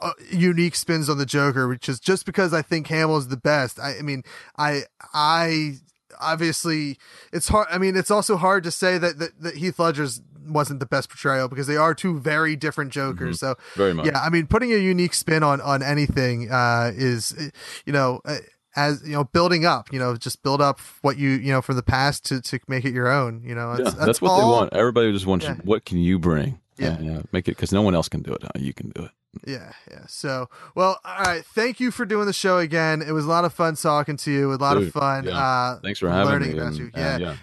uh, 0.00 0.12
unique 0.30 0.76
spins 0.76 1.08
on 1.08 1.18
the 1.18 1.26
Joker, 1.26 1.66
which 1.66 1.88
is 1.88 1.98
just 1.98 2.26
because 2.26 2.52
I 2.54 2.62
think 2.62 2.86
Hamill 2.86 3.16
is 3.16 3.28
the 3.28 3.36
best. 3.36 3.80
I, 3.80 3.98
I 3.98 4.02
mean, 4.02 4.22
I, 4.56 4.82
I 5.12 5.78
obviously 6.20 6.98
it's 7.32 7.48
hard. 7.48 7.66
I 7.70 7.78
mean, 7.78 7.96
it's 7.96 8.10
also 8.10 8.36
hard 8.36 8.62
to 8.64 8.70
say 8.70 8.98
that 8.98 9.18
that, 9.18 9.40
that 9.40 9.56
Heath 9.56 9.78
Ledger's 9.78 10.22
wasn't 10.46 10.78
the 10.78 10.86
best 10.86 11.08
portrayal 11.08 11.48
because 11.48 11.66
they 11.66 11.76
are 11.76 11.94
two 11.94 12.18
very 12.18 12.54
different 12.54 12.92
Jokers. 12.92 13.40
So 13.40 13.56
Very 13.74 13.94
much. 13.94 14.06
yeah, 14.06 14.20
I 14.20 14.28
mean, 14.28 14.46
putting 14.46 14.72
a 14.72 14.76
unique 14.76 15.14
spin 15.14 15.42
on 15.42 15.60
on 15.60 15.82
anything 15.82 16.50
uh, 16.50 16.92
is, 16.94 17.50
you 17.86 17.92
know, 17.92 18.20
uh, 18.24 18.36
as 18.76 19.02
you 19.04 19.12
know, 19.12 19.24
building 19.24 19.64
up. 19.64 19.92
You 19.92 19.98
know, 19.98 20.16
just 20.16 20.42
build 20.42 20.60
up 20.60 20.80
what 21.02 21.16
you 21.16 21.30
you 21.30 21.52
know 21.52 21.62
from 21.62 21.76
the 21.76 21.82
past 21.82 22.24
to 22.26 22.40
to 22.40 22.58
make 22.68 22.84
it 22.84 22.92
your 22.92 23.08
own. 23.10 23.42
You 23.44 23.54
know, 23.54 23.76
Yeah, 23.78 23.90
that's, 23.90 24.20
what 24.20 24.38
they 24.38 24.44
want. 24.44 24.72
Everybody 24.72 25.12
just 25.12 25.26
wants 25.26 25.44
Yeah. 25.44 25.54
what 25.64 25.84
can 25.84 25.98
you 25.98 26.18
bring? 26.18 26.58
Yeah. 26.76 26.94
And, 26.96 27.18
uh, 27.18 27.22
make 27.32 27.46
it 27.48 27.52
because 27.52 27.72
no 27.72 27.82
one 27.82 27.94
else 27.94 28.08
can 28.08 28.22
do 28.22 28.32
it. 28.34 28.42
You 28.56 28.72
can 28.74 28.90
do 28.90 29.04
it. 29.04 29.10
Yeah, 29.46 29.72
yeah. 29.90 30.06
So, 30.06 30.48
well, 30.76 31.00
all 31.04 31.18
right. 31.24 31.44
Thank 31.44 31.80
you 31.80 31.90
for 31.90 32.04
doing 32.04 32.26
the 32.26 32.32
show 32.32 32.58
again. 32.58 33.02
It 33.02 33.12
was 33.12 33.24
a 33.24 33.28
lot 33.28 33.44
of 33.44 33.52
fun 33.52 33.74
talking 33.76 34.16
to 34.18 34.30
you. 34.30 34.52
A 34.52 34.54
lot 34.54 34.74
Dude, 34.74 34.88
of 34.88 34.92
fun. 34.92 35.24
yeah. 35.24 35.36
Uh, 35.38 35.78
Thanks 35.80 35.98
for 35.98 36.08
having 36.08 36.32
learning 36.32 36.52
me. 36.52 36.58
about 36.58 36.66
and- 36.68 36.78
you. 36.78 36.90
and, 36.94 37.20
Yeah. 37.22 37.36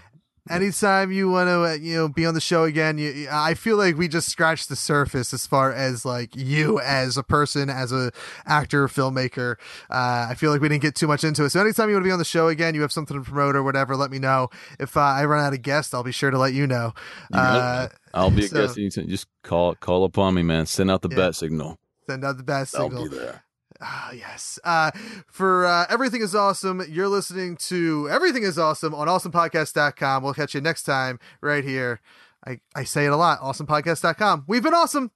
Anytime 0.52 1.12
you 1.12 1.30
want 1.30 1.48
to 1.48 1.64
uh, 1.64 1.74
you 1.74 1.96
know 1.96 2.08
be 2.10 2.26
on 2.26 2.34
the 2.34 2.42
show 2.42 2.64
again 2.64 2.98
you, 2.98 3.28
i 3.32 3.54
feel 3.54 3.78
like 3.78 3.98
we 3.98 4.08
just 4.08 4.30
scratched 4.30 4.70
the 4.70 4.76
surface 4.76 5.34
as 5.34 5.48
far 5.48 5.72
as 5.72 6.04
like 6.06 6.36
you 6.36 6.80
as 6.82 7.18
a 7.18 7.24
person 7.24 7.70
as 7.70 7.92
a 7.92 8.12
actor 8.46 8.88
filmmaker 8.88 9.56
uh, 9.90 10.28
i 10.30 10.36
feel 10.36 10.52
like 10.52 10.62
we 10.62 10.68
didn't 10.70 10.82
get 10.82 10.96
too 10.96 11.08
much 11.08 11.24
into 11.24 11.44
it 11.46 11.50
so 11.52 11.60
anytime 11.62 11.88
you 11.90 11.96
want 11.96 12.04
to 12.04 12.08
be 12.08 12.12
on 12.12 12.20
the 12.20 12.26
show 12.26 12.48
again 12.48 12.76
you 12.76 12.82
have 12.82 12.92
something 12.92 13.18
to 13.18 13.24
promote 13.24 13.56
or 13.56 13.64
whatever 13.64 13.96
let 13.96 14.12
me 14.12 14.20
know 14.20 14.50
if 14.80 14.98
uh, 14.98 15.00
i 15.02 15.24
run 15.26 15.44
out 15.44 15.54
of 15.54 15.62
guests 15.62 15.94
i'll 15.94 16.04
be 16.04 16.12
sure 16.12 16.32
to 16.32 16.38
let 16.38 16.54
you 16.54 16.68
know 16.68 16.94
uh. 17.34 17.88
I'll 18.14 18.30
be 18.30 18.44
a 18.44 18.48
so- 18.50 18.68
guest. 18.68 18.78
anytime. 18.78 19.08
Just 19.08 19.28
call 19.42 19.74
call 19.76 20.04
upon 20.04 20.34
me, 20.34 20.44
man. 20.44 20.66
Send 20.66 20.92
out 20.92 21.02
the 21.02 21.08
Yeah. 21.10 21.16
bat 21.16 21.36
signal. 21.36 21.80
send 22.10 22.26
out 22.26 22.36
the 22.36 22.44
best 22.44 22.76
I'll 22.76 22.90
be 22.90 23.08
there. 23.08 23.46
Ah, 23.82 24.12
yes. 24.12 24.60
Uh, 24.64 24.92
for 25.28 25.66
uh, 25.66 25.86
Everything 25.90 26.22
is 26.22 26.36
Awesome, 26.36 26.84
you're 26.88 27.08
listening 27.08 27.58
to 27.58 28.08
Everything 28.10 28.44
is 28.44 28.60
Awesome 28.60 28.94
on 28.94 29.08
awesomepodcast.com. 29.08 30.24
We'll 30.24 30.34
catch 30.36 30.54
you 30.54 30.62
next 30.62 30.84
time 30.84 31.20
right 31.42 31.64
here. 31.64 32.00
I, 32.46 32.60
I 32.76 32.84
say 32.84 33.06
it 33.06 33.12
a 33.12 33.18
lot 33.18 33.40
awesomepodcast.com. 33.42 34.46
We've 34.48 34.64
been 34.64 34.74
awesome. 34.74 35.12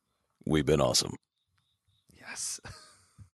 We've 0.46 0.66
been 0.66 0.82
awesome. 0.82 1.16
Yes. 2.18 2.60